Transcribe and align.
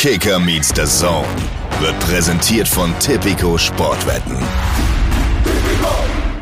Kicker 0.00 0.38
meets 0.38 0.68
the 0.74 0.86
Zone 0.86 1.28
wird 1.78 2.00
präsentiert 2.00 2.66
von 2.66 2.98
Tipico 3.00 3.58
Sportwetten. 3.58 4.34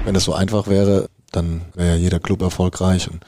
Wenn 0.05 0.15
es 0.15 0.23
so 0.23 0.33
einfach 0.33 0.69
wäre, 0.69 1.11
dann 1.33 1.63
wäre 1.75 1.89
ja 1.89 1.95
jeder 1.97 2.21
Club 2.21 2.41
erfolgreich. 2.43 3.11
Und 3.11 3.25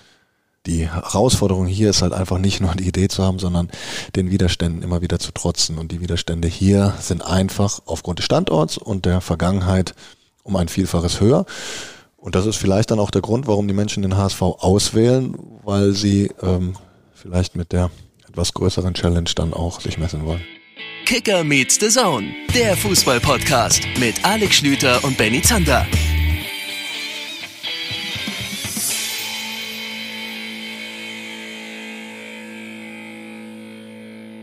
die 0.67 0.89
Herausforderung 0.89 1.67
hier 1.67 1.91
ist 1.91 2.03
halt 2.03 2.13
einfach 2.13 2.39
nicht 2.39 2.61
nur 2.61 2.73
die 2.77 2.87
Idee 2.87 3.09
zu 3.09 3.25
haben, 3.25 3.41
sondern 3.41 3.71
den 4.15 4.31
Widerständen 4.31 4.83
immer 4.83 5.03
wieder 5.03 5.19
zu 5.19 5.33
trotzen. 5.33 5.79
Und 5.79 5.91
die 5.91 6.01
Widerstände 6.01 6.47
hier 6.47 6.95
sind 7.01 7.27
einfach 7.27 7.81
aufgrund 7.87 8.21
des 8.21 8.27
Standorts 8.27 8.79
und 8.79 9.07
der 9.07 9.21
Vergangenheit 9.21 9.97
um 10.45 10.55
ein 10.55 10.69
Vielfaches 10.69 11.21
höher. 11.21 11.45
Und 12.17 12.37
das 12.37 12.47
ist 12.47 12.55
vielleicht 12.55 12.93
dann 12.93 13.01
auch 13.01 13.11
der 13.11 13.23
Grund, 13.23 13.49
warum 13.49 13.67
die 13.67 13.75
Menschen 13.75 14.05
den 14.05 14.17
HSV 14.17 14.43
auswählen, 14.43 15.35
weil 15.65 15.93
sie 15.93 16.31
ähm, 16.41 16.77
vielleicht 17.15 17.57
mit 17.57 17.73
der 17.73 17.91
etwas 18.31 18.55
größeren 18.55 18.95
Challenge 18.95 19.31
dann 19.35 19.53
auch 19.53 19.81
sich 19.81 19.99
messen 19.99 20.25
wollen. 20.25 20.43
Kicker 21.05 21.43
meets 21.43 21.81
the 21.81 21.89
Zone, 21.89 22.29
der 22.55 22.77
Fußball-Podcast 22.77 23.83
mit 23.99 24.25
Alex 24.25 24.55
Schlüter 24.55 25.03
und 25.03 25.19
Benny 25.19 25.43
Zander. 25.43 25.85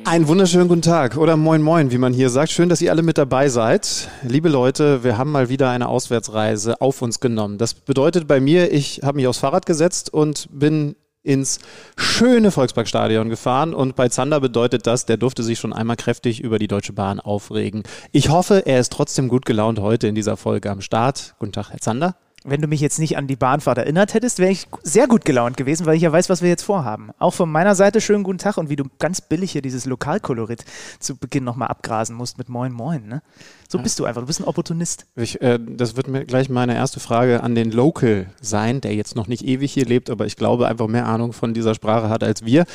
Einen 0.04 0.28
wunderschönen 0.28 0.68
guten 0.68 0.82
Tag 0.82 1.16
oder 1.16 1.38
moin 1.38 1.62
moin, 1.62 1.92
wie 1.92 1.98
man 1.98 2.14
hier 2.14 2.30
sagt. 2.30 2.52
Schön, 2.52 2.68
dass 2.68 2.82
ihr 2.82 2.92
alle 2.92 3.04
mit 3.04 3.18
dabei 3.18 3.48
seid. 3.48 4.10
Liebe 4.24 4.50
Leute, 4.50 5.06
wir 5.06 5.18
haben 5.18 5.32
mal 5.32 5.48
wieder 5.48 5.70
eine 5.70 5.88
Auswärtsreise 5.88 6.82
auf 6.82 7.02
uns 7.02 7.22
genommen. 7.22 7.58
Das 7.58 7.74
bedeutet 7.74 8.28
bei 8.28 8.42
mir, 8.42 8.72
ich 8.72 9.02
habe 9.04 9.18
mich 9.18 9.28
aufs 9.28 9.40
Fahrrad 9.40 9.66
gesetzt 9.66 10.14
und 10.14 10.50
bin 10.52 10.96
ins 11.28 11.60
schöne 11.98 12.52
Volksparkstadion 12.52 13.30
gefahren 13.30 13.74
und 13.74 13.96
bei 13.96 14.08
Zander 14.10 14.40
bedeutet 14.40 14.88
das, 14.88 15.06
der 15.06 15.18
durfte 15.18 15.44
sich 15.44 15.60
schon 15.60 15.74
einmal 15.74 15.98
kräftig 15.98 16.42
über 16.42 16.58
die 16.58 16.68
Deutsche 16.68 16.94
Bahn 16.94 17.20
aufregen. 17.20 17.84
Ich 18.12 18.30
hoffe, 18.30 18.66
er 18.66 18.80
ist 18.80 18.94
trotzdem 18.94 19.28
gut 19.28 19.46
gelaunt 19.46 19.80
heute 19.80 20.08
in 20.08 20.16
dieser 20.16 20.38
Folge 20.38 20.72
am 20.72 20.82
Start. 20.82 21.36
Guten 21.40 21.52
Tag, 21.52 21.72
Herr 21.72 21.80
Zander 21.80 22.16
wenn 22.44 22.62
du 22.62 22.68
mich 22.68 22.80
jetzt 22.80 23.00
nicht 23.00 23.18
an 23.18 23.28
die 23.28 23.36
Bahnfahrt 23.36 23.78
erinnert 23.78 24.14
hättest, 24.14 24.40
wäre 24.40 24.52
ich 24.52 24.68
sehr 24.84 25.08
gut 25.08 25.26
gelaunt 25.26 25.58
gewesen, 25.58 25.86
weil 25.86 25.96
ich 25.96 26.04
ja 26.04 26.12
weiß, 26.12 26.30
was 26.30 26.42
wir 26.42 26.50
jetzt 26.50 26.64
vorhaben. 26.64 27.10
Auch 27.20 27.34
von 27.34 27.52
meiner 27.52 27.76
Seite 27.76 28.00
schönen 28.00 28.24
guten 28.24 28.38
Tag 28.38 28.58
und 28.58 28.70
wie 28.70 28.76
du 28.76 28.86
ganz 29.00 29.22
billig 29.22 29.52
hier 29.52 29.62
dieses 29.62 29.86
Lokalkolorit 29.86 30.64
zu 31.00 31.18
Beginn 31.18 31.44
nochmal 31.44 31.68
abgrasen 31.68 32.16
musst 32.16 32.38
mit 32.38 32.48
Moin 32.48 32.72
Moin. 32.72 33.08
Ne? 33.08 33.22
So 33.68 33.80
bist 33.80 34.00
du 34.00 34.06
einfach, 34.06 34.22
du 34.22 34.28
bist 34.28 34.40
ein 34.40 34.46
Opportunist. 34.46 35.06
Ich, 35.16 35.42
äh, 35.42 35.60
das 35.60 35.98
wird 35.98 36.08
mir 36.08 36.26
gleich 36.26 36.50
meine 36.50 36.76
erste 36.76 37.00
Frage 37.00 37.44
an 37.44 37.56
den 37.56 37.72
Local 37.72 38.28
sein, 38.40 38.82
der 38.82 38.96
jetzt 38.96 39.16
noch 39.16 39.28
nicht 39.28 39.44
ewig 39.44 39.74
hier 39.74 39.86
lebt, 39.86 40.10
aber 40.10 40.26
ich 40.26 40.36
glaube 40.38 40.68
einfach 40.68 40.88
mehr 40.88 41.06
Ahnung 41.06 41.34
von 41.34 41.54
dieser 41.54 41.76
Sprache 41.76 42.10
hat 42.10 42.24
als 42.24 42.46
wir. 42.46 42.66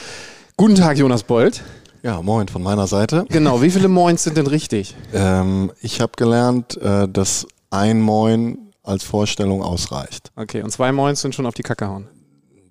Guten 0.57 0.75
Tag, 0.75 0.99
Jonas 0.99 1.23
Bold. 1.23 1.63
Ja, 2.03 2.21
moin 2.21 2.49
von 2.49 2.63
meiner 2.63 2.89
Seite. 2.89 3.25
Genau, 3.29 3.63
wie 3.63 3.71
viele 3.71 3.89
Moins 3.89 4.25
sind 4.25 4.37
denn 4.37 4.49
richtig? 4.49 4.97
Ähm, 5.15 5.71
ich 5.81 6.01
habe 6.01 6.13
gelernt, 6.17 6.77
äh, 6.79 7.09
dass 7.09 7.47
ein 7.71 8.01
Moin 8.01 8.59
als 8.83 9.05
Vorstellung 9.05 9.63
ausreicht. 9.63 10.33
Okay, 10.37 10.63
und 10.63 10.71
zwei 10.71 10.93
Moins 10.93 11.21
sind 11.21 11.35
schon 11.35 11.47
auf 11.47 11.55
die 11.55 11.63
Kacke 11.63 11.87
hauen. 11.87 12.09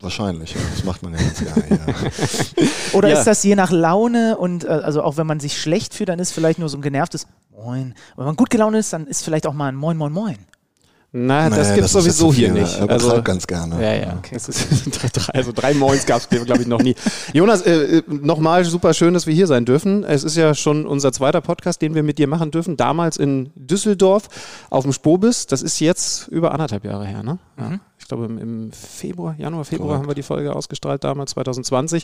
Wahrscheinlich, 0.02 0.56
ja. 0.56 0.62
das 0.74 0.84
macht 0.84 1.04
man 1.04 1.14
ja 1.14 1.20
ganz 1.20 1.40
gerne. 1.40 1.64
Ja. 1.70 2.68
Oder 2.94 3.10
ja. 3.10 3.20
ist 3.20 3.26
das 3.26 3.44
je 3.44 3.56
nach 3.56 3.70
Laune 3.70 4.36
und 4.38 4.64
äh, 4.64 4.68
also 4.68 5.04
auch 5.04 5.18
wenn 5.18 5.28
man 5.28 5.40
sich 5.40 5.62
schlecht 5.62 5.94
fühlt, 5.94 6.10
dann 6.10 6.18
ist 6.18 6.32
vielleicht 6.32 6.58
nur 6.58 6.70
so 6.70 6.78
ein 6.78 6.82
genervtes 6.82 7.28
Moin. 7.52 7.94
wenn 8.16 8.26
man 8.26 8.36
gut 8.36 8.50
gelaunt 8.50 8.76
ist, 8.76 8.94
dann 8.94 9.06
ist 9.06 9.24
vielleicht 9.24 9.46
auch 9.46 9.54
mal 9.54 9.68
ein 9.68 9.76
Moin, 9.76 9.98
Moin, 9.98 10.12
Moin. 10.12 10.38
Na, 11.14 11.50
naja, 11.50 11.58
das 11.58 11.74
gibt 11.74 11.86
es 11.86 11.92
sowieso 11.92 12.34
hier 12.34 12.54
nicht. 12.54 12.80
Er 12.80 12.90
also 12.90 13.22
ganz 13.22 13.46
gerne. 13.46 13.84
Ja, 13.84 13.94
ja. 13.94 14.18
Okay. 14.18 14.38
drei, 15.14 15.34
also 15.34 15.52
drei 15.52 15.74
Moins 15.74 16.06
gab 16.06 16.22
es, 16.22 16.30
glaube 16.30 16.62
ich, 16.62 16.68
noch 16.68 16.82
nie. 16.82 16.96
Jonas, 17.34 17.64
äh, 17.64 17.98
äh, 17.98 18.04
nochmal 18.08 18.64
super 18.64 18.94
schön, 18.94 19.14
dass 19.14 19.28
wir 19.28 19.34
hier 19.34 19.48
sein 19.48 19.66
dürfen. 19.66 20.06
Es 20.06 20.24
ist 20.24 20.38
ja 20.38 20.56
schon 20.56 20.86
unser 20.86 21.12
zweiter 21.12 21.42
Podcast, 21.42 21.82
den 21.82 21.96
wir 21.96 22.04
mit 22.04 22.18
dir 22.18 22.28
machen 22.28 22.52
dürfen. 22.52 22.78
Damals 22.78 23.18
in 23.18 23.52
Düsseldorf 23.56 24.30
auf 24.70 24.86
dem 24.86 24.94
Spobis. 24.94 25.48
Das 25.48 25.62
ist 25.62 25.82
jetzt 25.82 26.30
über 26.30 26.54
anderthalb 26.54 26.86
Jahre 26.86 27.06
her, 27.06 27.24
ne? 27.24 27.40
Ja. 27.58 27.70
Mhm 27.70 27.80
glaube 28.12 28.26
im, 28.26 28.72
Februar, 28.72 29.36
Januar, 29.38 29.66
Februar 29.66 29.90
Correct. 29.90 30.02
haben 30.02 30.10
wir 30.10 30.16
die 30.16 30.24
Folge 30.24 30.56
ausgestrahlt, 30.56 31.04
damals 31.04 31.32
2020. 31.32 32.04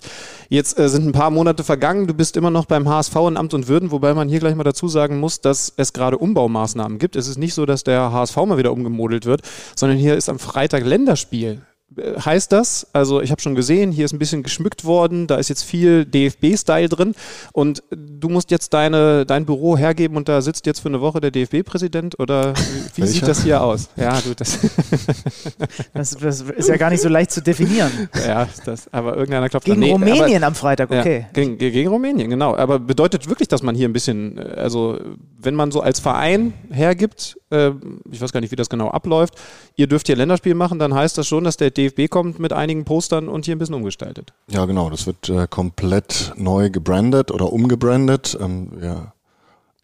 Jetzt 0.49 0.79
äh, 0.79 0.89
sind 0.89 1.05
ein 1.05 1.11
paar 1.11 1.29
Monate 1.29 1.63
vergangen. 1.63 2.07
Du 2.07 2.13
bist 2.13 2.37
immer 2.37 2.49
noch 2.49 2.65
beim 2.65 2.87
HSV 2.87 3.15
in 3.27 3.37
Amt 3.37 3.53
und 3.53 3.67
Würden, 3.67 3.91
wobei 3.91 4.13
man 4.13 4.29
hier 4.29 4.39
gleich 4.39 4.55
mal 4.55 4.63
dazu 4.63 4.87
sagen 4.87 5.19
muss, 5.19 5.41
dass 5.41 5.73
es 5.75 5.93
gerade 5.93 6.17
Umbaumaßnahmen 6.17 6.97
gibt. 6.97 7.15
Es 7.15 7.27
ist 7.27 7.37
nicht 7.37 7.53
so, 7.53 7.65
dass 7.65 7.83
der 7.83 8.11
HSV 8.11 8.35
mal 8.37 8.57
wieder 8.57 8.71
umgemodelt 8.71 9.25
wird, 9.25 9.41
sondern 9.75 9.97
hier 9.97 10.15
ist 10.15 10.29
am 10.29 10.39
Freitag 10.39 10.85
Länderspiel 10.85 11.61
heißt 11.95 12.51
das, 12.51 12.85
also 12.91 13.21
ich 13.21 13.31
habe 13.31 13.41
schon 13.41 13.55
gesehen, 13.55 13.91
hier 13.91 14.05
ist 14.05 14.13
ein 14.13 14.19
bisschen 14.19 14.43
geschmückt 14.43 14.83
worden, 14.83 15.25
da 15.25 15.37
ist 15.37 15.47
jetzt 15.47 15.63
viel 15.63 16.05
DFB-Style 16.05 16.89
drin 16.89 17.15
und 17.53 17.81
du 17.89 18.27
musst 18.27 18.51
jetzt 18.51 18.73
deine, 18.73 19.25
dein 19.25 19.45
Büro 19.45 19.77
hergeben 19.77 20.17
und 20.17 20.27
da 20.27 20.41
sitzt 20.41 20.65
jetzt 20.65 20.81
für 20.81 20.89
eine 20.89 20.99
Woche 20.99 21.21
der 21.21 21.31
DFB-Präsident 21.31 22.19
oder 22.19 22.53
wie, 22.95 23.07
sieht 23.07 23.25
das 23.25 23.41
hier 23.41 23.63
aus? 23.63 23.89
Ja, 23.95 24.19
du, 24.19 24.35
das, 24.35 24.59
das, 25.93 26.17
das, 26.17 26.41
ist 26.41 26.67
ja 26.67 26.75
gar 26.75 26.89
nicht 26.89 27.01
so 27.01 27.07
leicht 27.07 27.31
zu 27.31 27.41
definieren. 27.41 28.09
Ja, 28.27 28.49
das, 28.65 28.91
aber 28.93 29.15
irgendeiner 29.15 29.47
klopft 29.47 29.65
Gegen 29.65 29.79
nee, 29.79 29.91
Rumänien 29.91 30.37
aber, 30.37 30.47
am 30.47 30.55
Freitag, 30.55 30.91
okay. 30.91 31.19
Ja, 31.19 31.25
gegen, 31.31 31.57
gegen 31.57 31.89
Rumänien, 31.89 32.29
genau. 32.29 32.55
Aber 32.55 32.79
bedeutet 32.79 33.29
wirklich, 33.29 33.47
dass 33.47 33.63
man 33.63 33.75
hier 33.75 33.87
ein 33.87 33.93
bisschen, 33.93 34.37
also 34.39 34.99
wenn 35.39 35.55
man 35.55 35.71
so 35.71 35.79
als 35.81 35.99
Verein 35.99 36.53
hergibt, 36.69 37.37
äh, 37.49 37.71
ich 38.11 38.19
weiß 38.19 38.33
gar 38.33 38.41
nicht, 38.41 38.51
wie 38.51 38.57
das 38.57 38.69
genau 38.69 38.89
abläuft, 38.89 39.35
ihr 39.77 39.87
dürft 39.87 40.07
hier 40.07 40.17
Länderspiel 40.17 40.53
machen, 40.53 40.79
dann 40.79 40.93
heißt 40.93 41.17
das 41.17 41.27
schon, 41.27 41.45
dass 41.45 41.55
der 41.55 41.71
DFB 41.77 42.09
kommt 42.09 42.39
mit 42.39 42.53
einigen 42.53 42.85
Postern 42.85 43.27
und 43.27 43.45
hier 43.45 43.55
ein 43.55 43.59
bisschen 43.59 43.75
umgestaltet. 43.75 44.33
Ja, 44.49 44.65
genau. 44.65 44.89
Das 44.89 45.05
wird 45.07 45.29
äh, 45.29 45.47
komplett 45.49 46.33
neu 46.35 46.69
gebrandet 46.69 47.31
oder 47.31 47.51
umgebrandet. 47.53 48.37
Ähm, 48.39 48.69
wir 48.75 49.13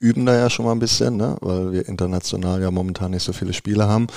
üben 0.03 0.25
da 0.25 0.35
ja 0.35 0.49
schon 0.49 0.65
mal 0.65 0.73
ein 0.73 0.79
bisschen, 0.79 1.15
ne? 1.15 1.37
weil 1.39 1.71
wir 1.71 1.87
international 1.87 2.61
ja 2.61 2.71
momentan 2.71 3.11
nicht 3.11 3.23
so 3.23 3.31
viele 3.31 3.53
Spiele 3.53 3.87
haben. 3.87 4.07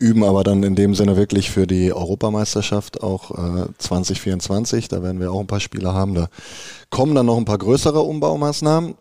Üben 0.00 0.24
aber 0.24 0.42
dann 0.42 0.64
in 0.64 0.74
dem 0.74 0.96
Sinne 0.96 1.16
wirklich 1.16 1.52
für 1.52 1.68
die 1.68 1.92
Europameisterschaft 1.92 3.00
auch 3.02 3.30
äh, 3.30 3.66
2024. 3.78 4.88
Da 4.88 5.04
werden 5.04 5.20
wir 5.20 5.30
auch 5.30 5.38
ein 5.38 5.46
paar 5.46 5.60
Spiele 5.60 5.94
haben. 5.94 6.14
Da 6.14 6.26
kommen 6.90 7.14
dann 7.14 7.26
noch 7.26 7.36
ein 7.36 7.44
paar 7.44 7.58
größere 7.58 8.00
Umbaumaßnahmen. 8.00 8.96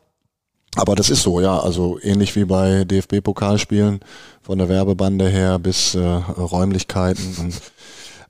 Aber 0.75 0.96
das 0.96 1.09
ist 1.09 1.23
so, 1.23 1.40
ja. 1.40 1.59
Also 1.59 1.97
ähnlich 2.02 2.35
wie 2.35 2.46
bei 2.46 2.84
DFB-Pokalspielen 2.84 4.02
von 4.44 4.57
der 4.59 4.69
Werbebande 4.69 5.28
her 5.28 5.57
bis 5.57 5.96
äh, 5.96 6.00
Räumlichkeiten 6.00 7.38
und 7.40 7.59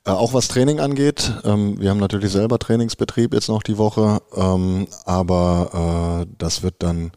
äh, 0.05 0.11
auch 0.11 0.33
was 0.33 0.47
Training 0.47 0.79
angeht. 0.79 1.33
Ähm, 1.43 1.79
wir 1.79 1.89
haben 1.89 1.99
natürlich 1.99 2.31
selber 2.31 2.59
Trainingsbetrieb 2.59 3.33
jetzt 3.33 3.49
noch 3.49 3.63
die 3.63 3.77
Woche, 3.77 4.21
ähm, 4.35 4.87
aber 5.05 6.25
äh, 6.25 6.33
das 6.37 6.63
wird 6.63 6.75
dann 6.79 7.11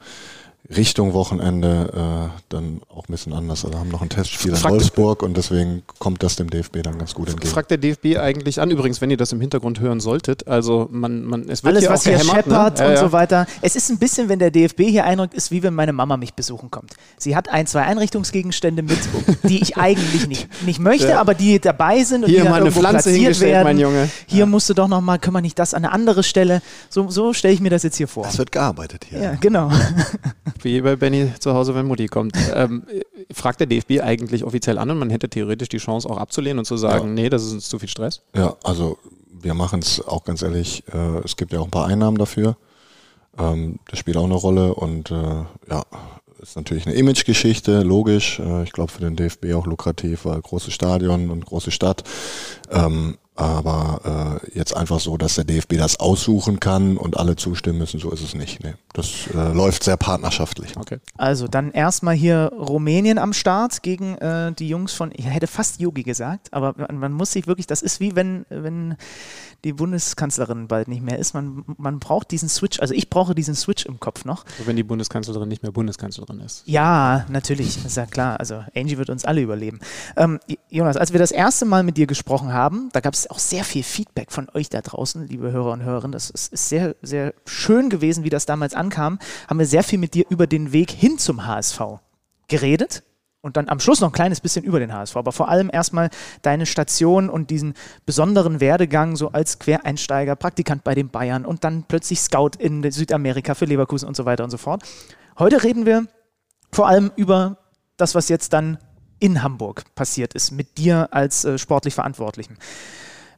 Richtung 0.74 1.14
Wochenende 1.14 2.30
äh, 2.30 2.40
dann 2.50 2.82
auch 2.94 3.08
ein 3.08 3.12
bisschen 3.12 3.32
anders. 3.32 3.64
Also 3.64 3.78
haben 3.78 3.88
noch 3.88 4.02
ein 4.02 4.10
Testspiel 4.10 4.52
in 4.52 4.62
Wolfsburg 4.62 5.22
und 5.22 5.34
deswegen 5.34 5.82
kommt 5.98 6.22
das 6.22 6.36
dem 6.36 6.50
DFB 6.50 6.82
dann 6.82 6.98
ganz 6.98 7.14
gut 7.14 7.30
entgegen. 7.30 7.50
Fragt 7.50 7.70
der 7.70 7.78
DFB 7.78 8.18
eigentlich 8.18 8.60
an, 8.60 8.70
übrigens, 8.70 9.00
wenn 9.00 9.10
ihr 9.10 9.16
das 9.16 9.32
im 9.32 9.40
Hintergrund 9.40 9.80
hören 9.80 10.00
solltet, 10.00 10.46
also 10.46 10.86
man, 10.90 11.24
man 11.24 11.48
es 11.48 11.64
wird 11.64 11.72
Alles, 11.72 11.84
hier 11.84 11.90
was 11.90 12.00
auch 12.02 12.10
hier 12.10 12.18
scheppert 12.20 12.78
ne? 12.78 12.84
und 12.84 12.90
ja, 12.90 12.90
ja. 12.90 12.96
so 12.96 13.12
weiter. 13.12 13.46
Es 13.62 13.76
ist 13.76 13.88
ein 13.88 13.98
bisschen, 13.98 14.28
wenn 14.28 14.38
der 14.38 14.50
DFB 14.50 14.82
hier 14.82 15.04
einrückt, 15.04 15.32
ist 15.32 15.50
wie 15.50 15.62
wenn 15.62 15.72
meine 15.72 15.94
Mama 15.94 16.18
mich 16.18 16.34
besuchen 16.34 16.70
kommt. 16.70 16.92
Sie 17.16 17.34
hat 17.34 17.48
ein, 17.48 17.66
zwei 17.66 17.84
Einrichtungsgegenstände 17.84 18.82
mit, 18.82 18.98
die 19.44 19.62
ich 19.62 19.78
eigentlich 19.78 20.28
nicht, 20.28 20.48
nicht 20.66 20.80
möchte, 20.80 21.08
ja. 21.10 21.20
aber 21.20 21.32
die 21.32 21.58
dabei 21.60 22.04
sind 22.04 22.24
und 22.24 22.28
hier 22.28 22.40
die 22.40 22.44
dann 22.44 22.52
mal 22.52 22.60
eine 22.60 22.72
Pflanze 22.72 23.08
platziert 23.08 23.40
werden. 23.40 23.64
Mein 23.64 23.78
Junge. 23.78 24.10
Hier 24.26 24.44
musst 24.44 24.68
du 24.68 24.74
doch 24.74 24.88
noch 24.88 25.00
mal, 25.00 25.18
können 25.18 25.34
wir 25.34 25.40
nicht 25.40 25.58
das 25.58 25.72
an 25.72 25.84
eine 25.84 25.94
andere 25.94 26.22
Stelle. 26.22 26.60
So, 26.90 27.08
so 27.08 27.32
stelle 27.32 27.54
ich 27.54 27.60
mir 27.60 27.70
das 27.70 27.84
jetzt 27.84 27.96
hier 27.96 28.08
vor. 28.08 28.26
Es 28.26 28.36
wird 28.36 28.52
gearbeitet 28.52 29.06
hier. 29.08 29.18
Ja, 29.18 29.34
genau. 29.40 29.70
Wie 30.62 30.80
bei 30.80 30.96
Benny 30.96 31.32
zu 31.38 31.54
Hause, 31.54 31.74
wenn 31.74 31.86
Mutti 31.86 32.06
kommt. 32.06 32.36
Ähm, 32.54 32.82
fragt 33.30 33.60
der 33.60 33.66
DFB 33.66 34.00
eigentlich 34.00 34.42
offiziell 34.42 34.78
an 34.78 34.90
und 34.90 34.98
man 34.98 35.10
hätte 35.10 35.28
theoretisch 35.28 35.68
die 35.68 35.76
Chance 35.76 36.08
auch 36.08 36.16
abzulehnen 36.16 36.58
und 36.58 36.64
zu 36.64 36.76
sagen, 36.76 37.08
ja. 37.08 37.14
nee, 37.14 37.28
das 37.28 37.44
ist 37.44 37.52
uns 37.52 37.68
zu 37.68 37.78
viel 37.78 37.88
Stress? 37.88 38.22
Ja, 38.34 38.56
also 38.64 38.98
wir 39.30 39.54
machen 39.54 39.80
es 39.80 40.04
auch 40.04 40.24
ganz 40.24 40.42
ehrlich, 40.42 40.82
äh, 40.92 41.18
es 41.24 41.36
gibt 41.36 41.52
ja 41.52 41.60
auch 41.60 41.66
ein 41.66 41.70
paar 41.70 41.86
Einnahmen 41.86 42.16
dafür. 42.16 42.56
Ähm, 43.38 43.78
das 43.90 43.98
spielt 43.98 44.16
auch 44.16 44.24
eine 44.24 44.34
Rolle 44.34 44.74
und 44.74 45.10
äh, 45.10 45.44
ja, 45.70 45.84
ist 46.40 46.56
natürlich 46.56 46.86
eine 46.86 46.96
Imagegeschichte, 46.96 47.82
logisch. 47.82 48.38
Äh, 48.40 48.64
ich 48.64 48.72
glaube 48.72 48.90
für 48.90 49.00
den 49.00 49.16
DFB 49.16 49.54
auch 49.54 49.66
lukrativ, 49.66 50.24
weil 50.24 50.40
großes 50.40 50.72
Stadion 50.72 51.30
und 51.30 51.44
große 51.44 51.70
Stadt. 51.70 52.04
Ähm, 52.70 53.18
aber 53.38 54.40
äh, 54.42 54.58
jetzt 54.58 54.76
einfach 54.76 54.98
so, 54.98 55.16
dass 55.16 55.36
der 55.36 55.44
DFB 55.44 55.76
das 55.76 56.00
aussuchen 56.00 56.58
kann 56.58 56.96
und 56.96 57.16
alle 57.16 57.36
zustimmen 57.36 57.78
müssen, 57.78 58.00
so 58.00 58.10
ist 58.10 58.22
es 58.22 58.34
nicht. 58.34 58.64
Nee, 58.64 58.74
das 58.94 59.28
äh, 59.32 59.52
läuft 59.52 59.84
sehr 59.84 59.96
partnerschaftlich. 59.96 60.76
Okay. 60.76 60.98
Also 61.16 61.46
dann 61.46 61.70
erstmal 61.70 62.16
hier 62.16 62.52
Rumänien 62.58 63.16
am 63.16 63.32
Start 63.32 63.84
gegen 63.84 64.16
äh, 64.16 64.52
die 64.52 64.68
Jungs 64.68 64.92
von, 64.92 65.12
ich 65.14 65.26
hätte 65.26 65.46
fast 65.46 65.80
Yogi 65.80 66.02
gesagt, 66.02 66.52
aber 66.52 66.74
man, 66.76 66.98
man, 66.98 67.12
muss 67.12 67.30
sich 67.30 67.46
wirklich, 67.46 67.68
das 67.68 67.80
ist 67.80 68.00
wie 68.00 68.16
wenn, 68.16 68.44
wenn 68.48 68.96
die 69.64 69.72
Bundeskanzlerin 69.72 70.68
bald 70.68 70.86
nicht 70.88 71.02
mehr 71.02 71.18
ist. 71.18 71.34
Man, 71.34 71.64
man 71.78 71.98
braucht 71.98 72.30
diesen 72.30 72.48
Switch, 72.48 72.78
also 72.80 72.94
ich 72.94 73.10
brauche 73.10 73.34
diesen 73.34 73.54
Switch 73.54 73.86
im 73.86 73.98
Kopf 73.98 74.24
noch. 74.24 74.44
Also 74.44 74.66
wenn 74.66 74.76
die 74.76 74.84
Bundeskanzlerin 74.84 75.48
nicht 75.48 75.62
mehr 75.62 75.72
Bundeskanzlerin 75.72 76.40
ist. 76.40 76.62
Ja, 76.66 77.26
natürlich, 77.28 77.84
ist 77.84 77.96
ja 77.96 78.06
klar. 78.06 78.38
Also 78.38 78.62
Angie 78.76 78.98
wird 78.98 79.10
uns 79.10 79.24
alle 79.24 79.40
überleben. 79.40 79.80
Ähm, 80.16 80.38
Jonas, 80.70 80.96
als 80.96 81.12
wir 81.12 81.18
das 81.18 81.32
erste 81.32 81.64
Mal 81.64 81.82
mit 81.82 81.96
dir 81.96 82.06
gesprochen 82.06 82.52
haben, 82.52 82.88
da 82.92 83.00
gab 83.00 83.14
es 83.14 83.28
auch 83.28 83.40
sehr 83.40 83.64
viel 83.64 83.82
Feedback 83.82 84.30
von 84.30 84.48
euch 84.54 84.68
da 84.68 84.80
draußen, 84.80 85.26
liebe 85.26 85.50
Hörer 85.50 85.72
und 85.72 85.82
Hörerinnen. 85.82 86.12
Das 86.12 86.30
ist, 86.30 86.52
ist 86.52 86.68
sehr, 86.68 86.94
sehr 87.02 87.34
schön 87.44 87.90
gewesen, 87.90 88.22
wie 88.22 88.30
das 88.30 88.46
damals 88.46 88.74
ankam. 88.74 89.18
Haben 89.48 89.58
wir 89.58 89.66
sehr 89.66 89.82
viel 89.82 89.98
mit 89.98 90.14
dir 90.14 90.24
über 90.28 90.46
den 90.46 90.72
Weg 90.72 90.90
hin 90.90 91.18
zum 91.18 91.46
HSV 91.46 91.80
geredet 92.46 93.02
und 93.48 93.56
dann 93.56 93.68
am 93.68 93.80
Schluss 93.80 94.00
noch 94.00 94.10
ein 94.10 94.12
kleines 94.12 94.40
bisschen 94.40 94.64
über 94.64 94.78
den 94.78 94.92
HSV, 94.92 95.16
aber 95.16 95.32
vor 95.32 95.48
allem 95.48 95.70
erstmal 95.72 96.10
deine 96.42 96.66
Station 96.66 97.28
und 97.28 97.50
diesen 97.50 97.74
besonderen 98.06 98.60
Werdegang 98.60 99.16
so 99.16 99.32
als 99.32 99.58
Quereinsteiger, 99.58 100.36
Praktikant 100.36 100.84
bei 100.84 100.94
den 100.94 101.08
Bayern 101.08 101.44
und 101.44 101.64
dann 101.64 101.84
plötzlich 101.88 102.20
Scout 102.20 102.52
in 102.58 102.88
Südamerika 102.90 103.54
für 103.54 103.64
Leverkusen 103.64 104.06
und 104.06 104.16
so 104.16 104.24
weiter 104.24 104.44
und 104.44 104.50
so 104.50 104.58
fort. 104.58 104.82
Heute 105.38 105.64
reden 105.64 105.86
wir 105.86 106.06
vor 106.70 106.88
allem 106.88 107.10
über 107.16 107.56
das, 107.96 108.14
was 108.14 108.28
jetzt 108.28 108.52
dann 108.52 108.78
in 109.18 109.42
Hamburg 109.42 109.84
passiert 109.94 110.34
ist, 110.34 110.52
mit 110.52 110.78
dir 110.78 111.08
als 111.10 111.44
äh, 111.44 111.58
sportlich 111.58 111.94
Verantwortlichen. 111.94 112.58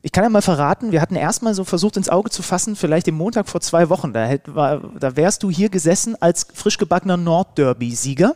Ich 0.02 0.12
kann 0.12 0.24
ja 0.24 0.30
mal 0.30 0.40
verraten, 0.40 0.92
wir 0.92 1.02
hatten 1.02 1.16
erstmal 1.16 1.54
so 1.54 1.64
versucht 1.64 1.98
ins 1.98 2.08
Auge 2.08 2.30
zu 2.30 2.42
fassen, 2.42 2.74
vielleicht 2.74 3.06
im 3.08 3.16
Montag 3.16 3.48
vor 3.48 3.60
zwei 3.60 3.90
Wochen, 3.90 4.14
da, 4.14 4.24
hätt, 4.24 4.54
war, 4.54 4.80
da 4.98 5.14
wärst 5.16 5.42
du 5.42 5.50
hier 5.50 5.68
gesessen 5.68 6.16
als 6.20 6.46
frisch 6.54 6.78
gebackener 6.78 7.18
Nordderby-Sieger. 7.18 8.34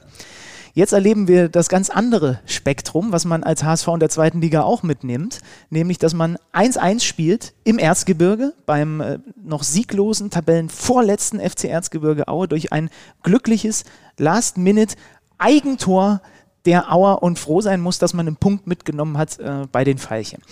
Jetzt 0.76 0.92
erleben 0.92 1.28
wir 1.28 1.48
das 1.48 1.68
ganz 1.68 1.88
andere 1.88 2.40
Spektrum, 2.46 3.12
was 3.12 3.24
man 3.24 3.44
als 3.44 3.62
HSV 3.62 3.86
in 3.88 4.00
der 4.00 4.08
zweiten 4.08 4.40
Liga 4.40 4.62
auch 4.62 4.82
mitnimmt, 4.82 5.38
nämlich 5.70 5.98
dass 5.98 6.14
man 6.14 6.36
1-1 6.52 7.04
spielt 7.04 7.54
im 7.62 7.78
Erzgebirge 7.78 8.54
beim 8.66 9.00
äh, 9.00 9.20
noch 9.40 9.62
sieglosen 9.62 10.30
Tabellenvorletzten 10.30 11.38
FC 11.38 11.66
Erzgebirge 11.66 12.26
Aue 12.26 12.48
durch 12.48 12.72
ein 12.72 12.90
glückliches 13.22 13.84
Last-Minute-Eigentor 14.18 16.20
der 16.64 16.92
Auer 16.92 17.22
und 17.22 17.38
froh 17.38 17.60
sein 17.60 17.80
muss, 17.80 18.00
dass 18.00 18.12
man 18.12 18.26
einen 18.26 18.36
Punkt 18.36 18.66
mitgenommen 18.66 19.16
hat 19.16 19.38
äh, 19.38 19.68
bei 19.70 19.84
den 19.84 19.98
Pfeilchen. 19.98 20.42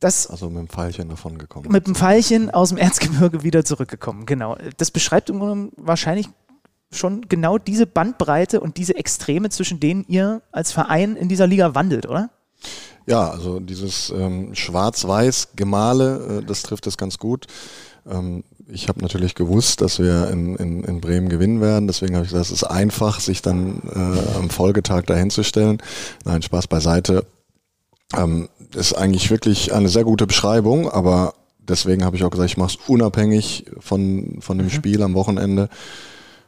Das 0.00 0.28
also 0.28 0.48
mit 0.48 0.60
dem 0.60 0.68
Pfeilchen 0.68 1.10
davon 1.10 1.36
gekommen. 1.36 1.70
Mit 1.70 1.86
dem 1.86 1.94
Pfeilchen 1.94 2.50
aus 2.50 2.70
dem 2.70 2.78
Erzgebirge 2.78 3.42
wieder 3.42 3.66
zurückgekommen, 3.66 4.24
genau. 4.24 4.56
Das 4.78 4.90
beschreibt 4.90 5.30
wahrscheinlich 5.30 6.30
schon 6.94 7.28
genau 7.28 7.58
diese 7.58 7.86
Bandbreite 7.86 8.60
und 8.60 8.76
diese 8.76 8.96
Extreme, 8.96 9.50
zwischen 9.50 9.80
denen 9.80 10.04
ihr 10.08 10.42
als 10.52 10.72
Verein 10.72 11.16
in 11.16 11.28
dieser 11.28 11.46
Liga 11.46 11.74
wandelt, 11.74 12.06
oder? 12.06 12.30
Ja, 13.06 13.30
also 13.30 13.60
dieses 13.60 14.10
ähm, 14.10 14.54
Schwarz-Weiß 14.54 15.48
Gemale, 15.56 16.40
äh, 16.40 16.44
das 16.44 16.62
trifft 16.62 16.86
es 16.86 16.96
ganz 16.96 17.18
gut. 17.18 17.46
Ähm, 18.10 18.44
ich 18.66 18.88
habe 18.88 19.00
natürlich 19.00 19.34
gewusst, 19.34 19.82
dass 19.82 19.98
wir 19.98 20.28
in, 20.30 20.56
in, 20.56 20.84
in 20.84 21.00
Bremen 21.00 21.28
gewinnen 21.28 21.60
werden. 21.60 21.86
Deswegen 21.86 22.14
habe 22.14 22.24
ich 22.24 22.30
gesagt, 22.30 22.46
es 22.46 22.52
ist 22.52 22.64
einfach, 22.64 23.20
sich 23.20 23.42
dann 23.42 23.82
äh, 23.94 24.38
am 24.38 24.48
Folgetag 24.48 25.02
dahin 25.02 25.30
zu 25.30 25.42
stellen. 25.42 25.78
Nein, 26.24 26.42
Spaß 26.42 26.66
beiseite. 26.68 27.26
Ähm, 28.16 28.48
ist 28.74 28.94
eigentlich 28.94 29.30
wirklich 29.30 29.72
eine 29.74 29.88
sehr 29.88 30.04
gute 30.04 30.26
Beschreibung, 30.26 30.90
aber 30.90 31.34
deswegen 31.58 32.04
habe 32.04 32.16
ich 32.16 32.24
auch 32.24 32.30
gesagt, 32.30 32.50
ich 32.50 32.56
mache 32.56 32.76
es 32.78 32.88
unabhängig 32.88 33.66
von, 33.80 34.38
von 34.40 34.58
dem 34.58 34.68
mhm. 34.68 34.70
Spiel 34.70 35.02
am 35.02 35.14
Wochenende, 35.14 35.68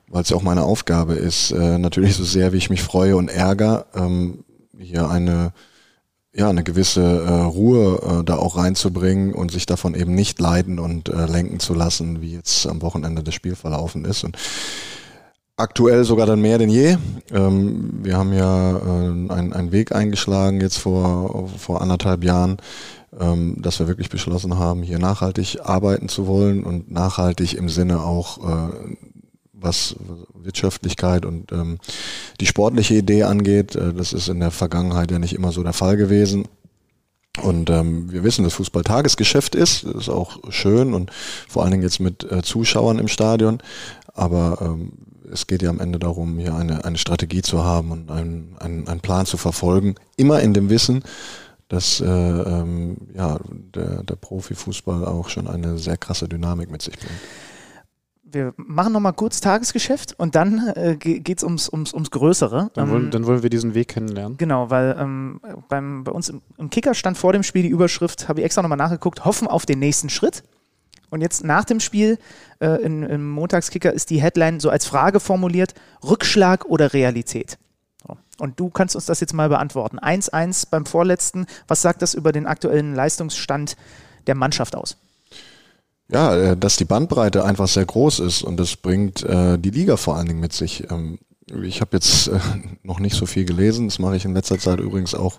weil 0.08 0.22
es 0.22 0.30
ja 0.30 0.36
auch 0.36 0.42
meine 0.42 0.62
Aufgabe 0.62 1.14
ist. 1.14 1.50
Äh, 1.50 1.78
natürlich 1.78 2.16
so 2.16 2.24
sehr, 2.24 2.52
wie 2.52 2.58
ich 2.58 2.70
mich 2.70 2.82
freue 2.82 3.16
und 3.16 3.28
ärgere, 3.28 3.86
ähm, 3.94 4.44
hier 4.78 5.08
eine 5.08 5.52
ja, 6.36 6.50
eine 6.50 6.62
gewisse 6.62 7.00
äh, 7.00 7.30
Ruhe 7.30 8.20
äh, 8.20 8.24
da 8.24 8.36
auch 8.36 8.58
reinzubringen 8.58 9.32
und 9.32 9.50
sich 9.50 9.64
davon 9.64 9.94
eben 9.94 10.14
nicht 10.14 10.38
leiten 10.38 10.78
und 10.78 11.08
äh, 11.08 11.24
lenken 11.24 11.60
zu 11.60 11.72
lassen, 11.72 12.20
wie 12.20 12.34
jetzt 12.34 12.66
am 12.66 12.82
Wochenende 12.82 13.22
das 13.22 13.34
Spiel 13.34 13.56
verlaufen 13.56 14.04
ist. 14.04 14.22
Und 14.22 14.36
aktuell 15.56 16.04
sogar 16.04 16.26
dann 16.26 16.42
mehr 16.42 16.58
denn 16.58 16.68
je. 16.68 16.98
Ähm, 17.32 18.00
wir 18.02 18.18
haben 18.18 18.34
ja 18.34 18.76
äh, 18.76 19.32
einen, 19.32 19.52
einen 19.54 19.72
Weg 19.72 19.92
eingeschlagen 19.92 20.60
jetzt 20.60 20.76
vor, 20.76 21.48
vor 21.56 21.80
anderthalb 21.80 22.22
Jahren, 22.22 22.58
ähm, 23.18 23.56
dass 23.62 23.78
wir 23.78 23.88
wirklich 23.88 24.10
beschlossen 24.10 24.58
haben, 24.58 24.82
hier 24.82 24.98
nachhaltig 24.98 25.60
arbeiten 25.64 26.10
zu 26.10 26.26
wollen 26.26 26.64
und 26.64 26.90
nachhaltig 26.90 27.54
im 27.54 27.70
Sinne 27.70 28.02
auch 28.02 28.38
äh, 28.46 28.96
was 29.66 29.96
Wirtschaftlichkeit 30.34 31.26
und 31.26 31.52
ähm, 31.52 31.78
die 32.40 32.46
sportliche 32.46 32.94
Idee 32.94 33.24
angeht. 33.24 33.74
Äh, 33.74 33.92
das 33.92 34.12
ist 34.12 34.28
in 34.28 34.40
der 34.40 34.50
Vergangenheit 34.50 35.10
ja 35.10 35.18
nicht 35.18 35.34
immer 35.34 35.52
so 35.52 35.62
der 35.62 35.72
Fall 35.72 35.96
gewesen. 35.96 36.46
Und 37.42 37.68
ähm, 37.68 38.10
wir 38.10 38.24
wissen, 38.24 38.44
dass 38.44 38.54
Fußball 38.54 38.82
Tagesgeschäft 38.82 39.54
ist, 39.54 39.84
das 39.84 39.94
ist 39.94 40.08
auch 40.08 40.38
schön 40.50 40.94
und 40.94 41.10
vor 41.48 41.62
allen 41.62 41.72
Dingen 41.72 41.82
jetzt 41.82 42.00
mit 42.00 42.24
äh, 42.30 42.42
Zuschauern 42.42 42.98
im 42.98 43.08
Stadion. 43.08 43.58
Aber 44.14 44.58
ähm, 44.62 44.92
es 45.30 45.46
geht 45.46 45.60
ja 45.60 45.68
am 45.68 45.80
Ende 45.80 45.98
darum, 45.98 46.38
hier 46.38 46.54
eine, 46.54 46.84
eine 46.84 46.96
Strategie 46.96 47.42
zu 47.42 47.64
haben 47.64 47.90
und 47.90 48.10
einen, 48.10 48.56
einen, 48.58 48.88
einen 48.88 49.00
Plan 49.00 49.26
zu 49.26 49.36
verfolgen, 49.36 49.96
immer 50.16 50.40
in 50.40 50.54
dem 50.54 50.70
Wissen, 50.70 51.02
dass 51.68 52.00
äh, 52.00 52.06
ähm, 52.06 52.96
ja, 53.14 53.38
der, 53.74 54.04
der 54.04 54.16
Profifußball 54.16 55.04
auch 55.04 55.28
schon 55.28 55.48
eine 55.48 55.76
sehr 55.78 55.96
krasse 55.98 56.28
Dynamik 56.28 56.70
mit 56.70 56.80
sich 56.80 56.96
bringt 56.96 57.20
wir 58.36 58.54
machen 58.56 58.92
nochmal 58.92 59.14
kurz 59.14 59.40
Tagesgeschäft 59.40 60.14
und 60.18 60.34
dann 60.34 60.68
äh, 60.76 60.96
geht 60.96 61.38
es 61.38 61.42
ums, 61.42 61.68
ums, 61.68 61.94
ums 61.94 62.10
Größere. 62.10 62.70
Dann 62.74 62.90
wollen, 62.90 63.04
ähm, 63.04 63.10
dann 63.10 63.26
wollen 63.26 63.42
wir 63.42 63.50
diesen 63.50 63.74
Weg 63.74 63.88
kennenlernen. 63.88 64.36
Genau, 64.36 64.70
weil 64.70 64.94
ähm, 64.98 65.40
beim, 65.68 66.04
bei 66.04 66.12
uns 66.12 66.28
im, 66.28 66.42
im, 66.58 66.70
Kicker 66.70 66.94
stand 66.94 67.16
vor 67.16 67.32
dem 67.32 67.42
Spiel 67.42 67.62
die 67.62 67.68
Überschrift, 67.68 68.28
habe 68.28 68.40
ich 68.40 68.44
extra 68.44 68.62
nochmal 68.62 68.78
nachgeguckt, 68.78 69.24
hoffen 69.24 69.48
auf 69.48 69.64
den 69.66 69.78
nächsten 69.78 70.10
Schritt. 70.10 70.42
Und 71.08 71.22
jetzt 71.22 71.44
nach 71.44 71.64
dem 71.64 71.80
Spiel 71.80 72.18
äh, 72.60 72.82
in, 72.82 73.02
im 73.02 73.30
Montagskicker 73.30 73.92
ist 73.92 74.10
die 74.10 74.20
Headline 74.20 74.60
so 74.60 74.70
als 74.70 74.86
Frage 74.86 75.18
formuliert, 75.18 75.74
Rückschlag 76.04 76.66
oder 76.66 76.92
Realität? 76.92 77.58
So. 78.06 78.16
Und 78.38 78.60
du 78.60 78.68
kannst 78.68 78.94
uns 78.96 79.06
das 79.06 79.20
jetzt 79.20 79.32
mal 79.32 79.48
beantworten. 79.48 79.98
1-1 79.98 80.68
beim 80.70 80.84
vorletzten, 80.84 81.46
was 81.68 81.80
sagt 81.80 82.02
das 82.02 82.12
über 82.12 82.32
den 82.32 82.46
aktuellen 82.46 82.94
Leistungsstand 82.94 83.76
der 84.26 84.34
Mannschaft 84.34 84.76
aus? 84.76 84.98
Ja, 86.10 86.36
äh, 86.36 86.56
dass 86.56 86.76
die 86.76 86.84
Bandbreite 86.84 87.44
einfach 87.44 87.68
sehr 87.68 87.84
groß 87.84 88.20
ist 88.20 88.42
und 88.42 88.58
das 88.58 88.76
bringt 88.76 89.24
äh, 89.24 89.58
die 89.58 89.70
Liga 89.70 89.96
vor 89.96 90.16
allen 90.16 90.28
Dingen 90.28 90.40
mit 90.40 90.52
sich. 90.52 90.88
Ähm, 90.90 91.18
ich 91.62 91.80
habe 91.80 91.96
jetzt 91.96 92.28
äh, 92.28 92.38
noch 92.82 93.00
nicht 93.00 93.16
so 93.16 93.26
viel 93.26 93.44
gelesen, 93.44 93.88
das 93.88 93.98
mache 93.98 94.16
ich 94.16 94.24
in 94.24 94.34
letzter 94.34 94.58
Zeit 94.58 94.80
übrigens 94.80 95.14
auch 95.14 95.38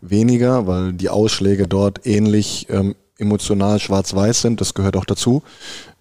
weniger, 0.00 0.66
weil 0.66 0.92
die 0.92 1.08
Ausschläge 1.08 1.66
dort 1.66 2.06
ähnlich 2.06 2.68
ähm, 2.70 2.94
emotional 3.18 3.78
schwarz-weiß 3.80 4.42
sind, 4.42 4.60
das 4.60 4.74
gehört 4.74 4.96
auch 4.96 5.04
dazu. 5.04 5.42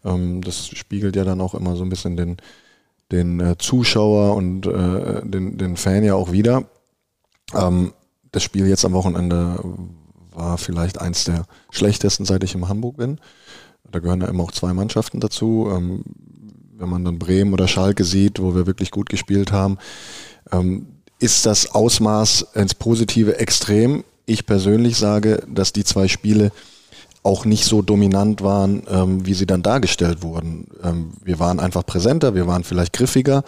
Ähm, 0.06 0.42
das 0.42 0.68
spiegelt 0.68 1.16
ja 1.16 1.24
dann 1.24 1.42
auch 1.42 1.56
immer 1.56 1.75
so 1.75 1.83
ein 1.83 1.89
bisschen 1.89 2.18
den, 2.18 2.38
den 3.12 3.39
äh, 3.39 3.57
Zuschauer 3.57 4.36
und 4.36 4.66
äh, 4.68 5.21
den, 5.24 5.57
den 5.57 5.77
Fan 5.77 6.04
ja 6.04 6.16
auch 6.16 6.31
wieder. 6.31 6.66
Ähm, 7.54 7.94
das 8.31 8.44
Spiel 8.44 8.68
jetzt 8.68 8.86
am 8.86 8.94
Wochenende 8.94 9.59
war 10.31 10.57
vielleicht 10.57 11.00
eins 11.00 11.24
der 11.24 11.45
schlechtesten, 11.69 12.25
seit 12.25 12.44
ich 12.44 12.56
in 12.56 12.68
Hamburg 12.68 12.98
bin. 12.98 13.19
Da 13.91 14.00
gehören 14.00 14.21
ja 14.21 14.27
immer 14.27 14.44
auch 14.44 14.51
zwei 14.51 14.74
Mannschaften 14.74 15.19
dazu. 15.19 15.69
Ähm, 15.71 16.03
wenn 16.77 16.89
man 16.89 17.06
dann 17.06 17.19
Bremen 17.19 17.53
oder 17.53 17.68
Schalke 17.68 18.03
sieht, 18.03 18.41
wo 18.41 18.56
wir 18.56 18.65
wirklich 18.65 18.91
gut 18.91 19.09
gespielt 19.09 19.52
haben, 19.52 19.78
ähm, 20.52 20.87
ist 21.19 21.45
das 21.45 21.73
Ausmaß 21.73 22.47
ins 22.56 22.75
Positive 22.75 23.37
extrem. 23.37 24.04
Ich 24.25 24.45
persönlich 24.45 24.97
sage, 24.97 25.44
dass 25.47 25.73
die 25.73 25.83
zwei 25.83 26.07
Spiele 26.07 26.52
auch 27.23 27.45
nicht 27.45 27.63
so 27.63 27.81
dominant 27.81 28.44
waren, 28.44 28.83
ähm, 28.90 29.25
wie 29.25 29.33
sie 29.33 29.45
dann 29.45 29.63
dargestellt 29.63 30.23
wurden. 30.23 30.68
Ähm, 30.83 31.13
wir 31.23 31.40
waren 31.40 31.59
einfach 31.59 31.85
präsenter, 31.85 32.35
wir 32.35 32.47
waren 32.47 32.66
vielleicht 32.66 32.92
griffiger, 32.92 33.44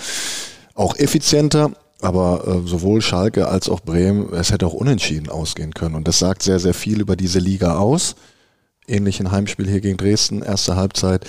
auch 0.73 0.95
effizienter, 0.95 1.71
aber 2.01 2.47
äh, 2.47 2.67
sowohl 2.67 3.01
Schalke 3.01 3.49
als 3.49 3.67
auch 3.67 3.81
Bremen, 3.81 4.31
es 4.33 4.51
hätte 4.51 4.65
auch 4.65 4.73
unentschieden 4.73 5.29
ausgehen 5.29 5.73
können. 5.73 5.95
Und 5.95 6.07
das 6.07 6.19
sagt 6.19 6.43
sehr, 6.43 6.59
sehr 6.59 6.73
viel 6.73 7.01
über 7.01 7.17
diese 7.17 7.39
Liga 7.39 7.77
aus 7.77 8.15
ähnlichen 8.87 9.31
Heimspiel 9.31 9.67
hier 9.67 9.81
gegen 9.81 9.97
Dresden, 9.97 10.41
erste 10.41 10.75
Halbzeit. 10.75 11.25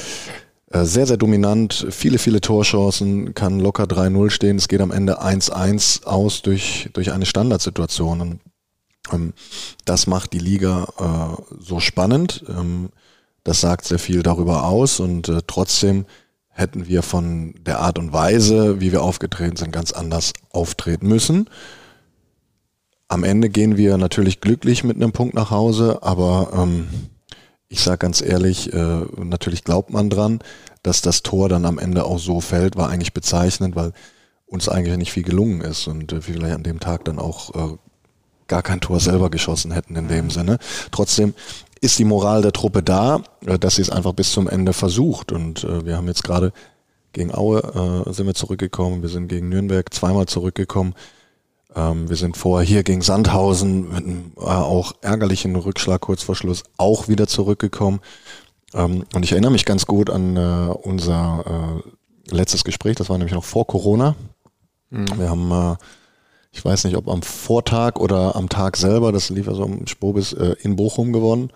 Äh, 0.70 0.84
sehr, 0.84 1.06
sehr 1.06 1.16
dominant, 1.16 1.86
viele, 1.90 2.18
viele 2.18 2.40
Torchancen, 2.40 3.34
kann 3.34 3.60
locker 3.60 3.84
3-0 3.84 4.30
stehen. 4.30 4.56
Es 4.56 4.68
geht 4.68 4.80
am 4.80 4.90
Ende 4.90 5.22
1-1 5.22 6.04
aus 6.04 6.42
durch, 6.42 6.90
durch 6.92 7.12
eine 7.12 7.26
Standardsituation. 7.26 8.20
Und, 8.20 8.40
ähm, 9.12 9.32
das 9.84 10.06
macht 10.06 10.32
die 10.32 10.38
Liga 10.38 10.86
äh, 10.98 11.42
so 11.60 11.80
spannend. 11.80 12.44
Ähm, 12.48 12.90
das 13.44 13.60
sagt 13.60 13.84
sehr 13.84 14.00
viel 14.00 14.24
darüber 14.24 14.64
aus 14.64 14.98
und 14.98 15.28
äh, 15.28 15.40
trotzdem 15.46 16.04
hätten 16.48 16.88
wir 16.88 17.02
von 17.02 17.54
der 17.64 17.78
Art 17.78 17.98
und 17.98 18.12
Weise, 18.12 18.80
wie 18.80 18.90
wir 18.90 19.02
aufgetreten 19.02 19.56
sind, 19.56 19.72
ganz 19.72 19.92
anders 19.92 20.32
auftreten 20.50 21.06
müssen. 21.06 21.48
Am 23.06 23.22
Ende 23.22 23.48
gehen 23.48 23.76
wir 23.76 23.98
natürlich 23.98 24.40
glücklich 24.40 24.82
mit 24.82 24.96
einem 24.96 25.12
Punkt 25.12 25.34
nach 25.34 25.52
Hause, 25.52 25.98
aber 26.02 26.50
ähm, 26.54 26.88
ich 27.68 27.80
sage 27.80 27.98
ganz 27.98 28.20
ehrlich, 28.20 28.72
äh, 28.72 29.00
natürlich 29.16 29.64
glaubt 29.64 29.90
man 29.90 30.10
dran, 30.10 30.40
dass 30.82 31.02
das 31.02 31.22
Tor 31.22 31.48
dann 31.48 31.64
am 31.64 31.78
Ende 31.78 32.04
auch 32.04 32.18
so 32.18 32.40
fällt, 32.40 32.76
war 32.76 32.88
eigentlich 32.88 33.12
bezeichnend, 33.12 33.74
weil 33.74 33.92
uns 34.46 34.68
eigentlich 34.68 34.96
nicht 34.96 35.12
viel 35.12 35.24
gelungen 35.24 35.60
ist 35.60 35.88
und 35.88 36.12
äh, 36.12 36.26
wir 36.26 36.34
vielleicht 36.34 36.54
an 36.54 36.62
dem 36.62 36.80
Tag 36.80 37.04
dann 37.04 37.18
auch 37.18 37.54
äh, 37.54 37.76
gar 38.46 38.62
kein 38.62 38.80
Tor 38.80 39.00
selber 39.00 39.30
geschossen 39.30 39.72
hätten 39.72 39.96
in 39.96 40.08
dem 40.08 40.30
Sinne. 40.30 40.58
Trotzdem 40.92 41.34
ist 41.80 41.98
die 41.98 42.04
Moral 42.04 42.42
der 42.42 42.52
Truppe 42.52 42.82
da, 42.82 43.22
äh, 43.44 43.58
dass 43.58 43.76
sie 43.76 43.82
es 43.82 43.90
einfach 43.90 44.12
bis 44.12 44.30
zum 44.32 44.48
Ende 44.48 44.72
versucht 44.72 45.32
und 45.32 45.64
äh, 45.64 45.84
wir 45.84 45.96
haben 45.96 46.06
jetzt 46.06 46.22
gerade 46.22 46.52
gegen 47.12 47.34
Aue 47.34 48.04
äh, 48.06 48.12
sind 48.12 48.26
wir 48.26 48.34
zurückgekommen, 48.34 49.02
wir 49.02 49.08
sind 49.08 49.28
gegen 49.28 49.48
Nürnberg 49.48 49.92
zweimal 49.92 50.26
zurückgekommen. 50.26 50.94
Ähm, 51.76 52.08
wir 52.08 52.16
sind 52.16 52.36
vorher 52.36 52.66
hier 52.66 52.82
gegen 52.82 53.02
Sandhausen 53.02 53.88
mit 53.88 54.04
einem 54.04 54.32
äh, 54.38 54.40
auch 54.40 54.94
ärgerlichen 55.02 55.54
Rückschlag 55.54 56.00
kurz 56.00 56.22
vor 56.22 56.34
Schluss 56.34 56.64
auch 56.78 57.06
wieder 57.08 57.26
zurückgekommen. 57.26 58.00
Ähm, 58.74 59.04
und 59.14 59.24
ich 59.24 59.32
erinnere 59.32 59.52
mich 59.52 59.66
ganz 59.66 59.86
gut 59.86 60.08
an 60.08 60.36
äh, 60.36 60.72
unser 60.82 61.82
äh, 61.84 62.34
letztes 62.34 62.64
Gespräch, 62.64 62.96
das 62.96 63.10
war 63.10 63.18
nämlich 63.18 63.34
noch 63.34 63.44
vor 63.44 63.66
Corona. 63.66 64.16
Mhm. 64.90 65.18
Wir 65.18 65.28
haben, 65.28 65.52
äh, 65.52 65.76
ich 66.50 66.64
weiß 66.64 66.84
nicht, 66.84 66.96
ob 66.96 67.08
am 67.08 67.22
Vortag 67.22 67.96
oder 67.96 68.34
am 68.36 68.48
Tag 68.48 68.78
selber, 68.78 69.12
das 69.12 69.28
lief 69.28 69.46
also 69.46 69.64
im 69.64 69.86
Spobis, 69.86 70.32
äh, 70.32 70.56
in 70.62 70.76
Bochum 70.76 71.12
gewonnen. 71.12 71.50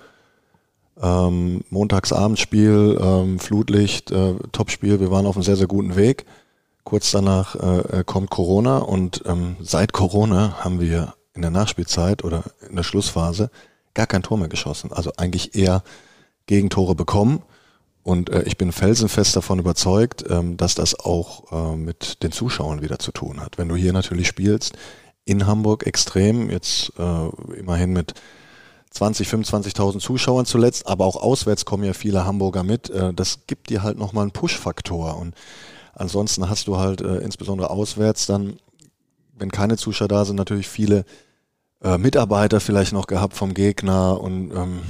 Ähm, 1.00 1.62
Montagsabendspiel, 1.71 2.99
ähm, 3.00 3.39
Flutlicht, 3.39 4.11
äh, 4.11 4.35
Topspiel. 4.53 5.00
Wir 5.00 5.11
waren 5.11 5.25
auf 5.25 5.35
einem 5.35 5.45
sehr, 5.45 5.57
sehr 5.57 5.67
guten 5.67 5.97
Weg. 5.97 6.27
Kurz 6.84 7.10
danach 7.10 7.54
äh, 7.54 8.00
äh, 8.00 8.04
kommt 8.04 8.30
Corona 8.30 8.78
und 8.78 9.22
ähm, 9.26 9.56
seit 9.60 9.92
Corona 9.92 10.64
haben 10.64 10.80
wir 10.80 11.14
in 11.34 11.42
der 11.42 11.50
Nachspielzeit 11.50 12.25
oder 12.25 12.44
in 12.68 12.76
der 12.76 12.82
Schlussphase 12.82 13.50
gar 13.94 14.06
kein 14.06 14.22
Tor 14.22 14.38
mehr 14.38 14.49
geschossen. 14.49 14.92
Also 14.92 15.12
eigentlich 15.16 15.54
eher 15.54 15.82
Gegentore 16.46 16.94
bekommen. 16.94 17.42
Und 18.02 18.30
äh, 18.30 18.42
ich 18.42 18.56
bin 18.56 18.72
felsenfest 18.72 19.37
davon 19.37 19.58
überzeugt, 19.58 20.25
ähm, 20.28 20.56
dass 20.56 20.75
das 20.75 20.99
auch 20.99 21.52
äh, 21.52 21.76
mit 21.76 22.22
den 22.22 22.32
Zuschauern 22.32 22.82
wieder 22.82 22.99
zu 22.99 23.12
tun 23.12 23.40
hat. 23.40 23.58
Wenn 23.58 23.68
du 23.68 23.76
hier 23.76 23.92
natürlich 23.92 24.26
spielst, 24.26 24.76
in 25.25 25.46
Hamburg 25.46 25.87
extrem, 25.87 26.50
jetzt 26.50 26.92
äh, 26.99 27.56
immerhin 27.58 27.92
mit 27.92 28.14
20, 28.90 29.28
25.000 29.28 30.00
Zuschauern 30.00 30.46
zuletzt, 30.46 30.88
aber 30.88 31.04
auch 31.04 31.16
auswärts 31.16 31.64
kommen 31.64 31.84
ja 31.84 31.92
viele 31.92 32.25
Hamburger 32.25 32.64
mit. 32.64 32.90
Äh, 32.90 33.14
das 33.14 33.40
gibt 33.46 33.70
dir 33.70 33.82
halt 33.82 33.99
nochmal 33.99 34.22
einen 34.22 34.32
Push-Faktor. 34.32 35.16
Und 35.16 35.34
ansonsten 35.94 36.49
hast 36.49 36.66
du 36.66 36.76
halt 36.78 37.00
äh, 37.00 37.18
insbesondere 37.18 37.70
auswärts 37.70 38.26
dann, 38.26 38.56
wenn 39.37 39.50
keine 39.50 39.76
Zuschauer 39.76 40.09
da 40.09 40.25
sind, 40.25 40.37
natürlich 40.37 40.68
viele 40.68 41.04
äh, 41.82 41.99
Mitarbeiter 41.99 42.61
vielleicht 42.61 42.92
noch 42.92 43.06
gehabt 43.06 43.35
vom 43.35 43.54
Gegner 43.54 44.20
und 44.20 44.52
ähm, 44.52 44.80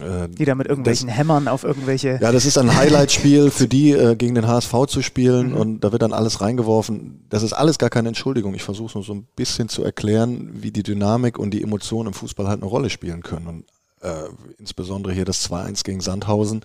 äh, 0.00 0.28
die 0.28 0.44
da 0.44 0.54
mit 0.54 0.66
irgendwelchen 0.66 1.08
das, 1.08 1.16
Hämmern 1.16 1.48
auf 1.48 1.64
irgendwelche. 1.64 2.18
Ja, 2.20 2.32
das 2.32 2.44
ist 2.44 2.58
ein 2.58 2.74
Highlight-Spiel 2.74 3.50
für 3.50 3.68
die, 3.68 3.92
äh, 3.92 4.16
gegen 4.16 4.34
den 4.34 4.46
HSV 4.46 4.86
zu 4.88 5.02
spielen 5.02 5.50
mhm. 5.50 5.56
und 5.56 5.80
da 5.80 5.92
wird 5.92 6.02
dann 6.02 6.12
alles 6.12 6.40
reingeworfen. 6.40 7.26
Das 7.28 7.42
ist 7.42 7.52
alles 7.52 7.78
gar 7.78 7.90
keine 7.90 8.08
Entschuldigung. 8.08 8.54
Ich 8.54 8.62
versuche 8.62 8.96
nur 8.96 9.04
so 9.04 9.14
ein 9.14 9.26
bisschen 9.36 9.68
zu 9.68 9.84
erklären, 9.84 10.50
wie 10.54 10.70
die 10.70 10.82
Dynamik 10.82 11.38
und 11.38 11.52
die 11.52 11.62
Emotionen 11.62 12.08
im 12.08 12.14
Fußball 12.14 12.48
halt 12.48 12.62
eine 12.62 12.70
Rolle 12.70 12.90
spielen 12.90 13.22
können. 13.22 13.46
Und 13.46 13.64
äh, 14.00 14.28
insbesondere 14.58 15.12
hier 15.12 15.24
das 15.24 15.48
2-1 15.50 15.84
gegen 15.84 16.00
Sandhausen, 16.00 16.62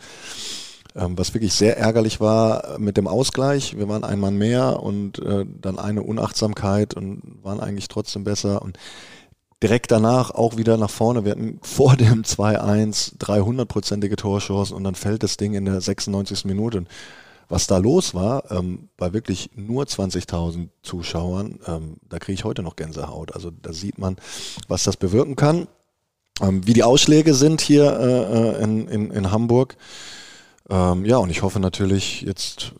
was 0.98 1.34
wirklich 1.34 1.54
sehr 1.54 1.78
ärgerlich 1.78 2.22
war 2.22 2.80
mit 2.80 2.96
dem 2.98 3.08
Ausgleich. 3.08 3.78
Wir 3.78 3.90
waren 3.90 4.04
ein 4.04 4.20
Mann 4.20 4.38
mehr 4.38 4.82
und 4.82 5.20
äh, 5.20 5.46
dann 5.62 5.78
eine 5.78 6.04
Unachtsamkeit 6.04 6.94
und 6.94 7.22
waren 7.44 7.60
eigentlich 7.60 7.90
trotzdem 7.90 8.24
besser. 8.24 8.62
Und 8.62 8.78
direkt 9.62 9.92
danach 9.92 10.32
auch 10.32 10.58
wieder 10.58 10.78
nach 10.78 10.90
vorne. 10.90 11.26
Wir 11.26 11.32
hatten 11.32 11.60
vor 11.62 11.96
dem 11.96 12.24
2-1 12.24 13.18
300-prozentige 13.18 14.16
Torchancen 14.16 14.76
und 14.76 14.84
dann 14.84 14.96
fällt 14.96 15.24
das 15.24 15.38
Ding 15.38 15.54
in 15.54 15.66
der 15.66 15.82
96. 15.82 16.46
Minute. 16.46 16.80
Und 16.80 16.88
was 17.48 17.68
da 17.68 17.78
los 17.78 18.14
war, 18.14 18.50
ähm, 18.52 18.90
bei 18.98 19.14
wirklich 19.14 19.52
nur 19.56 19.84
20.000 19.84 20.70
Zuschauern, 20.82 21.60
ähm, 21.68 21.98
da 22.10 22.20
kriege 22.20 22.34
ich 22.34 22.44
heute 22.44 22.64
noch 22.64 22.76
Gänsehaut. 22.76 23.34
Also 23.36 23.52
da 23.52 23.72
sieht 23.72 23.98
man, 23.98 24.18
was 24.68 24.84
das 24.84 24.98
bewirken 24.98 25.36
kann. 25.36 25.68
Ähm, 26.42 26.66
wie 26.66 26.74
die 26.74 26.84
Ausschläge 26.84 27.34
sind 27.34 27.62
hier 27.62 28.00
äh, 28.00 28.60
äh 28.60 28.64
in, 28.64 28.88
in, 28.88 29.12
in 29.12 29.32
Hamburg. 29.32 29.78
Ähm, 30.70 31.06
ja, 31.06 31.18
und 31.18 31.30
ich 31.30 31.42
hoffe 31.42 31.60
natürlich 31.60 32.22
jetzt, 32.22 32.74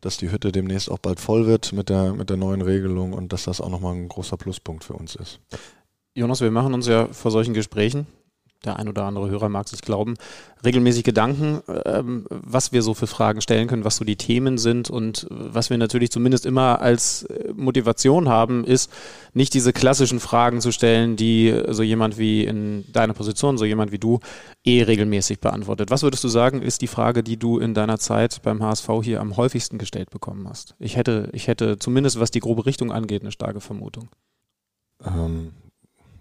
dass 0.00 0.16
die 0.16 0.30
Hütte 0.30 0.52
demnächst 0.52 0.90
auch 0.90 0.98
bald 0.98 1.20
voll 1.20 1.46
wird 1.46 1.72
mit 1.72 1.88
der, 1.88 2.12
mit 2.12 2.30
der 2.30 2.36
neuen 2.36 2.62
Regelung 2.62 3.12
und 3.12 3.32
dass 3.32 3.44
das 3.44 3.60
auch 3.60 3.70
nochmal 3.70 3.94
ein 3.94 4.08
großer 4.08 4.36
Pluspunkt 4.36 4.84
für 4.84 4.94
uns 4.94 5.14
ist. 5.14 5.40
Jonas, 6.14 6.40
wir 6.40 6.50
machen 6.50 6.74
uns 6.74 6.86
ja 6.86 7.08
vor 7.08 7.30
solchen 7.30 7.54
Gesprächen, 7.54 8.06
der 8.64 8.78
ein 8.78 8.88
oder 8.88 9.04
andere 9.04 9.30
Hörer 9.30 9.48
mag 9.48 9.66
es 9.66 9.72
nicht 9.72 9.84
glauben, 9.84 10.14
regelmäßig 10.64 11.04
Gedanken, 11.04 11.60
ähm, 11.84 12.26
was 12.28 12.72
wir 12.72 12.82
so 12.82 12.94
für 12.94 13.06
Fragen 13.06 13.40
stellen 13.40 13.68
können, 13.68 13.84
was 13.84 13.96
so 13.96 14.04
die 14.04 14.16
Themen 14.16 14.58
sind 14.58 14.90
und 14.90 15.26
was 15.30 15.70
wir 15.70 15.78
natürlich 15.78 16.10
zumindest 16.10 16.46
immer 16.46 16.80
als 16.80 17.24
äh, 17.24 17.52
Motivation 17.54 18.28
haben, 18.28 18.64
ist 18.64 18.90
nicht 19.32 19.54
diese 19.54 19.72
klassischen 19.72 20.20
Fragen 20.20 20.60
zu 20.60 20.72
stellen, 20.72 21.16
die 21.16 21.54
so 21.68 21.82
jemand 21.82 22.18
wie 22.18 22.44
in 22.44 22.84
deiner 22.92 23.14
Position, 23.14 23.58
so 23.58 23.64
jemand 23.64 23.92
wie 23.92 23.98
du, 23.98 24.20
eh 24.64 24.82
regelmäßig 24.82 25.40
beantwortet. 25.40 25.90
Was 25.90 26.02
würdest 26.02 26.24
du 26.24 26.28
sagen, 26.28 26.62
ist 26.62 26.82
die 26.82 26.86
Frage, 26.86 27.22
die 27.22 27.36
du 27.36 27.58
in 27.58 27.74
deiner 27.74 27.98
Zeit 27.98 28.40
beim 28.42 28.62
HSV 28.62 28.88
hier 29.02 29.20
am 29.20 29.36
häufigsten 29.36 29.78
gestellt 29.78 30.10
bekommen 30.10 30.48
hast? 30.48 30.74
Ich 30.78 30.96
hätte, 30.96 31.28
ich 31.32 31.48
hätte 31.48 31.78
zumindest, 31.78 32.18
was 32.20 32.30
die 32.30 32.40
grobe 32.40 32.66
Richtung 32.66 32.92
angeht, 32.92 33.22
eine 33.22 33.32
starke 33.32 33.60
Vermutung. 33.60 34.08
Ähm, 35.04 35.52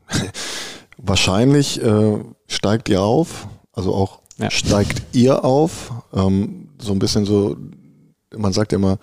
Wahrscheinlich 0.97 1.81
äh, 1.81 2.19
steigt 2.47 2.89
ihr 2.89 3.01
auf, 3.01 3.47
also 3.71 3.93
auch 3.93 4.19
ja. 4.37 4.49
steigt 4.49 5.03
ihr 5.13 5.43
auf. 5.43 5.91
Ähm, 6.13 6.69
so 6.79 6.91
ein 6.91 6.99
bisschen 6.99 7.25
so, 7.25 7.55
man 8.35 8.53
sagt 8.53 8.71
ja 8.71 8.77
immer, 8.77 8.97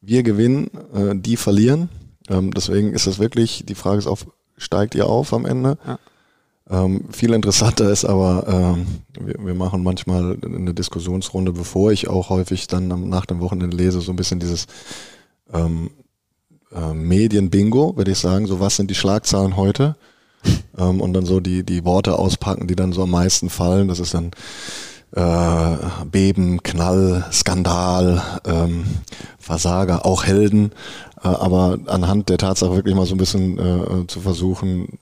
wir 0.00 0.22
gewinnen, 0.22 0.70
äh, 0.94 1.14
die 1.14 1.36
verlieren. 1.36 1.88
Ähm, 2.28 2.52
deswegen 2.52 2.92
ist 2.92 3.06
das 3.06 3.18
wirklich, 3.18 3.64
die 3.66 3.74
Frage 3.74 3.98
ist 3.98 4.06
auch, 4.06 4.20
steigt 4.56 4.94
ihr 4.94 5.06
auf 5.06 5.32
am 5.32 5.46
Ende? 5.46 5.78
Ja. 5.86 5.98
Ähm, 6.70 7.04
viel 7.10 7.34
interessanter 7.34 7.90
ist 7.90 8.06
aber, 8.06 8.46
ähm, 8.48 8.86
wir, 9.20 9.34
wir, 9.38 9.54
machen 9.54 9.82
manchmal 9.82 10.38
eine 10.42 10.72
Diskussionsrunde, 10.72 11.52
bevor 11.52 11.92
ich 11.92 12.08
auch 12.08 12.30
häufig 12.30 12.66
dann 12.68 13.08
nach 13.10 13.26
dem 13.26 13.40
Wochenende 13.40 13.76
lese, 13.76 14.00
so 14.00 14.12
ein 14.12 14.16
bisschen 14.16 14.40
dieses 14.40 14.66
ähm, 15.52 15.90
äh, 16.72 16.94
Medien-Bingo, 16.94 17.96
würde 17.96 18.12
ich 18.12 18.18
sagen. 18.18 18.46
So, 18.46 18.60
was 18.60 18.76
sind 18.76 18.90
die 18.90 18.94
Schlagzahlen 18.94 19.56
heute? 19.56 19.96
Ähm, 20.78 21.00
und 21.00 21.12
dann 21.12 21.26
so 21.26 21.40
die, 21.40 21.64
die 21.64 21.84
Worte 21.84 22.18
auspacken, 22.18 22.66
die 22.66 22.76
dann 22.76 22.92
so 22.92 23.02
am 23.02 23.10
meisten 23.10 23.50
fallen. 23.50 23.88
Das 23.88 24.00
ist 24.00 24.14
dann 24.14 24.30
äh, 25.14 25.76
Beben, 26.10 26.62
Knall, 26.62 27.24
Skandal, 27.32 28.22
ähm, 28.46 28.84
Versager, 29.38 30.04
auch 30.04 30.24
Helden. 30.24 30.72
Äh, 31.22 31.28
aber 31.28 31.78
anhand 31.86 32.28
der 32.28 32.38
Tatsache 32.38 32.74
wirklich 32.74 32.94
mal 32.94 33.06
so 33.06 33.14
ein 33.14 33.18
bisschen 33.18 33.58
äh, 33.58 34.06
zu 34.06 34.20
versuchen, 34.20 34.98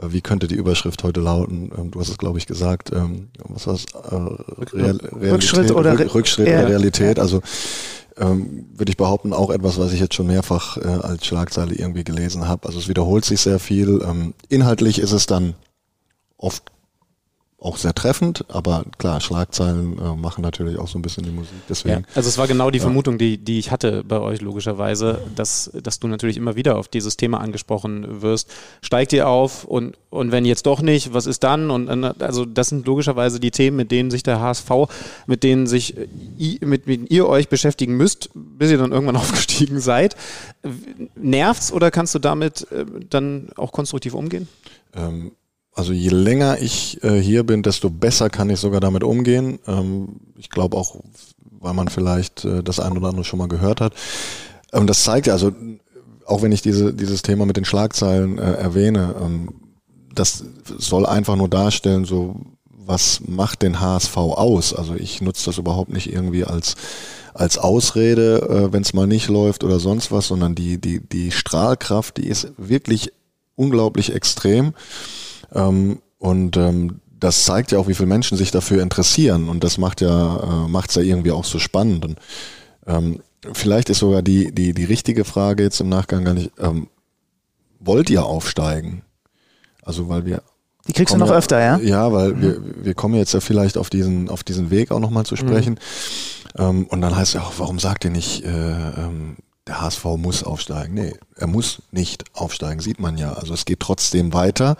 äh, 0.00 0.12
wie 0.12 0.20
könnte 0.20 0.48
die 0.48 0.54
Überschrift 0.54 1.02
heute 1.02 1.20
lauten? 1.20 1.70
Ähm, 1.76 1.90
du 1.90 2.00
hast 2.00 2.08
es, 2.08 2.18
glaube 2.18 2.38
ich, 2.38 2.46
gesagt. 2.46 2.92
Ähm, 2.92 3.28
was 3.48 3.66
war 3.66 3.74
es? 3.74 3.84
Äh, 3.86 4.76
Real, 4.76 4.96
Rückschritt 5.32 5.70
oder 5.70 5.98
Rückschritt 6.14 6.48
ja. 6.48 6.58
der 6.58 6.68
Realität. 6.68 7.18
Also 7.18 7.40
ähm, 8.18 8.66
würde 8.74 8.90
ich 8.90 8.96
behaupten, 8.96 9.32
auch 9.32 9.50
etwas, 9.50 9.78
was 9.78 9.92
ich 9.92 10.00
jetzt 10.00 10.14
schon 10.14 10.26
mehrfach 10.26 10.76
äh, 10.76 10.86
als 10.86 11.26
Schlagzeile 11.26 11.74
irgendwie 11.74 12.04
gelesen 12.04 12.48
habe. 12.48 12.66
Also 12.66 12.78
es 12.78 12.88
wiederholt 12.88 13.24
sich 13.24 13.40
sehr 13.40 13.58
viel. 13.58 14.02
Ähm, 14.06 14.34
inhaltlich 14.48 14.98
ist 14.98 15.12
es 15.12 15.26
dann 15.26 15.54
oft 16.36 16.70
auch 17.60 17.76
sehr 17.76 17.92
treffend, 17.92 18.44
aber 18.48 18.84
klar, 18.98 19.20
Schlagzeilen 19.20 19.98
äh, 19.98 20.14
machen 20.14 20.42
natürlich 20.42 20.78
auch 20.78 20.86
so 20.86 20.96
ein 20.96 21.02
bisschen 21.02 21.24
die 21.24 21.32
Musik. 21.32 21.58
Deswegen, 21.68 22.02
ja, 22.02 22.14
also 22.14 22.28
es 22.28 22.38
war 22.38 22.46
genau 22.46 22.70
die 22.70 22.78
ja. 22.78 22.84
Vermutung, 22.84 23.18
die, 23.18 23.36
die 23.36 23.58
ich 23.58 23.72
hatte 23.72 24.04
bei 24.04 24.20
euch 24.20 24.40
logischerweise, 24.40 25.22
dass, 25.34 25.68
dass 25.82 25.98
du 25.98 26.06
natürlich 26.06 26.36
immer 26.36 26.54
wieder 26.54 26.76
auf 26.76 26.86
dieses 26.86 27.16
Thema 27.16 27.40
angesprochen 27.40 28.22
wirst. 28.22 28.48
Steigt 28.80 29.12
ihr 29.12 29.28
auf 29.28 29.64
und, 29.64 29.96
und 30.08 30.30
wenn 30.30 30.44
jetzt 30.44 30.66
doch 30.66 30.82
nicht, 30.82 31.12
was 31.14 31.26
ist 31.26 31.42
dann? 31.42 31.72
Und 31.72 31.88
also 32.22 32.44
das 32.44 32.68
sind 32.68 32.86
logischerweise 32.86 33.40
die 33.40 33.50
Themen, 33.50 33.76
mit 33.76 33.90
denen 33.90 34.12
sich 34.12 34.22
der 34.22 34.38
HSV, 34.38 34.70
mit 35.26 35.42
denen 35.42 35.66
sich 35.66 35.96
mit, 36.60 36.86
mit 36.86 37.10
ihr 37.10 37.28
euch 37.28 37.48
beschäftigen 37.48 37.96
müsst, 37.96 38.30
bis 38.34 38.70
ihr 38.70 38.78
dann 38.78 38.92
irgendwann 38.92 39.16
aufgestiegen 39.16 39.80
seid. 39.80 40.14
Nervt's 41.16 41.72
oder 41.72 41.90
kannst 41.90 42.14
du 42.14 42.20
damit 42.20 42.70
äh, 42.70 42.84
dann 43.10 43.48
auch 43.56 43.72
konstruktiv 43.72 44.14
umgehen? 44.14 44.46
Ähm, 44.94 45.32
also 45.78 45.92
je 45.92 46.08
länger 46.08 46.60
ich 46.60 47.02
äh, 47.04 47.22
hier 47.22 47.44
bin, 47.44 47.62
desto 47.62 47.88
besser 47.88 48.30
kann 48.30 48.50
ich 48.50 48.58
sogar 48.58 48.80
damit 48.80 49.04
umgehen. 49.04 49.60
Ähm, 49.68 50.16
ich 50.36 50.50
glaube 50.50 50.76
auch, 50.76 50.96
weil 51.60 51.72
man 51.72 51.86
vielleicht 51.86 52.44
äh, 52.44 52.64
das 52.64 52.80
ein 52.80 52.96
oder 52.96 53.06
andere 53.06 53.24
schon 53.24 53.38
mal 53.38 53.46
gehört 53.46 53.80
hat. 53.80 53.94
Und 54.72 54.80
ähm, 54.80 54.86
das 54.88 55.04
zeigt 55.04 55.28
ja, 55.28 55.34
also 55.34 55.52
auch 56.26 56.42
wenn 56.42 56.50
ich 56.50 56.62
diese, 56.62 56.92
dieses 56.92 57.22
Thema 57.22 57.46
mit 57.46 57.56
den 57.56 57.64
Schlagzeilen 57.64 58.38
äh, 58.38 58.54
erwähne, 58.54 59.14
ähm, 59.22 59.50
das 60.12 60.42
soll 60.78 61.06
einfach 61.06 61.36
nur 61.36 61.48
darstellen, 61.48 62.04
so 62.04 62.34
was 62.64 63.20
macht 63.24 63.62
den 63.62 63.78
HSV 63.78 64.16
aus? 64.16 64.74
Also 64.74 64.96
ich 64.96 65.20
nutze 65.20 65.44
das 65.44 65.58
überhaupt 65.58 65.92
nicht 65.92 66.12
irgendwie 66.12 66.44
als 66.44 66.74
als 67.34 67.56
Ausrede, 67.56 68.42
äh, 68.42 68.72
wenn 68.72 68.82
es 68.82 68.94
mal 68.94 69.06
nicht 69.06 69.28
läuft 69.28 69.62
oder 69.62 69.78
sonst 69.78 70.10
was, 70.10 70.26
sondern 70.26 70.56
die 70.56 70.80
die 70.80 70.98
die 70.98 71.30
Strahlkraft, 71.30 72.16
die 72.16 72.26
ist 72.26 72.48
wirklich 72.56 73.12
unglaublich 73.54 74.12
extrem. 74.12 74.74
Ähm, 75.54 76.00
und 76.18 76.56
ähm, 76.56 77.00
das 77.18 77.44
zeigt 77.44 77.72
ja 77.72 77.78
auch, 77.78 77.88
wie 77.88 77.94
viele 77.94 78.06
Menschen 78.06 78.36
sich 78.36 78.50
dafür 78.50 78.82
interessieren 78.82 79.48
und 79.48 79.64
das 79.64 79.78
macht 79.78 80.00
ja 80.00 80.64
äh, 80.64 80.68
macht's 80.68 80.94
ja 80.94 81.02
irgendwie 81.02 81.32
auch 81.32 81.44
so 81.44 81.58
spannend. 81.58 82.04
Und, 82.04 82.18
ähm, 82.86 83.20
vielleicht 83.52 83.90
ist 83.90 83.98
sogar 83.98 84.22
die 84.22 84.52
die 84.52 84.72
die 84.72 84.84
richtige 84.84 85.24
Frage 85.24 85.62
jetzt 85.62 85.80
im 85.80 85.88
Nachgang 85.88 86.24
gar 86.24 86.34
nicht: 86.34 86.52
ähm, 86.58 86.88
Wollt 87.80 88.10
ihr 88.10 88.24
aufsteigen? 88.24 89.02
Also 89.82 90.08
weil 90.08 90.26
wir 90.26 90.42
die 90.88 90.94
kriegst 90.94 91.14
du 91.14 91.18
noch 91.18 91.28
ja, 91.28 91.36
öfter, 91.36 91.60
ja? 91.60 91.76
Ja, 91.78 92.12
weil 92.12 92.32
mhm. 92.32 92.42
wir, 92.42 92.84
wir 92.84 92.94
kommen 92.94 93.14
jetzt 93.14 93.34
ja 93.34 93.40
vielleicht 93.40 93.76
auf 93.76 93.90
diesen, 93.90 94.30
auf 94.30 94.42
diesen 94.42 94.70
Weg 94.70 94.90
auch 94.90 95.00
nochmal 95.00 95.26
zu 95.26 95.36
sprechen. 95.36 95.74
Mhm. 95.74 96.62
Ähm, 96.62 96.86
und 96.86 97.02
dann 97.02 97.14
heißt 97.14 97.28
es 97.28 97.34
ja 97.34 97.42
auch, 97.42 97.52
warum 97.58 97.78
sagt 97.78 98.06
ihr 98.06 98.10
nicht, 98.10 98.42
äh, 98.44 98.48
ähm, 98.48 99.36
der 99.66 99.82
HSV 99.82 100.04
muss 100.16 100.42
aufsteigen. 100.42 100.94
Nee, 100.94 101.14
er 101.36 101.46
muss 101.46 101.82
nicht 101.92 102.24
aufsteigen, 102.32 102.80
sieht 102.80 103.00
man 103.00 103.18
ja. 103.18 103.34
Also 103.34 103.52
es 103.52 103.66
geht 103.66 103.80
trotzdem 103.80 104.32
weiter. 104.32 104.76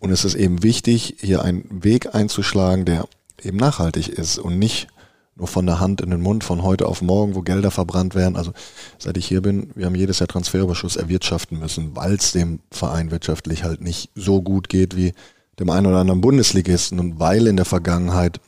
Und 0.00 0.10
es 0.10 0.24
ist 0.24 0.34
eben 0.34 0.62
wichtig, 0.62 1.16
hier 1.20 1.42
einen 1.42 1.84
Weg 1.84 2.14
einzuschlagen, 2.14 2.84
der 2.84 3.06
eben 3.42 3.58
nachhaltig 3.58 4.08
ist 4.08 4.38
und 4.38 4.58
nicht 4.58 4.88
nur 5.36 5.46
von 5.46 5.66
der 5.66 5.80
Hand 5.80 6.00
in 6.00 6.10
den 6.10 6.20
Mund 6.20 6.44
von 6.44 6.62
heute 6.62 6.86
auf 6.86 7.02
morgen, 7.02 7.34
wo 7.34 7.42
Gelder 7.42 7.70
verbrannt 7.70 8.14
werden. 8.14 8.36
Also 8.36 8.52
seit 8.98 9.16
ich 9.16 9.26
hier 9.26 9.40
bin, 9.42 9.70
wir 9.74 9.86
haben 9.86 9.94
jedes 9.94 10.18
Jahr 10.18 10.28
Transferüberschuss 10.28 10.96
erwirtschaften 10.96 11.58
müssen, 11.58 11.96
weil 11.96 12.14
es 12.14 12.32
dem 12.32 12.60
Verein 12.70 13.10
wirtschaftlich 13.10 13.64
halt 13.64 13.80
nicht 13.80 14.10
so 14.14 14.42
gut 14.42 14.68
geht 14.68 14.96
wie 14.96 15.12
dem 15.58 15.70
einen 15.70 15.86
oder 15.86 15.98
anderen 15.98 16.20
Bundesligisten 16.20 16.98
und 16.98 17.20
weil 17.20 17.46
in 17.46 17.56
der 17.56 17.66
Vergangenheit 17.66 18.40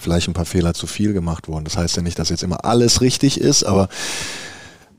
vielleicht 0.00 0.28
ein 0.28 0.34
paar 0.34 0.46
Fehler 0.46 0.74
zu 0.74 0.86
viel 0.86 1.12
gemacht 1.12 1.48
wurden. 1.48 1.64
Das 1.64 1.76
heißt 1.76 1.96
ja 1.96 2.02
nicht, 2.02 2.18
dass 2.18 2.30
jetzt 2.30 2.42
immer 2.42 2.64
alles 2.64 3.00
richtig 3.00 3.40
ist, 3.40 3.64
aber 3.64 3.88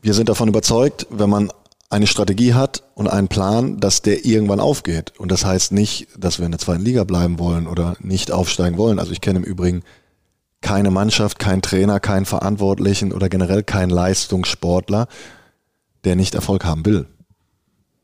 wir 0.02 0.14
sind 0.14 0.30
davon 0.30 0.50
überzeugt, 0.50 1.08
wenn 1.10 1.30
man 1.30 1.52
eine 1.94 2.08
Strategie 2.08 2.56
hat 2.56 2.84
und 2.96 3.08
einen 3.08 3.28
Plan, 3.28 3.80
dass 3.80 4.02
der 4.02 4.26
irgendwann 4.26 4.60
aufgeht. 4.60 5.14
Und 5.20 5.32
das 5.32 5.46
heißt 5.46 5.72
nicht, 5.72 6.08
dass 6.18 6.40
wir 6.40 6.46
in 6.46 6.52
der 6.52 6.60
zweiten 6.60 6.84
Liga 6.84 7.04
bleiben 7.04 7.38
wollen 7.38 7.68
oder 7.68 7.96
nicht 8.00 8.32
aufsteigen 8.32 8.78
wollen. 8.78 9.00
Also 9.00 9.12
ich 9.12 9.22
kenne 9.22 9.40
im 9.40 9.46
Übrigen 9.46 9.84
keine 10.62 10.90
Mannschaft, 10.90 11.38
kein 11.38 11.62
Trainer, 11.62 12.00
keinen 12.00 12.26
Verantwortlichen 12.26 13.14
oder 13.14 13.30
generell 13.30 13.62
keinen 13.62 13.92
Leistungssportler, 13.92 15.08
der 16.04 16.16
nicht 16.16 16.34
Erfolg 16.34 16.66
haben 16.66 16.86
will. 16.86 17.06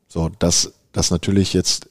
So, 0.07 0.29
dass 0.37 0.73
das 0.91 1.09
natürlich 1.09 1.53
jetzt 1.53 1.89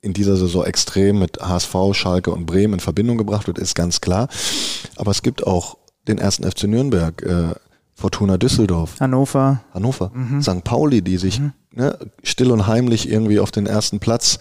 in 0.00 0.14
dieser 0.14 0.36
Saison 0.36 0.64
extrem 0.64 1.20
mit 1.20 1.40
HSV, 1.40 1.74
Schalke 1.92 2.32
und 2.32 2.46
Bremen 2.46 2.74
in 2.74 2.80
Verbindung 2.80 3.18
gebracht 3.18 3.46
wird, 3.46 3.58
ist 3.58 3.74
ganz 3.74 4.00
klar. 4.00 4.28
Aber 4.96 5.12
es 5.12 5.22
gibt 5.22 5.46
auch 5.46 5.78
den 6.08 6.18
ersten 6.18 6.48
FC 6.50 6.64
Nürnberg, 6.64 7.22
äh, 7.22 7.54
Fortuna 7.98 8.36
Düsseldorf, 8.36 9.00
Hannover, 9.00 9.62
Hannover, 9.72 10.10
mhm. 10.12 10.42
St. 10.42 10.62
Pauli, 10.64 11.00
die 11.00 11.16
sich 11.16 11.40
mhm. 11.40 11.52
ne, 11.72 11.98
still 12.22 12.52
und 12.52 12.66
heimlich 12.66 13.10
irgendwie 13.10 13.40
auf 13.40 13.50
den 13.50 13.66
ersten 13.66 14.00
Platz 14.00 14.38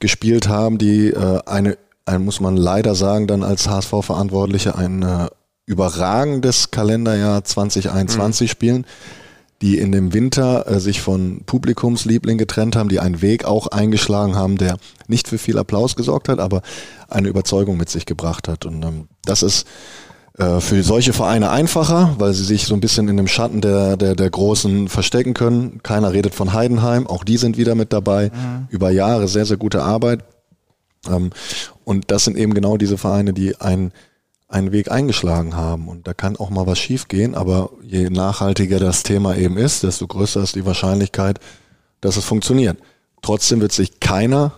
gespielt 0.00 0.48
haben, 0.48 0.76
die 0.76 1.08
äh, 1.08 1.40
eine, 1.46 1.78
ein, 2.04 2.22
muss 2.22 2.40
man 2.40 2.58
leider 2.58 2.94
sagen, 2.94 3.26
dann 3.26 3.42
als 3.42 3.68
HSV-Verantwortliche 3.68 4.76
ein 4.76 5.02
äh, 5.02 5.28
überragendes 5.64 6.70
Kalenderjahr 6.72 7.42
2021 7.42 8.48
mhm. 8.48 8.50
spielen 8.50 8.86
die 9.62 9.78
in 9.78 9.92
dem 9.92 10.14
Winter 10.14 10.66
äh, 10.66 10.80
sich 10.80 11.02
von 11.02 11.42
Publikumsliebling 11.44 12.38
getrennt 12.38 12.76
haben, 12.76 12.88
die 12.88 13.00
einen 13.00 13.20
Weg 13.20 13.44
auch 13.44 13.66
eingeschlagen 13.66 14.34
haben, 14.34 14.56
der 14.56 14.78
nicht 15.06 15.28
für 15.28 15.38
viel 15.38 15.58
Applaus 15.58 15.96
gesorgt 15.96 16.28
hat, 16.28 16.38
aber 16.38 16.62
eine 17.08 17.28
Überzeugung 17.28 17.76
mit 17.76 17.90
sich 17.90 18.06
gebracht 18.06 18.48
hat. 18.48 18.64
Und 18.64 18.82
ähm, 18.84 19.08
das 19.24 19.42
ist 19.42 19.62
äh, 19.62 19.66
für 20.60 20.82
solche 20.82 21.12
Vereine 21.12 21.50
einfacher, 21.50 22.14
weil 22.18 22.32
sie 22.32 22.44
sich 22.44 22.66
so 22.66 22.74
ein 22.74 22.80
bisschen 22.80 23.08
in 23.08 23.16
dem 23.16 23.26
Schatten 23.26 23.60
der, 23.60 23.96
der, 23.96 24.14
der 24.14 24.30
Großen 24.30 24.88
verstecken 24.88 25.34
können. 25.34 25.82
Keiner 25.82 26.12
redet 26.12 26.34
von 26.34 26.52
Heidenheim, 26.52 27.06
auch 27.06 27.24
die 27.24 27.36
sind 27.36 27.56
wieder 27.56 27.74
mit 27.74 27.92
dabei. 27.92 28.30
Mhm. 28.30 28.66
Über 28.70 28.90
Jahre 28.90 29.28
sehr, 29.28 29.44
sehr 29.44 29.56
gute 29.56 29.82
Arbeit. 29.82 30.24
Ähm, 31.08 31.30
und 31.84 32.10
das 32.10 32.24
sind 32.24 32.36
eben 32.36 32.54
genau 32.54 32.76
diese 32.76 32.98
Vereine, 32.98 33.32
die 33.32 33.60
einen 33.60 33.92
einen 34.50 34.72
Weg 34.72 34.90
eingeschlagen 34.90 35.54
haben. 35.56 35.88
Und 35.88 36.06
da 36.06 36.14
kann 36.14 36.36
auch 36.36 36.50
mal 36.50 36.66
was 36.66 36.78
schiefgehen, 36.78 37.34
aber 37.34 37.70
je 37.82 38.10
nachhaltiger 38.10 38.80
das 38.80 39.02
Thema 39.04 39.36
eben 39.36 39.56
ist, 39.56 39.84
desto 39.84 40.06
größer 40.06 40.42
ist 40.42 40.56
die 40.56 40.66
Wahrscheinlichkeit, 40.66 41.38
dass 42.00 42.16
es 42.16 42.24
funktioniert. 42.24 42.78
Trotzdem 43.22 43.60
wird 43.60 43.72
sich 43.72 44.00
keiner 44.00 44.52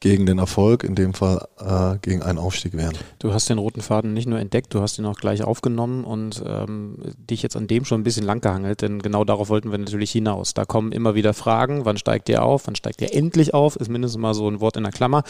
gegen 0.00 0.26
den 0.26 0.38
Erfolg, 0.38 0.84
in 0.84 0.94
dem 0.94 1.12
Fall 1.12 1.48
äh, 1.58 1.98
gegen 2.00 2.22
einen 2.22 2.38
Aufstieg 2.38 2.76
wehren. 2.76 2.96
Du 3.18 3.32
hast 3.32 3.48
den 3.48 3.58
roten 3.58 3.80
Faden 3.80 4.12
nicht 4.12 4.28
nur 4.28 4.38
entdeckt, 4.38 4.72
du 4.72 4.80
hast 4.80 4.98
ihn 4.98 5.06
auch 5.06 5.18
gleich 5.18 5.42
aufgenommen 5.42 6.04
und 6.04 6.42
ähm, 6.46 6.98
dich 7.16 7.42
jetzt 7.42 7.56
an 7.56 7.66
dem 7.66 7.84
schon 7.84 8.00
ein 8.00 8.04
bisschen 8.04 8.24
langgehangelt, 8.24 8.82
denn 8.82 9.00
genau 9.00 9.24
darauf 9.24 9.48
wollten 9.48 9.72
wir 9.72 9.78
natürlich 9.78 10.12
hinaus. 10.12 10.54
Da 10.54 10.64
kommen 10.64 10.92
immer 10.92 11.14
wieder 11.14 11.34
Fragen, 11.34 11.84
wann 11.84 11.96
steigt 11.96 12.28
ihr 12.28 12.42
auf, 12.42 12.66
wann 12.66 12.76
steigt 12.76 13.00
ihr 13.00 13.12
endlich 13.12 13.54
auf, 13.54 13.76
ist 13.76 13.90
mindestens 13.90 14.20
mal 14.20 14.34
so 14.34 14.48
ein 14.48 14.60
Wort 14.60 14.76
in 14.76 14.84
der 14.84 14.92
Klammer. 14.92 15.24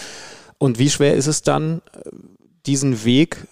Und 0.58 0.78
wie 0.78 0.90
schwer 0.90 1.14
ist 1.14 1.28
es 1.28 1.42
dann, 1.42 1.80
diesen 2.66 3.04
Weg 3.04 3.46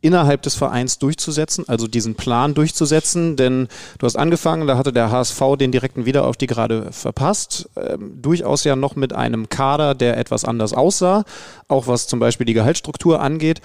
innerhalb 0.00 0.42
des 0.42 0.54
Vereins 0.54 0.98
durchzusetzen, 0.98 1.64
also 1.68 1.86
diesen 1.86 2.14
Plan 2.14 2.54
durchzusetzen, 2.54 3.36
denn 3.36 3.68
du 3.98 4.06
hast 4.06 4.16
angefangen, 4.16 4.66
da 4.66 4.76
hatte 4.76 4.92
der 4.92 5.10
HSV 5.10 5.40
den 5.58 5.72
direkten 5.72 6.06
Wiederaufstieg 6.06 6.50
gerade 6.50 6.92
verpasst, 6.92 7.68
ähm, 7.76 8.20
durchaus 8.20 8.64
ja 8.64 8.76
noch 8.76 8.96
mit 8.96 9.12
einem 9.12 9.48
Kader, 9.48 9.94
der 9.94 10.16
etwas 10.16 10.44
anders 10.44 10.72
aussah, 10.72 11.24
auch 11.68 11.86
was 11.86 12.06
zum 12.06 12.20
Beispiel 12.20 12.46
die 12.46 12.54
Gehaltsstruktur 12.54 13.20
angeht. 13.20 13.60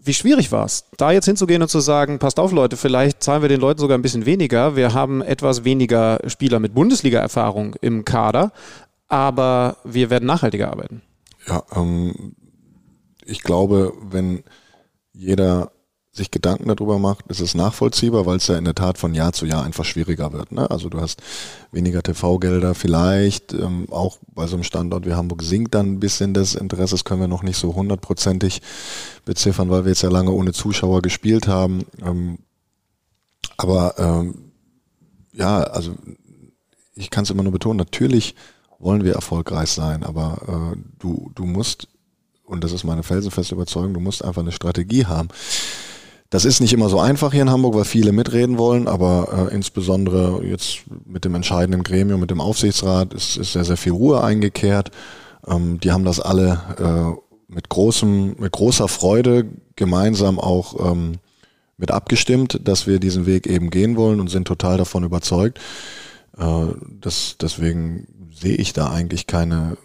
Wie 0.00 0.14
schwierig 0.14 0.52
war 0.52 0.64
es, 0.64 0.84
da 0.96 1.12
jetzt 1.12 1.26
hinzugehen 1.26 1.60
und 1.60 1.68
zu 1.68 1.80
sagen, 1.80 2.18
passt 2.18 2.40
auf 2.40 2.52
Leute, 2.52 2.76
vielleicht 2.76 3.22
zahlen 3.22 3.42
wir 3.42 3.48
den 3.48 3.60
Leuten 3.60 3.80
sogar 3.80 3.98
ein 3.98 4.02
bisschen 4.02 4.26
weniger, 4.26 4.74
wir 4.74 4.94
haben 4.94 5.22
etwas 5.22 5.64
weniger 5.64 6.18
Spieler 6.26 6.60
mit 6.60 6.74
Bundesliga-Erfahrung 6.74 7.74
im 7.80 8.04
Kader, 8.04 8.52
aber 9.08 9.76
wir 9.84 10.08
werden 10.08 10.26
nachhaltiger 10.26 10.70
arbeiten. 10.70 11.02
Ja, 11.46 11.62
ähm, 11.74 12.34
ich 13.24 13.42
glaube, 13.42 13.92
wenn 14.00 14.44
jeder 15.18 15.72
sich 16.12 16.30
Gedanken 16.30 16.68
darüber 16.68 16.98
macht, 16.98 17.26
ist 17.28 17.40
es 17.40 17.54
nachvollziehbar, 17.54 18.24
weil 18.24 18.36
es 18.36 18.46
ja 18.46 18.56
in 18.56 18.64
der 18.64 18.74
Tat 18.74 18.98
von 18.98 19.14
Jahr 19.14 19.32
zu 19.32 19.46
Jahr 19.46 19.64
einfach 19.64 19.84
schwieriger 19.84 20.32
wird. 20.32 20.52
Ne? 20.52 20.70
Also 20.70 20.88
du 20.88 21.00
hast 21.00 21.22
weniger 21.70 22.02
TV-Gelder 22.02 22.74
vielleicht, 22.74 23.52
ähm, 23.52 23.86
auch 23.90 24.18
bei 24.34 24.46
so 24.46 24.56
einem 24.56 24.62
Standort 24.62 25.06
wie 25.06 25.14
Hamburg 25.14 25.42
sinkt 25.42 25.74
dann 25.74 25.92
ein 25.92 26.00
bisschen 26.00 26.34
das 26.34 26.54
Interesse, 26.54 26.94
das 26.94 27.04
können 27.04 27.20
wir 27.20 27.28
noch 27.28 27.42
nicht 27.42 27.58
so 27.58 27.74
hundertprozentig 27.74 28.62
beziffern, 29.24 29.70
weil 29.70 29.84
wir 29.84 29.90
jetzt 29.90 30.02
ja 30.02 30.08
lange 30.08 30.30
ohne 30.30 30.52
Zuschauer 30.52 31.02
gespielt 31.02 31.46
haben. 31.46 31.84
Ähm, 32.02 32.38
aber 33.56 33.94
ähm, 33.98 34.52
ja, 35.32 35.58
also 35.58 35.94
ich 36.94 37.10
kann 37.10 37.24
es 37.24 37.30
immer 37.30 37.42
nur 37.42 37.52
betonen, 37.52 37.76
natürlich 37.76 38.34
wollen 38.78 39.04
wir 39.04 39.14
erfolgreich 39.14 39.70
sein, 39.70 40.04
aber 40.04 40.74
äh, 40.74 40.78
du, 40.98 41.30
du 41.34 41.44
musst 41.44 41.88
und 42.48 42.64
das 42.64 42.72
ist 42.72 42.84
meine 42.84 43.02
felsenfeste 43.02 43.54
Überzeugung, 43.54 43.94
du 43.94 44.00
musst 44.00 44.24
einfach 44.24 44.42
eine 44.42 44.52
Strategie 44.52 45.06
haben. 45.06 45.28
Das 46.30 46.44
ist 46.44 46.60
nicht 46.60 46.74
immer 46.74 46.90
so 46.90 47.00
einfach 47.00 47.32
hier 47.32 47.42
in 47.42 47.50
Hamburg, 47.50 47.74
weil 47.74 47.84
viele 47.84 48.12
mitreden 48.12 48.58
wollen, 48.58 48.86
aber 48.86 49.48
äh, 49.50 49.54
insbesondere 49.54 50.44
jetzt 50.44 50.80
mit 51.06 51.24
dem 51.24 51.34
entscheidenden 51.34 51.82
Gremium, 51.82 52.20
mit 52.20 52.30
dem 52.30 52.42
Aufsichtsrat 52.42 53.14
ist, 53.14 53.38
ist 53.38 53.54
sehr, 53.54 53.64
sehr 53.64 53.78
viel 53.78 53.92
Ruhe 53.92 54.22
eingekehrt. 54.22 54.90
Ähm, 55.46 55.80
die 55.80 55.90
haben 55.90 56.04
das 56.04 56.20
alle 56.20 56.60
äh, 56.78 57.52
mit 57.52 57.70
großem, 57.70 58.36
mit 58.38 58.52
großer 58.52 58.88
Freude 58.88 59.46
gemeinsam 59.76 60.38
auch 60.38 60.92
ähm, 60.92 61.14
mit 61.78 61.90
abgestimmt, 61.90 62.60
dass 62.62 62.86
wir 62.86 62.98
diesen 62.98 63.24
Weg 63.24 63.46
eben 63.46 63.70
gehen 63.70 63.96
wollen 63.96 64.20
und 64.20 64.28
sind 64.28 64.46
total 64.46 64.76
davon 64.76 65.04
überzeugt. 65.04 65.58
Äh, 66.36 66.66
das, 67.00 67.36
deswegen 67.40 68.06
sehe 68.30 68.56
ich 68.56 68.74
da 68.74 68.90
eigentlich 68.90 69.26
keine 69.26 69.78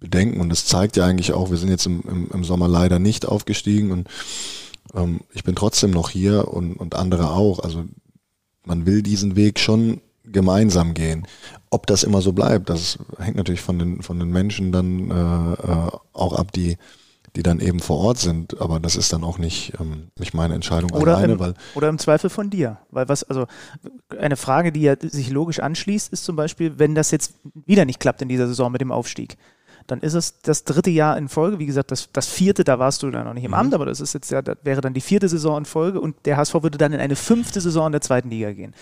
bedenken. 0.00 0.40
Und 0.40 0.48
das 0.48 0.66
zeigt 0.66 0.96
ja 0.96 1.04
eigentlich 1.04 1.32
auch, 1.32 1.50
wir 1.50 1.56
sind 1.56 1.70
jetzt 1.70 1.86
im, 1.86 2.02
im, 2.08 2.28
im 2.32 2.44
Sommer 2.44 2.68
leider 2.68 2.98
nicht 2.98 3.26
aufgestiegen 3.26 3.90
und 3.90 4.08
ähm, 4.94 5.20
ich 5.32 5.44
bin 5.44 5.54
trotzdem 5.54 5.90
noch 5.90 6.10
hier 6.10 6.48
und, 6.48 6.74
und 6.74 6.94
andere 6.94 7.30
auch. 7.30 7.60
Also 7.60 7.84
man 8.64 8.86
will 8.86 9.02
diesen 9.02 9.36
Weg 9.36 9.58
schon 9.58 10.00
gemeinsam 10.24 10.94
gehen. 10.94 11.26
Ob 11.70 11.86
das 11.86 12.02
immer 12.02 12.20
so 12.20 12.32
bleibt, 12.32 12.68
das 12.68 12.98
hängt 13.18 13.36
natürlich 13.36 13.60
von 13.60 13.78
den, 13.78 14.02
von 14.02 14.18
den 14.18 14.30
Menschen 14.30 14.72
dann 14.72 15.10
äh, 15.10 15.52
äh, 15.52 15.90
auch 16.12 16.34
ab, 16.34 16.52
die, 16.52 16.76
die 17.34 17.42
dann 17.42 17.60
eben 17.60 17.80
vor 17.80 17.98
Ort 17.98 18.18
sind. 18.18 18.60
Aber 18.60 18.78
das 18.78 18.96
ist 18.96 19.12
dann 19.12 19.24
auch 19.24 19.38
nicht, 19.38 19.72
ähm, 19.80 20.08
nicht 20.18 20.34
meine 20.34 20.54
Entscheidung 20.54 20.92
oder 20.92 21.16
alleine. 21.16 21.34
Im, 21.34 21.38
weil 21.38 21.54
oder 21.74 21.88
im 21.88 21.98
Zweifel 21.98 22.30
von 22.30 22.50
dir. 22.50 22.78
Weil 22.90 23.08
was, 23.08 23.24
also 23.24 23.46
eine 24.18 24.36
Frage, 24.36 24.70
die 24.70 24.82
ja 24.82 24.96
sich 25.00 25.30
logisch 25.30 25.60
anschließt, 25.60 26.12
ist 26.12 26.24
zum 26.24 26.36
Beispiel, 26.36 26.78
wenn 26.78 26.94
das 26.94 27.10
jetzt 27.10 27.34
wieder 27.66 27.84
nicht 27.84 28.00
klappt 28.00 28.22
in 28.22 28.28
dieser 28.28 28.48
Saison 28.48 28.70
mit 28.70 28.80
dem 28.80 28.92
Aufstieg 28.92 29.36
dann 29.88 30.00
ist 30.00 30.12
es 30.12 30.40
das 30.42 30.64
dritte 30.64 30.90
Jahr 30.90 31.16
in 31.16 31.28
Folge. 31.28 31.58
Wie 31.58 31.66
gesagt, 31.66 31.90
das, 31.90 32.10
das 32.12 32.28
vierte, 32.28 32.62
da 32.62 32.78
warst 32.78 33.02
du 33.02 33.10
dann 33.10 33.24
noch 33.24 33.32
nicht 33.32 33.44
im 33.44 33.52
mhm. 33.52 33.56
Amt, 33.56 33.74
aber 33.74 33.86
das 33.86 34.00
ist 34.00 34.12
jetzt 34.12 34.30
ja, 34.30 34.42
das 34.42 34.58
wäre 34.62 34.82
dann 34.82 34.92
die 34.92 35.00
vierte 35.00 35.28
Saison 35.28 35.58
in 35.58 35.64
Folge 35.64 36.00
und 36.00 36.14
der 36.26 36.36
HSV 36.36 36.54
würde 36.62 36.76
dann 36.76 36.92
in 36.92 37.00
eine 37.00 37.16
fünfte 37.16 37.60
Saison 37.60 37.86
in 37.86 37.92
der 37.92 38.02
zweiten 38.02 38.28
Liga 38.28 38.52
gehen. 38.52 38.74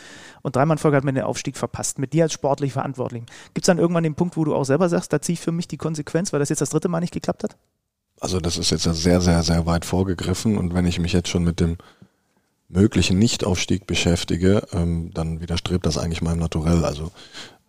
Und 0.42 0.56
dreimal 0.56 0.74
in 0.74 0.78
Folge 0.78 0.96
hat 0.96 1.04
man 1.04 1.14
den 1.14 1.24
Aufstieg 1.24 1.56
verpasst. 1.56 2.00
Mit 2.00 2.12
dir 2.12 2.24
als 2.24 2.32
sportlich 2.32 2.72
Verantwortlichen. 2.72 3.26
Gibt 3.54 3.64
es 3.64 3.66
dann 3.66 3.78
irgendwann 3.78 4.02
den 4.02 4.16
Punkt, 4.16 4.36
wo 4.36 4.44
du 4.44 4.54
auch 4.54 4.64
selber 4.64 4.88
sagst, 4.88 5.12
da 5.12 5.22
ziehe 5.22 5.34
ich 5.34 5.40
für 5.40 5.52
mich 5.52 5.68
die 5.68 5.76
Konsequenz, 5.76 6.32
weil 6.32 6.40
das 6.40 6.48
jetzt 6.48 6.60
das 6.60 6.70
dritte 6.70 6.88
Mal 6.88 7.00
nicht 7.00 7.14
geklappt 7.14 7.44
hat? 7.44 7.56
Also 8.20 8.40
das 8.40 8.58
ist 8.58 8.70
jetzt 8.70 8.82
sehr, 8.82 9.20
sehr, 9.20 9.42
sehr 9.44 9.64
weit 9.66 9.84
vorgegriffen 9.84 10.58
und 10.58 10.74
wenn 10.74 10.86
ich 10.86 10.98
mich 10.98 11.12
jetzt 11.12 11.28
schon 11.28 11.44
mit 11.44 11.60
dem 11.60 11.76
möglichen 12.68 13.18
Nichtaufstieg 13.18 13.86
beschäftige, 13.86 14.66
ähm, 14.72 15.12
dann 15.14 15.40
widerstrebt 15.40 15.86
das 15.86 15.98
eigentlich 15.98 16.22
meinem 16.22 16.40
Naturell. 16.40 16.84
Also 16.84 17.12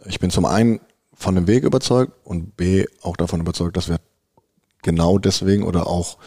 ich 0.05 0.19
bin 0.19 0.31
zum 0.31 0.45
einen 0.45 0.79
von 1.17 1.35
dem 1.35 1.47
Weg 1.47 1.63
überzeugt 1.63 2.13
und 2.23 2.55
B 2.55 2.85
auch 3.01 3.17
davon 3.17 3.41
überzeugt, 3.41 3.75
dass 3.75 3.89
wir 3.89 3.99
genau 4.83 5.17
deswegen 5.17 5.63
oder 5.63 5.87
auch 5.87 6.17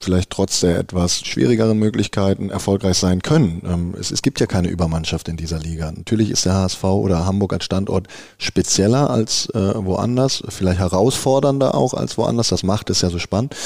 vielleicht 0.00 0.30
trotz 0.30 0.60
der 0.60 0.78
etwas 0.78 1.20
schwierigeren 1.20 1.78
Möglichkeiten 1.78 2.50
erfolgreich 2.50 2.98
sein 2.98 3.22
können. 3.22 3.62
Ähm, 3.64 3.94
es, 3.98 4.10
es, 4.10 4.20
gibt 4.20 4.38
ja 4.38 4.46
keine 4.46 4.68
Übermannschaft 4.68 5.28
in 5.28 5.36
dieser 5.38 5.58
Liga. 5.58 5.90
Natürlich 5.90 6.30
ist 6.30 6.44
der 6.44 6.54
HSV 6.54 6.84
oder 6.84 7.24
Hamburg 7.24 7.54
als 7.54 7.64
Standort 7.64 8.08
spezieller 8.36 9.08
als 9.08 9.48
äh, 9.54 9.72
woanders, 9.74 10.42
vielleicht 10.48 10.78
herausfordernder 10.78 11.74
auch 11.74 11.94
als 11.94 12.18
woanders. 12.18 12.48
Das 12.48 12.62
macht 12.62 12.90
es 12.90 13.00
ja 13.00 13.08
so 13.08 13.18
spannend. 13.18 13.56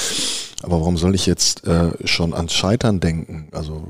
Aber 0.63 0.79
warum 0.79 0.97
soll 0.97 1.15
ich 1.15 1.25
jetzt 1.25 1.65
äh, 1.67 1.91
schon 2.05 2.33
ans 2.33 2.53
Scheitern 2.53 2.99
denken? 2.99 3.49
Also 3.51 3.89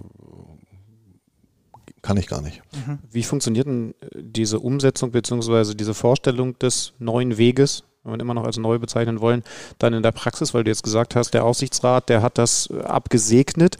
kann 2.10 2.17
ich 2.17 2.26
gar 2.26 2.41
nicht. 2.41 2.63
Wie 3.12 3.22
funktioniert 3.22 3.67
denn 3.67 3.93
äh, 4.02 4.08
diese 4.15 4.60
Umsetzung 4.60 5.12
bzw. 5.12 5.76
diese 5.76 5.93
Vorstellung 5.93 6.58
des 6.58 6.93
neuen 6.98 7.38
Weges, 7.38 7.84
wenn 8.04 8.13
wir 8.13 8.19
immer 8.19 8.34
noch 8.34 8.45
als 8.45 8.58
neu 8.58 8.80
bezeichnen 8.80 9.22
wollen, 9.22 9.43
dann 9.78 9.93
in 9.93 10.02
der 10.02 10.12
Praxis, 10.12 10.56
weil 10.56 10.63
du 10.63 10.72
jetzt 10.72 10.82
gesagt 10.82 11.15
hast, 11.15 11.36
der 11.36 11.45
Aussichtsrat, 11.45 12.10
der 12.10 12.24
hat 12.24 12.39
das 12.39 12.67
äh, 12.72 12.82
abgesegnet. 12.82 13.78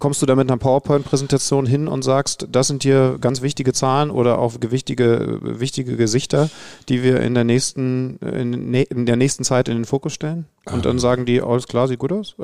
Kommst 0.00 0.20
du 0.20 0.26
da 0.26 0.34
mit 0.34 0.50
einer 0.50 0.58
PowerPoint-Präsentation 0.58 1.64
hin 1.64 1.86
und 1.86 2.02
sagst, 2.02 2.48
das 2.50 2.66
sind 2.66 2.82
hier 2.82 3.18
ganz 3.20 3.40
wichtige 3.40 3.72
Zahlen 3.72 4.10
oder 4.10 4.40
auch 4.40 4.58
gewichtige, 4.58 5.38
äh, 5.44 5.60
wichtige 5.60 5.96
Gesichter, 5.96 6.50
die 6.88 7.04
wir 7.04 7.20
in 7.20 7.34
der 7.34 7.44
nächsten, 7.44 8.16
in, 8.16 8.72
ne, 8.72 8.82
in 8.82 9.06
der 9.06 9.14
nächsten 9.14 9.44
Zeit 9.44 9.68
in 9.68 9.76
den 9.76 9.84
Fokus 9.84 10.12
stellen? 10.12 10.46
Und 10.64 10.86
dann 10.86 10.98
sagen 10.98 11.24
die, 11.24 11.40
alles 11.40 11.68
klar, 11.68 11.86
sieht 11.86 12.00
gut 12.00 12.10
aus? 12.10 12.34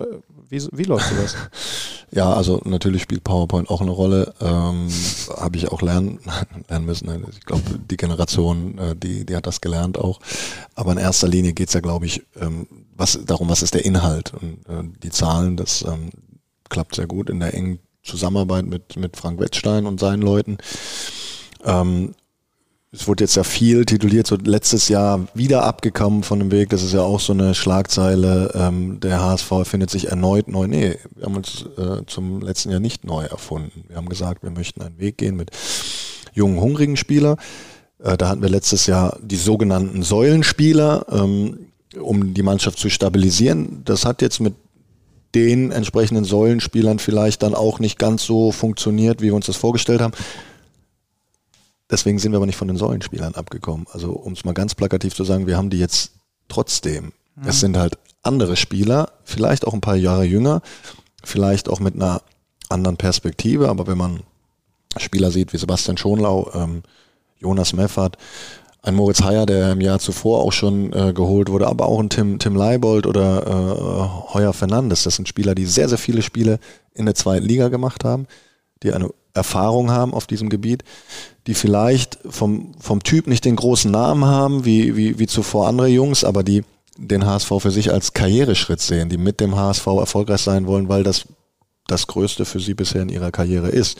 Wie, 0.49 0.63
wie 0.71 0.85
läuft 0.85 1.09
sowas? 1.09 1.37
Ja, 2.11 2.33
also 2.33 2.61
natürlich 2.65 3.03
spielt 3.03 3.25
PowerPoint 3.25 3.69
auch 3.71 3.81
eine 3.81 3.91
Rolle. 3.91 4.35
Ähm, 4.41 4.89
Habe 5.37 5.57
ich 5.57 5.71
auch 5.71 5.83
lernen, 5.83 6.21
lernen 6.69 6.87
müssen. 6.87 7.27
Ich 7.31 7.45
glaube, 7.45 7.63
die 7.91 7.97
Generation, 7.97 8.79
äh, 8.79 8.97
die, 8.97 9.27
die 9.27 9.37
hat 9.37 9.47
das 9.47 9.61
gelernt 9.61 9.99
auch. 9.99 10.21
Aber 10.75 10.93
in 10.93 10.99
erster 10.99 11.29
Linie 11.29 11.53
geht's 11.53 11.75
ja, 11.75 11.81
glaube 11.81 12.07
ich, 12.07 12.23
ähm, 12.41 12.67
was, 12.97 13.19
darum, 13.25 13.49
was 13.49 13.63
ist 13.63 13.75
der 13.75 13.85
Inhalt. 13.85 14.33
Und 14.35 14.67
äh, 14.69 14.85
die 15.03 15.11
Zahlen, 15.11 15.57
das 15.57 15.83
ähm, 15.83 16.11
klappt 16.69 16.95
sehr 16.95 17.07
gut 17.07 17.31
in 17.31 17.41
der 17.41 17.55
engen 17.55 17.79
Zusammenarbeit 18.03 18.67
mit, 18.67 18.97
mit 18.97 19.17
Frank 19.17 19.39
Wettstein 19.39 19.87
und 19.87 20.01
seinen 20.01 20.23
Leuten. 20.23 20.59
Ähm, 21.65 22.15
es 22.91 23.07
wurde 23.07 23.25
jetzt 23.25 23.37
ja 23.37 23.45
viel 23.45 23.85
tituliert, 23.85 24.27
so 24.27 24.37
letztes 24.37 24.89
Jahr 24.89 25.29
wieder 25.35 25.65
abgekommen 25.65 26.23
von 26.23 26.39
dem 26.39 26.51
Weg. 26.51 26.71
Das 26.71 26.83
ist 26.83 26.95
ja 26.95 27.03
auch 27.03 27.21
so 27.21 27.35
eine 27.35 27.55
Schlagzeile. 27.55 28.53
Ähm, 28.55 28.99
der 29.01 29.21
HSV 29.21 29.53
findet 29.65 29.91
sich 29.91 30.09
erneut 30.09 30.49
neu. 30.49 30.67
Nee, 30.67 30.97
wir 31.15 31.27
haben 31.27 31.37
uns 31.37 31.67
äh, 31.77 32.07
zum 32.07 32.41
letzten 32.41 32.71
Jahr 32.71 32.81
nicht 32.81 33.05
neu 33.05 33.25
erfunden. 33.25 33.85
Wir 33.89 33.97
haben 33.97 34.09
gesagt, 34.09 34.43
wir 34.43 34.51
möchten 34.51 34.81
einen 34.81 34.99
Weg 34.99 35.19
gehen 35.19 35.37
mit 35.37 35.51
jungen, 36.33 36.61
hungrigen 36.61 36.97
Spielern. 36.97 37.37
Äh, 38.03 38.17
da 38.17 38.31
hatten 38.31 38.41
wir 38.41 38.49
letztes 38.49 38.87
Jahr 38.87 39.19
die 39.21 39.37
sogenannten 39.37 40.03
Säulenspieler, 40.03 41.05
ähm, 41.11 41.59
um 42.01 42.33
die 42.33 42.43
Mannschaft 42.43 42.79
zu 42.79 42.89
stabilisieren. 42.89 43.83
Das 43.85 44.07
hat 44.07 44.23
jetzt 44.23 44.41
mit 44.41 44.55
den 45.35 45.73
entsprechenden 45.73 46.25
Säulenspielern 46.25 47.01
vielleicht 47.01 47.43
dann 47.43 47.55
auch 47.55 47.81
nicht 47.81 47.99
ganz 47.99 48.25
so 48.25 48.51
funktioniert, 48.51 49.21
wie 49.21 49.27
wir 49.27 49.35
uns 49.35 49.45
das 49.45 49.57
vorgestellt 49.57 50.01
haben. 50.01 50.15
Deswegen 51.91 52.19
sind 52.19 52.33
wir 52.33 52.37
aber 52.37 52.47
nicht 52.47 52.57
von 52.57 52.69
den 52.69 52.77
Säulenspielern 52.77 53.35
abgekommen. 53.35 53.87
Also 53.93 54.13
um 54.13 54.33
es 54.33 54.45
mal 54.45 54.53
ganz 54.53 54.75
plakativ 54.75 55.15
zu 55.15 55.25
sagen, 55.25 55.47
wir 55.47 55.57
haben 55.57 55.71
die 55.71 55.79
jetzt 55.79 56.13
trotzdem. 56.49 57.13
Mhm. 57.37 57.49
Es 57.49 57.61
sind 57.61 57.77
halt 57.77 57.99
andere 58.23 58.57
Spieler, 58.57 59.13
vielleicht 59.25 59.67
auch 59.67 59.75
ein 59.75 59.81
paar 59.81 59.97
Jahre 59.97 60.25
jünger, 60.25 60.61
vielleicht 61.25 61.69
auch 61.69 61.81
mit 61.81 61.95
einer 61.95 62.23
anderen 62.69 62.97
Perspektive, 62.97 63.69
aber 63.69 63.87
wenn 63.87 63.99
man 63.99 64.21
Spieler 64.97 65.31
sieht 65.31 65.53
wie 65.53 65.59
Sebastian 65.59 65.97
Schonlau, 65.97 66.51
ähm, 66.55 66.83
Jonas 67.39 67.73
Meffert, 67.73 68.19
ein 68.83 68.95
Moritz 68.95 69.23
Heyer, 69.23 69.47
der 69.47 69.73
im 69.73 69.81
Jahr 69.81 69.99
zuvor 69.99 70.41
auch 70.41 70.53
schon 70.53 70.93
äh, 70.93 71.13
geholt 71.13 71.51
wurde, 71.51 71.67
aber 71.67 71.87
auch 71.87 72.01
ein 72.01 72.11
Tim, 72.11 72.39
Tim 72.39 72.55
Leibold 72.55 73.07
oder 73.07 73.47
äh, 73.47 74.33
Heuer 74.35 74.53
Fernandes. 74.53 75.03
Das 75.03 75.17
sind 75.17 75.29
Spieler, 75.29 75.55
die 75.55 75.67
sehr, 75.67 75.89
sehr 75.89 75.99
viele 75.99 76.23
Spiele 76.23 76.59
in 76.95 77.07
der 77.07 77.15
zweiten 77.15 77.47
Liga 77.47 77.69
gemacht 77.69 78.05
haben, 78.05 78.27
die 78.83 78.93
eine 78.93 79.11
Erfahrung 79.35 79.91
haben 79.91 80.15
auf 80.15 80.27
diesem 80.27 80.49
Gebiet, 80.49 80.85
die 81.49 81.55
vielleicht 81.55 82.19
vom, 82.29 82.73
vom 82.79 83.03
Typ 83.03 83.27
nicht 83.27 83.47
den 83.47 83.57
großen 83.57 83.91
Namen 83.91 84.27
haben, 84.27 84.67
wie, 84.67 84.97
wie, 84.97 85.19
wie 85.19 85.27
zuvor 85.27 85.67
andere 85.67 85.89
Jungs, 85.89 86.23
aber 86.23 86.43
die 86.43 86.63
den 86.99 87.25
HSV 87.25 87.53
für 87.59 87.71
sich 87.71 87.91
als 87.91 88.13
Karriereschritt 88.13 88.81
sehen, 88.81 89.09
die 89.09 89.17
mit 89.17 89.41
dem 89.41 89.57
HSV 89.57 89.87
erfolgreich 89.87 90.43
sein 90.43 90.67
wollen, 90.67 90.89
weil 90.91 91.05
das 91.05 91.25
das 91.87 92.07
Größte 92.07 92.45
für 92.45 92.61
sie 92.61 92.75
bisher 92.75 93.01
in 93.01 93.09
ihrer 93.09 93.31
Karriere 93.31 93.71
ist. 93.71 93.99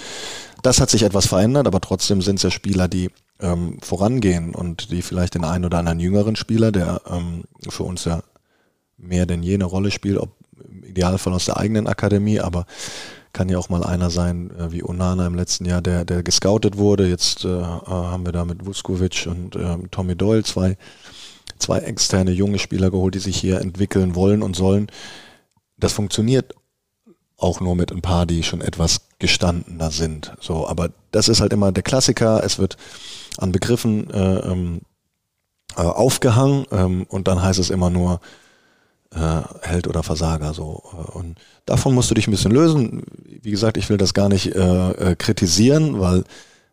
Das 0.63 0.79
hat 0.79 0.91
sich 0.91 1.05
etwas 1.05 1.27
verändert, 1.27 1.67
aber 1.67 1.81
trotzdem 1.81 2.21
sind 2.21 2.37
es 2.37 2.43
ja 2.43 2.51
Spieler, 2.51 2.87
die 2.87 3.09
ähm, 3.41 3.79
vorangehen 3.81 4.55
und 4.55 4.91
die 4.91 5.01
vielleicht 5.01 5.35
den 5.35 5.45
einen 5.45 5.65
oder 5.65 5.79
anderen 5.79 6.01
jüngeren 6.01 6.37
Spieler, 6.37 6.71
der 6.71 7.01
ähm, 7.11 7.45
für 7.67 7.85
uns 7.85 8.05
ja 8.05 8.23
mehr 8.99 9.25
denn 9.25 9.43
je 9.43 9.55
eine 9.55 9.65
Rolle 9.65 9.91
spielt, 9.91 10.19
ob 10.19 10.37
im 10.69 10.85
Idealfall 10.85 11.33
aus 11.33 11.47
der 11.47 11.57
eigenen 11.57 11.87
Akademie, 11.87 12.41
aber 12.41 12.67
kann 13.39 13.49
ja 13.49 13.57
auch 13.57 13.69
mal 13.69 13.85
einer 13.85 14.11
sein 14.11 14.51
äh, 14.59 14.73
wie 14.73 14.83
Onana 14.83 15.25
im 15.25 15.37
letzten 15.37 15.65
Jahr, 15.65 15.81
der, 15.81 16.05
der 16.05 16.25
gescoutet 16.25 16.77
wurde. 16.77 17.07
Jetzt 17.07 17.45
äh, 17.45 17.63
haben 17.63 18.27
wir 18.27 18.33
da 18.33 18.45
mit 18.45 18.67
Vuskovic 18.67 19.29
und 19.31 19.55
äh, 19.55 19.79
Tommy 19.93 20.17
Doyle 20.17 20.43
zwei, 20.43 20.77
zwei 21.57 21.79
externe 21.79 22.33
junge 22.33 22.59
Spieler 22.59 22.91
geholt, 22.91 23.15
die 23.15 23.21
sich 23.21 23.39
hier 23.39 23.61
entwickeln 23.61 24.17
wollen 24.17 24.43
und 24.43 24.57
sollen. 24.57 24.89
Das 25.77 25.93
funktioniert 25.93 26.53
auch 27.37 27.61
nur 27.61 27.77
mit 27.77 27.93
ein 27.93 28.03
paar, 28.03 28.27
die 28.27 28.43
schon 28.43 28.61
etwas 28.61 29.03
gestandener 29.21 29.93
sind. 29.93 30.33
So, 30.41 30.67
aber 30.67 30.91
das 31.13 31.29
ist 31.29 31.41
halt 31.41 31.53
immer 31.53 31.71
der 31.71 31.85
Klassiker. 31.85 32.43
Es 32.43 32.59
wird 32.59 32.77
an 33.37 33.53
Begriffen 33.53 34.11
äh, 34.11 34.39
ähm, 34.51 34.81
äh, 35.77 35.83
aufgehangen 35.83 36.67
ähm, 36.73 37.07
und 37.09 37.29
dann 37.29 37.41
heißt 37.41 37.61
es 37.61 37.71
immer 37.71 37.89
nur 37.89 38.21
äh, 39.15 39.43
Held 39.63 39.89
oder 39.89 40.03
Versager. 40.03 40.55
So 40.55 40.83
und 41.13 41.39
davon 41.67 41.95
musst 41.95 42.11
du 42.11 42.15
dich 42.15 42.29
ein 42.29 42.33
bisschen 42.33 42.53
lösen. 42.53 43.03
Wie 43.43 43.51
gesagt, 43.51 43.77
ich 43.77 43.89
will 43.89 43.97
das 43.97 44.15
gar 44.15 44.29
nicht 44.29 44.55
äh, 44.55 44.91
äh, 44.91 45.17
kritisieren, 45.17 46.01
weil 46.01 46.25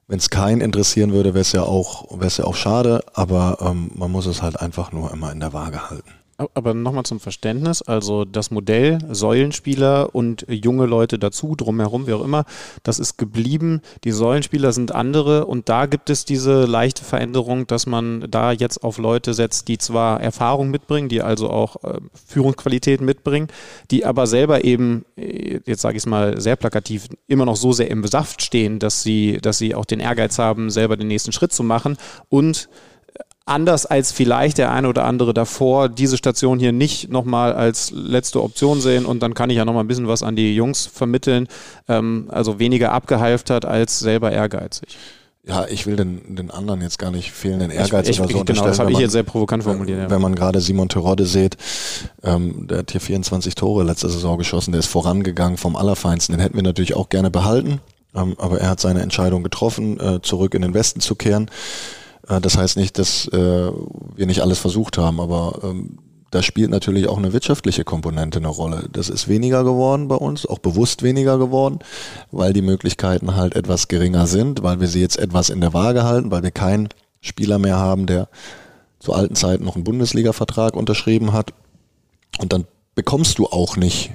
wenn 0.08 0.19
es 0.19 0.30
keinen 0.30 0.62
interessieren 0.62 1.13
würde, 1.13 1.34
wäre 1.34 1.41
es 1.41 1.52
ja 1.52 1.63
auch 1.63 2.12
wäre 2.12 2.28
es 2.28 2.38
ja 2.38 2.45
auch 2.45 2.56
schade. 2.56 3.04
Aber 3.13 3.58
ähm, 3.62 3.91
man 3.95 4.12
muss 4.12 4.26
es 4.26 4.41
halt 4.41 4.60
einfach 4.60 4.91
nur 4.91 5.12
immer 5.12 5.32
in 5.32 5.39
der 5.39 5.54
Waage 5.54 5.89
halten. 5.89 6.12
Aber 6.38 6.74
nochmal 6.74 7.06
zum 7.06 7.21
Verständnis, 7.21 7.82
also 7.82 8.26
das 8.26 8.52
Modell 8.52 9.00
Säulenspieler 9.10 10.13
und 10.13 10.45
junge 10.50 10.86
Leute 10.86 11.17
dazu, 11.17 11.56
drumherum, 11.56 12.08
wie 12.08 12.13
auch 12.13 12.24
immer, 12.24 12.43
das 12.84 13.00
ist 13.00 13.17
geblieben. 13.17 13.82
Die 14.04 14.12
Säulenspieler 14.12 14.74
sind 14.74 14.93
andere 14.93 15.45
und 15.45 15.69
da 15.69 15.86
gibt 15.86 16.10
es 16.10 16.26
diese 16.26 16.65
leichte 16.65 17.06
Veränderung, 17.06 17.67
dass 17.67 17.86
man 17.86 18.28
da 18.30 18.52
jetzt 18.52 18.84
auf 18.84 18.98
Leute 18.98 19.34
setzt, 19.34 19.69
die 19.69 19.78
zwar 19.78 20.19
Erfahrung 20.19 20.71
mitbringen, 20.71 21.08
die 21.08 21.21
also 21.21 21.50
auch 21.50 21.82
äh, 21.86 22.02
Führungsqualitäten 22.28 23.06
mitbringen, 23.06 23.48
die 23.89 24.04
aber 24.04 24.28
selber 24.28 24.65
eben, 24.65 25.06
äh, 25.15 25.62
jetzt 25.65 25.82
sage 25.82 25.95
ich 25.95 26.04
es 26.04 26.06
mal 26.06 26.41
sehr 26.41 26.58
plakativ, 26.58 27.08
immer 27.28 27.45
noch 27.45 27.56
so 27.56 27.71
sehr 27.71 27.89
im 27.89 28.06
Saft 28.06 28.41
stehen, 28.41 28.80
dass 28.80 29.04
sie, 29.04 29.38
dass 29.41 29.58
sie 29.58 29.74
auch 29.74 29.86
den 29.86 30.02
Ehrgeiz 30.02 30.38
haben, 30.38 30.69
selber 30.69 30.98
den 30.98 31.08
nächsten 31.08 31.32
Schritt 31.32 31.54
zu 31.54 31.63
machen 31.63 31.95
und 32.28 32.67
anders 33.46 33.86
als 33.86 34.12
vielleicht 34.12 34.58
der 34.58 34.72
eine 34.72 34.90
oder 34.90 35.06
andere 35.06 35.34
davor 35.34 35.88
diese 35.88 36.18
Station 36.18 36.60
hier 36.60 36.72
nicht 36.72 37.10
nochmal 37.10 37.54
als 37.54 37.92
letzte 37.92 38.42
Option 38.42 38.82
sehen 38.82 39.06
und 39.06 39.22
dann 39.22 39.34
kann 39.34 39.50
ich 39.50 39.58
ja 39.58 39.66
nochmal 39.66 39.84
ein 39.84 39.88
bisschen 39.88 40.08
was 40.08 40.24
an 40.24 40.36
die 40.36 40.56
Jungs 40.56 40.88
vermitteln. 40.88 41.48
Ähm, 41.88 42.26
also 42.30 42.60
weniger 42.60 42.92
abgehalftert 42.92 43.66
als 43.66 44.00
selber 44.00 44.32
ehrgeizig. 44.32 44.98
Ja, 45.48 45.68
ich 45.68 45.86
will 45.86 45.96
den, 45.96 46.36
den 46.36 46.50
anderen 46.50 46.82
jetzt 46.82 46.98
gar 46.98 47.12
nicht 47.12 47.32
fehlenden 47.32 47.70
Ehrgeiz 47.70 48.10
ich, 48.10 48.16
ich, 48.16 48.20
oder 48.20 48.34
so 48.34 48.44
Genau, 48.46 48.66
das 48.66 48.80
habe 48.80 48.92
ich 48.92 48.98
jetzt 48.98 49.12
sehr 49.12 49.22
provokant 49.22 49.64
formuliert. 49.64 50.00
Ja. 50.00 50.10
Wenn 50.10 50.22
man 50.22 50.34
gerade 50.34 50.60
Simon 50.60 50.90
Terodde 50.90 51.28
sieht, 51.28 51.56
ähm, 52.24 52.66
der 52.68 52.80
hat 52.80 52.92
hier 52.92 53.02
24 53.02 53.54
Tore 53.54 53.84
letzte 53.84 54.10
Saison 54.10 54.40
geschossen, 54.40 54.72
der 54.72 54.80
ist 54.80 54.88
vorangegangen 54.88 55.58
vom 55.58 55.76
Allerfeinsten. 55.76 56.34
Den 56.34 56.42
hätten 56.42 56.56
wir 56.56 56.64
natürlich 56.64 56.96
auch 56.96 57.10
gerne 57.10 57.30
behalten, 57.30 57.80
ähm, 58.16 58.34
aber 58.40 58.60
er 58.60 58.70
hat 58.70 58.80
seine 58.80 59.02
Entscheidung 59.02 59.44
getroffen, 59.44 60.00
äh, 60.00 60.20
zurück 60.24 60.56
in 60.56 60.64
den 60.64 60.74
Westen 60.74 61.00
zu 61.00 61.14
kehren. 61.14 61.52
Äh, 62.28 62.42
das 62.42 62.58
heißt 62.58 62.78
nicht, 62.78 62.98
dass 63.00 63.28
äh, 63.28 63.72
wir 64.16 64.26
nicht 64.26 64.42
alles 64.42 64.60
versucht 64.60 64.98
haben, 64.98 65.20
aber 65.20 65.60
ähm, 65.64 65.98
da 66.32 66.42
spielt 66.42 66.70
natürlich 66.70 67.08
auch 67.08 67.18
eine 67.18 67.32
wirtschaftliche 67.34 67.84
Komponente 67.84 68.40
eine 68.40 68.50
Rolle. 68.50 68.90
Das 68.92 69.10
ist 69.10 69.28
weniger 69.28 69.64
geworden 69.64 70.08
bei 70.08 70.16
uns, 70.16 70.46
auch 70.46 70.60
bewusst 70.60 71.02
weniger 71.02 71.38
geworden, 71.38 71.80
weil 72.32 72.52
die 72.52 72.62
Möglichkeiten 72.62 73.36
halt 73.36 73.56
etwas 73.56 73.88
geringer 73.88 74.28
sind, 74.28 74.62
weil 74.62 74.82
wir 74.82 74.88
sie 74.88 75.00
jetzt 75.00 75.18
etwas 75.18 75.50
in 75.50 75.62
der 75.62 75.74
Waage 75.74 76.04
halten, 76.04 76.32
weil 76.32 76.44
wir 76.44 76.52
keinen 76.52 76.90
Spieler 77.22 77.58
mehr 77.58 77.78
haben, 77.78 78.06
der 78.06 78.28
zu 79.00 79.14
alten 79.14 79.36
Zeiten 79.36 79.64
noch 79.64 79.76
einen 79.76 79.84
Bundesliga-Vertrag 79.84 80.76
unterschrieben 80.76 81.32
hat. 81.32 81.54
Und 82.40 82.52
dann 82.52 82.66
bekommst 82.96 83.40
du 83.40 83.46
auch 83.48 83.78
nicht 83.78 84.12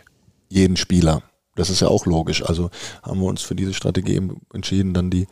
jeden 0.48 0.76
Spieler. 0.76 1.22
Das 1.54 1.70
ist 1.70 1.80
ja 1.80 1.88
auch 1.88 2.06
logisch. 2.06 2.44
Also 2.44 2.70
haben 3.02 3.20
wir 3.20 3.28
uns 3.28 3.42
für 3.42 3.54
diese 3.54 3.72
Strategie 3.72 4.20
entschieden, 4.52 4.94
dann 4.94 5.10
die 5.10 5.26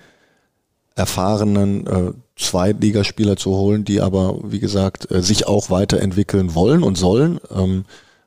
erfahrenen 0.99 1.87
äh, 1.87 2.13
Zweitligaspieler 2.37 3.37
zu 3.37 3.53
holen, 3.53 3.85
die 3.85 4.01
aber, 4.01 4.39
wie 4.43 4.59
gesagt, 4.59 5.11
äh, 5.11 5.23
sich 5.23 5.47
auch 5.47 5.71
weiterentwickeln 5.71 6.55
wollen 6.55 6.83
und 6.83 6.99
sollen, 6.99 7.41
ähm, 7.55 7.85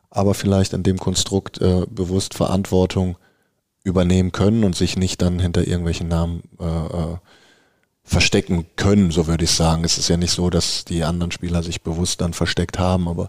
aber 0.10 0.34
vielleicht 0.34 0.74
in 0.74 0.84
dem 0.84 0.98
Konstrukt 0.98 1.60
äh, 1.62 1.86
bewusst 1.90 2.34
Verantwortung 2.34 3.18
übernehmen 3.84 4.32
können 4.32 4.64
und 4.64 4.76
sich 4.76 4.98
nicht 4.98 5.22
dann 5.22 5.40
hinter 5.40 5.68
irgendwelchen 5.68 6.08
Namen 6.08 6.44
äh, 6.60 6.66
äh, 6.66 7.18
verstecken 8.04 8.66
können, 8.78 9.12
so 9.12 9.28
würde 9.28 9.44
ich 9.44 9.52
sagen. 9.52 9.84
Es 9.84 9.98
ist 9.98 10.08
ja 10.08 10.16
nicht 10.16 10.32
so, 10.32 10.50
dass 10.50 10.86
die 10.86 11.04
anderen 11.04 11.32
Spieler 11.32 11.64
sich 11.64 11.82
bewusst 11.82 12.22
dann 12.22 12.34
versteckt 12.34 12.80
haben, 12.80 13.10
aber 13.10 13.28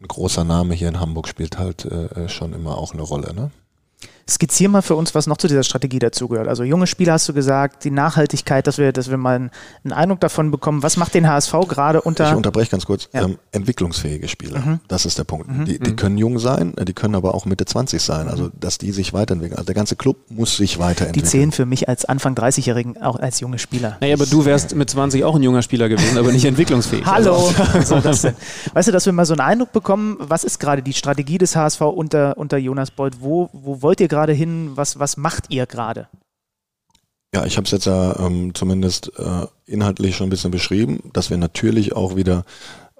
ein 0.00 0.08
großer 0.08 0.42
Name 0.42 0.74
hier 0.74 0.88
in 0.88 1.00
Hamburg 1.00 1.28
spielt 1.28 1.58
halt 1.58 1.84
äh, 1.84 2.24
äh 2.24 2.28
schon 2.28 2.52
immer 2.54 2.76
auch 2.76 2.92
eine 2.92 3.02
Rolle. 3.02 3.34
Ne? 3.34 3.50
Skizzier 4.28 4.68
mal 4.68 4.82
für 4.82 4.94
uns, 4.96 5.14
was 5.14 5.26
noch 5.26 5.36
zu 5.36 5.48
dieser 5.48 5.62
Strategie 5.62 5.98
dazugehört. 5.98 6.48
Also 6.48 6.64
junge 6.64 6.86
Spieler 6.86 7.14
hast 7.14 7.28
du 7.28 7.34
gesagt, 7.34 7.84
die 7.84 7.90
Nachhaltigkeit, 7.90 8.66
dass 8.66 8.78
wir, 8.78 8.92
dass 8.92 9.10
wir 9.10 9.18
mal 9.18 9.50
einen 9.84 9.92
Eindruck 9.92 10.20
davon 10.20 10.50
bekommen. 10.50 10.82
Was 10.82 10.96
macht 10.96 11.14
den 11.14 11.28
HSV 11.28 11.52
gerade 11.68 12.00
unter. 12.00 12.30
Ich 12.30 12.36
unterbreche 12.36 12.70
ganz 12.70 12.86
kurz. 12.86 13.08
Ja. 13.12 13.24
Ähm, 13.24 13.38
entwicklungsfähige 13.52 14.28
Spieler. 14.28 14.60
Mhm. 14.60 14.80
Das 14.88 15.04
ist 15.04 15.18
der 15.18 15.24
Punkt. 15.24 15.48
Mhm. 15.48 15.64
Die, 15.66 15.78
die 15.78 15.90
mhm. 15.90 15.96
können 15.96 16.18
jung 16.18 16.38
sein, 16.38 16.72
die 16.80 16.92
können 16.94 17.14
aber 17.14 17.34
auch 17.34 17.44
Mitte 17.44 17.66
20 17.66 18.00
sein. 18.00 18.28
Also, 18.28 18.44
mhm. 18.44 18.52
dass 18.58 18.78
die 18.78 18.92
sich 18.92 19.12
weiterentwickeln. 19.12 19.58
Also, 19.58 19.66
der 19.66 19.74
ganze 19.74 19.96
Club 19.96 20.16
muss 20.30 20.56
sich 20.56 20.78
weiterentwickeln. 20.78 21.24
Die 21.24 21.30
zählen 21.30 21.52
für 21.52 21.66
mich 21.66 21.88
als 21.88 22.04
Anfang 22.06 22.34
30-Jährigen 22.34 23.02
auch 23.02 23.16
als 23.16 23.40
junge 23.40 23.58
Spieler. 23.58 23.98
Naja, 24.00 24.14
aber 24.14 24.26
du 24.26 24.44
wärst 24.44 24.74
mit 24.74 24.88
20 24.88 25.24
auch 25.24 25.36
ein 25.36 25.42
junger 25.42 25.62
Spieler 25.62 25.88
gewesen, 25.88 26.16
aber 26.16 26.32
nicht 26.32 26.44
entwicklungsfähig. 26.44 27.04
Hallo! 27.04 27.52
Also. 27.74 28.02
weißt 28.72 28.88
du, 28.88 28.92
dass 28.92 29.06
wir 29.06 29.12
mal 29.12 29.26
so 29.26 29.34
einen 29.34 29.40
Eindruck 29.40 29.72
bekommen, 29.72 30.16
was 30.18 30.44
ist 30.44 30.58
gerade 30.58 30.82
die 30.82 30.92
Strategie 30.92 31.38
des 31.38 31.56
HSV 31.56 31.82
unter, 31.82 32.38
unter 32.38 32.56
Jonas 32.56 32.90
Bold? 32.90 33.16
Wo, 33.20 33.50
wo 33.52 33.82
wollt 33.82 34.00
ihr 34.00 34.08
gerade 34.14 34.32
hin? 34.32 34.72
Was 34.76 34.98
was, 35.00 35.16
macht 35.16 35.50
ihr 35.50 35.66
gerade? 35.66 36.08
Ja, 37.34 37.44
ich 37.44 37.56
habe 37.56 37.64
es 37.64 37.72
jetzt 37.72 37.86
ja 37.86 38.16
ähm, 38.20 38.54
zumindest 38.54 39.10
äh, 39.18 39.46
inhaltlich 39.66 40.14
schon 40.14 40.28
ein 40.28 40.30
bisschen 40.30 40.52
beschrieben, 40.52 41.10
dass 41.12 41.30
wir 41.30 41.36
natürlich 41.36 41.96
auch 41.96 42.14
wieder 42.14 42.44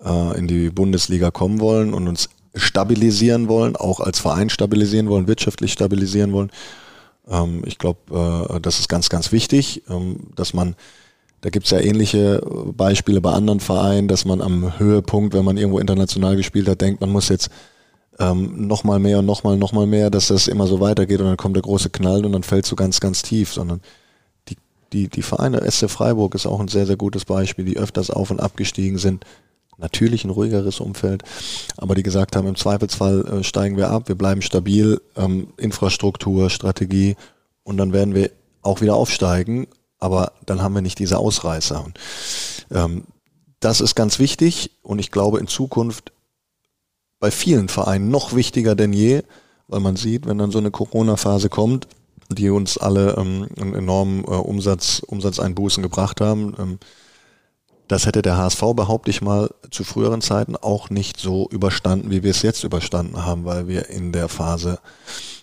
äh, 0.04 0.36
in 0.36 0.48
die 0.48 0.70
Bundesliga 0.70 1.30
kommen 1.30 1.60
wollen 1.60 1.94
und 1.94 2.08
uns 2.08 2.30
stabilisieren 2.56 3.48
wollen, 3.48 3.76
auch 3.76 4.00
als 4.00 4.18
Verein 4.18 4.50
stabilisieren 4.50 5.08
wollen, 5.08 5.28
wirtschaftlich 5.28 5.72
stabilisieren 5.72 6.32
wollen. 6.32 6.50
Ähm, 7.28 7.62
ich 7.64 7.78
glaube, 7.78 8.48
äh, 8.50 8.60
das 8.60 8.80
ist 8.80 8.88
ganz, 8.88 9.08
ganz 9.08 9.30
wichtig, 9.30 9.84
ähm, 9.88 10.16
dass 10.34 10.52
man, 10.52 10.74
da 11.42 11.50
gibt 11.50 11.66
es 11.66 11.70
ja 11.70 11.78
ähnliche 11.78 12.42
Beispiele 12.76 13.20
bei 13.20 13.30
anderen 13.32 13.60
Vereinen, 13.60 14.08
dass 14.08 14.24
man 14.24 14.40
am 14.40 14.80
Höhepunkt, 14.80 15.32
wenn 15.34 15.44
man 15.44 15.58
irgendwo 15.58 15.78
international 15.78 16.34
gespielt 16.34 16.68
hat, 16.68 16.80
denkt, 16.80 17.00
man 17.00 17.10
muss 17.10 17.28
jetzt 17.28 17.50
ähm, 18.18 18.66
nochmal 18.66 18.98
mehr 18.98 19.18
und 19.18 19.26
nochmal, 19.26 19.56
nochmal 19.56 19.86
mehr, 19.86 20.10
dass 20.10 20.28
das 20.28 20.48
immer 20.48 20.66
so 20.66 20.80
weitergeht 20.80 21.20
und 21.20 21.26
dann 21.26 21.36
kommt 21.36 21.56
der 21.56 21.62
große 21.62 21.90
Knall 21.90 22.24
und 22.24 22.32
dann 22.32 22.42
fällt 22.42 22.66
so 22.66 22.76
ganz, 22.76 23.00
ganz 23.00 23.22
tief, 23.22 23.52
sondern 23.52 23.80
die, 24.48 24.56
die, 24.92 25.08
die 25.08 25.22
Vereine, 25.22 25.68
SC 25.70 25.90
Freiburg 25.90 26.34
ist 26.34 26.46
auch 26.46 26.60
ein 26.60 26.68
sehr, 26.68 26.86
sehr 26.86 26.96
gutes 26.96 27.24
Beispiel, 27.24 27.64
die 27.64 27.76
öfters 27.76 28.10
auf 28.10 28.30
und 28.30 28.40
abgestiegen 28.40 28.98
sind. 28.98 29.24
Natürlich 29.76 30.24
ein 30.24 30.30
ruhigeres 30.30 30.78
Umfeld, 30.78 31.24
aber 31.76 31.96
die 31.96 32.04
gesagt 32.04 32.36
haben, 32.36 32.46
im 32.46 32.54
Zweifelsfall 32.54 33.26
äh, 33.26 33.44
steigen 33.44 33.76
wir 33.76 33.90
ab, 33.90 34.06
wir 34.06 34.14
bleiben 34.14 34.40
stabil, 34.40 35.00
ähm, 35.16 35.48
Infrastruktur, 35.56 36.48
Strategie 36.48 37.16
und 37.64 37.76
dann 37.76 37.92
werden 37.92 38.14
wir 38.14 38.30
auch 38.62 38.80
wieder 38.80 38.94
aufsteigen, 38.94 39.66
aber 39.98 40.32
dann 40.46 40.62
haben 40.62 40.74
wir 40.76 40.82
nicht 40.82 41.00
diese 41.00 41.18
Ausreißer. 41.18 41.84
Und, 41.84 41.98
ähm, 42.70 43.04
das 43.58 43.80
ist 43.80 43.94
ganz 43.96 44.18
wichtig 44.20 44.70
und 44.82 45.00
ich 45.00 45.10
glaube, 45.10 45.40
in 45.40 45.48
Zukunft 45.48 46.12
bei 47.24 47.30
vielen 47.30 47.70
Vereinen 47.70 48.10
noch 48.10 48.34
wichtiger 48.34 48.74
denn 48.74 48.92
je, 48.92 49.22
weil 49.66 49.80
man 49.80 49.96
sieht, 49.96 50.26
wenn 50.26 50.36
dann 50.36 50.50
so 50.50 50.58
eine 50.58 50.70
Corona-Phase 50.70 51.48
kommt, 51.48 51.88
die 52.28 52.50
uns 52.50 52.76
alle 52.76 53.16
ähm, 53.16 53.48
einen 53.58 53.74
enormen 53.74 54.24
äh, 54.24 54.26
Umsatz, 54.26 54.98
Umsatzeinbußen 54.98 55.82
gebracht 55.82 56.20
haben, 56.20 56.54
ähm, 56.58 56.78
das 57.88 58.04
hätte 58.04 58.20
der 58.20 58.36
HSV, 58.36 58.60
behaupte 58.76 59.10
ich 59.10 59.22
mal, 59.22 59.48
zu 59.70 59.84
früheren 59.84 60.20
Zeiten 60.20 60.54
auch 60.54 60.90
nicht 60.90 61.18
so 61.18 61.48
überstanden, 61.48 62.10
wie 62.10 62.22
wir 62.22 62.30
es 62.30 62.42
jetzt 62.42 62.62
überstanden 62.62 63.24
haben, 63.24 63.46
weil 63.46 63.68
wir 63.68 63.88
in 63.88 64.12
der 64.12 64.28
Phase 64.28 64.78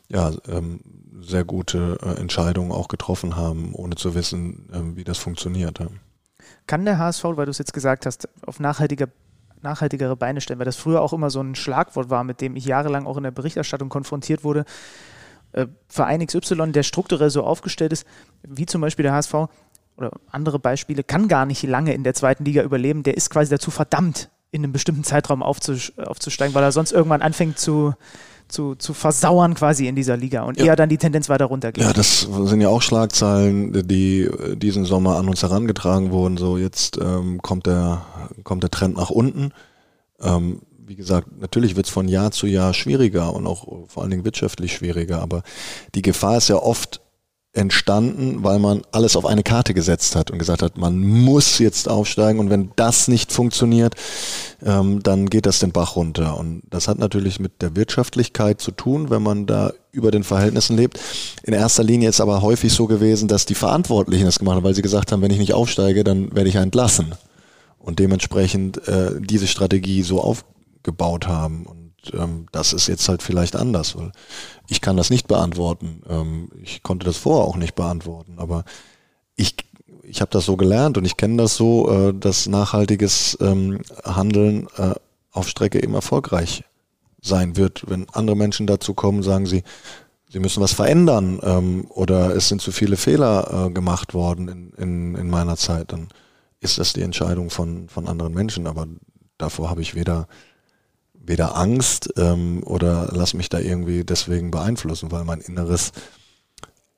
ja 0.08 0.34
ähm, 0.50 0.82
sehr 1.20 1.46
gute 1.46 1.98
äh, 2.04 2.20
Entscheidungen 2.20 2.72
auch 2.72 2.90
getroffen 2.90 3.38
haben, 3.38 3.74
ohne 3.74 3.96
zu 3.96 4.14
wissen, 4.14 4.70
äh, 4.72 4.96
wie 4.96 5.04
das 5.04 5.18
funktioniert. 5.18 5.80
Kann 6.68 6.86
der 6.86 7.00
HSV, 7.00 7.24
weil 7.24 7.46
du 7.46 7.52
es 7.52 7.58
jetzt 7.58 7.74
gesagt 7.74 8.06
hast, 8.06 8.30
auf 8.46 8.60
nachhaltiger 8.60 9.08
nachhaltigere 9.64 10.16
Beine 10.16 10.42
stellen, 10.42 10.60
weil 10.60 10.66
das 10.66 10.76
früher 10.76 11.02
auch 11.02 11.14
immer 11.14 11.30
so 11.30 11.42
ein 11.42 11.56
Schlagwort 11.56 12.10
war, 12.10 12.24
mit 12.24 12.42
dem 12.42 12.56
ich 12.56 12.66
jahrelang 12.66 13.06
auch 13.06 13.18
in 13.18 13.24
der 13.24 13.32
Berichterstattung 13.32 13.90
konfrontiert 13.90 14.44
wurde. 14.44 14.66
Äh, 15.54 15.68
Verein 15.88 16.26
XY, 16.26 16.72
der 16.72 16.84
strukturell 16.84 17.30
so 17.30 17.44
aufgestellt 17.44 17.94
ist, 17.94 18.06
wie 18.44 18.66
zum 18.66 18.82
Beispiel 18.82 19.04
der 19.04 19.14
HSV 19.14 19.34
oder 19.98 20.12
andere 20.32 20.60
Beispiele, 20.60 21.04
kann 21.04 21.28
gar 21.28 21.46
nicht 21.46 21.64
lange 21.64 21.94
in 21.94 22.04
der 22.04 22.14
zweiten 22.14 22.46
Liga 22.46 22.64
überleben. 22.64 23.04
Der 23.04 23.18
ist 23.18 23.30
quasi 23.30 23.50
dazu 23.50 23.72
verdammt, 23.72 24.30
in 24.52 24.64
einem 24.64 24.74
bestimmten 24.74 25.04
Zeitraum 25.04 25.44
aufzusteigen, 25.44 26.54
weil 26.54 26.64
er 26.64 26.72
sonst 26.72 26.92
irgendwann 26.92 27.22
anfängt 27.22 27.58
zu, 27.58 27.94
zu, 28.52 28.76
zu 28.76 28.94
versauern 28.94 29.54
quasi 29.56 29.88
in 29.88 29.96
dieser 29.96 30.18
Liga 30.18 30.44
und 30.44 30.60
ja. 30.60 30.66
eher 30.66 30.76
dann 30.76 30.90
die 30.90 30.98
Tendenz 30.98 31.30
weiter 31.30 31.46
runtergeht. 31.46 31.84
Ja, 31.84 31.94
das 31.94 32.22
sind 32.22 32.62
ja 32.62 32.70
auch 32.70 32.82
Schlagzeilen, 32.82 33.88
die 33.88 34.30
diesen 34.56 34.86
Sommer 34.86 35.18
an 35.18 35.28
uns 35.28 35.42
herangetragen 35.42 36.12
wurden. 36.12 36.38
So 36.38 36.58
jetzt 36.58 36.98
ähm, 36.98 37.42
kommt, 37.42 37.66
der, 37.66 38.06
kommt 38.44 38.64
der 38.64 38.72
Trend 38.72 38.98
nach 38.98 39.10
unten. 39.10 39.52
Ähm, 40.22 40.62
wie 40.86 40.96
gesagt, 40.96 41.40
natürlich 41.40 41.76
wird 41.76 41.86
es 41.86 41.92
von 41.92 42.08
Jahr 42.08 42.32
zu 42.32 42.48
Jahr 42.48 42.74
schwieriger 42.74 43.34
und 43.34 43.48
auch 43.48 43.88
vor 43.88 44.04
allen 44.04 44.12
Dingen 44.12 44.26
wirtschaftlich 44.26 44.74
schwieriger, 44.74 45.22
aber 45.22 45.44
die 45.96 46.02
Gefahr 46.02 46.38
ist 46.38 46.50
ja 46.50 46.58
oft, 46.58 47.02
entstanden, 47.54 48.44
weil 48.44 48.60
man 48.60 48.82
alles 48.94 49.18
auf 49.18 49.26
eine 49.26 49.44
Karte 49.44 49.74
gesetzt 49.74 50.16
hat 50.16 50.32
und 50.32 50.40
gesagt 50.40 50.62
hat, 50.62 50.78
man 50.78 50.98
muss 51.00 51.60
jetzt 51.60 51.90
aufsteigen 51.90 52.40
und 52.40 52.50
wenn 52.50 52.72
das 52.78 53.10
nicht 53.10 53.34
funktioniert, 53.34 53.96
ähm, 54.64 55.04
dann 55.04 55.30
geht 55.30 55.46
das 55.46 55.60
den 55.60 55.74
Bach 55.74 55.98
runter. 55.98 56.38
Und 56.38 56.64
das 56.70 56.88
hat 56.88 56.98
natürlich 56.98 57.42
mit 57.42 57.62
der 57.62 57.76
Wirtschaftlichkeit 57.76 58.62
zu 58.62 58.72
tun, 58.72 59.10
wenn 59.10 59.22
man 59.22 59.48
da 59.48 59.74
über 59.92 60.12
den 60.12 60.24
Verhältnissen 60.24 60.78
lebt. 60.78 60.98
In 61.44 61.54
erster 61.54 61.84
Linie 61.84 62.08
ist 62.08 62.22
aber 62.22 62.42
häufig 62.42 62.72
so 62.72 62.88
gewesen, 62.88 63.28
dass 63.28 63.46
die 63.46 63.56
Verantwortlichen 63.56 64.26
das 64.26 64.40
gemacht 64.40 64.56
haben, 64.56 64.64
weil 64.64 64.76
sie 64.76 64.82
gesagt 64.82 65.12
haben, 65.12 65.22
wenn 65.22 65.32
ich 65.32 65.40
nicht 65.40 65.54
aufsteige, 65.54 66.06
dann 66.06 66.34
werde 66.34 66.50
ich 66.50 66.56
entlassen. 66.56 67.16
Und 67.80 68.00
dementsprechend 68.00 68.88
äh, 68.88 69.20
diese 69.20 69.48
Strategie 69.48 70.04
so 70.04 70.22
aufgebaut 70.22 71.28
haben. 71.28 71.66
Und 71.66 71.81
ähm, 72.14 72.48
das 72.52 72.74
ist 72.74 72.88
jetzt 72.88 73.08
halt 73.10 73.22
vielleicht 73.22 73.56
anders, 73.56 73.96
weil 73.96 74.12
ich 74.68 74.82
kann 74.82 74.98
das 74.98 75.10
nicht 75.10 75.28
beantworten. 75.28 76.02
Ähm, 76.10 76.50
ich 76.62 76.84
konnte 76.84 77.06
das 77.06 77.18
vorher 77.18 77.46
auch 77.46 77.58
nicht 77.58 77.76
beantworten, 77.76 78.36
aber 78.38 78.64
ich, 79.36 79.56
ich 80.04 80.22
habe 80.22 80.32
das 80.32 80.46
so 80.46 80.58
gelernt 80.58 80.98
und 80.98 81.06
ich 81.06 81.18
kenne 81.18 81.38
das 81.38 81.56
so, 81.56 81.90
äh, 81.92 82.14
dass 82.14 82.48
nachhaltiges 82.48 83.38
ähm, 83.42 83.82
Handeln 84.04 84.68
äh, 84.78 84.96
auf 85.32 85.48
Strecke 85.48 85.82
eben 85.82 85.94
erfolgreich 85.94 86.64
sein 87.22 87.56
wird. 87.56 87.84
Wenn 87.88 88.10
andere 88.10 88.36
Menschen 88.36 88.68
dazu 88.68 88.94
kommen, 88.94 89.24
sagen 89.24 89.46
sie, 89.46 89.64
sie 90.30 90.40
müssen 90.40 90.62
was 90.62 90.74
verändern 90.74 91.40
ähm, 91.44 91.86
oder 91.90 92.36
es 92.36 92.48
sind 92.48 92.62
zu 92.62 92.72
viele 92.72 92.98
Fehler 92.98 93.68
äh, 93.68 93.72
gemacht 93.72 94.14
worden 94.14 94.48
in, 94.48 94.72
in, 94.78 95.16
in 95.16 95.30
meiner 95.30 95.58
Zeit, 95.58 95.92
dann 95.92 96.08
ist 96.60 96.78
das 96.78 96.94
die 96.94 97.02
Entscheidung 97.02 97.50
von, 97.50 97.90
von 97.90 98.08
anderen 98.08 98.34
Menschen. 98.34 98.68
Aber 98.68 98.88
davor 99.38 99.70
habe 99.70 99.82
ich 99.82 99.96
weder 99.96 100.28
weder 101.26 101.56
Angst 101.56 102.14
ähm, 102.18 102.64
oder 102.64 103.10
lass 103.12 103.34
mich 103.34 103.50
da 103.50 103.60
irgendwie 103.60 104.04
deswegen 104.04 104.52
beeinflussen, 104.52 105.12
weil 105.12 105.24
mein 105.24 105.42
inneres 105.42 105.92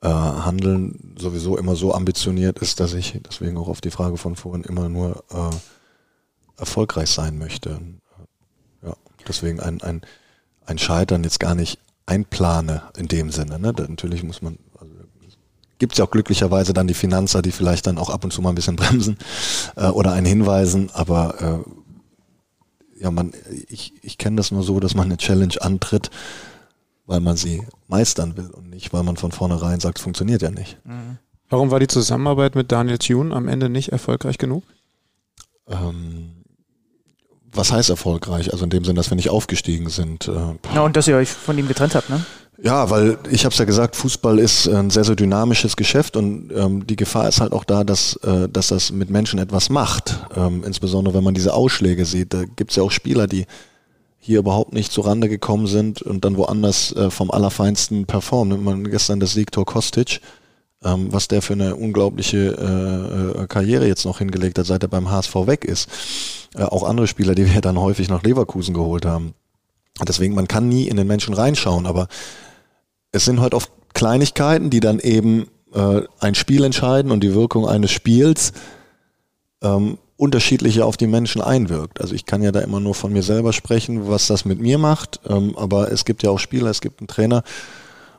äh, 0.00 0.08
Handeln 0.08 1.14
sowieso 1.18 1.56
immer 1.56 1.76
so 1.76 1.94
ambitioniert 1.94 2.58
ist, 2.58 2.80
dass 2.80 2.94
ich 2.94 3.20
deswegen 3.26 3.56
auch 3.56 3.68
auf 3.68 3.80
die 3.80 3.90
Frage 3.90 4.16
von 4.16 4.36
vorhin 4.36 4.64
immer 4.64 4.88
nur 4.88 5.24
äh, 5.30 6.60
erfolgreich 6.60 7.10
sein 7.10 7.38
möchte. 7.38 7.80
Ja, 8.82 8.94
deswegen 9.26 9.60
ein, 9.60 9.82
ein, 9.82 10.02
ein 10.66 10.78
Scheitern 10.78 11.24
jetzt 11.24 11.40
gar 11.40 11.54
nicht 11.54 11.78
einplane 12.06 12.82
in 12.96 13.08
dem 13.08 13.30
Sinne. 13.30 13.58
Ne? 13.58 13.72
Da 13.72 13.84
natürlich 13.84 14.22
muss 14.22 14.42
man, 14.42 14.58
also, 14.78 14.92
gibt 15.78 15.92
es 15.92 15.98
ja 15.98 16.04
auch 16.04 16.10
glücklicherweise 16.10 16.72
dann 16.72 16.86
die 16.86 16.94
Finanzer, 16.94 17.42
die 17.42 17.52
vielleicht 17.52 17.86
dann 17.86 17.98
auch 17.98 18.10
ab 18.10 18.24
und 18.24 18.32
zu 18.32 18.42
mal 18.42 18.50
ein 18.50 18.54
bisschen 18.54 18.76
bremsen 18.76 19.18
äh, 19.76 19.86
oder 19.86 20.12
einen 20.12 20.26
hinweisen, 20.26 20.90
aber 20.92 21.64
äh, 21.64 21.83
ja, 22.98 23.10
man, 23.10 23.32
ich, 23.68 23.92
ich 24.02 24.18
kenne 24.18 24.36
das 24.36 24.50
nur 24.50 24.62
so, 24.62 24.80
dass 24.80 24.94
man 24.94 25.06
eine 25.06 25.16
Challenge 25.16 25.54
antritt, 25.60 26.10
weil 27.06 27.20
man 27.20 27.36
sie 27.36 27.62
meistern 27.88 28.36
will 28.36 28.50
und 28.50 28.70
nicht, 28.70 28.92
weil 28.92 29.02
man 29.02 29.16
von 29.16 29.32
vornherein 29.32 29.80
sagt, 29.80 29.98
funktioniert 29.98 30.42
ja 30.42 30.50
nicht. 30.50 30.78
Mhm. 30.84 31.18
Warum 31.48 31.70
war 31.70 31.80
die 31.80 31.86
Zusammenarbeit 31.86 32.54
mit 32.54 32.72
Daniel 32.72 32.98
Thune 32.98 33.34
am 33.34 33.48
Ende 33.48 33.68
nicht 33.68 33.90
erfolgreich 33.90 34.38
genug? 34.38 34.64
Ähm, 35.68 36.44
was 37.52 37.70
heißt 37.70 37.90
erfolgreich? 37.90 38.52
Also 38.52 38.64
in 38.64 38.70
dem 38.70 38.84
Sinn, 38.84 38.96
dass 38.96 39.10
wir 39.10 39.16
nicht 39.16 39.30
aufgestiegen 39.30 39.88
sind. 39.88 40.28
Äh, 40.28 40.54
ja, 40.74 40.82
und 40.82 40.96
dass 40.96 41.06
ihr 41.06 41.16
euch 41.16 41.30
von 41.30 41.56
ihm 41.58 41.68
getrennt 41.68 41.94
habt, 41.94 42.10
ne? 42.10 42.24
Ja, 42.62 42.88
weil 42.88 43.18
ich 43.30 43.44
habe 43.44 43.52
es 43.52 43.58
ja 43.58 43.64
gesagt, 43.64 43.96
Fußball 43.96 44.38
ist 44.38 44.68
ein 44.68 44.90
sehr, 44.90 45.04
sehr 45.04 45.16
dynamisches 45.16 45.76
Geschäft 45.76 46.16
und 46.16 46.52
ähm, 46.54 46.86
die 46.86 46.96
Gefahr 46.96 47.28
ist 47.28 47.40
halt 47.40 47.52
auch 47.52 47.64
da, 47.64 47.82
dass, 47.82 48.16
äh, 48.16 48.48
dass 48.48 48.68
das 48.68 48.92
mit 48.92 49.10
Menschen 49.10 49.40
etwas 49.40 49.70
macht. 49.70 50.20
Ähm, 50.36 50.62
insbesondere 50.64 51.14
wenn 51.14 51.24
man 51.24 51.34
diese 51.34 51.52
Ausschläge 51.52 52.04
sieht. 52.04 52.32
Da 52.32 52.44
gibt 52.44 52.70
es 52.70 52.76
ja 52.76 52.84
auch 52.84 52.92
Spieler, 52.92 53.26
die 53.26 53.46
hier 54.20 54.38
überhaupt 54.38 54.72
nicht 54.72 54.92
zu 54.92 55.00
Rande 55.00 55.28
gekommen 55.28 55.66
sind 55.66 56.00
und 56.00 56.24
dann 56.24 56.36
woanders 56.36 56.92
äh, 56.92 57.10
vom 57.10 57.30
Allerfeinsten 57.30 58.06
performen. 58.06 58.54
Nimmt 58.54 58.64
man 58.64 58.90
gestern 58.90 59.20
das 59.20 59.32
Siegtor 59.32 59.66
Kostic, 59.66 60.20
ähm, 60.84 61.12
was 61.12 61.28
der 61.28 61.42
für 61.42 61.54
eine 61.54 61.74
unglaubliche 61.74 62.38
äh, 62.38 63.42
äh 63.42 63.46
Karriere 63.48 63.86
jetzt 63.86 64.04
noch 64.04 64.18
hingelegt 64.18 64.58
hat, 64.58 64.66
seit 64.66 64.82
er 64.82 64.88
beim 64.88 65.10
HSV 65.10 65.34
weg 65.46 65.64
ist. 65.64 65.90
Äh, 66.54 66.62
auch 66.62 66.84
andere 66.84 67.08
Spieler, 67.08 67.34
die 67.34 67.52
wir 67.52 67.60
dann 67.60 67.78
häufig 67.78 68.08
nach 68.08 68.22
Leverkusen 68.22 68.74
geholt 68.74 69.04
haben. 69.04 69.34
Deswegen, 70.08 70.34
man 70.34 70.48
kann 70.48 70.68
nie 70.68 70.88
in 70.88 70.96
den 70.96 71.06
Menschen 71.06 71.34
reinschauen, 71.34 71.86
aber 71.86 72.08
es 73.14 73.24
sind 73.24 73.40
halt 73.40 73.54
oft 73.54 73.70
Kleinigkeiten, 73.94 74.70
die 74.70 74.80
dann 74.80 74.98
eben 74.98 75.48
äh, 75.72 76.02
ein 76.18 76.34
Spiel 76.34 76.64
entscheiden 76.64 77.10
und 77.12 77.22
die 77.22 77.34
Wirkung 77.34 77.68
eines 77.68 77.92
Spiels 77.92 78.52
ähm, 79.62 79.98
unterschiedlicher 80.16 80.84
auf 80.84 80.96
die 80.96 81.06
Menschen 81.06 81.40
einwirkt. 81.40 82.00
Also 82.00 82.14
ich 82.14 82.26
kann 82.26 82.42
ja 82.42 82.52
da 82.52 82.60
immer 82.60 82.80
nur 82.80 82.94
von 82.94 83.12
mir 83.12 83.22
selber 83.22 83.52
sprechen, 83.52 84.08
was 84.08 84.26
das 84.26 84.44
mit 84.44 84.60
mir 84.60 84.78
macht, 84.78 85.20
ähm, 85.28 85.56
aber 85.56 85.92
es 85.92 86.04
gibt 86.04 86.22
ja 86.22 86.30
auch 86.30 86.38
Spieler, 86.38 86.70
es 86.70 86.80
gibt 86.80 87.00
einen 87.00 87.08
Trainer 87.08 87.42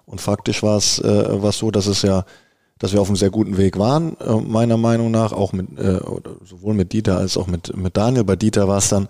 Und 0.06 0.22
faktisch 0.22 0.64
war 0.64 0.78
es 0.78 1.00
äh, 1.00 1.52
so, 1.52 1.72
dass 1.72 1.88
es 1.88 2.02
ja, 2.02 2.26
dass 2.80 2.94
wir 2.94 3.02
auf 3.02 3.08
einem 3.08 3.18
sehr 3.18 3.32
guten 3.32 3.58
Weg 3.58 3.78
waren, 3.78 4.18
äh, 4.20 4.34
meiner 4.34 4.78
Meinung 4.78 5.12
nach, 5.12 5.34
auch 5.34 5.52
mit 5.52 5.78
äh, 5.78 6.00
sowohl 6.44 6.74
mit 6.74 6.94
Dieter 6.94 7.18
als 7.18 7.38
auch 7.38 7.48
mit, 7.48 7.76
mit 7.76 7.98
Daniel. 7.98 8.24
Bei 8.24 8.36
Dieter 8.36 8.68
war 8.68 8.78
es 8.78 8.90
dann 8.90 9.10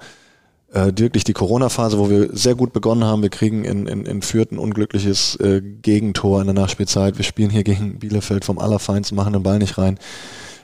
äh, 0.75 0.91
wirklich 0.97 1.23
die 1.23 1.33
Corona-Phase, 1.33 1.97
wo 1.97 2.09
wir 2.09 2.35
sehr 2.35 2.53
gut 2.53 2.73
begonnen 2.73 3.05
haben. 3.05 3.21
Wir 3.21 3.29
kriegen 3.29 3.63
in, 3.63 3.87
in, 3.87 4.05
in 4.05 4.21
Fürth 4.21 4.51
ein 4.51 4.57
unglückliches 4.59 5.37
äh, 5.37 5.61
Gegentor 5.61 6.41
in 6.41 6.47
der 6.47 6.53
Nachspielzeit. 6.53 7.17
Wir 7.17 7.23
spielen 7.23 7.49
hier 7.49 7.63
gegen 7.63 7.97
Bielefeld 7.97 8.43
vom 8.43 8.59
Allerfeinsten, 8.59 9.15
machen 9.15 9.31
den 9.31 9.43
Ball 9.43 9.57
nicht 9.59 9.77
rein, 9.77 9.97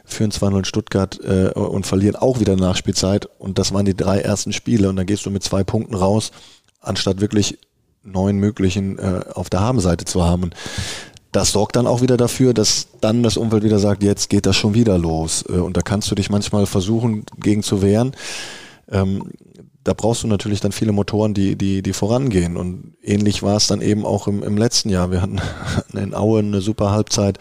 führen 0.04 0.32
2-0 0.32 0.58
in 0.58 0.65
Stuttgart 0.65 1.19
äh, 1.24 1.52
und 1.58 1.88
verlieren 1.88 2.17
auch 2.17 2.41
wieder 2.41 2.58
Nachspielzeit. 2.58 3.30
Und 3.39 3.58
das 3.58 3.74
waren 3.74 3.86
die 3.86 3.95
drei 3.95 4.19
ersten 4.19 4.52
Spiele. 4.52 4.89
Und 4.89 4.97
dann 4.97 5.06
gehst 5.06 5.26
du 5.26 5.32
mit 5.32 5.43
zwei 5.43 5.63
Punkten 5.63 5.95
raus, 5.95 6.32
anstatt 6.82 7.21
wirklich 7.21 7.58
neun 8.04 8.38
möglichen 8.38 9.00
äh, 9.00 9.21
auf 9.34 9.50
der 9.50 9.62
Habenseite 9.62 10.04
zu 10.04 10.24
haben. 10.24 10.43
Und 10.43 10.56
das 11.32 11.54
sorgt 11.54 11.78
dann 11.78 11.88
auch 11.88 12.02
wieder 12.02 12.17
dafür, 12.17 12.54
dass 12.54 12.88
dann 13.00 13.24
das 13.24 13.38
Umfeld 13.38 13.63
wieder 13.63 13.80
sagt, 13.80 14.04
jetzt 14.04 14.30
geht 14.30 14.45
das 14.45 14.58
schon 14.58 14.74
wieder 14.74 14.97
los. 14.97 15.45
Äh, 15.47 15.54
und 15.54 15.78
da 15.78 15.82
kannst 15.82 16.12
du 16.12 16.15
dich 16.15 16.30
manchmal 16.30 16.65
versuchen, 16.65 17.24
gegen 17.38 17.63
zu 17.63 17.82
wehren. 17.82 18.12
Ähm, 18.91 19.32
da 19.84 19.94
brauchst 19.94 20.24
du 20.24 20.28
natürlich 20.28 20.60
dann 20.60 20.72
viele 20.72 20.91
Motoren, 20.91 21.34
die, 21.34 21.56
die, 21.56 21.82
die 21.82 21.94
vorangehen. 21.94 22.58
Und 22.58 22.94
ähnlich 23.02 23.41
war 23.41 23.58
es 23.58 23.67
dann 23.67 23.82
eben 23.82 24.06
auch 24.06 24.28
im, 24.28 24.44
im 24.44 24.58
letzten 24.58 24.89
Jahr. 24.89 25.12
Wir 25.12 25.22
hatten 25.22 25.41
in 25.94 26.13
Aue 26.13 26.39
eine 26.39 26.62
super 26.62 26.91
Halbzeit 26.91 27.39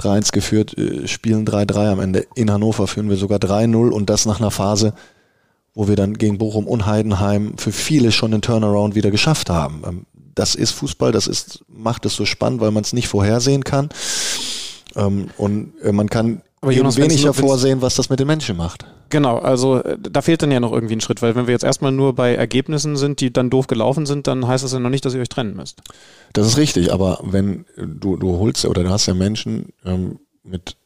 3-1 0.00 0.32
geführt, 0.32 0.76
äh, 0.78 1.06
spielen 1.06 1.46
3-3 1.46 1.92
am 1.92 2.00
Ende. 2.00 2.26
In 2.34 2.50
Hannover 2.50 2.86
führen 2.86 3.10
wir 3.10 3.16
sogar 3.16 3.38
3-0 3.38 3.90
und 3.90 4.08
das 4.08 4.26
nach 4.26 4.40
einer 4.40 4.50
Phase, 4.50 4.94
wo 5.74 5.88
wir 5.88 5.96
dann 5.96 6.14
gegen 6.14 6.38
Bochum 6.38 6.66
und 6.66 6.86
Heidenheim 6.86 7.58
für 7.58 7.72
viele 7.72 8.12
schon 8.12 8.30
den 8.30 8.42
Turnaround 8.42 8.94
wieder 8.94 9.10
geschafft 9.10 9.50
haben. 9.50 9.82
Ähm, 9.86 10.06
das 10.34 10.54
ist 10.54 10.72
Fußball, 10.72 11.12
das 11.12 11.26
ist, 11.26 11.64
macht 11.68 12.04
es 12.06 12.14
so 12.14 12.24
spannend, 12.24 12.60
weil 12.60 12.70
man 12.70 12.84
es 12.84 12.92
nicht 12.92 13.08
vorhersehen 13.08 13.64
kann. 13.64 13.90
Ähm, 14.94 15.28
und 15.36 15.74
äh, 15.82 15.92
man 15.92 16.08
kann 16.08 16.42
aber 16.60 16.72
Jonas, 16.72 16.96
wenig 16.96 17.24
hervorsehen, 17.24 17.82
was 17.82 17.94
das 17.94 18.08
mit 18.08 18.18
den 18.18 18.26
Menschen 18.26 18.56
macht. 18.56 18.86
Genau, 19.10 19.38
also 19.38 19.82
äh, 19.82 19.98
da 20.00 20.22
fehlt 20.22 20.42
dann 20.42 20.50
ja 20.50 20.58
noch 20.58 20.72
irgendwie 20.72 20.96
ein 20.96 21.00
Schritt, 21.00 21.22
weil 21.22 21.34
wenn 21.34 21.46
wir 21.46 21.52
jetzt 21.52 21.64
erstmal 21.64 21.92
nur 21.92 22.14
bei 22.14 22.34
Ergebnissen 22.34 22.96
sind, 22.96 23.20
die 23.20 23.32
dann 23.32 23.50
doof 23.50 23.66
gelaufen 23.66 24.06
sind, 24.06 24.26
dann 24.26 24.46
heißt 24.46 24.64
das 24.64 24.72
ja 24.72 24.78
noch 24.78 24.90
nicht, 24.90 25.04
dass 25.04 25.14
ihr 25.14 25.20
euch 25.20 25.28
trennen 25.28 25.54
müsst. 25.54 25.80
Das 26.32 26.46
ist 26.46 26.56
richtig, 26.56 26.92
aber 26.92 27.20
wenn 27.22 27.66
du, 27.76 28.16
du 28.16 28.38
holst 28.38 28.64
oder 28.64 28.82
du 28.82 28.90
hast 28.90 29.06
ja 29.06 29.14
Menschen 29.14 29.72
ähm, 29.84 30.18
mit 30.42 30.76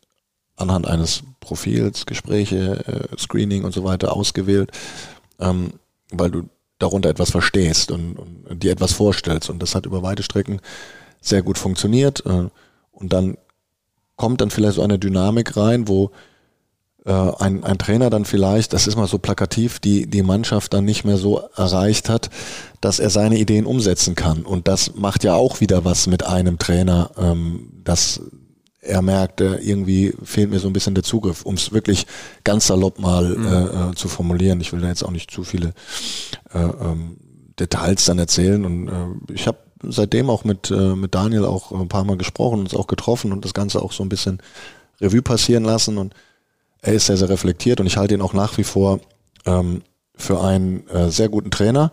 anhand 0.56 0.87
eines 0.87 1.22
Profils, 1.40 2.04
Gespräche, 2.04 2.85
äh, 2.87 3.18
Screening 3.18 3.64
und 3.64 3.72
so 3.72 3.85
weiter 3.85 4.14
ausgewählt, 4.14 4.70
ähm, 5.38 5.72
weil 6.11 6.30
du 6.30 6.42
darunter 6.78 7.09
etwas 7.09 7.30
verstehst 7.30 7.90
und, 7.90 8.16
und 8.16 8.62
dir 8.62 8.72
etwas 8.72 8.92
vorstellst. 8.92 9.50
Und 9.50 9.62
das 9.62 9.74
hat 9.74 9.87
über 9.87 10.02
weite 10.02 10.22
Strecken 10.22 10.61
sehr 11.20 11.42
gut 11.42 11.59
funktioniert. 11.59 12.24
Äh, 12.26 12.48
und 12.92 13.12
dann 13.12 13.37
kommt 14.20 14.42
dann 14.42 14.50
vielleicht 14.50 14.74
so 14.74 14.83
eine 14.83 14.98
Dynamik 14.98 15.56
rein, 15.56 15.88
wo 15.88 16.11
äh, 17.06 17.11
ein, 17.11 17.64
ein 17.64 17.78
Trainer 17.78 18.11
dann 18.11 18.26
vielleicht, 18.26 18.74
das 18.74 18.87
ist 18.87 18.94
mal 18.96 19.06
so 19.06 19.16
plakativ, 19.16 19.78
die, 19.78 20.06
die 20.06 20.22
Mannschaft 20.22 20.74
dann 20.74 20.85
nicht 20.85 21.06
mehr 21.06 21.16
so 21.16 21.38
erreicht 21.56 22.11
hat, 22.11 22.28
dass 22.83 22.98
er 22.98 23.09
seine 23.09 23.38
Ideen 23.38 23.64
umsetzen 23.64 24.16
kann. 24.16 24.42
Und 24.42 24.68
das 24.68 24.94
macht 24.94 25.24
ja 25.24 25.37
auch 25.37 25.62
wieder 25.62 25.87
was 25.87 26.06
mit 26.06 26.26
einem 26.26 26.59
Trainer, 26.59 27.12
ähm, 27.16 27.70
dass 27.83 28.20
er 28.83 29.00
merkt, 29.00 29.40
äh, 29.40 29.54
irgendwie 29.56 30.12
fehlt 30.22 30.50
mir 30.50 30.59
so 30.59 30.68
ein 30.68 30.74
bisschen 30.74 30.94
der 30.94 31.04
Zugriff, 31.04 31.46
um 31.46 31.54
es 31.54 31.72
wirklich 31.72 32.06
ganz 32.44 32.66
salopp 32.66 32.98
mal 32.98 33.24
mhm. 33.24 33.46
äh, 33.46 33.62
äh, 33.62 33.94
zu 33.94 34.09
formulieren. 34.09 34.61
Ich 34.61 34.74
will 34.74 34.83
da 34.83 34.88
jetzt 34.88 35.02
auch 35.02 35.12
nicht 35.12 35.30
zu 35.30 35.44
viele 35.44 35.72
äh, 36.52 36.59
ähm, 36.59 37.16
Details 37.59 38.04
dann 38.04 38.18
erzählen. 38.18 38.66
Und 38.66 38.88
äh, 38.88 39.33
ich 39.33 39.46
habe 39.46 39.56
seitdem 39.83 40.31
auch 40.31 40.45
mit, 40.45 40.71
äh, 40.71 40.95
mit 40.95 41.14
Daniel 41.14 41.45
auch 41.45 41.73
ein 41.73 41.88
paar 41.88 42.05
Mal 42.05 42.16
gesprochen, 42.16 42.61
uns 42.61 42.75
auch 42.75 42.87
getroffen 42.87 43.33
und 43.33 43.45
das 43.45 43.55
Ganze 43.55 43.83
auch 43.83 43.93
so 43.93 44.03
ein 44.03 44.09
bisschen 44.09 44.40
Revue 45.01 45.23
passieren 45.23 45.64
lassen. 45.64 45.99
Und 45.99 46.14
er 46.83 46.95
ist 46.95 47.07
sehr, 47.07 47.16
sehr 47.16 47.29
reflektiert 47.29 47.81
und 47.81 47.87
ich 47.87 47.97
halte 47.97 48.14
ihn 48.14 48.23
auch 48.23 48.33
nach 48.33 48.59
wie 48.59 48.64
vor 48.64 49.01
ähm, 49.47 49.83
für 50.14 50.43
einen 50.43 50.87
äh, 50.88 51.11
sehr 51.11 51.29
guten 51.29 51.51
Trainer 51.51 51.93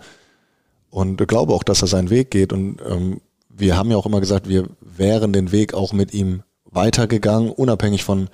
und 0.89 1.17
glaube 1.27 1.53
auch, 1.53 1.63
dass 1.63 1.81
er 1.81 1.87
seinen 1.87 2.09
Weg 2.09 2.31
geht. 2.31 2.53
Und 2.53 2.79
ähm, 2.87 3.21
wir 3.49 3.77
haben 3.77 3.91
ja 3.91 3.97
auch 3.97 4.05
immer 4.05 4.19
gesagt, 4.19 4.47
wir 4.47 4.67
wären 4.81 5.33
den 5.33 5.51
Weg 5.51 5.73
auch 5.73 5.93
mit 5.93 6.13
ihm 6.13 6.43
weitergegangen, 6.65 7.51
unabhängig 7.51 8.03
von 8.03 8.29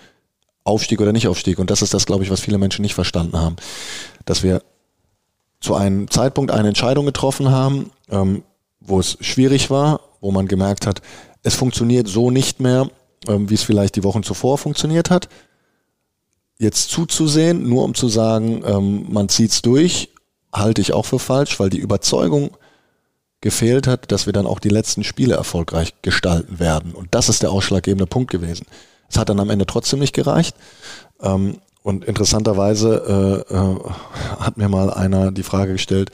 Aufstieg 0.64 1.02
oder 1.02 1.14
Nicht-Aufstieg. 1.14 1.60
Und 1.60 1.70
das 1.70 1.82
ist 1.82 1.94
das, 1.94 2.06
glaube 2.06 2.24
ich, 2.24 2.30
was 2.30 2.40
viele 2.40 2.58
Menschen 2.58 2.82
nicht 2.82 2.94
verstanden 2.94 3.40
haben. 3.40 3.56
Dass 4.26 4.44
wir 4.44 4.62
zu 5.60 5.76
einem 5.76 6.10
Zeitpunkt 6.10 6.52
eine 6.52 6.68
Entscheidung 6.68 7.06
getroffen 7.06 7.52
haben, 7.52 7.92
ähm, 8.10 8.44
wo 8.86 9.00
es 9.00 9.18
schwierig 9.22 9.70
war, 9.70 10.02
wo 10.22 10.32
man 10.32 10.48
gemerkt 10.48 10.86
hat, 10.86 11.02
es 11.44 11.56
funktioniert 11.56 12.08
so 12.08 12.32
nicht 12.32 12.60
mehr, 12.60 12.90
ähm, 13.28 13.50
wie 13.50 13.56
es 13.56 13.64
vielleicht 13.64 13.96
die 13.96 14.04
Wochen 14.04 14.24
zuvor 14.24 14.58
funktioniert 14.58 15.10
hat. 15.10 15.30
Jetzt 16.58 16.90
zuzusehen, 16.90 17.68
nur 17.68 17.84
um 17.84 17.96
zu 17.96 18.08
sagen, 18.08 18.64
ähm, 18.66 19.06
man 19.12 19.30
zieht's 19.30 19.62
durch, 19.62 20.10
halte 20.54 20.82
ich 20.82 20.94
auch 20.94 21.06
für 21.06 21.20
falsch, 21.20 21.60
weil 21.60 21.70
die 21.70 21.80
Überzeugung 21.80 22.52
gefehlt 23.42 23.88
hat, 23.88 24.12
dass 24.12 24.26
wir 24.26 24.34
dann 24.34 24.46
auch 24.46 24.60
die 24.60 24.70
letzten 24.70 25.04
Spiele 25.04 25.36
erfolgreich 25.36 25.94
gestalten 26.02 26.60
werden. 26.60 26.94
Und 26.94 27.10
das 27.12 27.28
ist 27.28 27.44
der 27.44 27.52
ausschlaggebende 27.52 28.06
Punkt 28.06 28.32
gewesen. 28.32 28.66
Es 29.10 29.18
hat 29.18 29.30
dann 29.30 29.40
am 29.40 29.50
Ende 29.50 29.66
trotzdem 29.66 30.00
nicht 30.00 30.14
gereicht. 30.14 30.56
Ähm, 31.22 31.58
und 31.82 32.06
interessanterweise 32.06 33.46
äh, 33.52 33.54
äh, 33.54 34.40
hat 34.40 34.56
mir 34.56 34.70
mal 34.70 34.90
einer 34.94 35.32
die 35.32 35.44
Frage 35.44 35.74
gestellt, 35.74 36.12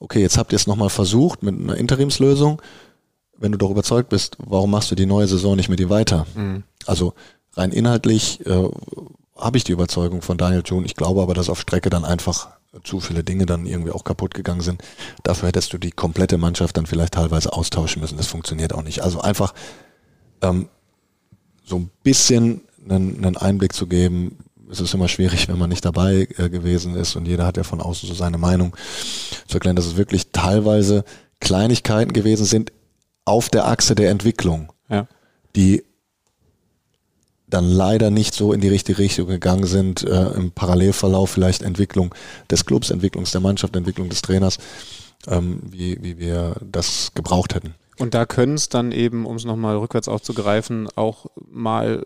okay, 0.00 0.20
jetzt 0.20 0.38
habt 0.38 0.52
ihr 0.52 0.56
es 0.56 0.66
nochmal 0.66 0.90
versucht 0.90 1.42
mit 1.42 1.58
einer 1.58 1.76
Interimslösung. 1.76 2.62
Wenn 3.36 3.52
du 3.52 3.58
doch 3.58 3.70
überzeugt 3.70 4.08
bist, 4.08 4.36
warum 4.38 4.70
machst 4.70 4.90
du 4.90 4.94
die 4.94 5.06
neue 5.06 5.28
Saison 5.28 5.56
nicht 5.56 5.68
mit 5.68 5.80
ihm 5.80 5.90
weiter? 5.90 6.26
Mhm. 6.34 6.64
Also 6.86 7.14
rein 7.54 7.72
inhaltlich 7.72 8.44
äh, 8.46 8.68
habe 9.36 9.56
ich 9.56 9.64
die 9.64 9.72
Überzeugung 9.72 10.22
von 10.22 10.38
Daniel 10.38 10.62
June. 10.64 10.84
Ich 10.84 10.96
glaube 10.96 11.22
aber, 11.22 11.34
dass 11.34 11.48
auf 11.48 11.60
Strecke 11.60 11.90
dann 11.90 12.04
einfach 12.04 12.48
zu 12.84 13.00
viele 13.00 13.24
Dinge 13.24 13.46
dann 13.46 13.66
irgendwie 13.66 13.92
auch 13.92 14.04
kaputt 14.04 14.34
gegangen 14.34 14.60
sind. 14.60 14.82
Dafür 15.22 15.48
hättest 15.48 15.72
du 15.72 15.78
die 15.78 15.90
komplette 15.90 16.38
Mannschaft 16.38 16.76
dann 16.76 16.86
vielleicht 16.86 17.14
teilweise 17.14 17.52
austauschen 17.52 18.02
müssen. 18.02 18.16
Das 18.16 18.26
funktioniert 18.26 18.74
auch 18.74 18.82
nicht. 18.82 19.02
Also 19.02 19.20
einfach 19.20 19.54
ähm, 20.42 20.68
so 21.64 21.76
ein 21.76 21.90
bisschen 22.02 22.62
einen, 22.88 23.24
einen 23.24 23.36
Einblick 23.36 23.72
zu 23.72 23.86
geben, 23.86 24.38
es 24.70 24.80
ist 24.80 24.94
immer 24.94 25.08
schwierig, 25.08 25.48
wenn 25.48 25.58
man 25.58 25.70
nicht 25.70 25.84
dabei 25.84 26.28
äh, 26.36 26.48
gewesen 26.48 26.94
ist 26.94 27.16
und 27.16 27.26
jeder 27.26 27.46
hat 27.46 27.56
ja 27.56 27.62
von 27.62 27.80
außen 27.80 28.08
so 28.08 28.14
seine 28.14 28.38
Meinung 28.38 28.76
zu 29.46 29.54
erklären, 29.54 29.76
dass 29.76 29.86
es 29.86 29.96
wirklich 29.96 30.30
teilweise 30.32 31.04
Kleinigkeiten 31.40 32.12
gewesen 32.12 32.44
sind 32.44 32.72
auf 33.24 33.48
der 33.48 33.66
Achse 33.66 33.94
der 33.94 34.10
Entwicklung, 34.10 34.72
ja. 34.88 35.06
die 35.54 35.84
dann 37.46 37.70
leider 37.70 38.10
nicht 38.10 38.34
so 38.34 38.52
in 38.52 38.60
die 38.60 38.68
richtige 38.68 38.98
Richtung 38.98 39.26
gegangen 39.26 39.66
sind, 39.66 40.02
äh, 40.02 40.32
im 40.32 40.50
Parallelverlauf 40.50 41.30
vielleicht 41.30 41.62
Entwicklung 41.62 42.14
des 42.50 42.66
Clubs, 42.66 42.90
Entwicklung 42.90 43.24
der 43.24 43.40
Mannschaft, 43.40 43.74
Entwicklung 43.74 44.08
des 44.08 44.22
Trainers, 44.22 44.58
ähm, 45.26 45.60
wie, 45.70 46.02
wie 46.02 46.18
wir 46.18 46.56
das 46.60 47.12
gebraucht 47.14 47.54
hätten. 47.54 47.74
Und 47.98 48.14
da 48.14 48.26
können 48.26 48.54
es 48.54 48.68
dann 48.68 48.92
eben, 48.92 49.26
um 49.26 49.36
es 49.36 49.44
nochmal 49.44 49.76
rückwärts 49.76 50.08
aufzugreifen, 50.08 50.88
auch 50.94 51.26
mal 51.50 52.04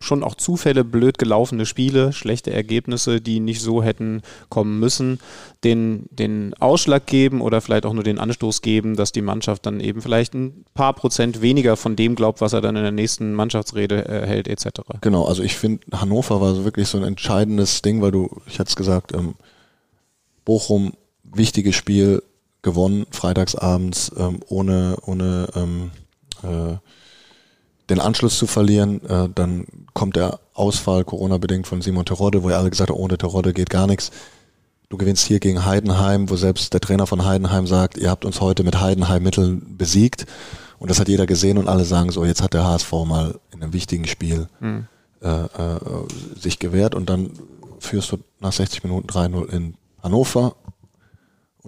schon 0.00 0.22
auch 0.22 0.36
Zufälle, 0.36 0.84
blöd 0.84 1.18
gelaufene 1.18 1.66
Spiele, 1.66 2.12
schlechte 2.12 2.52
Ergebnisse, 2.52 3.20
die 3.20 3.40
nicht 3.40 3.60
so 3.60 3.82
hätten 3.82 4.22
kommen 4.48 4.78
müssen, 4.78 5.18
den, 5.64 6.06
den 6.10 6.54
Ausschlag 6.60 7.06
geben 7.06 7.40
oder 7.40 7.60
vielleicht 7.60 7.84
auch 7.84 7.92
nur 7.92 8.04
den 8.04 8.18
Anstoß 8.18 8.62
geben, 8.62 8.96
dass 8.96 9.10
die 9.10 9.22
Mannschaft 9.22 9.66
dann 9.66 9.80
eben 9.80 10.02
vielleicht 10.02 10.34
ein 10.34 10.64
paar 10.74 10.92
Prozent 10.92 11.42
weniger 11.42 11.76
von 11.76 11.96
dem 11.96 12.14
glaubt, 12.14 12.40
was 12.40 12.52
er 12.52 12.60
dann 12.60 12.76
in 12.76 12.82
der 12.82 12.92
nächsten 12.92 13.34
Mannschaftsrede 13.34 14.04
erhält, 14.04 14.46
etc. 14.46 14.82
Genau, 15.00 15.24
also 15.24 15.42
ich 15.42 15.56
finde, 15.56 15.84
Hannover 15.92 16.40
war 16.40 16.64
wirklich 16.64 16.88
so 16.88 16.98
ein 16.98 17.04
entscheidendes 17.04 17.82
Ding, 17.82 18.00
weil 18.02 18.12
du, 18.12 18.30
ich 18.46 18.60
hatte 18.60 18.68
es 18.68 18.76
gesagt, 18.76 19.12
ähm, 19.12 19.34
Bochum, 20.44 20.92
wichtiges 21.24 21.74
Spiel, 21.74 22.22
gewonnen, 22.62 23.06
freitagsabends, 23.10 24.12
ähm, 24.16 24.40
ohne, 24.48 24.96
ohne 25.06 25.48
ähm, 25.54 25.90
äh, 26.42 26.76
den 27.88 28.00
Anschluss 28.00 28.38
zu 28.38 28.46
verlieren. 28.46 29.04
Äh, 29.06 29.28
dann 29.34 29.66
kommt 29.94 30.16
der 30.16 30.40
Ausfall, 30.54 31.04
Corona-bedingt, 31.04 31.66
von 31.66 31.82
Simon 31.82 32.04
Terodde, 32.04 32.42
wo 32.42 32.48
er 32.48 32.58
alle 32.58 32.70
gesagt 32.70 32.90
hat, 32.90 32.96
ohne 32.96 33.18
Terodde 33.18 33.52
geht 33.52 33.70
gar 33.70 33.86
nichts. 33.86 34.10
Du 34.88 34.96
gewinnst 34.96 35.26
hier 35.26 35.38
gegen 35.38 35.64
Heidenheim, 35.64 36.30
wo 36.30 36.36
selbst 36.36 36.72
der 36.72 36.80
Trainer 36.80 37.06
von 37.06 37.24
Heidenheim 37.24 37.66
sagt, 37.66 37.98
ihr 37.98 38.10
habt 38.10 38.24
uns 38.24 38.40
heute 38.40 38.64
mit 38.64 38.80
Heidenheim-Mitteln 38.80 39.76
besiegt. 39.76 40.26
Und 40.78 40.90
das 40.90 41.00
hat 41.00 41.08
jeder 41.08 41.26
gesehen 41.26 41.58
und 41.58 41.68
alle 41.68 41.84
sagen 41.84 42.10
so, 42.10 42.24
jetzt 42.24 42.42
hat 42.42 42.54
der 42.54 42.64
HSV 42.64 42.92
mal 43.04 43.38
in 43.52 43.62
einem 43.62 43.72
wichtigen 43.72 44.06
Spiel 44.06 44.48
mhm. 44.60 44.86
äh, 45.20 45.28
äh, 45.28 45.78
sich 46.38 46.58
gewehrt 46.58 46.94
und 46.94 47.10
dann 47.10 47.30
führst 47.80 48.12
du 48.12 48.18
nach 48.40 48.52
60 48.52 48.84
Minuten 48.84 49.08
3-0 49.08 49.48
in 49.50 49.74
Hannover 50.02 50.54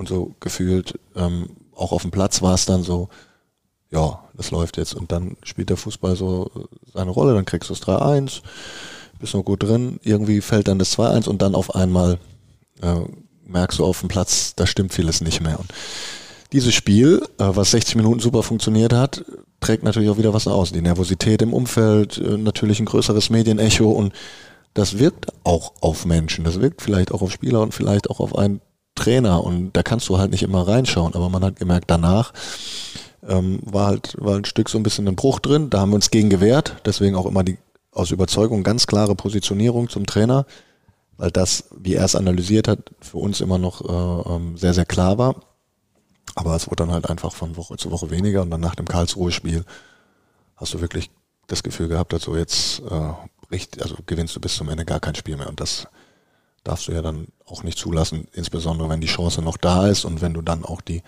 und 0.01 0.09
so 0.09 0.35
gefühlt, 0.41 0.99
ähm, 1.15 1.51
auch 1.77 1.93
auf 1.93 2.03
dem 2.03 2.11
Platz 2.11 2.41
war 2.41 2.55
es 2.55 2.65
dann 2.65 2.83
so, 2.83 3.11
ja, 3.91 4.25
das 4.35 4.51
läuft 4.51 4.79
jetzt. 4.79 4.95
Und 4.95 5.13
dann 5.13 5.37
spielt 5.43 5.69
der 5.69 5.77
Fußball 5.77 6.17
so 6.17 6.51
seine 6.93 7.11
Rolle, 7.11 7.35
dann 7.35 7.45
kriegst 7.45 7.69
du 7.69 7.75
es 7.75 7.83
3-1, 7.83 8.41
bist 9.21 9.35
noch 9.35 9.45
gut 9.45 9.63
drin, 9.63 10.01
irgendwie 10.03 10.41
fällt 10.41 10.69
dann 10.69 10.79
das 10.79 10.99
2-1 10.99 11.29
und 11.29 11.43
dann 11.43 11.55
auf 11.55 11.75
einmal 11.75 12.19
äh, 12.81 13.01
merkst 13.45 13.79
du 13.79 13.85
auf 13.85 14.01
dem 14.01 14.09
Platz, 14.09 14.55
da 14.57 14.67
stimmt 14.67 14.95
vieles 14.95 15.21
nicht 15.21 15.43
mehr. 15.43 15.61
Und 15.61 15.71
dieses 16.53 16.75
Spiel, 16.75 17.23
äh, 17.39 17.45
was 17.49 17.73
60 17.73 17.97
Minuten 17.97 18.21
super 18.21 18.43
funktioniert 18.43 18.95
hat, 18.95 19.23
trägt 19.61 19.83
natürlich 19.83 20.09
auch 20.09 20.19
wieder 20.19 20.33
was 20.33 20.49
aus. 20.49 20.73
Die 20.73 20.81
Nervosität 20.81 21.43
im 21.43 21.53
Umfeld, 21.53 22.17
äh, 22.17 22.39
natürlich 22.39 22.81
ein 22.81 22.87
größeres 22.87 23.29
Medienecho 23.29 23.91
und 23.91 24.15
das 24.73 24.99
wirkt 24.99 25.27
auch 25.45 25.75
auf 25.83 26.07
Menschen. 26.07 26.45
Das 26.45 26.61
wirkt 26.63 26.81
vielleicht 26.81 27.13
auch 27.13 27.21
auf 27.21 27.33
Spieler 27.33 27.61
und 27.61 27.75
vielleicht 27.75 28.09
auch 28.09 28.21
auf 28.21 28.39
einen 28.39 28.63
Trainer 28.95 29.43
und 29.45 29.73
da 29.73 29.83
kannst 29.83 30.09
du 30.09 30.19
halt 30.19 30.31
nicht 30.31 30.43
immer 30.43 30.67
reinschauen. 30.67 31.15
Aber 31.15 31.29
man 31.29 31.45
hat 31.45 31.57
gemerkt, 31.57 31.91
danach 31.91 32.33
ähm, 33.27 33.61
war 33.63 33.87
halt 33.89 34.17
war 34.19 34.37
ein 34.37 34.45
Stück 34.45 34.69
so 34.69 34.79
ein 34.79 34.83
bisschen 34.83 35.09
ein 35.09 35.17
Bruch 35.17 35.41
drin. 35.41 35.71
Da 35.71 35.81
haben 35.81 35.91
wir 35.91 35.97
uns 35.97 36.11
gegen 36.11 36.31
gewehrt. 36.31 36.77
Deswegen 36.85 37.17
auch 37.17 37.27
immer 37.27 37.45
die 37.45 37.59
aus 37.93 38.11
Überzeugung 38.11 38.63
ganz 38.63 38.87
klare 38.87 39.15
Positionierung 39.15 39.89
zum 39.89 40.07
Trainer, 40.07 40.47
weil 41.17 41.31
das, 41.31 41.65
wie 41.77 41.95
er 41.95 42.05
es 42.05 42.15
analysiert 42.15 42.69
hat, 42.69 42.91
für 43.01 43.19
uns 43.19 43.41
immer 43.41 43.59
noch 43.59 43.83
äh, 43.83 44.33
ähm, 44.33 44.57
sehr, 44.57 44.75
sehr 44.75 44.87
klar 44.87 45.19
war. 45.19 45.37
Aber 46.35 46.55
es 46.55 46.69
wurde 46.69 46.85
dann 46.85 46.93
halt 46.93 47.11
einfach 47.11 47.33
von 47.33 47.57
Woche 47.57 47.77
zu 47.77 47.91
Woche 47.91 48.11
weniger 48.11 48.43
und 48.43 48.51
dann 48.51 48.61
nach 48.61 48.77
dem 48.77 48.87
Karlsruhe-Spiel 48.87 49.65
hast 50.57 50.75
du 50.75 50.81
wirklich 50.81 51.11
das 51.49 51.63
Gefühl 51.63 51.89
gehabt, 51.89 52.15
also 52.15 52.37
jetzt 52.37 52.81
äh, 52.89 53.13
richtig, 53.51 53.83
also 53.83 53.97
gewinnst 54.07 54.37
du 54.37 54.41
bis 54.41 54.55
zum 54.55 54.69
Ende 54.69 54.85
gar 54.85 55.01
kein 55.01 55.17
Spiel 55.17 55.37
mehr. 55.37 55.49
Und 55.49 55.61
das 55.61 55.89
darfst 56.65 56.89
du 56.89 56.93
ja 56.93 57.03
dann 57.03 57.29
auch 57.47 57.63
nicht 57.63 57.79
zulassen, 57.79 58.29
insbesondere 58.33 58.89
wenn 58.89 59.01
die 59.01 59.07
Chance 59.07 59.43
noch 59.43 59.57
da 59.57 59.89
ist 59.89 60.05
und 60.05 60.21
wenn 60.21 60.35
du 60.35 60.43
dann 60.43 60.65
auch 60.65 60.81
die 60.81 61.03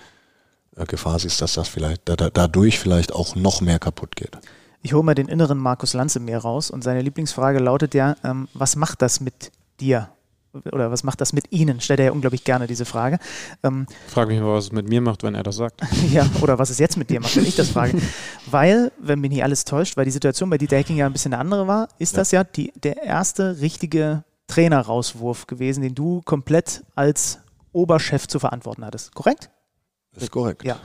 äh, 0.76 0.86
Gefahr 0.86 1.18
siehst, 1.18 1.40
dass 1.42 1.54
das 1.54 1.68
vielleicht 1.68 2.08
da, 2.08 2.16
da, 2.16 2.30
dadurch 2.30 2.78
vielleicht 2.78 3.12
auch 3.12 3.36
noch 3.36 3.60
mehr 3.60 3.78
kaputt 3.78 4.16
geht. 4.16 4.38
Ich 4.82 4.94
hole 4.94 5.04
mal 5.04 5.14
den 5.14 5.28
inneren 5.28 5.58
Markus 5.58 5.94
Lanze 5.94 6.18
mehr 6.18 6.38
raus 6.38 6.70
und 6.70 6.82
seine 6.82 7.02
Lieblingsfrage 7.02 7.58
lautet 7.58 7.94
ja, 7.94 8.16
ähm, 8.24 8.48
was 8.54 8.76
macht 8.76 9.02
das 9.02 9.20
mit 9.20 9.52
dir? 9.80 10.08
Oder 10.70 10.90
was 10.90 11.02
macht 11.02 11.20
das 11.22 11.32
mit 11.32 11.50
Ihnen? 11.50 11.80
Stellt 11.80 12.00
er 12.00 12.06
ja 12.06 12.12
unglaublich 12.12 12.44
gerne 12.44 12.66
diese 12.66 12.84
Frage. 12.84 13.18
Ähm, 13.62 13.86
Frag 14.06 14.28
mich 14.28 14.38
mal, 14.38 14.52
was 14.52 14.64
es 14.64 14.72
mit 14.72 14.86
mir 14.86 15.00
macht, 15.00 15.22
wenn 15.22 15.34
er 15.34 15.42
das 15.42 15.56
sagt. 15.56 15.80
ja, 16.12 16.28
oder 16.42 16.58
was 16.58 16.68
es 16.68 16.78
jetzt 16.78 16.98
mit 16.98 17.08
dir 17.08 17.20
macht, 17.20 17.34
wenn 17.36 17.46
ich 17.46 17.56
das 17.56 17.70
frage. 17.70 17.98
Weil, 18.50 18.92
wenn 18.98 19.20
mich 19.20 19.30
nicht 19.30 19.44
alles 19.44 19.64
täuscht, 19.64 19.96
weil 19.96 20.04
die 20.04 20.10
Situation 20.10 20.50
bei 20.50 20.58
Dieter 20.58 20.76
Hecking 20.76 20.98
ja 20.98 21.06
ein 21.06 21.12
bisschen 21.12 21.32
eine 21.32 21.40
andere 21.40 21.66
war, 21.68 21.88
ist 21.98 22.12
ja. 22.12 22.18
das 22.18 22.30
ja 22.32 22.44
die, 22.44 22.70
der 22.82 23.02
erste 23.02 23.60
richtige 23.62 24.24
Trainerauswurf 24.52 25.46
gewesen, 25.46 25.82
den 25.82 25.94
du 25.94 26.20
komplett 26.24 26.84
als 26.94 27.38
Oberchef 27.72 28.28
zu 28.28 28.38
verantworten 28.38 28.84
hattest. 28.84 29.14
Korrekt? 29.14 29.50
Das 30.12 30.24
ist 30.24 30.30
korrekt. 30.30 30.62
Ja. 30.62 30.74
ja. 30.74 30.80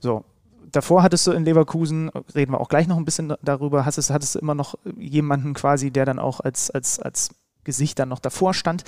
So. 0.00 0.24
Davor 0.72 1.02
hattest 1.02 1.26
du 1.26 1.32
in 1.32 1.44
Leverkusen, 1.44 2.08
reden 2.34 2.52
wir 2.52 2.60
auch 2.60 2.68
gleich 2.68 2.88
noch 2.88 2.96
ein 2.96 3.04
bisschen 3.04 3.34
darüber, 3.42 3.84
hattest, 3.84 4.10
hattest 4.10 4.34
du 4.34 4.38
immer 4.38 4.54
noch 4.54 4.74
jemanden 4.96 5.52
quasi, 5.52 5.90
der 5.90 6.06
dann 6.06 6.18
auch 6.18 6.40
als, 6.40 6.70
als, 6.70 6.98
als 6.98 7.28
Gesicht 7.62 7.98
dann 7.98 8.08
noch 8.08 8.20
davor 8.20 8.54
stand. 8.54 8.82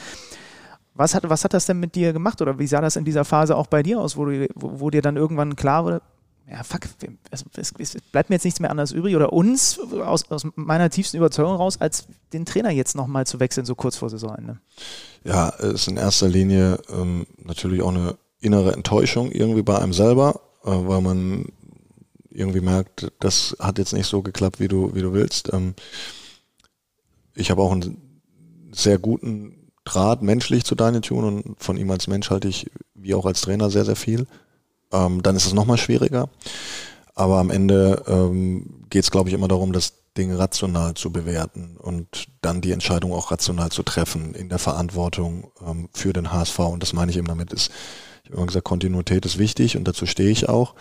Was 0.94 1.14
hat, 1.14 1.28
was 1.28 1.44
hat 1.44 1.52
das 1.52 1.66
denn 1.66 1.80
mit 1.80 1.94
dir 1.94 2.14
gemacht 2.14 2.40
oder 2.40 2.58
wie 2.58 2.66
sah 2.66 2.80
das 2.80 2.96
in 2.96 3.04
dieser 3.04 3.26
Phase 3.26 3.54
auch 3.54 3.66
bei 3.66 3.82
dir 3.82 4.00
aus, 4.00 4.16
wo, 4.16 4.24
du, 4.24 4.48
wo, 4.54 4.80
wo 4.80 4.90
dir 4.90 5.02
dann 5.02 5.16
irgendwann 5.16 5.56
klar 5.56 5.84
wurde, 5.84 6.02
ja, 6.50 6.62
fuck, 6.62 6.82
es, 7.30 7.44
es, 7.78 7.96
bleibt 8.12 8.28
mir 8.28 8.36
jetzt 8.36 8.44
nichts 8.44 8.60
mehr 8.60 8.70
anderes 8.70 8.92
übrig 8.92 9.16
oder 9.16 9.32
uns 9.32 9.78
aus, 9.78 10.30
aus 10.30 10.46
meiner 10.56 10.90
tiefsten 10.90 11.16
Überzeugung 11.16 11.56
raus, 11.56 11.80
als 11.80 12.06
den 12.32 12.44
Trainer 12.44 12.70
jetzt 12.70 12.94
nochmal 12.94 13.26
zu 13.26 13.40
wechseln, 13.40 13.64
so 13.64 13.74
kurz 13.74 13.96
vor 13.96 14.10
Saisonende. 14.10 14.58
Ja, 15.24 15.48
es 15.58 15.72
ist 15.72 15.88
in 15.88 15.96
erster 15.96 16.28
Linie 16.28 16.78
ähm, 16.90 17.26
natürlich 17.42 17.82
auch 17.82 17.88
eine 17.88 18.16
innere 18.40 18.72
Enttäuschung 18.74 19.32
irgendwie 19.32 19.62
bei 19.62 19.78
einem 19.78 19.94
selber, 19.94 20.40
äh, 20.64 20.70
weil 20.70 21.00
man 21.00 21.46
irgendwie 22.30 22.60
merkt, 22.60 23.10
das 23.20 23.56
hat 23.58 23.78
jetzt 23.78 23.94
nicht 23.94 24.06
so 24.06 24.20
geklappt, 24.20 24.60
wie 24.60 24.68
du, 24.68 24.94
wie 24.94 25.00
du 25.00 25.14
willst. 25.14 25.52
Ähm, 25.52 25.74
ich 27.34 27.50
habe 27.50 27.62
auch 27.62 27.72
einen 27.72 27.96
sehr 28.72 28.98
guten 28.98 29.70
Draht 29.84 30.22
menschlich 30.22 30.64
zu 30.64 30.74
Daniel 30.74 31.02
Thune 31.02 31.26
und 31.26 31.62
von 31.62 31.76
ihm 31.76 31.90
als 31.90 32.06
Mensch 32.06 32.30
halte 32.30 32.48
ich 32.48 32.70
wie 32.94 33.14
auch 33.14 33.26
als 33.26 33.40
Trainer 33.40 33.70
sehr, 33.70 33.84
sehr 33.84 33.96
viel. 33.96 34.26
Ähm, 34.94 35.22
dann 35.22 35.36
ist 35.36 35.46
es 35.46 35.52
nochmal 35.52 35.78
schwieriger. 35.78 36.28
Aber 37.14 37.38
am 37.38 37.50
Ende 37.50 38.02
ähm, 38.06 38.84
geht 38.90 39.04
es, 39.04 39.10
glaube 39.10 39.28
ich, 39.28 39.34
immer 39.34 39.48
darum, 39.48 39.72
das 39.72 39.94
Ding 40.16 40.32
rational 40.32 40.94
zu 40.94 41.10
bewerten 41.10 41.76
und 41.76 42.28
dann 42.40 42.60
die 42.60 42.70
Entscheidung 42.70 43.12
auch 43.12 43.30
rational 43.30 43.70
zu 43.70 43.82
treffen 43.82 44.34
in 44.34 44.48
der 44.48 44.58
Verantwortung 44.58 45.50
ähm, 45.66 45.88
für 45.92 46.12
den 46.12 46.32
HSV. 46.32 46.58
Und 46.60 46.82
das 46.82 46.92
meine 46.92 47.10
ich 47.10 47.18
eben 47.18 47.26
damit 47.26 47.52
ist, 47.52 47.70
ich 48.22 48.30
habe 48.30 48.38
immer 48.38 48.46
gesagt, 48.46 48.64
Kontinuität 48.64 49.26
ist 49.26 49.38
wichtig 49.38 49.76
und 49.76 49.86
dazu 49.86 50.06
stehe 50.06 50.30
ich 50.30 50.48
auch. 50.48 50.74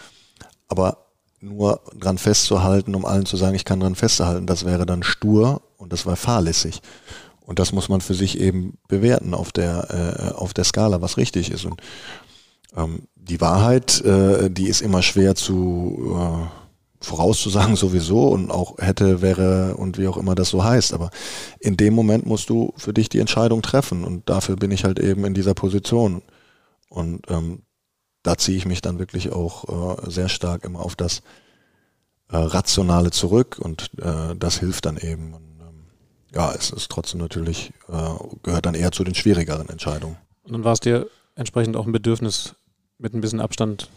Aber 0.69 0.97
nur 1.41 1.81
dran 1.99 2.17
festzuhalten, 2.17 2.95
um 2.95 3.05
allen 3.05 3.25
zu 3.25 3.35
sagen, 3.35 3.55
ich 3.55 3.65
kann 3.65 3.81
dran 3.81 3.95
festhalten, 3.95 4.47
das 4.47 4.65
wäre 4.65 4.85
dann 4.85 5.03
stur 5.03 5.61
und 5.77 5.91
das 5.91 6.05
war 6.05 6.15
fahrlässig. 6.15 6.81
Und 7.45 7.59
das 7.59 7.73
muss 7.73 7.89
man 7.89 7.99
für 7.99 8.13
sich 8.13 8.39
eben 8.39 8.77
bewerten 8.87 9.33
auf 9.33 9.51
der, 9.51 10.31
äh, 10.31 10.33
auf 10.33 10.53
der 10.53 10.63
Skala, 10.63 11.01
was 11.01 11.17
richtig 11.17 11.51
ist. 11.51 11.65
Und 11.65 11.81
ähm, 12.75 13.07
die 13.15 13.41
Wahrheit, 13.41 14.01
äh, 14.01 14.49
die 14.49 14.67
ist 14.67 14.81
immer 14.81 15.01
schwer 15.01 15.35
zu 15.35 16.15
äh, 16.15 17.05
vorauszusagen 17.05 17.75
sowieso 17.77 18.27
und 18.29 18.51
auch 18.51 18.77
hätte, 18.79 19.21
wäre 19.21 19.75
und 19.77 19.97
wie 19.97 20.07
auch 20.07 20.17
immer 20.17 20.35
das 20.35 20.49
so 20.49 20.63
heißt. 20.63 20.93
Aber 20.93 21.09
in 21.59 21.77
dem 21.77 21.93
Moment 21.93 22.25
musst 22.25 22.49
du 22.49 22.73
für 22.77 22.93
dich 22.93 23.09
die 23.09 23.19
Entscheidung 23.19 23.61
treffen 23.61 24.03
und 24.03 24.29
dafür 24.29 24.55
bin 24.55 24.71
ich 24.71 24.83
halt 24.83 24.99
eben 24.99 25.25
in 25.25 25.33
dieser 25.33 25.53
Position. 25.53 26.21
Und 26.89 27.29
ähm, 27.29 27.63
da 28.23 28.37
ziehe 28.37 28.57
ich 28.57 28.65
mich 28.65 28.81
dann 28.81 28.99
wirklich 28.99 29.31
auch 29.31 29.97
äh, 29.97 30.09
sehr 30.09 30.29
stark 30.29 30.63
immer 30.63 30.79
auf 30.79 30.95
das 30.95 31.21
äh, 32.29 32.37
Rationale 32.37 33.11
zurück 33.11 33.57
und 33.59 33.91
äh, 33.99 34.35
das 34.35 34.59
hilft 34.59 34.85
dann 34.85 34.97
eben. 34.97 35.33
Und, 35.33 35.59
ähm, 35.61 35.83
ja, 36.33 36.53
es 36.53 36.71
ist 36.71 36.89
trotzdem 36.89 37.19
natürlich, 37.19 37.73
äh, 37.89 38.09
gehört 38.43 38.65
dann 38.65 38.75
eher 38.75 38.91
zu 38.91 39.03
den 39.03 39.15
schwierigeren 39.15 39.69
Entscheidungen. 39.69 40.17
Und 40.43 40.53
dann 40.53 40.63
war 40.63 40.73
es 40.73 40.79
dir 40.79 41.07
entsprechend 41.35 41.75
auch 41.75 41.85
ein 41.85 41.91
Bedürfnis, 41.91 42.55
mit 43.03 43.13
ein 43.13 43.21
bisschen 43.21 43.39
Abstand 43.39 43.89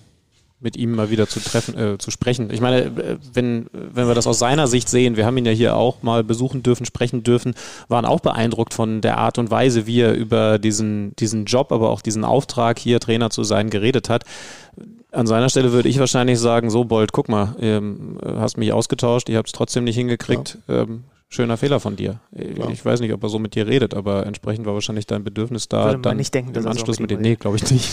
mit 0.59 0.76
ihm 0.76 0.92
mal 0.92 1.11
wieder 1.11 1.28
zu 1.28 1.38
treffen, 1.40 1.76
äh, 1.76 1.98
zu 1.98 2.11
sprechen. 2.11 2.50
Ich 2.50 2.61
meine, 2.61 2.86
äh, 2.86 3.18
wenn, 3.32 3.66
wenn 3.72 4.09
wir 4.09 4.14
das 4.14 4.26
aus 4.26 4.38
seiner 4.38 4.66
Sicht 4.66 4.88
sehen, 4.88 5.16
wir 5.16 5.26
haben 5.26 5.36
ihn 5.36 5.44
ja 5.44 5.52
hier 5.52 5.76
auch 5.76 6.02
mal 6.02 6.24
besuchen 6.24 6.62
dürfen, 6.62 6.86
sprechen 6.86 7.22
dürfen, 7.22 7.54
waren 7.88 8.07
auch 8.07 8.20
beeindruckt 8.20 8.72
von 8.72 9.02
der 9.02 9.18
Art 9.18 9.38
und 9.38 9.50
Weise, 9.50 9.86
wie 9.86 10.00
er 10.00 10.14
über 10.14 10.59
diesen, 10.59 11.14
diesen 11.16 11.44
Job, 11.44 11.72
aber 11.72 11.90
auch 11.90 12.00
diesen 12.00 12.24
Auftrag, 12.24 12.78
hier 12.78 13.00
Trainer 13.00 13.28
zu 13.28 13.44
sein, 13.44 13.68
geredet 13.68 14.09
hat. 14.09 14.24
An 15.12 15.26
seiner 15.26 15.50
Stelle 15.50 15.72
würde 15.72 15.88
ich 15.88 15.98
wahrscheinlich 15.98 16.38
sagen, 16.38 16.70
so 16.70 16.84
Bold, 16.84 17.12
guck 17.12 17.28
mal, 17.28 17.54
ähm, 17.61 18.18
hast 18.24 18.57
mich 18.57 18.72
ausgetauscht, 18.72 19.28
ich 19.28 19.36
habe 19.36 19.46
es 19.46 19.52
trotzdem 19.52 19.84
nicht 19.84 19.96
hingekriegt. 19.96 20.59
Ja. 20.68 20.82
Ähm, 20.82 21.04
schöner 21.28 21.57
Fehler 21.59 21.80
von 21.80 21.96
dir. 21.96 22.20
Ja. 22.32 22.68
Ich 22.70 22.84
weiß 22.84 23.00
nicht, 23.00 23.12
ob 23.12 23.22
er 23.22 23.28
so 23.28 23.38
mit 23.38 23.54
dir 23.54 23.66
redet, 23.66 23.94
aber 23.94 24.24
entsprechend 24.26 24.64
war 24.64 24.74
wahrscheinlich 24.74 25.07
dein 25.07 25.22
Bedürfnis 25.22 25.68
da, 25.68 25.86
Würde 25.86 25.98
dann 26.00 26.16
nicht 26.16 26.32
denken, 26.32 26.54
im 26.54 26.66
Anschluss 26.66 26.98
mit 26.98 27.11
dir. 27.11 27.18
Nee, 27.18 27.36
glaube 27.36 27.57
ich 27.57 27.70
nicht. 27.70 27.90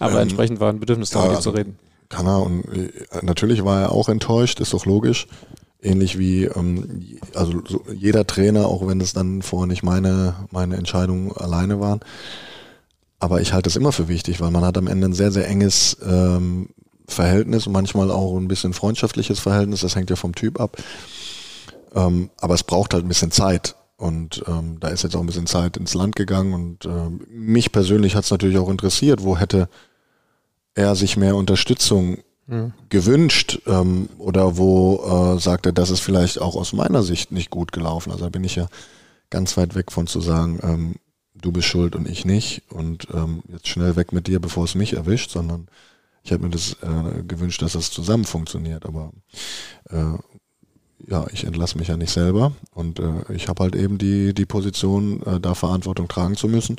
Aber 0.00 0.14
ähm, 0.14 0.22
entsprechend 0.22 0.58
war 0.58 0.70
ein 0.70 0.80
Bedürfnis 0.80 1.10
da, 1.10 1.20
ja, 1.22 1.28
mit 1.28 1.38
dir 1.38 1.42
zu 1.42 1.50
reden. 1.50 1.78
Kann 2.08 2.26
er 2.26 2.42
und 2.42 2.64
natürlich 3.22 3.64
war 3.64 3.82
er 3.82 3.92
auch 3.92 4.08
enttäuscht, 4.08 4.58
ist 4.58 4.72
doch 4.72 4.84
logisch. 4.84 5.28
Ähnlich 5.80 6.18
wie 6.18 6.44
ähm, 6.44 7.06
also 7.34 7.62
so 7.66 7.84
jeder 7.94 8.26
Trainer, 8.26 8.66
auch 8.66 8.86
wenn 8.86 9.00
es 9.00 9.12
dann 9.12 9.42
vorher 9.42 9.68
nicht 9.68 9.84
meine, 9.84 10.34
meine 10.50 10.76
Entscheidung 10.76 11.36
alleine 11.36 11.78
waren. 11.78 12.00
Aber 13.20 13.40
ich 13.40 13.52
halte 13.52 13.68
es 13.68 13.76
immer 13.76 13.92
für 13.92 14.08
wichtig, 14.08 14.40
weil 14.40 14.50
man 14.50 14.64
hat 14.64 14.76
am 14.76 14.88
Ende 14.88 15.08
ein 15.08 15.12
sehr, 15.12 15.30
sehr 15.30 15.46
enges 15.46 15.96
ähm, 16.04 16.70
Verhältnis 17.06 17.66
und 17.66 17.72
manchmal 17.72 18.10
auch 18.10 18.36
ein 18.36 18.48
bisschen 18.48 18.72
freundschaftliches 18.72 19.38
Verhältnis. 19.38 19.80
Das 19.80 19.94
hängt 19.94 20.10
ja 20.10 20.16
vom 20.16 20.34
Typ 20.34 20.58
ab. 20.58 20.78
Ähm, 21.94 22.30
aber 22.40 22.54
es 22.54 22.64
braucht 22.64 22.94
halt 22.94 23.04
ein 23.04 23.08
bisschen 23.08 23.30
Zeit. 23.30 23.76
Und 23.96 24.42
ähm, 24.48 24.78
da 24.80 24.88
ist 24.88 25.02
jetzt 25.02 25.14
auch 25.14 25.20
ein 25.20 25.26
bisschen 25.26 25.46
Zeit 25.46 25.76
ins 25.76 25.92
Land 25.92 26.16
gegangen. 26.16 26.54
Und 26.54 26.86
ähm, 26.86 27.20
mich 27.30 27.72
persönlich 27.72 28.16
hat 28.16 28.24
es 28.24 28.30
natürlich 28.30 28.58
auch 28.58 28.70
interessiert, 28.70 29.22
wo 29.22 29.36
hätte 29.36 29.68
er 30.80 30.96
sich 30.96 31.16
mehr 31.16 31.36
Unterstützung 31.36 32.18
gewünscht 32.88 33.60
ähm, 33.66 34.08
oder 34.18 34.56
wo 34.56 35.36
äh, 35.36 35.38
sagt 35.38 35.66
er, 35.66 35.72
das 35.72 35.90
ist 35.90 36.00
vielleicht 36.00 36.40
auch 36.40 36.56
aus 36.56 36.72
meiner 36.72 37.04
Sicht 37.04 37.30
nicht 37.30 37.48
gut 37.48 37.70
gelaufen. 37.70 38.10
Also 38.10 38.24
da 38.24 38.30
bin 38.30 38.42
ich 38.42 38.56
ja 38.56 38.66
ganz 39.30 39.56
weit 39.56 39.76
weg 39.76 39.92
von 39.92 40.08
zu 40.08 40.20
sagen, 40.20 40.58
ähm, 40.62 40.94
du 41.40 41.52
bist 41.52 41.68
schuld 41.68 41.94
und 41.94 42.08
ich 42.08 42.24
nicht 42.24 42.62
und 42.70 43.06
ähm, 43.14 43.42
jetzt 43.52 43.68
schnell 43.68 43.94
weg 43.94 44.12
mit 44.12 44.26
dir, 44.26 44.40
bevor 44.40 44.64
es 44.64 44.74
mich 44.74 44.94
erwischt, 44.94 45.30
sondern 45.30 45.68
ich 46.24 46.32
hätte 46.32 46.42
mir 46.42 46.50
das 46.50 46.76
äh, 46.82 47.22
gewünscht, 47.22 47.62
dass 47.62 47.74
das 47.74 47.92
zusammen 47.92 48.24
funktioniert. 48.24 48.84
Aber 48.84 49.12
äh, 49.88 50.18
ja, 51.06 51.26
ich 51.32 51.44
entlasse 51.44 51.78
mich 51.78 51.86
ja 51.86 51.96
nicht 51.96 52.12
selber 52.12 52.52
und 52.74 52.98
äh, 52.98 53.32
ich 53.32 53.46
habe 53.46 53.62
halt 53.62 53.76
eben 53.76 53.96
die, 53.96 54.34
die 54.34 54.44
Position, 54.44 55.22
äh, 55.22 55.38
da 55.38 55.54
Verantwortung 55.54 56.08
tragen 56.08 56.36
zu 56.36 56.48
müssen. 56.48 56.76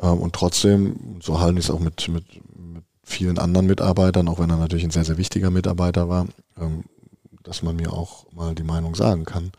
Ähm, 0.00 0.18
und 0.18 0.34
trotzdem, 0.34 1.20
so 1.22 1.40
halten 1.40 1.58
ich 1.58 1.66
es 1.66 1.70
auch 1.70 1.80
mit, 1.80 2.08
mit 2.08 2.24
vielen 3.04 3.38
anderen 3.38 3.66
Mitarbeitern, 3.66 4.28
auch 4.28 4.38
wenn 4.38 4.50
er 4.50 4.56
natürlich 4.56 4.84
ein 4.84 4.90
sehr, 4.90 5.04
sehr 5.04 5.18
wichtiger 5.18 5.50
Mitarbeiter 5.50 6.08
war, 6.08 6.26
ähm, 6.60 6.84
dass 7.42 7.62
man 7.62 7.76
mir 7.76 7.92
auch 7.92 8.26
mal 8.32 8.54
die 8.54 8.62
Meinung 8.62 8.94
sagen 8.94 9.24
kann 9.24 9.52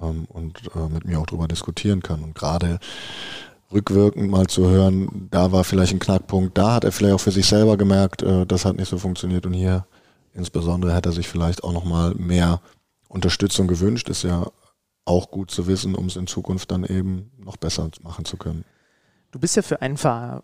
ähm, 0.00 0.26
und 0.28 0.60
äh, 0.74 0.88
mit 0.88 1.04
mir 1.04 1.18
auch 1.18 1.26
darüber 1.26 1.48
diskutieren 1.48 2.02
kann. 2.02 2.22
Und 2.22 2.34
gerade 2.34 2.78
rückwirkend 3.72 4.30
mal 4.30 4.46
zu 4.46 4.68
hören, 4.68 5.28
da 5.30 5.50
war 5.50 5.64
vielleicht 5.64 5.92
ein 5.92 5.98
Knackpunkt, 5.98 6.56
da 6.56 6.74
hat 6.74 6.84
er 6.84 6.92
vielleicht 6.92 7.14
auch 7.14 7.20
für 7.20 7.32
sich 7.32 7.46
selber 7.46 7.76
gemerkt, 7.76 8.22
äh, 8.22 8.46
das 8.46 8.64
hat 8.64 8.76
nicht 8.76 8.88
so 8.88 8.98
funktioniert 8.98 9.46
und 9.46 9.54
hier 9.54 9.86
insbesondere 10.34 10.94
hätte 10.94 11.10
er 11.10 11.12
sich 11.12 11.28
vielleicht 11.28 11.64
auch 11.64 11.72
noch 11.72 11.84
mal 11.84 12.14
mehr 12.14 12.60
Unterstützung 13.08 13.66
gewünscht, 13.66 14.08
ist 14.08 14.24
ja 14.24 14.46
auch 15.04 15.30
gut 15.30 15.50
zu 15.50 15.66
wissen, 15.66 15.94
um 15.94 16.06
es 16.06 16.16
in 16.16 16.26
Zukunft 16.26 16.70
dann 16.70 16.84
eben 16.84 17.30
noch 17.38 17.56
besser 17.56 17.90
machen 18.02 18.24
zu 18.24 18.36
können. 18.36 18.64
Du 19.34 19.40
bist 19.40 19.56
ja 19.56 19.62
für 19.62 19.82
einen 19.82 19.96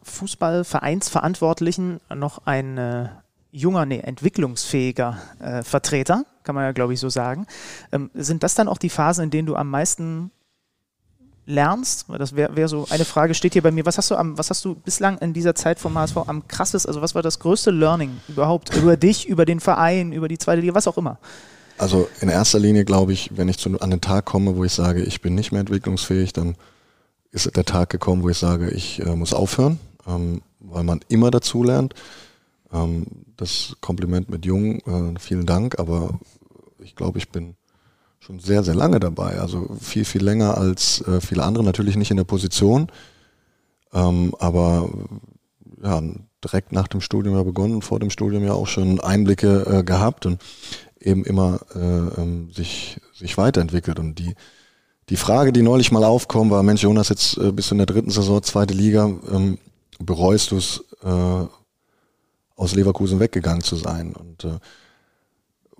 Fußballvereinsverantwortlichen 0.02 2.00
noch 2.12 2.44
ein 2.44 3.08
junger, 3.52 3.86
nee, 3.86 4.00
entwicklungsfähiger 4.00 5.16
äh, 5.38 5.62
Vertreter, 5.62 6.24
kann 6.42 6.56
man 6.56 6.64
ja, 6.64 6.72
glaube 6.72 6.92
ich, 6.92 6.98
so 6.98 7.08
sagen. 7.08 7.46
Ähm, 7.92 8.10
sind 8.14 8.42
das 8.42 8.56
dann 8.56 8.66
auch 8.66 8.78
die 8.78 8.90
Phasen, 8.90 9.22
in 9.22 9.30
denen 9.30 9.46
du 9.46 9.54
am 9.54 9.70
meisten 9.70 10.32
lernst? 11.46 12.06
Das 12.18 12.34
wäre 12.34 12.56
wär 12.56 12.66
so 12.66 12.88
eine 12.90 13.04
Frage, 13.04 13.34
steht 13.34 13.52
hier 13.52 13.62
bei 13.62 13.70
mir. 13.70 13.86
Was 13.86 13.96
hast 13.96 14.10
du 14.10 14.16
am, 14.16 14.36
was 14.36 14.50
hast 14.50 14.64
du 14.64 14.74
bislang 14.74 15.18
in 15.18 15.34
dieser 15.34 15.54
Zeit 15.54 15.78
vom 15.78 15.96
HSV 15.96 16.16
am 16.26 16.48
krasses, 16.48 16.84
also 16.84 17.00
was 17.00 17.14
war 17.14 17.22
das 17.22 17.38
größte 17.38 17.70
Learning 17.70 18.18
überhaupt 18.26 18.74
über 18.74 18.96
dich, 18.96 19.28
über 19.28 19.44
den 19.44 19.60
Verein, 19.60 20.10
über 20.12 20.26
die 20.26 20.38
zweite 20.38 20.62
Liga, 20.62 20.74
was 20.74 20.88
auch 20.88 20.98
immer? 20.98 21.20
Also 21.78 22.08
in 22.20 22.28
erster 22.28 22.58
Linie 22.58 22.84
glaube 22.84 23.12
ich, 23.12 23.30
wenn 23.36 23.48
ich 23.48 23.58
zu, 23.58 23.80
an 23.80 23.90
den 23.90 24.00
Tag 24.00 24.24
komme, 24.24 24.56
wo 24.56 24.64
ich 24.64 24.72
sage, 24.72 25.04
ich 25.04 25.20
bin 25.20 25.36
nicht 25.36 25.52
mehr 25.52 25.60
entwicklungsfähig, 25.60 26.32
dann 26.32 26.56
ist 27.32 27.56
der 27.56 27.64
Tag 27.64 27.90
gekommen, 27.90 28.22
wo 28.22 28.28
ich 28.28 28.38
sage, 28.38 28.70
ich 28.70 29.00
äh, 29.00 29.14
muss 29.14 29.34
aufhören, 29.34 29.78
ähm, 30.06 30.42
weil 30.58 30.84
man 30.84 31.00
immer 31.08 31.30
dazu 31.30 31.62
lernt. 31.62 31.94
Ähm, 32.72 33.06
das 33.36 33.76
Kompliment 33.80 34.28
mit 34.28 34.44
Jung, 34.44 34.80
äh, 34.80 35.18
vielen 35.18 35.46
Dank, 35.46 35.78
aber 35.78 36.18
ich 36.78 36.96
glaube, 36.96 37.18
ich 37.18 37.30
bin 37.30 37.54
schon 38.18 38.38
sehr, 38.38 38.62
sehr 38.62 38.74
lange 38.74 39.00
dabei. 39.00 39.40
Also 39.40 39.76
viel, 39.80 40.04
viel 40.04 40.22
länger 40.22 40.58
als 40.58 41.00
äh, 41.06 41.20
viele 41.20 41.42
andere. 41.42 41.64
Natürlich 41.64 41.96
nicht 41.96 42.10
in 42.10 42.16
der 42.16 42.24
Position, 42.24 42.90
ähm, 43.92 44.34
aber 44.38 44.90
ja, 45.82 46.02
direkt 46.44 46.72
nach 46.72 46.88
dem 46.88 47.00
Studium 47.00 47.34
ja 47.34 47.42
begonnen, 47.42 47.82
vor 47.82 47.98
dem 47.98 48.10
Studium 48.10 48.44
ja 48.44 48.52
auch 48.52 48.66
schon 48.66 49.00
Einblicke 49.00 49.78
äh, 49.78 49.82
gehabt 49.82 50.26
und 50.26 50.40
eben 51.00 51.24
immer 51.24 51.60
äh, 51.74 51.78
ähm, 52.20 52.50
sich, 52.52 53.00
sich 53.14 53.36
weiterentwickelt. 53.38 53.98
Und 53.98 54.18
die, 54.18 54.34
die 55.10 55.16
Frage, 55.16 55.52
die 55.52 55.62
neulich 55.62 55.90
mal 55.90 56.04
aufkommt, 56.04 56.50
war, 56.50 56.62
Mensch, 56.62 56.82
Jonas, 56.82 57.08
jetzt 57.08 57.36
äh, 57.36 57.50
bist 57.50 57.70
du 57.70 57.74
in 57.74 57.78
der 57.78 57.86
dritten 57.86 58.10
Saison, 58.10 58.42
zweite 58.42 58.74
Liga, 58.74 59.10
ähm, 59.30 59.58
bereust 59.98 60.52
du 60.52 60.56
es, 60.56 60.84
äh, 61.04 61.46
aus 62.56 62.74
Leverkusen 62.74 63.18
weggegangen 63.18 63.62
zu 63.62 63.74
sein? 63.76 64.14
Und 64.14 64.44
äh, 64.44 64.58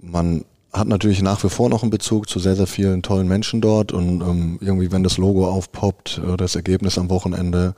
man 0.01 0.45
hat 0.73 0.89
natürlich 0.89 1.23
nach 1.23 1.43
wie 1.45 1.49
vor 1.49 1.69
noch 1.69 1.83
einen 1.83 1.91
Bezug 1.91 2.29
zu 2.29 2.41
sehr, 2.41 2.57
sehr 2.57 2.67
vielen 2.67 3.03
tollen 3.03 3.29
Menschen 3.29 3.61
dort 3.61 3.93
und 3.93 4.21
ähm, 4.21 4.59
irgendwie, 4.61 4.91
wenn 4.93 5.03
das 5.03 5.17
Logo 5.17 5.49
aufpoppt, 5.49 6.21
äh, 6.27 6.37
das 6.37 6.57
Ergebnis 6.57 6.99
am 6.99 7.09
Wochenende 7.09 7.75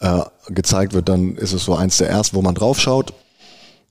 äh, 0.00 0.20
gezeigt 0.48 0.94
wird, 0.94 1.08
dann 1.08 1.36
ist 1.36 1.52
es 1.52 1.64
so 1.64 1.74
eins 1.74 1.98
der 1.98 2.08
ersten, 2.08 2.36
wo 2.36 2.42
man 2.42 2.54
draufschaut. 2.54 3.14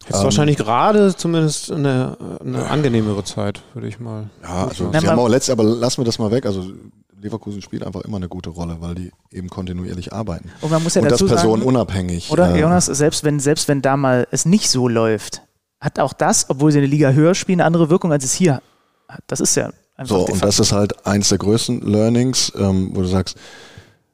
Jetzt 0.08 0.18
ähm, 0.20 0.24
wahrscheinlich 0.24 0.58
gerade 0.58 1.16
zumindest 1.16 1.72
eine, 1.72 2.18
eine 2.40 2.70
angenehmere 2.70 3.24
Zeit, 3.24 3.62
würde 3.74 3.88
ich 3.88 4.00
mal. 4.00 4.30
Ja, 4.42 4.68
also 4.68 4.92
sie 4.92 5.08
haben 5.08 5.20
auch 5.20 5.28
letztes, 5.28 5.52
aber 5.52 5.64
lassen 5.64 6.00
wir 6.02 6.06
das 6.06 6.20
mal 6.20 6.32
weg. 6.32 6.46
Also 6.46 6.72
Leverkusen 7.20 7.62
spielt 7.62 7.84
einfach 7.84 8.02
immer 8.02 8.18
eine 8.18 8.30
gute 8.30 8.50
Rolle, 8.50 8.78
weil 8.80 8.96
die 8.96 9.12
eben 9.32 9.50
kontinuierlich 9.50 10.14
arbeiten. 10.14 10.52
Und 10.62 10.72
man 10.72 10.84
muss 10.84 10.96
ja 10.96 11.02
und 11.02 11.12
dazu 11.12 11.26
das 11.26 11.42
personenunabhängig. 11.42 12.32
Oder 12.32 12.56
äh, 12.56 12.62
Jonas, 12.62 12.86
selbst 12.86 13.24
wenn, 13.24 13.40
selbst 13.40 13.68
wenn 13.68 13.82
da 13.82 13.98
mal 13.98 14.28
es 14.32 14.46
nicht 14.46 14.70
so 14.70 14.88
läuft, 14.88 15.42
hat 15.80 16.00
auch 16.00 16.14
das, 16.14 16.50
obwohl 16.50 16.72
sie 16.72 16.78
eine 16.78 16.88
Liga 16.88 17.12
höher 17.12 17.36
spielen, 17.36 17.60
eine 17.60 17.68
andere 17.68 17.90
Wirkung, 17.90 18.12
als 18.12 18.24
es 18.24 18.34
hier 18.34 18.62
hat. 19.08 19.24
Das 19.28 19.40
ist 19.40 19.56
ja 19.56 19.72
einfach. 19.96 20.16
So, 20.16 20.26
und 20.28 20.44
das 20.44 20.60
ist 20.60 20.72
halt 20.72 21.06
eins 21.06 21.30
der 21.30 21.38
größten 21.38 21.82
Learnings, 21.82 22.52
ähm, 22.56 22.92
wo 22.94 23.02
du 23.02 23.08
sagst, 23.08 23.38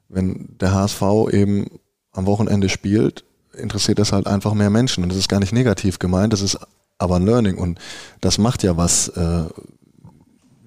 wenn 0.08 0.56
der 0.60 0.72
HSV 0.72 1.02
eben 1.30 1.66
am 2.12 2.26
Wochenende 2.26 2.68
spielt, 2.68 3.24
interessiert 3.56 3.98
das 3.98 4.12
halt 4.12 4.26
einfach 4.26 4.54
mehr 4.54 4.70
Menschen. 4.70 5.02
Und 5.02 5.10
das 5.10 5.18
ist 5.18 5.28
gar 5.28 5.40
nicht 5.40 5.52
negativ 5.52 5.98
gemeint, 5.98 6.32
das 6.32 6.42
ist 6.42 6.58
aber 6.98 7.16
ein 7.16 7.26
Learning. 7.26 7.56
Und 7.56 7.78
das 8.20 8.38
macht 8.38 8.62
ja 8.62 8.76
was 8.76 9.08
äh, 9.08 9.44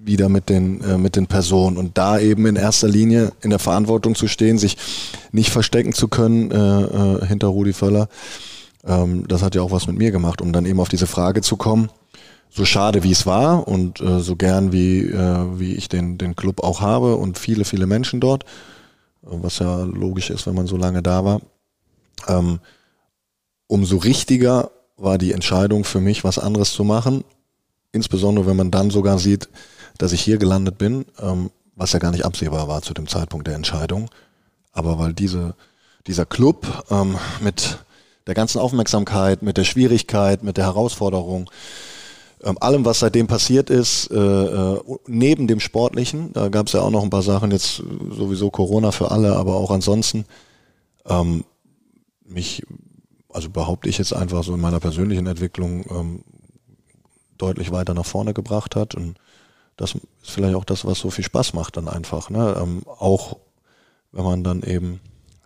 wieder 0.00 0.28
mit 0.28 0.48
den, 0.48 0.82
äh, 0.82 0.98
mit 0.98 1.16
den 1.16 1.26
Personen. 1.26 1.76
Und 1.76 1.98
da 1.98 2.18
eben 2.18 2.46
in 2.46 2.56
erster 2.56 2.88
Linie 2.88 3.32
in 3.42 3.50
der 3.50 3.58
Verantwortung 3.58 4.14
zu 4.14 4.28
stehen, 4.28 4.58
sich 4.58 4.76
nicht 5.32 5.50
verstecken 5.50 5.92
zu 5.92 6.08
können 6.08 6.50
äh, 6.50 6.56
äh 6.56 7.26
hinter 7.26 7.48
Rudi 7.48 7.72
Völler 7.72 8.08
ähm, 8.88 9.26
das 9.28 9.42
hat 9.42 9.54
ja 9.54 9.62
auch 9.62 9.70
was 9.70 9.86
mit 9.86 9.98
mir 9.98 10.10
gemacht, 10.10 10.40
um 10.40 10.52
dann 10.52 10.66
eben 10.66 10.80
auf 10.80 10.88
diese 10.88 11.06
Frage 11.06 11.42
zu 11.42 11.56
kommen. 11.56 11.90
So 12.50 12.64
schade 12.64 13.02
wie 13.02 13.12
es 13.12 13.26
war 13.26 13.68
und 13.68 14.00
äh, 14.00 14.20
so 14.20 14.34
gern 14.34 14.72
wie, 14.72 15.00
äh, 15.00 15.58
wie 15.58 15.74
ich 15.74 15.88
den, 15.88 16.16
den 16.16 16.34
Club 16.34 16.62
auch 16.64 16.80
habe 16.80 17.16
und 17.16 17.38
viele, 17.38 17.64
viele 17.64 17.86
Menschen 17.86 18.20
dort, 18.20 18.44
was 19.20 19.58
ja 19.58 19.82
logisch 19.82 20.30
ist, 20.30 20.46
wenn 20.46 20.54
man 20.54 20.66
so 20.66 20.78
lange 20.78 21.02
da 21.02 21.24
war. 21.24 21.40
Ähm, 22.26 22.60
umso 23.68 23.98
richtiger 23.98 24.70
war 24.96 25.16
die 25.18 25.32
Entscheidung 25.32 25.84
für 25.84 26.00
mich, 26.00 26.24
was 26.24 26.38
anderes 26.38 26.72
zu 26.72 26.82
machen. 26.82 27.22
Insbesondere 27.92 28.46
wenn 28.46 28.56
man 28.56 28.72
dann 28.72 28.90
sogar 28.90 29.18
sieht, 29.18 29.48
dass 29.98 30.12
ich 30.12 30.20
hier 30.20 30.38
gelandet 30.38 30.78
bin, 30.78 31.06
ähm, 31.20 31.50
was 31.76 31.92
ja 31.92 32.00
gar 32.00 32.10
nicht 32.10 32.24
absehbar 32.24 32.66
war 32.66 32.82
zu 32.82 32.92
dem 32.94 33.06
Zeitpunkt 33.06 33.46
der 33.46 33.54
Entscheidung. 33.54 34.10
Aber 34.72 34.98
weil 34.98 35.12
diese, 35.12 35.54
dieser 36.06 36.26
Club 36.26 36.66
ähm, 36.90 37.16
mit 37.40 37.78
der 38.26 38.34
ganzen 38.34 38.58
Aufmerksamkeit, 38.58 39.42
mit 39.42 39.56
der 39.56 39.64
Schwierigkeit, 39.64 40.42
mit 40.42 40.56
der 40.56 40.64
Herausforderung, 40.64 41.48
ähm, 42.44 42.56
allem, 42.60 42.84
was 42.84 43.00
seitdem 43.00 43.26
passiert 43.26 43.70
ist, 43.70 44.10
äh, 44.10 44.16
äh, 44.16 44.80
neben 45.06 45.46
dem 45.46 45.60
Sportlichen, 45.60 46.32
da 46.32 46.48
gab 46.48 46.66
es 46.66 46.72
ja 46.72 46.82
auch 46.82 46.90
noch 46.90 47.02
ein 47.02 47.10
paar 47.10 47.22
Sachen, 47.22 47.50
jetzt 47.50 47.82
sowieso 48.10 48.50
Corona 48.50 48.92
für 48.92 49.10
alle, 49.10 49.34
aber 49.36 49.56
auch 49.56 49.70
ansonsten, 49.70 50.24
ähm, 51.06 51.44
mich, 52.24 52.62
also 53.38 53.50
behaupte 53.50 53.88
ich 53.88 53.98
jetzt 53.98 54.12
einfach 54.12 54.42
so 54.42 54.52
in 54.52 54.60
meiner 54.60 54.80
persönlichen 54.80 55.28
Entwicklung 55.28 55.84
ähm, 55.90 56.24
deutlich 57.38 57.70
weiter 57.70 57.94
nach 57.94 58.04
vorne 58.04 58.34
gebracht 58.34 58.74
hat. 58.74 58.96
Und 58.96 59.16
das 59.76 59.94
ist 59.94 60.32
vielleicht 60.32 60.56
auch 60.56 60.64
das, 60.64 60.84
was 60.84 60.98
so 60.98 61.10
viel 61.10 61.22
Spaß 61.22 61.54
macht 61.54 61.76
dann 61.76 61.86
einfach. 61.86 62.30
Ne? 62.30 62.56
Ähm, 62.60 62.82
auch 62.84 63.36
wenn 64.10 64.24
man 64.24 64.42
dann 64.42 64.64
eben 64.64 64.98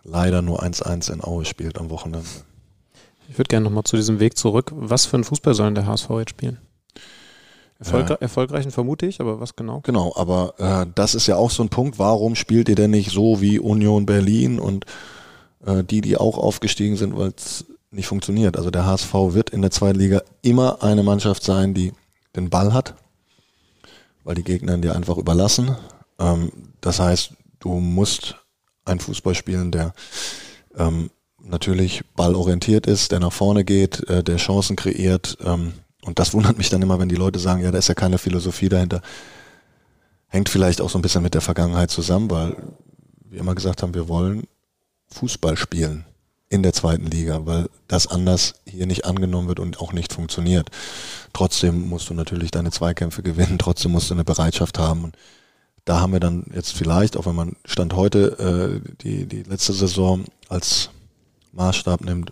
leider 0.03 0.41
nur 0.41 0.63
1-1 0.63 1.13
in 1.13 1.23
Aue 1.23 1.45
spielt 1.45 1.77
am 1.77 1.91
Wochenende. 1.91 2.27
Ich 3.29 3.37
würde 3.37 3.49
gerne 3.49 3.65
nochmal 3.65 3.83
zu 3.83 3.95
diesem 3.95 4.19
Weg 4.19 4.39
zurück. 4.39 4.71
Was 4.73 5.05
für 5.05 5.17
einen 5.17 5.23
Fußball 5.23 5.53
soll 5.53 5.67
denn 5.67 5.75
der 5.75 5.85
HSV 5.85 6.09
jetzt 6.17 6.31
spielen? 6.31 6.57
Erfolgre 7.77 8.13
ja. 8.13 8.21
Erfolgreichen 8.21 8.71
vermute 8.71 9.05
ich, 9.05 9.21
aber 9.21 9.39
was 9.39 9.55
genau? 9.55 9.81
Genau, 9.81 10.13
aber 10.15 10.55
äh, 10.57 10.87
das 10.95 11.13
ist 11.13 11.27
ja 11.27 11.35
auch 11.35 11.51
so 11.51 11.61
ein 11.61 11.69
Punkt. 11.69 11.99
Warum 11.99 12.33
spielt 12.33 12.69
ihr 12.69 12.75
denn 12.75 12.89
nicht 12.89 13.11
so 13.11 13.39
wie 13.39 13.59
Union 13.59 14.07
Berlin 14.07 14.59
und 14.59 14.85
äh, 15.63 15.83
die, 15.83 16.01
die 16.01 16.17
auch 16.17 16.39
aufgestiegen 16.39 16.95
sind, 16.95 17.15
weil 17.15 17.33
es 17.37 17.65
nicht 17.93 18.07
funktioniert? 18.07 18.57
Also 18.57 18.71
der 18.71 18.85
HSV 18.85 19.13
wird 19.13 19.49
in 19.51 19.61
der 19.61 19.71
zweiten 19.71 19.99
Liga 19.99 20.21
immer 20.41 20.83
eine 20.83 21.03
Mannschaft 21.03 21.43
sein, 21.43 21.73
die 21.73 21.93
den 22.35 22.49
Ball 22.49 22.73
hat, 22.73 22.95
weil 24.23 24.35
die 24.35 24.43
Gegner 24.43 24.77
dir 24.77 24.95
einfach 24.95 25.17
überlassen. 25.17 25.75
Ähm, 26.19 26.51
das 26.81 26.99
heißt, 26.99 27.33
du 27.59 27.79
musst 27.79 28.35
einen 28.85 28.99
Fußball 28.99 29.35
spielen, 29.35 29.71
der 29.71 29.93
ähm, 30.75 31.09
natürlich 31.39 32.03
ballorientiert 32.15 32.87
ist, 32.87 33.11
der 33.11 33.19
nach 33.19 33.33
vorne 33.33 33.63
geht, 33.63 34.07
äh, 34.09 34.23
der 34.23 34.37
Chancen 34.37 34.75
kreiert. 34.75 35.37
Ähm, 35.43 35.73
und 36.03 36.19
das 36.19 36.33
wundert 36.33 36.57
mich 36.57 36.69
dann 36.69 36.81
immer, 36.81 36.99
wenn 36.99 37.09
die 37.09 37.15
Leute 37.15 37.39
sagen, 37.39 37.63
ja, 37.63 37.71
da 37.71 37.77
ist 37.77 37.87
ja 37.87 37.93
keine 37.93 38.17
Philosophie 38.17 38.69
dahinter. 38.69 39.01
Hängt 40.27 40.49
vielleicht 40.49 40.81
auch 40.81 40.89
so 40.89 40.97
ein 40.97 41.01
bisschen 41.01 41.23
mit 41.23 41.35
der 41.35 41.41
Vergangenheit 41.41 41.91
zusammen, 41.91 42.29
weil 42.29 42.55
wir 43.29 43.39
immer 43.39 43.55
gesagt 43.55 43.83
haben, 43.83 43.93
wir 43.93 44.07
wollen 44.07 44.47
Fußball 45.09 45.55
spielen 45.55 46.05
in 46.53 46.61
der 46.61 46.73
zweiten 46.73 47.07
Liga, 47.07 47.47
weil 47.47 47.67
das 47.87 48.05
anders 48.05 48.53
hier 48.65 48.85
nicht 48.85 49.05
angenommen 49.05 49.47
wird 49.47 49.59
und 49.59 49.79
auch 49.79 49.91
nicht 49.91 50.13
funktioniert. 50.13 50.69
Trotzdem 51.33 51.89
musst 51.89 52.11
du 52.11 52.13
natürlich 52.13 52.51
deine 52.51 52.69
Zweikämpfe 52.69 53.23
gewinnen, 53.23 53.57
trotzdem 53.57 53.91
musst 53.91 54.11
du 54.11 54.13
eine 54.13 54.23
Bereitschaft 54.23 54.77
haben. 54.77 55.03
Und 55.03 55.17
da 55.85 55.99
haben 55.99 56.13
wir 56.13 56.19
dann 56.19 56.45
jetzt 56.53 56.71
vielleicht, 56.71 57.17
auch 57.17 57.25
wenn 57.25 57.35
man 57.35 57.55
Stand 57.65 57.95
heute 57.95 58.81
äh, 58.85 58.87
die, 59.01 59.25
die 59.25 59.41
letzte 59.41 59.73
Saison 59.73 60.25
als 60.47 60.91
Maßstab 61.53 62.01
nimmt, 62.01 62.31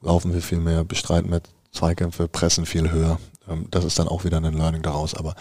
laufen 0.00 0.32
wir 0.32 0.42
viel 0.42 0.60
mehr, 0.60 0.84
bestreiten 0.84 1.28
mehr 1.28 1.42
Zweikämpfe, 1.72 2.28
pressen 2.28 2.66
viel 2.66 2.92
höher. 2.92 3.18
Ähm, 3.48 3.66
das 3.72 3.84
ist 3.84 3.98
dann 3.98 4.06
auch 4.06 4.22
wieder 4.22 4.36
ein 4.36 4.54
Learning 4.54 4.82
daraus, 4.82 5.14
aber 5.14 5.34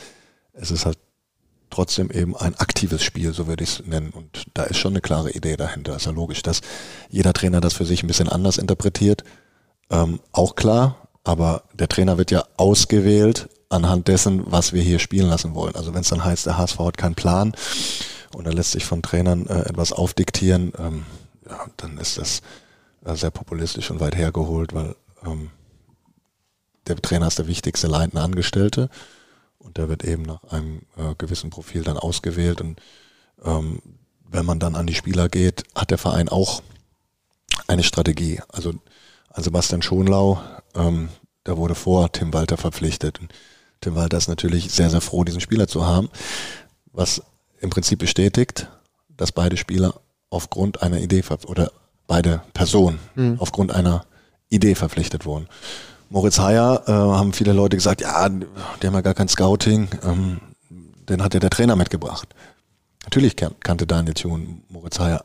es 0.54 0.72
ist 0.72 0.88
halt 0.88 0.98
trotzdem 1.70 2.12
eben 2.12 2.36
ein 2.36 2.56
aktives 2.56 3.04
Spiel, 3.04 3.34
so 3.34 3.48
würde 3.48 3.64
ich 3.64 3.80
es 3.80 3.86
nennen. 3.86 4.12
Und 4.12 4.46
da 4.54 4.64
ist 4.64 4.78
schon 4.78 4.94
eine 4.94 5.02
klare 5.02 5.32
Idee 5.32 5.58
dahinter. 5.58 5.96
Ist 5.96 6.06
ja 6.06 6.12
logisch, 6.12 6.42
dass 6.42 6.62
jeder 7.10 7.34
Trainer 7.34 7.62
das 7.62 7.74
für 7.74 7.86
sich 7.86 8.04
ein 8.04 8.08
bisschen 8.08 8.30
anders 8.30 8.58
interpretiert. 8.58 9.24
Ähm, 9.90 10.20
auch 10.32 10.56
klar, 10.56 11.08
aber 11.24 11.64
der 11.74 11.88
Trainer 11.88 12.18
wird 12.18 12.32
ja 12.32 12.44
ausgewählt 12.58 13.50
anhand 13.70 14.08
dessen, 14.08 14.52
was 14.52 14.74
wir 14.74 14.82
hier 14.82 15.00
spielen 15.00 15.30
lassen 15.30 15.54
wollen. 15.54 15.76
Also 15.76 15.94
wenn 15.94 16.02
es 16.02 16.10
dann 16.10 16.26
heißt, 16.26 16.46
der 16.46 16.58
HSV 16.58 16.80
hat 16.80 16.98
keinen 16.98 17.16
Plan 17.16 17.54
und 18.36 18.46
er 18.46 18.54
lässt 18.54 18.72
sich 18.72 18.86
von 18.86 19.02
Trainern 19.02 19.46
äh, 19.48 19.70
etwas 19.70 19.92
aufdiktieren, 19.92 20.74
ähm, 20.78 21.06
ja, 21.48 21.66
dann 21.78 21.98
ist 21.98 22.18
das 22.18 22.42
äh, 23.06 23.16
sehr 23.16 23.32
populistisch 23.32 23.92
und 23.92 24.00
weit 24.00 24.16
hergeholt, 24.16 24.74
weil 24.74 24.96
ähm, 25.26 25.52
der 26.88 26.96
Trainer 26.98 27.28
ist 27.28 27.38
der 27.38 27.48
wichtigste 27.48 27.88
leitende 27.88 28.24
Angestellte 28.24 28.90
und 29.60 29.78
der 29.78 29.90
wird 29.90 30.04
eben 30.04 30.24
nach 30.24 30.44
einem 30.46 30.82
äh, 30.98 31.14
gewissen 31.18 31.50
Profil 31.50 31.84
dann 31.84 31.98
ausgewählt 31.98 32.62
und 32.62 32.82
ähm, 33.44 33.82
wenn 34.32 34.46
man 34.46 34.60
dann 34.60 34.76
an 34.76 34.88
die 34.88 34.94
Spieler 34.94 35.30
geht, 35.30 35.64
hat 35.76 35.92
der 35.92 35.98
Verein 35.98 36.30
auch 36.30 36.62
eine 37.68 37.84
Strategie. 37.84 38.42
Also 38.50 38.74
an 39.30 39.44
Sebastian 39.44 39.82
Schonlau, 39.82 40.42
ähm, 40.76 41.10
der 41.46 41.58
wurde 41.58 41.76
vor 41.76 42.12
Tim 42.12 42.34
Walter 42.34 42.58
verpflichtet. 42.58 43.20
Und 43.20 43.34
Tim 43.82 43.96
Walter 43.96 44.18
ist 44.18 44.28
natürlich 44.28 44.72
sehr, 44.72 44.90
sehr 44.90 45.02
froh, 45.02 45.24
diesen 45.24 45.42
Spieler 45.42 45.68
zu 45.68 45.86
haben, 45.86 46.10
was 46.92 47.22
im 47.60 47.70
Prinzip 47.70 48.00
bestätigt, 48.00 48.68
dass 49.10 49.32
beide 49.32 49.58
Spieler 49.58 50.00
aufgrund 50.30 50.82
einer 50.84 51.00
Idee 51.00 51.24
oder 51.48 51.72
beide 52.08 52.42
Personen 52.54 53.00
mhm. 53.16 53.38
aufgrund 53.40 53.72
einer 53.72 54.06
Idee 54.50 54.76
verpflichtet 54.76 55.26
wurden. 55.26 55.48
Moritz 56.10 56.40
Heyer 56.40 56.84
äh, 56.88 56.92
haben 56.92 57.34
viele 57.34 57.54
Leute 57.54 57.78
gesagt, 57.78 58.02
ja, 58.02 58.28
die 58.30 58.88
haben 58.88 58.94
ja 58.94 59.02
gar 59.02 59.14
kein 59.14 59.28
Scouting, 59.28 59.88
ähm, 60.04 60.40
den 61.08 61.24
hat 61.24 61.34
ja 61.34 61.40
der 61.40 61.50
Trainer 61.52 61.76
mitgebracht. 61.76 62.28
Natürlich 63.04 63.36
kan 63.36 63.56
kannte 63.60 63.88
Daniel 63.88 64.14
Thun 64.16 64.64
Moritz 64.70 65.00
Heyer, 65.00 65.24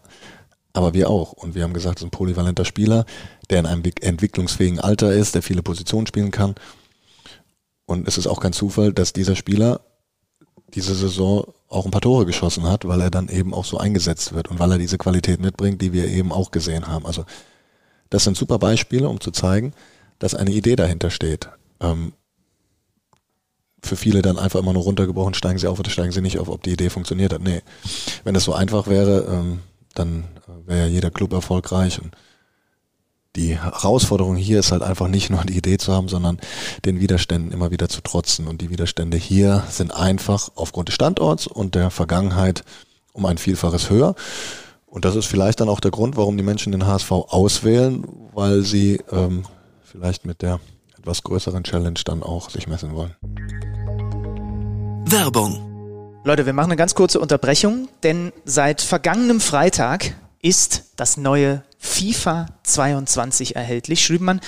aber 0.73 0.95
wir 0.95 1.11
auch. 1.11 1.33
Und 1.33 1.55
wir 1.55 1.63
haben 1.63 1.75
gesagt, 1.75 1.99
es 1.99 2.03
ist 2.03 2.09
ein 2.09 2.11
polyvalenter 2.11 2.65
Spieler, 2.65 3.07
der 3.51 3.61
in 3.61 3.67
einem 3.67 3.83
entwicklungsfähigen 4.01 4.81
Alter 4.81 5.13
ist, 5.13 5.35
der 5.35 5.43
viele 5.43 5.63
Positionen 5.63 6.07
spielen 6.07 6.31
kann. 6.31 6.55
Und 7.87 8.07
es 8.09 8.19
ist 8.19 8.27
auch 8.27 8.41
kein 8.41 8.53
Zufall, 8.53 8.93
dass 8.93 9.13
dieser 9.13 9.37
Spieler 9.37 9.81
diese 10.75 10.95
Saison 10.95 11.45
auch 11.69 11.85
ein 11.85 11.91
paar 11.91 12.01
Tore 12.01 12.27
geschossen 12.27 12.65
hat, 12.65 12.87
weil 12.87 13.01
er 13.01 13.11
dann 13.11 13.29
eben 13.29 13.55
auch 13.55 13.65
so 13.65 13.79
eingesetzt 13.79 14.35
wird 14.35 14.49
und 14.49 14.59
weil 14.59 14.73
er 14.73 14.79
diese 14.79 14.99
Qualität 14.99 15.41
mitbringt, 15.41 15.81
die 15.83 15.93
wir 15.93 16.09
eben 16.09 16.33
auch 16.33 16.51
gesehen 16.51 16.89
haben. 16.89 17.07
Also 17.07 17.25
das 18.11 18.25
sind 18.25 18.37
super 18.37 18.59
Beispiele, 18.59 19.09
um 19.09 19.21
zu 19.21 19.31
zeigen, 19.31 19.73
dass 20.19 20.35
eine 20.35 20.51
Idee 20.51 20.77
dahinter 20.77 21.11
steht. 21.11 21.49
Ähm, 21.81 22.13
für 23.83 23.97
viele 23.97 24.23
dann 24.23 24.39
einfach 24.39 24.61
immer 24.61 24.73
nur 24.73 24.83
runtergebrochen, 24.83 25.35
steigen 25.35 25.59
sie 25.59 25.67
auf 25.67 25.79
oder 25.79 25.91
steigen 25.91 26.13
sie 26.13 26.23
nicht 26.23 26.39
auf, 26.39 26.49
ob 26.49 26.63
die 26.63 26.73
Idee 26.73 26.91
funktioniert 26.91 27.33
hat. 27.33 27.43
Nee, 27.43 27.63
wenn 28.25 28.35
es 28.35 28.45
so 28.45 28.55
einfach 28.55 28.87
wäre, 28.87 29.27
ähm, 29.31 29.61
dann 29.95 30.25
wäre 30.67 30.81
ja 30.81 30.87
jeder 30.87 31.11
Club 31.11 31.33
erfolgreich 31.33 32.01
und 32.01 32.17
die 33.37 33.59
Herausforderung 33.59 34.37
hier 34.37 34.61
ist 34.61 34.71
halt 34.71 34.83
einfach 34.83 35.09
nicht 35.09 35.29
nur 35.29 35.43
die 35.45 35.57
Idee 35.57 35.77
zu 35.77 35.93
haben, 35.93 36.09
sondern 36.09 36.39
den 36.85 37.01
Widerständen 37.01 37.51
immer 37.51 37.73
wieder 37.73 37.89
zu 37.89 38.01
trotzen. 38.01 38.47
Und 38.47 38.61
die 38.61 38.71
Widerstände 38.71 39.17
hier 39.17 39.65
sind 39.69 39.93
einfach 39.93 40.51
aufgrund 40.55 40.89
des 40.89 40.95
Standorts 40.95 41.49
und 41.49 41.75
der 41.75 41.91
Vergangenheit 41.91 42.63
um 43.13 43.27
ein 43.27 43.39
Vielfaches 43.39 43.91
höher. 43.91 44.15
Und 44.87 45.05
das 45.05 45.17
ist 45.17 45.27
vielleicht 45.27 45.61
dann 45.61 45.69
auch 45.69 45.81
der 45.81 45.91
Grund, 45.91 46.17
warum 46.17 46.37
die 46.37 46.45
Menschen 46.45 46.71
den 46.71 46.87
HSV 46.87 47.11
auswählen, 47.11 48.05
weil 48.33 48.63
sie 48.63 49.01
ähm, 49.11 49.45
vielleicht 49.95 50.27
mit 50.27 50.43
der 50.43 50.59
etwas 50.99 51.23
größeren 51.23 51.63
Challenge 51.63 52.01
dann 52.05 52.25
auch 52.25 52.51
sich 52.51 52.67
messen 52.67 52.95
wollen. 52.95 53.15
Werbung. 55.07 56.21
Leute, 56.25 56.47
wir 56.47 56.53
machen 56.53 56.71
eine 56.71 56.77
ganz 56.77 56.97
kurze 56.97 57.21
Unterbrechung, 57.21 57.89
denn 58.03 58.33
seit 58.45 58.81
vergangenem 58.81 59.41
Freitag 59.41 60.15
ist 60.43 60.91
das 60.97 61.17
neue 61.17 61.63
FIFA 61.79 62.47
22 62.65 63.55
erhältlich. 63.55 64.05
Schlübenmann, 64.05 64.41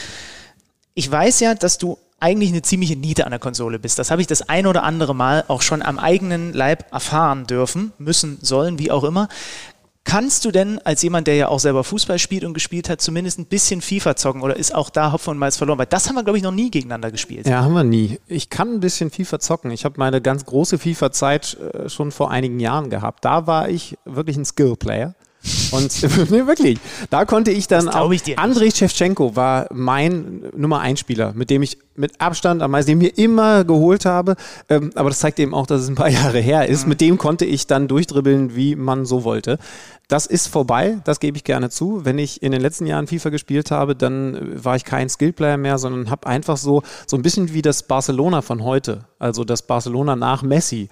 ich 0.95 1.09
weiß 1.09 1.39
ja, 1.41 1.55
dass 1.55 1.79
du 1.79 1.97
eigentlich 2.19 2.51
eine 2.51 2.63
ziemliche 2.63 2.97
Niete 2.97 3.25
an 3.25 3.31
der 3.31 3.39
Konsole 3.39 3.79
bist. 3.79 4.01
Das 4.01 4.11
habe 4.11 4.21
ich 4.21 4.27
das 4.27 4.49
ein 4.49 4.67
oder 4.67 4.83
andere 4.83 5.15
Mal 5.15 5.45
auch 5.47 5.63
schon 5.63 5.81
am 5.81 6.01
eigenen 6.01 6.55
Leib 6.55 6.93
erfahren 6.93 7.47
dürfen, 7.47 7.93
müssen, 7.99 8.39
sollen, 8.41 8.81
wie 8.81 8.91
auch 8.91 9.05
immer. 9.05 9.29
Kannst 10.07 10.45
du 10.45 10.53
denn 10.53 10.79
als 10.85 11.03
jemand, 11.03 11.27
der 11.27 11.35
ja 11.35 11.49
auch 11.49 11.59
selber 11.59 11.83
Fußball 11.83 12.21
spielt 12.21 12.45
und 12.45 12.55
gespielt 12.55 12.89
hat, 12.89 13.01
zumindest 13.01 13.41
ein 13.41 13.47
bisschen 13.47 13.81
FIFA 13.81 14.15
zocken 14.15 14.41
oder 14.41 14.57
ist 14.57 14.73
auch 14.73 14.89
da 14.89 15.11
Hopfen 15.11 15.33
und 15.33 15.39
Malz 15.39 15.57
verloren? 15.57 15.81
Weil 15.81 15.87
das 15.87 16.09
haben 16.09 16.15
wir, 16.15 16.23
glaube 16.23 16.39
ich, 16.39 16.45
noch 16.45 16.53
nie 16.53 16.71
gegeneinander 16.71 17.11
gespielt. 17.11 17.49
Ja, 17.49 17.63
haben 17.63 17.75
wir 17.75 17.83
nie. 17.83 18.21
Ich 18.29 18.49
kann 18.49 18.75
ein 18.75 18.79
bisschen 18.81 19.11
FIFA 19.11 19.41
zocken. 19.41 19.73
Ich 19.73 19.85
habe 19.85 19.97
meine 19.99 20.21
ganz 20.21 20.45
große 20.45 20.79
FIFA-Zeit 20.79 21.57
äh, 21.59 21.89
schon 21.89 22.13
vor 22.13 22.31
einigen 22.31 22.61
Jahren 22.61 22.89
gehabt. 22.89 23.25
Da 23.25 23.49
war 23.49 23.69
ich 23.69 23.99
wirklich 24.05 24.37
ein 24.37 24.45
Skill-Player. 24.45 25.17
Und 25.71 26.03
nee, 26.31 26.47
wirklich, 26.47 26.79
da 27.11 27.25
konnte 27.25 27.51
ich 27.51 27.69
dann 27.69 27.89
auch. 27.89 28.11
Ich 28.11 28.39
Andrei 28.39 28.71
Shevchenko 28.71 29.37
war 29.37 29.67
mein 29.73 30.43
Nummer 30.57 30.81
1 30.81 31.01
Spieler, 31.01 31.33
mit 31.35 31.51
dem 31.51 31.63
ich 31.63 31.79
mit 31.95 32.21
Abstand 32.21 32.63
am 32.63 32.71
meisten, 32.73 32.91
den 32.91 33.01
ich 33.01 33.17
mir 33.17 33.25
immer 33.25 33.65
geholt 33.65 34.05
habe. 34.05 34.37
Ähm, 34.69 34.91
aber 34.95 35.09
das 35.09 35.21
zeigt 35.21 35.39
eben 35.39 35.55
auch, 35.55 35.67
dass 35.67 35.83
es 35.83 35.89
ein 35.89 35.95
paar 35.95 36.09
Jahre 36.11 36.41
her 36.41 36.67
ist. 36.69 36.85
Mhm. 36.85 36.91
Mit 36.91 37.01
dem 37.01 37.19
konnte 37.19 37.45
ich 37.45 37.67
dann 37.67 37.89
durchdribbeln, 37.89 38.57
wie 38.57 38.77
man 38.77 39.07
so 39.07 39.25
wollte. 39.25 39.59
Das 40.09 40.27
ist 40.27 40.47
vorbei, 40.47 40.99
das 41.05 41.19
gebe 41.19 41.37
ich 41.37 41.43
gerne 41.43 41.69
zu. 41.69 42.05
Wenn 42.05 42.19
ich 42.19 42.41
in 42.41 42.53
den 42.53 42.61
letzten 42.61 42.87
Jahren 42.87 43.09
FIFA 43.09 43.31
gespielt 43.31 43.73
habe, 43.73 43.97
dann 43.97 44.63
war 44.63 44.77
ich 44.77 44.85
kein 44.85 45.09
Skillplayer 45.09 45.57
mehr, 45.57 45.79
sondern 45.79 46.11
habe 46.11 46.29
einfach 46.29 46.57
so, 46.57 46.83
so 47.09 47.17
ein 47.17 47.23
bisschen 47.23 47.53
wie 47.53 47.63
das 47.63 47.83
Barcelona 47.83 48.41
von 48.41 48.63
heute. 48.63 49.07
Also 49.19 49.43
das 49.43 49.63
Barcelona 49.63 50.15
nach 50.15 50.43
Messi 50.43 50.89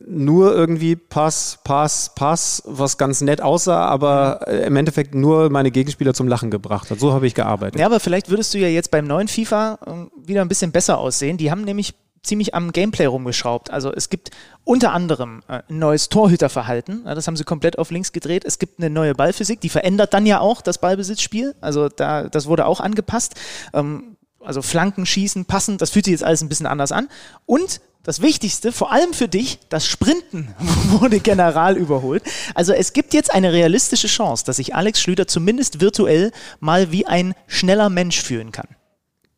nur 0.00 0.54
irgendwie 0.54 0.96
Pass, 0.96 1.60
Pass, 1.64 2.10
Pass, 2.14 2.62
was 2.66 2.98
ganz 2.98 3.20
nett 3.20 3.40
aussah, 3.40 3.86
aber 3.86 4.40
äh, 4.46 4.66
im 4.66 4.76
Endeffekt 4.76 5.14
nur 5.14 5.50
meine 5.50 5.70
Gegenspieler 5.70 6.14
zum 6.14 6.28
Lachen 6.28 6.50
gebracht 6.50 6.90
hat. 6.90 6.98
So 6.98 7.12
habe 7.12 7.26
ich 7.26 7.34
gearbeitet. 7.34 7.80
Ja, 7.80 7.86
aber 7.86 8.00
vielleicht 8.00 8.28
würdest 8.28 8.52
du 8.54 8.58
ja 8.58 8.68
jetzt 8.68 8.90
beim 8.90 9.06
neuen 9.06 9.28
FIFA 9.28 9.78
ähm, 9.86 10.10
wieder 10.16 10.42
ein 10.42 10.48
bisschen 10.48 10.72
besser 10.72 10.98
aussehen. 10.98 11.36
Die 11.36 11.50
haben 11.50 11.62
nämlich 11.62 11.94
ziemlich 12.26 12.54
am 12.54 12.72
Gameplay 12.72 13.06
rumgeschraubt. 13.06 13.70
Also 13.70 13.92
es 13.92 14.08
gibt 14.08 14.30
unter 14.64 14.92
anderem 14.92 15.42
äh, 15.48 15.62
ein 15.68 15.78
neues 15.78 16.08
Torhüterverhalten. 16.08 17.04
das 17.04 17.26
haben 17.26 17.36
sie 17.36 17.44
komplett 17.44 17.78
auf 17.78 17.90
links 17.90 18.12
gedreht. 18.12 18.44
Es 18.44 18.58
gibt 18.58 18.78
eine 18.78 18.90
neue 18.90 19.14
Ballphysik, 19.14 19.60
die 19.60 19.68
verändert 19.68 20.14
dann 20.14 20.26
ja 20.26 20.40
auch 20.40 20.62
das 20.62 20.78
Ballbesitzspiel. 20.78 21.54
Also 21.60 21.88
da, 21.88 22.28
das 22.28 22.46
wurde 22.46 22.66
auch 22.66 22.80
angepasst. 22.80 23.34
Ähm, 23.72 24.16
also 24.40 24.62
Flanken, 24.62 25.06
Schießen, 25.06 25.46
Passen, 25.46 25.78
das 25.78 25.90
fühlt 25.90 26.04
sich 26.04 26.12
jetzt 26.12 26.24
alles 26.24 26.42
ein 26.42 26.48
bisschen 26.48 26.66
anders 26.66 26.92
an. 26.92 27.08
Und 27.46 27.80
das 28.04 28.20
Wichtigste, 28.20 28.70
vor 28.70 28.92
allem 28.92 29.14
für 29.14 29.28
dich, 29.28 29.58
das 29.70 29.86
Sprinten 29.86 30.54
wurde 30.88 31.20
general 31.20 31.76
überholt. 31.76 32.22
Also 32.54 32.72
es 32.72 32.92
gibt 32.92 33.14
jetzt 33.14 33.32
eine 33.32 33.52
realistische 33.52 34.08
Chance, 34.08 34.44
dass 34.44 34.56
sich 34.56 34.74
Alex 34.74 35.00
Schlüter 35.00 35.26
zumindest 35.26 35.80
virtuell 35.80 36.30
mal 36.60 36.92
wie 36.92 37.06
ein 37.06 37.34
schneller 37.46 37.88
Mensch 37.88 38.20
fühlen 38.20 38.52
kann. 38.52 38.68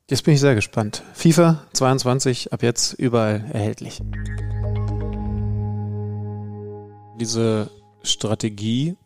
Jetzt 0.08 0.22
bin 0.22 0.34
ich 0.34 0.40
sehr 0.40 0.54
gespannt. 0.54 1.02
FIFA 1.14 1.66
22 1.72 2.52
ab 2.52 2.62
jetzt 2.62 2.92
überall 2.92 3.44
erhältlich. 3.52 4.00
Diese 7.18 7.70
Strategie, 8.04 8.96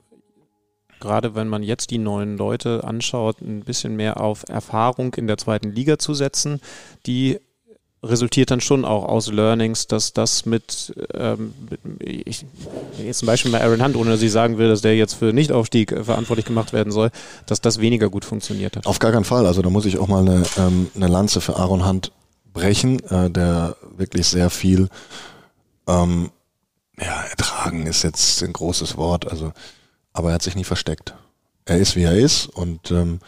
gerade 1.00 1.34
wenn 1.34 1.48
man 1.48 1.62
jetzt 1.62 1.90
die 1.90 1.96
neuen 1.96 2.36
Leute 2.36 2.84
anschaut, 2.84 3.40
ein 3.40 3.64
bisschen 3.64 3.96
mehr 3.96 4.20
auf 4.20 4.44
Erfahrung 4.46 5.14
in 5.14 5.26
der 5.26 5.38
zweiten 5.38 5.70
Liga 5.72 5.98
zu 5.98 6.12
setzen, 6.12 6.60
die 7.06 7.40
resultiert 8.02 8.50
dann 8.50 8.60
schon 8.60 8.84
auch 8.84 9.04
aus 9.04 9.30
Learnings, 9.30 9.86
dass 9.86 10.12
das 10.12 10.46
mit, 10.46 10.94
ähm, 11.14 11.52
ich, 11.98 12.46
jetzt 12.98 13.18
zum 13.18 13.26
Beispiel 13.26 13.52
bei 13.52 13.62
Aaron 13.62 13.84
Hunt, 13.84 13.96
ohne 13.96 14.10
dass 14.10 14.22
ich 14.22 14.32
sagen 14.32 14.56
will, 14.58 14.68
dass 14.68 14.80
der 14.80 14.96
jetzt 14.96 15.14
für 15.14 15.32
Nichtaufstieg 15.32 15.92
äh, 15.92 16.04
verantwortlich 16.04 16.46
gemacht 16.46 16.72
werden 16.72 16.92
soll, 16.92 17.10
dass 17.46 17.60
das 17.60 17.80
weniger 17.80 18.08
gut 18.08 18.24
funktioniert 18.24 18.76
hat. 18.76 18.86
Auf 18.86 18.98
gar 18.98 19.12
keinen 19.12 19.24
Fall. 19.24 19.46
Also 19.46 19.60
da 19.60 19.70
muss 19.70 19.84
ich 19.84 19.98
auch 19.98 20.08
mal 20.08 20.20
eine, 20.20 20.42
ähm, 20.56 20.90
eine 20.94 21.08
Lanze 21.08 21.40
für 21.40 21.56
Aaron 21.56 21.86
Hunt 21.86 22.12
brechen, 22.52 23.00
äh, 23.10 23.30
der 23.30 23.76
wirklich 23.96 24.26
sehr 24.26 24.50
viel 24.50 24.88
ähm, 25.86 26.30
ja, 26.98 27.22
ertragen 27.22 27.86
ist 27.86 28.02
jetzt 28.02 28.42
ein 28.42 28.52
großes 28.52 28.96
Wort, 28.96 29.30
also 29.30 29.52
aber 30.12 30.30
er 30.30 30.34
hat 30.34 30.42
sich 30.42 30.56
nie 30.56 30.64
versteckt. 30.64 31.14
Er 31.64 31.78
ist 31.78 31.96
wie 31.96 32.02
er 32.02 32.16
ist 32.16 32.46
und 32.46 32.90
ähm, 32.90 33.20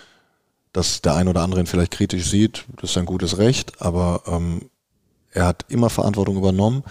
dass 0.73 1.03
der 1.03 1.15
ein 1.15 1.29
oder 1.29 1.43
andere 1.43 1.61
ihn 1.61 1.67
vielleicht 1.67 1.93
kritisch 1.93 2.29
sieht, 2.29 2.65
das 2.81 2.91
ist 2.91 2.99
ein 2.99 3.07
gutes 3.07 3.39
Recht, 3.39 3.81
aber 3.81 4.23
ähm, 4.27 4.71
er 5.31 5.47
hat 5.47 5.67
immer 5.69 5.91
Verantwortung 5.91 6.37
übernommen, 6.37 6.85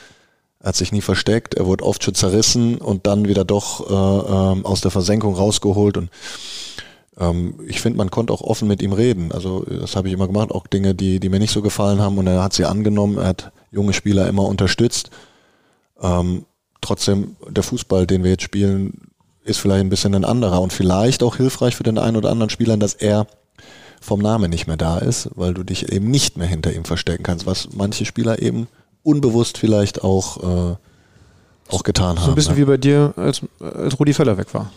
er 0.60 0.70
hat 0.70 0.76
sich 0.76 0.92
nie 0.92 1.02
versteckt, 1.02 1.56
er 1.56 1.66
wurde 1.66 1.84
oft 1.84 2.04
schon 2.04 2.14
zerrissen 2.14 2.78
und 2.78 3.08
dann 3.08 3.28
wieder 3.28 3.46
doch 3.46 3.90
äh, 3.90 4.54
ähm, 4.54 4.66
aus 4.66 4.82
der 4.82 4.92
Versenkung 4.92 5.36
rausgeholt 5.36 5.98
und 5.98 6.10
ähm, 7.18 7.56
ich 7.68 7.82
finde, 7.82 7.98
man 7.98 8.12
konnte 8.12 8.34
auch 8.34 8.42
offen 8.42 8.68
mit 8.68 8.82
ihm 8.82 8.94
reden. 8.94 9.32
Also 9.32 9.66
das 9.66 9.96
habe 9.96 10.08
ich 10.08 10.14
immer 10.14 10.28
gemacht, 10.28 10.52
auch 10.52 10.68
Dinge, 10.68 10.96
die, 10.96 11.20
die 11.20 11.30
mir 11.30 11.40
nicht 11.40 11.52
so 11.52 11.62
gefallen 11.62 12.02
haben 12.02 12.18
und 12.18 12.28
er 12.28 12.44
hat 12.44 12.54
sie 12.54 12.66
angenommen, 12.66 13.18
er 13.18 13.28
hat 13.28 13.52
junge 13.72 13.94
Spieler 13.94 14.28
immer 14.28 14.46
unterstützt. 14.46 15.10
Ähm, 16.02 16.46
trotzdem, 16.82 17.36
der 17.48 17.64
Fußball, 17.64 18.08
den 18.08 18.24
wir 18.24 18.32
jetzt 18.32 18.44
spielen, 18.44 19.12
ist 19.44 19.60
vielleicht 19.60 19.82
ein 19.82 19.90
bisschen 19.90 20.16
ein 20.16 20.26
anderer 20.26 20.62
und 20.62 20.74
vielleicht 20.74 21.24
auch 21.24 21.38
hilfreich 21.38 21.76
für 21.76 21.84
den 21.84 21.98
einen 21.98 22.18
oder 22.18 22.30
anderen 22.30 22.50
Spieler, 22.50 22.78
dass 22.78 22.94
er 22.94 23.28
vom 24.02 24.20
Namen 24.20 24.50
nicht 24.50 24.68
mehr 24.68 24.78
da 24.78 24.98
ist, 24.98 25.30
weil 25.36 25.54
du 25.54 25.64
dich 25.64 25.92
eben 25.92 26.10
nicht 26.10 26.36
mehr 26.36 26.48
hinter 26.48 26.74
ihm 26.74 26.84
verstecken 26.84 27.24
kannst, 27.24 27.46
was 27.46 27.70
manche 27.74 28.04
Spieler 28.04 28.42
eben 28.42 28.68
unbewusst 29.04 29.58
vielleicht 29.58 30.04
auch, 30.04 30.72
äh, 30.72 30.76
auch 31.70 31.84
getan 31.84 32.18
haben. 32.18 32.26
So 32.26 32.32
ein 32.32 32.36
bisschen 32.36 32.56
ne? 32.56 32.62
wie 32.62 32.66
bei 32.66 32.78
dir, 32.78 33.14
als, 33.16 33.42
als 33.60 33.98
Rudi 34.00 34.14
Völler 34.14 34.38
weg 34.38 34.54
war. 34.54 34.72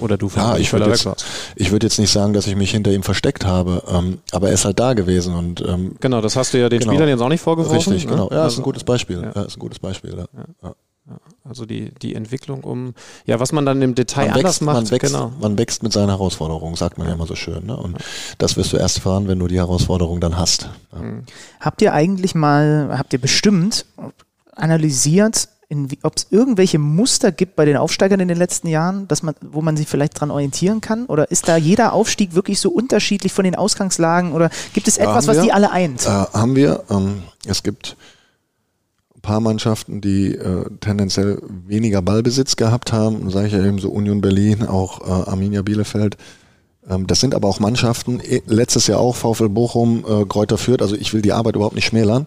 Oder 0.00 0.16
du 0.16 0.28
ja, 0.34 0.56
ich 0.56 0.72
würde 0.72 0.90
jetzt, 0.90 1.06
ich 1.54 1.70
würde 1.70 1.86
jetzt 1.86 1.98
nicht 1.98 2.10
sagen, 2.10 2.32
dass 2.32 2.48
ich 2.48 2.56
mich 2.56 2.72
hinter 2.72 2.90
ihm 2.90 3.04
versteckt 3.04 3.44
habe, 3.44 3.84
ähm, 3.88 4.18
aber 4.32 4.48
er 4.48 4.54
ist 4.54 4.64
halt 4.64 4.80
da 4.80 4.94
gewesen 4.94 5.36
und 5.36 5.60
ähm, 5.60 5.94
genau, 6.00 6.20
das 6.20 6.34
hast 6.34 6.54
du 6.54 6.58
ja 6.58 6.68
den 6.68 6.80
genau, 6.80 6.92
Spielern 6.92 7.08
jetzt 7.08 7.20
auch 7.20 7.28
nicht 7.28 7.40
vorgeworfen. 7.40 7.92
Richtig, 7.92 8.06
ne? 8.06 8.10
genau. 8.10 8.28
Ja, 8.32 8.42
also, 8.42 8.54
ist 8.54 8.58
ein 8.58 8.64
gutes 8.64 8.82
Beispiel. 8.82 9.22
Ja. 9.22 9.32
ja, 9.32 9.42
ist 9.42 9.56
ein 9.56 9.60
gutes 9.60 9.78
Beispiel. 9.78 10.16
Ja. 10.16 10.26
ja. 10.62 10.74
Also 11.44 11.66
die, 11.66 11.92
die 12.00 12.14
Entwicklung 12.14 12.62
um, 12.62 12.94
ja, 13.26 13.40
was 13.40 13.50
man 13.52 13.66
dann 13.66 13.82
im 13.82 13.94
Detail 13.94 14.28
man 14.28 14.36
anders 14.36 14.44
wächst, 14.44 14.62
macht. 14.62 14.74
Man 14.76 14.90
wächst, 14.90 15.12
genau. 15.12 15.32
man 15.40 15.58
wächst 15.58 15.82
mit 15.82 15.92
seinen 15.92 16.08
Herausforderungen, 16.08 16.76
sagt 16.76 16.98
man 16.98 17.08
ja, 17.08 17.14
immer 17.14 17.26
so 17.26 17.34
schön. 17.34 17.66
Ne? 17.66 17.76
Und 17.76 17.98
das 18.38 18.56
wirst 18.56 18.72
du 18.72 18.76
erst 18.76 19.00
fahren, 19.00 19.26
wenn 19.26 19.40
du 19.40 19.48
die 19.48 19.58
Herausforderung 19.58 20.20
dann 20.20 20.38
hast. 20.38 20.68
Ja. 20.92 21.02
Mhm. 21.02 21.24
Habt 21.60 21.82
ihr 21.82 21.92
eigentlich 21.92 22.34
mal, 22.34 22.94
habt 22.96 23.12
ihr 23.12 23.20
bestimmt 23.20 23.84
analysiert, 24.54 25.48
ob 26.02 26.16
es 26.16 26.26
irgendwelche 26.30 26.78
Muster 26.78 27.32
gibt 27.32 27.56
bei 27.56 27.64
den 27.64 27.76
Aufsteigern 27.76 28.20
in 28.20 28.28
den 28.28 28.36
letzten 28.36 28.68
Jahren, 28.68 29.08
dass 29.08 29.22
man, 29.22 29.34
wo 29.40 29.62
man 29.62 29.76
sich 29.76 29.88
vielleicht 29.88 30.20
dran 30.20 30.30
orientieren 30.30 30.80
kann? 30.80 31.06
Oder 31.06 31.30
ist 31.30 31.48
da 31.48 31.56
jeder 31.56 31.94
Aufstieg 31.94 32.34
wirklich 32.34 32.60
so 32.60 32.70
unterschiedlich 32.70 33.32
von 33.32 33.44
den 33.44 33.54
Ausgangslagen? 33.54 34.32
Oder 34.32 34.50
gibt 34.74 34.86
es 34.86 34.98
etwas, 34.98 35.26
was 35.26 35.40
die 35.40 35.52
alle 35.52 35.70
eint? 35.70 36.06
Äh, 36.06 36.08
haben 36.08 36.54
wir. 36.54 36.84
Ähm, 36.90 37.22
es 37.46 37.62
gibt 37.62 37.96
paar 39.22 39.40
Mannschaften, 39.40 40.00
die 40.00 40.34
äh, 40.34 40.66
tendenziell 40.80 41.40
weniger 41.66 42.02
Ballbesitz 42.02 42.56
gehabt 42.56 42.92
haben, 42.92 43.30
sage 43.30 43.46
ich 43.46 43.52
ja 43.52 43.64
eben 43.64 43.78
so 43.78 43.90
Union 43.90 44.20
Berlin, 44.20 44.66
auch 44.66 45.00
äh, 45.00 45.30
Arminia 45.30 45.62
Bielefeld, 45.62 46.16
äh, 46.16 46.18
Ähm, 46.88 47.06
das 47.06 47.20
sind 47.20 47.34
aber 47.34 47.48
auch 47.48 47.60
Mannschaften, 47.60 48.20
eh, 48.20 48.42
letztes 48.46 48.86
Jahr 48.86 49.00
auch 49.00 49.16
VfL 49.16 49.48
Bochum, 49.48 50.04
äh, 50.06 50.24
Kräuter 50.24 50.58
Fürth, 50.58 50.82
also 50.82 50.96
ich 50.96 51.12
will 51.12 51.22
die 51.22 51.32
Arbeit 51.32 51.56
überhaupt 51.56 51.74
nicht 51.74 51.86
schmälern. 51.86 52.26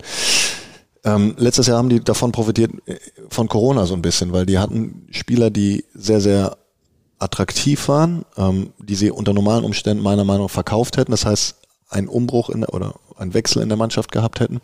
Ähm, 1.03 1.35
letztes 1.37 1.67
Jahr 1.67 1.77
haben 1.77 1.89
die 1.89 2.03
davon 2.03 2.31
profitiert, 2.31 2.71
äh, 2.85 2.95
von 3.29 3.47
Corona 3.47 3.85
so 3.85 3.93
ein 3.93 4.01
bisschen, 4.01 4.31
weil 4.31 4.45
die 4.45 4.57
hatten 4.57 5.07
Spieler, 5.11 5.49
die 5.49 5.85
sehr, 5.93 6.21
sehr 6.21 6.57
attraktiv 7.19 7.87
waren, 7.87 8.25
ähm, 8.37 8.71
die 8.79 8.95
sie 8.95 9.11
unter 9.11 9.33
normalen 9.33 9.65
Umständen 9.65 10.03
meiner 10.03 10.23
Meinung 10.23 10.45
nach 10.45 10.51
verkauft 10.51 10.97
hätten. 10.97 11.11
Das 11.11 11.25
heißt, 11.25 11.55
einen 11.89 12.07
Umbruch 12.07 12.49
in 12.49 12.61
der, 12.61 12.73
oder 12.73 12.95
einen 13.17 13.33
Wechsel 13.33 13.61
in 13.61 13.69
der 13.69 13.77
Mannschaft 13.77 14.11
gehabt 14.11 14.39
hätten. 14.39 14.59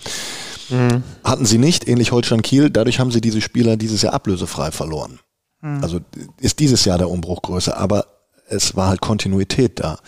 Mhm. 0.72 1.04
Hatten 1.24 1.46
sie 1.46 1.58
nicht, 1.58 1.88
ähnlich 1.88 2.12
Holstein 2.12 2.42
Kiel. 2.42 2.70
Dadurch 2.70 3.00
haben 3.00 3.12
sie 3.12 3.22
diese 3.22 3.42
Spieler 3.42 3.78
dieses 3.78 4.02
Jahr 4.02 4.14
ablösefrei 4.14 4.72
verloren. 4.72 5.20
Mhm. 5.62 5.84
Also 5.84 6.00
ist 6.40 6.60
dieses 6.60 6.86
Jahr 6.86 6.98
der 6.98 7.10
Umbruch 7.10 7.42
größer, 7.42 7.78
aber 7.78 8.06
es 8.48 8.76
war 8.76 8.90
halt 8.90 9.02
Kontinuität 9.02 9.80
da. 9.80 10.00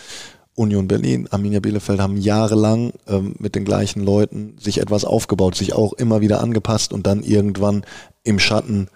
Union 0.56 0.88
Berlin, 0.88 1.28
Arminia 1.32 1.60
Bielefeld 1.60 2.00
haben 2.00 2.18
jahrelang 2.18 2.94
ähm, 3.08 3.36
mit 3.40 3.56
den 3.56 3.66
gleichen 3.66 4.04
Leuten 4.04 4.56
sich 4.60 4.80
etwas 4.80 5.04
aufgebaut, 5.04 5.56
sich 5.56 5.74
auch 5.74 5.94
immer 5.94 6.22
wieder 6.22 6.42
angepasst 6.42 6.94
und 6.94 7.08
dann 7.08 7.24
irgendwann 7.24 7.84
im 8.24 8.38
Schatten 8.38 8.88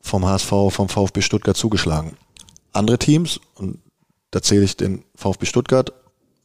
vom 0.00 0.24
HSV, 0.24 0.48
vom 0.70 0.88
VfB 0.88 1.20
Stuttgart 1.20 1.56
zugeschlagen. 1.56 2.16
Andere 2.72 2.98
Teams, 2.98 3.38
und 3.54 3.80
da 4.30 4.40
zähle 4.40 4.64
ich 4.64 4.78
den 4.78 5.04
VfB 5.14 5.44
Stuttgart, 5.44 5.92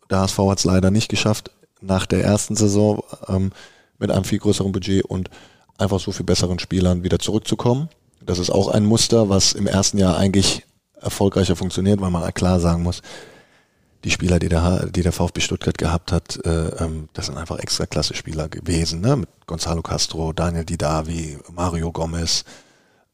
der 0.10 0.20
HSV 0.20 0.39
hat 0.39 0.58
es 0.58 0.66
leider 0.66 0.91
nicht 0.91 1.08
geschafft, 1.08 1.51
nach 1.80 2.06
der 2.06 2.24
ersten 2.24 2.56
Saison 2.58 3.01
ähm, 3.30 3.51
mit 4.00 4.12
einem 4.12 4.24
viel 4.24 4.39
größeren 4.39 4.72
Budget 4.72 5.06
und 5.06 5.30
einfach 5.78 6.00
so 6.00 6.12
viel 6.12 6.26
besseren 6.26 6.60
Spielern 6.60 7.04
wieder 7.04 7.20
zurückzukommen. 7.20 7.89
Das 8.22 8.39
ist 8.39 8.50
auch 8.50 8.70
ein 8.70 8.86
Muster, 8.86 9.30
was 9.30 9.54
im 9.54 9.68
ersten 9.68 9.98
Jahr 9.98 10.18
eigentlich 10.18 10.64
erfolgreicher 11.00 11.56
funktioniert, 11.56 12.02
weil 12.02 12.10
man 12.10 12.34
klar 12.34 12.60
sagen 12.60 12.84
muss, 12.84 13.02
die 14.04 14.12
Spieler, 14.12 14.38
die 14.39 14.50
der, 14.50 14.86
die 14.88 15.02
der 15.02 15.12
VfB 15.12 15.41
Stuttgart 15.41 15.78
gehabt 15.78 16.12
hat, 16.12 16.39
äh, 16.46 16.68
ähm, 16.84 17.10
das 17.14 17.26
sind 17.26 17.38
einfach 17.38 17.58
extra 17.58 17.88
klasse 17.88 18.14
Spieler 18.14 18.48
gewesen, 18.50 19.02
ne? 19.02 19.16
Mit 19.16 19.30
Gonzalo 19.48 19.82
Castro, 19.82 20.32
Daniel 20.32 20.64
Didavi, 20.64 21.39
Mario 21.52 21.91
Gomez, 21.91 22.46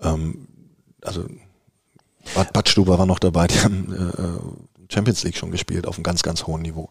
ähm, 0.02 0.48
also 1.02 1.26
Bad, 2.36 2.52
Bad 2.52 2.70
Stuber 2.70 3.00
war 3.00 3.06
noch 3.06 3.20
dabei, 3.20 3.48
die 3.48 3.60
haben 3.60 3.94
äh, 3.94 4.22
äh 4.22 4.40
Champions 4.94 5.24
League 5.24 5.38
schon 5.38 5.52
gespielt 5.52 5.88
auf 5.88 5.96
einem 5.96 6.04
ganz, 6.04 6.22
ganz 6.22 6.46
hohen 6.46 6.62
Niveau. 6.62 6.90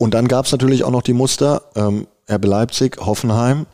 Und 0.00 0.14
dann 0.14 0.28
gab 0.28 0.46
es 0.46 0.52
natürlich 0.52 0.82
auch 0.82 0.90
noch 0.90 1.02
die 1.02 1.12
Muster, 1.12 1.60
ähm, 1.76 2.06
RB 2.26 2.46
Leipzig, 2.46 2.96
Hoffenheim, 3.04 3.66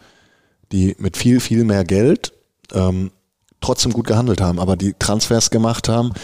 die 0.73 0.97
mit 0.99 1.17
viel, 1.17 1.39
viel 1.39 1.63
mehr 1.63 1.85
Geld 1.85 2.33
ähm, 2.73 3.13
trotzdem 3.61 3.93
gut 3.93 4.09
gehandelt 4.09 4.41
haben, 4.41 4.59
aber 4.59 4.75
die 4.75 4.95
Transfers 4.99 5.51
gemacht 5.51 5.89
haben 5.89 6.15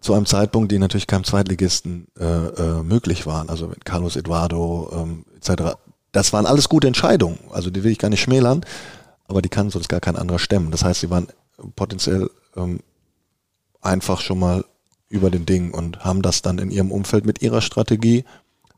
zu 0.00 0.12
einem 0.12 0.26
Zeitpunkt, 0.26 0.70
die 0.70 0.78
natürlich 0.78 1.06
keinem 1.06 1.24
Zweitligisten 1.24 2.08
äh, 2.20 2.24
äh, 2.24 2.82
möglich 2.82 3.24
waren. 3.24 3.48
Also 3.48 3.66
mit 3.66 3.86
Carlos 3.86 4.16
Eduardo 4.16 4.90
ähm, 4.92 5.24
etc. 5.38 5.78
Das 6.12 6.34
waren 6.34 6.44
alles 6.44 6.68
gute 6.68 6.86
Entscheidungen. 6.86 7.38
Also 7.50 7.70
die 7.70 7.82
will 7.82 7.92
ich 7.92 7.98
gar 7.98 8.10
nicht 8.10 8.20
schmälern, 8.20 8.60
aber 9.26 9.40
die 9.40 9.48
kann 9.48 9.70
sonst 9.70 9.88
gar 9.88 10.00
kein 10.00 10.16
anderer 10.16 10.38
stemmen. 10.38 10.70
Das 10.70 10.84
heißt, 10.84 11.00
sie 11.00 11.08
waren 11.08 11.28
potenziell 11.76 12.28
ähm, 12.56 12.80
einfach 13.80 14.20
schon 14.20 14.38
mal 14.38 14.66
über 15.08 15.30
den 15.30 15.46
Ding 15.46 15.72
und 15.72 16.04
haben 16.04 16.20
das 16.20 16.42
dann 16.42 16.58
in 16.58 16.70
ihrem 16.70 16.92
Umfeld 16.92 17.24
mit 17.24 17.40
ihrer 17.40 17.62
Strategie 17.62 18.26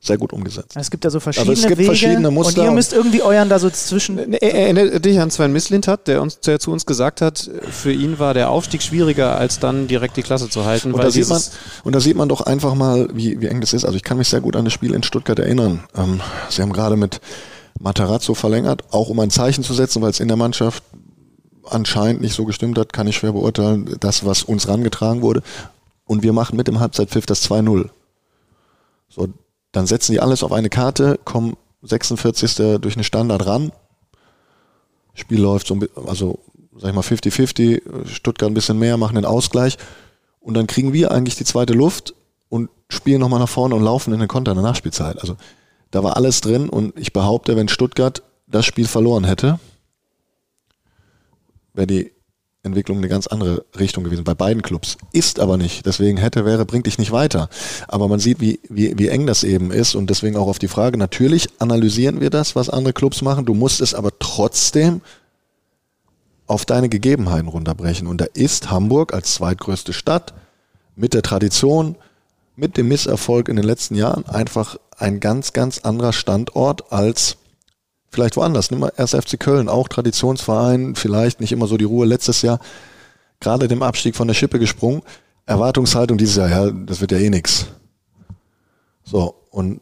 sehr 0.01 0.19
gut 0.19 0.33
umgesetzt. 0.33 0.73
Es 0.77 0.91
gibt 0.91 1.05
ja 1.05 1.11
so 1.11 1.21
verschiedene 1.21 1.53
Aber 1.53 1.59
es 1.59 1.67
gibt 1.67 1.79
Wege 1.79 1.87
verschiedene 1.87 2.31
Muster 2.31 2.61
und 2.61 2.67
ihr 2.69 2.73
müsst 2.73 2.93
irgendwie 2.93 3.23
euren 3.23 3.49
da 3.49 3.59
so 3.59 3.71
zwischen... 3.71 4.35
Erinnert 4.35 5.05
dich 5.05 5.19
an 5.19 5.31
Sven 5.31 5.53
Mislintat, 5.53 6.07
der, 6.07 6.23
uns, 6.23 6.39
der 6.41 6.61
zu 6.61 6.71
uns 6.71 6.87
gesagt 6.87 7.21
hat, 7.21 7.51
für 7.71 7.93
ihn 7.93 8.19
war 8.19 8.35
der 8.35 8.51
Aufstieg 8.51 8.83
schwieriger, 8.83 9.37
als 9.37 9.59
dann 9.59 9.89
direkt 9.89 10.17
die 10.17 10.23
Klasse 10.23 10.49
zu 10.49 10.65
halten. 10.65 10.93
Und, 10.93 11.03
da 11.03 11.11
sieht, 11.11 11.29
man, 11.29 11.41
und 11.85 11.95
da 11.95 12.01
sieht 12.01 12.17
man 12.17 12.29
doch 12.29 12.43
einfach 12.43 12.75
mal, 12.75 13.09
wie, 13.13 13.41
wie 13.41 13.47
eng 13.47 13.61
das 13.61 13.73
ist. 13.73 13.85
Also 13.85 13.97
ich 13.97 14.03
kann 14.03 14.19
mich 14.19 14.29
sehr 14.29 14.41
gut 14.41 14.55
an 14.55 14.65
das 14.65 14.75
Spiel 14.75 14.95
in 14.95 15.03
Stuttgart 15.03 15.39
erinnern. 15.39 15.85
Ähm, 15.97 16.21
sie 16.51 16.63
haben 16.63 16.73
gerade 16.73 16.97
mit 16.97 17.21
Matarazzo 17.81 18.35
verlängert, 18.35 18.85
auch 18.91 19.09
um 19.09 19.19
ein 19.21 19.31
Zeichen 19.31 19.65
zu 19.65 19.75
setzen, 19.75 20.03
weil 20.03 20.11
es 20.11 20.21
in 20.21 20.29
der 20.29 20.37
Mannschaft 20.37 20.85
anscheinend 21.65 22.23
nicht 22.23 22.35
so 22.35 22.45
gestimmt 22.45 22.79
hat, 22.79 22.93
kann 22.93 23.07
ich 23.07 23.17
schwer 23.17 23.33
beurteilen, 23.33 23.97
das, 24.01 24.25
was 24.25 24.43
uns 24.43 24.69
rangetragen 24.69 25.23
wurde. 25.23 25.43
Und 26.05 26.23
wir 26.23 26.33
machen 26.33 26.57
mit 26.57 26.69
dem 26.69 26.79
Halbzeitpfiff 26.79 27.27
das 27.27 27.49
2-0. 27.51 27.89
So, 29.09 29.29
dann 29.77 29.87
setzen 29.87 30.13
die 30.13 30.21
alles 30.21 30.43
auf 30.43 30.53
eine 30.53 30.71
Karte, 30.71 31.21
kommen 31.27 31.55
46. 31.83 32.81
durch 32.81 32.95
eine 32.95 33.05
Standard 33.05 33.45
ran. 33.45 33.73
Spiel 35.13 35.39
läuft 35.39 35.67
so, 35.67 35.79
also 36.07 36.39
sag 36.79 36.89
ich 36.89 36.95
mal 36.95 37.03
50-50, 37.03 38.07
Stuttgart 38.07 38.51
ein 38.51 38.55
bisschen 38.55 38.79
mehr, 38.79 38.97
machen 38.97 39.17
den 39.17 39.27
Ausgleich. 39.27 39.77
Und 40.41 40.55
dann 40.55 40.67
kriegen 40.67 40.95
wir 40.95 41.11
eigentlich 41.11 41.37
die 41.37 41.45
zweite 41.45 41.75
Luft 41.75 42.15
und 42.49 42.71
spielen 42.89 43.21
nochmal 43.21 43.39
nach 43.39 43.51
vorne 43.51 43.75
und 43.75 43.83
laufen 43.83 44.15
in 44.15 44.19
den 44.19 44.29
Konter 44.29 44.53
in 44.53 44.57
der 44.57 44.65
Nachspielzeit. 44.65 45.21
Also 45.21 45.37
da 45.91 46.03
war 46.03 46.17
alles 46.17 46.41
drin 46.41 46.71
und 46.71 46.99
ich 46.99 47.13
behaupte, 47.13 47.55
wenn 47.55 47.69
Stuttgart 47.69 48.23
das 48.47 48.65
Spiel 48.65 48.87
verloren 48.87 49.25
hätte, 49.25 49.61
wäre 51.75 51.87
die 51.87 52.13
Entwicklung 52.67 52.99
eine 52.99 53.09
ganz 53.09 53.27
andere 53.27 53.65
Richtung 53.79 54.05
gewesen 54.05 54.25
bei 54.25 54.35
beiden 54.35 54.63
Clubs. 54.63 54.99
Ist 55.13 55.41
aber 55.41 55.57
nicht. 55.57 55.87
Deswegen 55.87 56.19
hätte, 56.19 56.45
wäre, 56.45 56.67
bringt 56.67 56.87
dich 56.87 56.99
nicht 56.99 57.13
weiter. 57.13 57.49
Aber 57.89 58.09
man 58.09 58.21
sieht, 58.21 58.41
wie, 58.41 58.61
wie, 58.69 58.99
wie 58.99 59.09
eng 59.09 59.27
das 59.27 59.45
eben 59.45 59.71
ist 59.71 59.95
und 59.95 60.11
deswegen 60.11 60.37
auch 60.37 60.49
auf 60.49 60.59
die 60.59 60.69
Frage. 60.69 60.99
Natürlich 60.99 61.49
analysieren 61.59 62.21
wir 62.21 62.31
das, 62.31 62.57
was 62.57 62.69
andere 62.69 62.93
Clubs 62.93 63.23
machen. 63.23 63.47
Du 63.47 63.55
musst 63.55 63.81
es 63.81 63.95
aber 63.95 64.11
trotzdem 64.19 65.01
auf 66.47 66.65
deine 66.65 66.89
Gegebenheiten 66.89 67.49
runterbrechen. 67.49 68.07
Und 68.07 68.21
da 68.21 68.27
ist 68.35 68.71
Hamburg 68.71 69.15
als 69.15 69.35
zweitgrößte 69.35 69.93
Stadt 69.93 70.35
mit 70.95 71.15
der 71.15 71.23
Tradition, 71.23 71.97
mit 72.57 72.77
dem 72.77 72.89
Misserfolg 72.89 73.49
in 73.49 73.57
den 73.57 73.65
letzten 73.65 73.95
Jahren 73.95 74.27
einfach 74.27 74.77
ein 74.97 75.21
ganz, 75.21 75.53
ganz 75.53 75.81
anderer 75.81 76.13
Standort 76.13 76.93
als 76.93 77.37
vielleicht 78.17 78.37
woanders. 78.37 78.71
Nimm 78.71 78.81
mal 78.81 78.93
erst 78.97 79.15
FC 79.15 79.39
Köln, 79.39 79.69
auch 79.69 79.89
Traditionsverein, 79.89 80.95
vielleicht 80.95 81.41
nicht 81.41 81.53
immer 81.53 81.67
so 81.67 81.77
die 81.77 81.85
Ruhe. 81.85 82.07
Letztes 82.07 82.41
Jahr 82.41 82.59
gerade 83.41 83.69
dem 83.69 83.83
Abstieg 83.83 84.17
von 84.17 84.27
der 84.27 84.35
Schippe 84.35 84.59
gesprungen. 84.59 85.03
Erwartungshaltung 85.45 86.17
dieses 86.17 86.37
Jahr, 86.37 86.49
ja, 86.49 86.71
das 86.71 87.03
wird 87.03 87.13
ja 87.13 87.19
eh 87.19 87.29
nix. 87.29 87.67
So, 89.05 89.35
und 89.51 89.81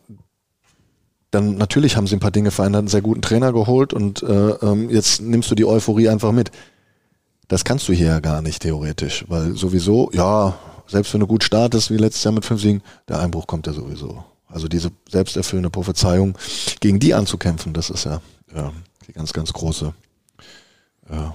dann 1.31 1.57
natürlich 1.57 1.97
haben 1.97 2.09
sie 2.09 2.17
ein 2.17 2.21
paar 2.21 2.33
Dinge 2.33 2.51
verändert, 2.51 2.81
einen 2.81 2.89
sehr 2.89 3.03
guten 3.03 3.23
Trainer 3.23 3.53
geholt 3.53 3.93
und 3.93 4.23
äh, 4.25 4.51
ähm, 4.51 4.91
jetzt 4.91 5.23
nimmst 5.23 5.51
du 5.51 5.55
die 5.55 5.65
Euphorie 5.65 6.09
einfach 6.09 6.33
mit. 6.33 6.51
Das 7.47 7.65
kannst 7.65 7.89
du 7.89 7.93
hier 7.93 8.09
ja 8.09 8.21
gar 8.21 8.43
nicht 8.43 8.63
theoretisch, 8.63 9.25
weil 9.29 9.57
sowieso, 9.57 10.11
ja, 10.13 10.55
selbst 10.89 11.15
wenn 11.15 11.21
du 11.21 11.29
gut 11.29 11.45
startest 11.45 11.91
wie 11.91 11.97
letztes 11.97 12.25
Jahr 12.25 12.35
mit 12.35 12.45
fünf 12.45 12.61
Siegen, 12.61 12.83
der 13.09 13.21
Einbruch 13.21 13.47
kommt 13.47 13.67
ja 13.69 13.73
sowieso. 13.73 14.25
Also 14.55 14.69
diese 14.69 14.93
selbsterfüllende 15.11 15.69
Prophezeiung, 15.69 16.39
gegen 16.79 17.01
die 17.01 17.13
anzukämpfen, 17.13 17.73
das 17.73 17.91
ist 17.91 18.05
ja, 18.05 18.21
ja 18.55 18.73
die 19.05 19.13
ganz, 19.13 19.33
ganz 19.33 19.53
große 19.53 19.93
ja, 21.11 21.35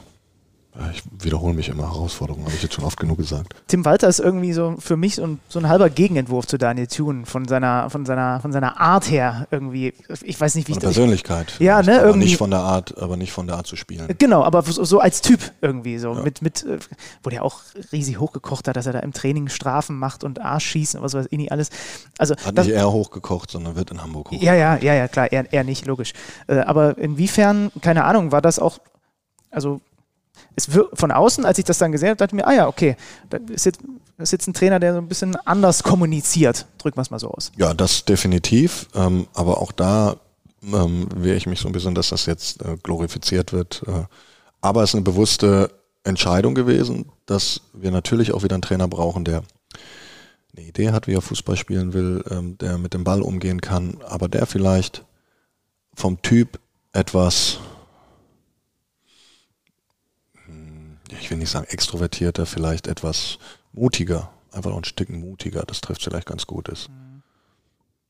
ich 0.92 1.04
wiederhole 1.24 1.54
mich 1.54 1.70
immer, 1.70 1.84
Herausforderungen, 1.84 2.46
habe 2.46 2.56
ich 2.56 2.64
jetzt 2.64 2.74
schon 2.74 2.86
oft 2.86 3.00
genug 3.00 3.18
gesagt. 3.18 3.56
Tim 3.68 3.86
Walter 3.86 4.08
ist 4.08 4.20
irgendwie 4.20 4.54
so 4.54 4.76
für 4.80 4.98
mich 4.98 5.16
so 5.16 5.24
ein, 5.26 5.40
so 5.50 5.60
ein 5.60 5.68
halber 5.68 5.90
Gegenentwurf 5.90 6.48
zu 6.48 6.58
Daniel 6.58 6.88
Thune, 6.88 7.26
von 7.26 7.48
seiner, 7.48 7.90
von, 7.90 8.06
seiner, 8.06 8.40
von 8.40 8.52
seiner 8.52 8.80
Art 8.80 9.10
her 9.10 9.48
irgendwie. 9.52 9.94
Ich 10.24 10.40
weiß 10.40 10.56
nicht, 10.56 10.68
wie 10.68 10.74
von 10.74 10.80
ich 10.80 10.84
Persönlichkeit. 10.84 11.54
Ja, 11.60 11.82
ne, 11.82 11.98
aber 11.98 12.08
irgendwie. 12.08 12.28
Nicht 12.28 12.38
von 12.38 12.52
der 12.52 12.62
Art, 12.62 12.98
aber 12.98 13.18
nicht 13.18 13.32
von 13.32 13.48
der 13.48 13.58
Art 13.58 13.68
zu 13.68 13.76
spielen. 13.76 14.08
Genau, 14.18 14.44
aber 14.44 14.62
so, 14.64 14.84
so 14.84 15.00
als 15.00 15.22
Typ 15.22 15.40
irgendwie, 15.62 15.98
so 15.98 16.14
ja. 16.14 16.22
mit, 16.22 16.42
mit, 16.42 16.64
äh, 16.64 16.80
wo 17.24 17.30
der 17.30 17.44
auch 17.44 17.62
riesig 17.92 18.20
hochgekocht 18.20 18.68
hat, 18.68 18.76
dass 18.76 18.86
er 18.86 18.94
da 18.94 19.00
im 19.00 19.14
Training 19.14 19.50
Strafen 19.50 19.98
macht 19.98 20.24
und 20.24 20.40
Arsch 20.42 20.66
schießen 20.66 21.00
und 21.00 21.06
was 21.06 21.14
weiß 21.14 21.28
ich 21.30 21.38
nicht 21.38 21.52
alles. 21.52 21.70
Also, 22.18 22.36
hat 22.38 22.56
nicht 22.56 22.70
er 22.70 22.92
hochgekocht, 22.92 23.52
sondern 23.52 23.76
wird 23.76 23.92
in 23.92 24.02
Hamburg 24.02 24.28
hochgekocht. 24.28 24.46
Ja, 24.46 24.56
ja, 24.56 24.78
ja, 24.78 24.94
ja, 24.94 25.08
klar, 25.08 25.32
er, 25.32 25.52
er 25.52 25.64
nicht, 25.64 25.86
logisch. 25.86 26.14
Äh, 26.48 26.60
aber 26.60 26.98
inwiefern, 26.98 27.72
keine 27.82 28.06
Ahnung, 28.06 28.32
war 28.32 28.42
das 28.42 28.60
auch, 28.60 28.80
also 29.52 29.82
es 30.56 30.70
von 30.94 31.12
außen, 31.12 31.46
als 31.46 31.58
ich 31.58 31.66
das 31.66 31.78
dann 31.78 31.92
gesehen 31.92 32.10
habe, 32.10 32.18
dachte 32.18 32.36
ich 32.36 32.42
mir, 32.42 32.48
ah 32.48 32.54
ja, 32.54 32.68
okay, 32.68 32.96
da 33.30 33.38
ist 33.52 33.66
jetzt, 33.66 33.80
ist 34.18 34.32
jetzt 34.32 34.48
ein 34.48 34.54
Trainer, 34.54 34.80
der 34.80 34.94
so 34.94 35.00
ein 35.00 35.08
bisschen 35.08 35.36
anders 35.46 35.84
kommuniziert. 35.84 36.66
Drücken 36.78 36.98
wir 36.98 37.02
es 37.02 37.12
mal 37.12 37.20
so 37.20 37.32
aus. 37.32 37.52
Ja, 37.58 37.74
das 37.74 38.06
definitiv. 38.06 38.88
Ähm, 38.96 39.28
aber 39.34 39.62
auch 39.62 39.72
da 39.72 40.18
ähm, 40.64 41.08
wehre 41.16 41.38
ich 41.38 41.48
mich 41.48 41.60
so 41.60 41.68
ein 41.68 41.72
bisschen, 41.72 41.96
dass 41.96 42.10
das 42.10 42.26
jetzt 42.26 42.62
äh, 42.62 42.78
glorifiziert 42.82 43.54
wird. 43.54 43.84
Äh, 43.88 44.04
aber 44.62 44.84
es 44.84 44.92
ist 44.92 44.96
eine 44.96 45.04
bewusste 45.04 45.72
Entscheidung 46.04 46.56
gewesen, 46.56 47.12
dass 47.26 47.62
wir 47.74 47.92
natürlich 47.92 48.34
auch 48.34 48.44
wieder 48.44 48.56
einen 48.56 48.62
Trainer 48.62 48.88
brauchen, 48.88 49.26
der 49.26 49.44
eine 50.58 50.68
Idee 50.68 50.92
hat, 50.92 51.08
wie 51.08 51.14
er 51.14 51.22
Fußball 51.22 51.56
spielen 51.56 51.94
will, 51.94 52.24
ähm, 52.30 52.58
der 52.58 52.78
mit 52.78 52.94
dem 52.94 53.04
Ball 53.04 53.22
umgehen 53.22 53.62
kann, 53.62 53.98
aber 54.08 54.28
der 54.28 54.46
vielleicht 54.46 55.06
vom 55.94 56.22
Typ 56.22 56.60
etwas 56.92 57.60
ich 61.20 61.30
will 61.30 61.38
nicht 61.38 61.50
sagen 61.50 61.68
extrovertierter, 61.70 62.46
vielleicht 62.46 62.88
etwas 62.88 63.38
mutiger, 63.74 64.30
einfach 64.52 64.72
noch 64.72 64.78
ein 64.78 64.84
Stück 64.84 65.10
mutiger, 65.10 65.64
das 65.64 65.82
trifft 65.82 66.04
vielleicht 66.04 66.28
ganz 66.28 66.48
gut 66.48 66.70
ist. 66.70 66.90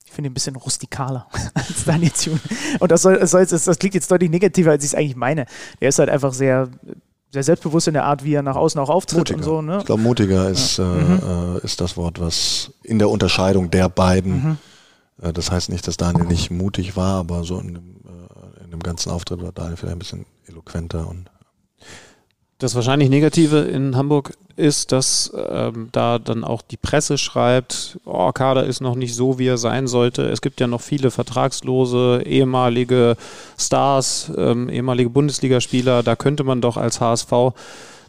Ich 0.05 0.11
finde 0.11 0.29
ihn 0.29 0.31
ein 0.31 0.33
bisschen 0.33 0.55
rustikaler 0.55 1.27
als 1.53 1.85
Daniel 1.85 2.11
Thune. 2.11 2.39
Und 2.79 2.91
das, 2.91 3.03
soll, 3.03 3.19
das, 3.19 3.31
soll, 3.31 3.45
das, 3.45 3.79
klingt 3.79 3.93
jetzt 3.93 4.09
deutlich 4.09 4.31
negativer, 4.31 4.71
als 4.71 4.83
ich 4.83 4.91
es 4.91 4.95
eigentlich 4.95 5.15
meine. 5.15 5.45
Er 5.79 5.89
ist 5.89 5.99
halt 5.99 6.09
einfach 6.09 6.33
sehr 6.33 6.69
sehr 7.31 7.43
selbstbewusst 7.43 7.87
in 7.87 7.93
der 7.93 8.05
Art, 8.05 8.23
wie 8.23 8.33
er 8.33 8.41
nach 8.41 8.55
außen 8.55 8.81
auch 8.81 8.89
auftritt 8.89 9.19
Mutiger. 9.19 9.37
und 9.37 9.43
so. 9.43 9.61
Ne? 9.61 9.77
Ich 9.79 9.85
glaube, 9.85 10.01
mutiger 10.01 10.49
ist, 10.49 10.79
äh, 10.79 10.83
äh, 10.83 11.63
ist 11.63 11.79
das 11.79 11.95
Wort, 11.95 12.19
was 12.19 12.71
in 12.83 12.97
der 12.97 13.09
Unterscheidung 13.09 13.69
der 13.69 13.87
beiden, 13.87 14.57
äh, 15.21 15.31
das 15.31 15.51
heißt 15.51 15.69
nicht, 15.69 15.87
dass 15.87 15.97
Daniel 15.97 16.25
nicht 16.25 16.49
mutig 16.49 16.95
war, 16.95 17.19
aber 17.19 17.43
so 17.43 17.59
in 17.59 17.75
dem, 17.75 17.95
äh, 18.05 18.63
in 18.63 18.71
dem 18.71 18.79
ganzen 18.79 19.11
Auftritt 19.11 19.43
war 19.43 19.51
Daniel 19.51 19.77
vielleicht 19.77 19.95
ein 19.95 19.99
bisschen 19.99 20.25
eloquenter 20.47 21.07
und 21.07 21.29
Das 22.59 22.75
wahrscheinlich 22.75 23.09
Negative 23.09 23.59
in 23.59 23.95
Hamburg 23.95 24.33
ist, 24.57 24.91
dass 24.91 25.31
ähm, 25.49 25.87
da 25.93 26.19
dann 26.19 26.43
auch 26.43 26.61
die 26.61 26.75
Presse 26.75 27.17
schreibt, 27.17 27.97
oh, 28.03 28.31
Kader 28.33 28.65
ist 28.65 28.81
noch 28.81 28.95
nicht 28.95 29.15
so, 29.15 29.39
wie 29.39 29.47
er 29.47 29.57
sein 29.57 29.87
sollte. 29.87 30.23
Es 30.23 30.41
gibt 30.41 30.59
ja 30.59 30.67
noch 30.67 30.81
viele 30.81 31.09
vertragslose, 31.09 32.21
ehemalige 32.25 33.15
Stars, 33.57 34.29
ähm, 34.37 34.67
ehemalige 34.67 35.09
Bundesligaspieler. 35.09 36.03
Da 36.03 36.17
könnte 36.17 36.43
man 36.43 36.59
doch 36.59 36.75
als 36.75 36.99
HSV 36.99 37.53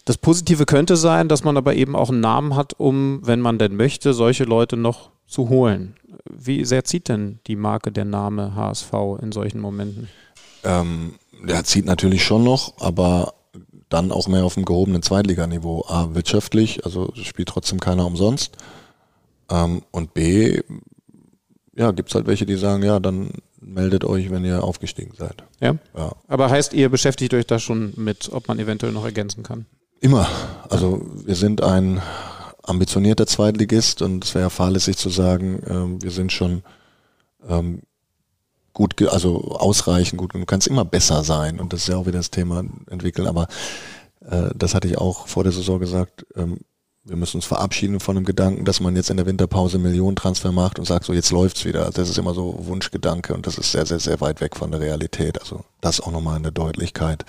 das 0.05 0.19
Positive 0.19 0.67
könnte 0.67 0.97
sein, 0.97 1.29
dass 1.29 1.45
man 1.45 1.57
aber 1.57 1.75
eben 1.75 1.95
auch 1.95 2.09
einen 2.09 2.21
Namen 2.21 2.57
hat, 2.57 2.73
um, 2.79 3.21
wenn 3.23 3.41
man 3.41 3.59
denn 3.59 3.77
möchte, 3.77 4.13
solche 4.15 4.43
Leute 4.43 4.77
noch 4.77 5.11
zu 5.29 5.49
holen. 5.49 5.95
Wie 6.29 6.65
sehr 6.65 6.85
zieht 6.85 7.09
denn 7.09 7.39
die 7.47 7.55
Marke, 7.55 7.93
der 7.93 8.05
Name 8.05 8.57
HSV 8.57 8.93
in 9.23 9.31
solchen 9.31 9.61
Momenten? 9.61 10.09
Ähm, 10.65 11.15
der 11.47 11.63
zieht 11.65 11.85
natürlich 11.85 12.25
schon 12.25 12.43
noch, 12.43 12.75
aber 12.81 13.35
dann 13.91 14.13
auch 14.13 14.29
mehr 14.29 14.45
auf 14.45 14.55
dem 14.55 14.65
gehobenen 14.65 15.03
Zweitliganiveau. 15.03 15.85
A, 15.89 16.15
wirtschaftlich, 16.15 16.85
also 16.87 17.13
spielt 17.15 17.49
trotzdem 17.49 17.81
keiner 17.81 18.07
umsonst. 18.07 18.57
Ähm, 19.51 19.83
und 19.91 20.15
B, 20.15 20.63
ja, 21.77 21.91
gibt's 21.91 22.15
halt 22.15 22.27
welche, 22.27 22.47
die 22.47 22.57
sagen, 22.57 22.83
ja, 22.83 23.01
dann 23.01 23.33
meldet 23.61 24.05
euch, 24.05 24.31
wenn 24.31 24.45
ihr 24.45 24.65
aufgestiegen 24.65 25.13
seid. 25.17 25.45
Ja? 25.61 25.77
Ja. 25.97 26.13
Aber 26.29 26.51
heißt, 26.51 26.73
ihr 26.73 26.89
beschäftigt 26.89 27.35
euch 27.35 27.47
da 27.47 27.59
schon 27.59 27.93
mit, 27.97 28.31
ob 28.33 28.49
man 28.49 28.59
eventuell 28.59 28.93
noch 28.93 29.05
ergänzen 29.05 29.43
kann? 29.43 29.67
Immer. 30.01 30.29
Also 30.69 31.03
wir 31.27 31.35
sind 31.35 31.63
ein 31.63 32.01
ambitionierter 32.63 33.27
Zweitligist 33.27 34.03
und 34.03 34.25
es 34.25 34.35
wäre 34.35 34.51
fahrlässig 34.51 34.97
zu 34.97 35.11
sagen, 35.11 35.63
ähm, 35.69 36.03
wir 36.03 36.11
sind 36.11 36.33
schon 36.33 36.63
ähm, 37.49 37.83
gut, 38.73 39.01
also 39.09 39.57
ausreichend 39.59 40.19
gut. 40.19 40.35
Du 40.35 40.45
kannst 40.45 40.67
immer 40.67 40.85
besser 40.85 41.25
sein 41.25 41.61
und 41.61 41.73
das 41.73 41.81
ist 41.83 41.89
ja 41.89 41.97
auch 41.97 42.07
wieder 42.07 42.19
das 42.19 42.31
Thema 42.31 42.65
entwickeln. 42.89 43.27
Aber 43.27 43.49
äh, 44.25 44.51
das 44.55 44.75
hatte 44.75 44.89
ich 44.89 44.99
auch 44.99 45.27
vor 45.27 45.45
der 45.45 45.53
Saison 45.53 45.79
gesagt. 45.79 46.27
Ähm, 46.37 46.59
wir 47.03 47.17
müssen 47.17 47.39
uns 47.39 47.47
verabschieden 47.47 47.99
von 47.99 48.15
dem 48.15 48.25
Gedanken, 48.25 48.65
dass 48.65 48.81
man 48.81 48.95
jetzt 48.95 49.11
in 49.11 49.17
der 49.17 49.27
Winterpause 49.27 49.79
Millionentransfer 49.79 50.53
macht 50.53 50.79
und 50.79 50.85
sagt, 50.85 51.07
so 51.07 51.13
jetzt 51.13 51.31
läuft's 51.31 51.65
wieder. 51.65 51.87
Also 51.87 52.03
Das 52.03 52.11
ist 52.11 52.19
immer 52.19 52.35
so 52.35 52.67
Wunschgedanke 52.67 53.35
und 53.35 53.47
das 53.47 53.59
ist 53.59 53.73
sehr, 53.73 53.87
sehr, 53.87 54.01
sehr 54.01 54.21
weit 54.21 54.41
weg 54.41 54.55
von 54.55 54.71
der 54.71 54.81
Realität. 54.81 55.41
Also 55.41 55.65
das 55.81 56.01
auch 56.01 56.13
nochmal 56.13 56.37
in 56.37 56.43
der 56.43 56.53
Deutlichkeit. 56.53 57.25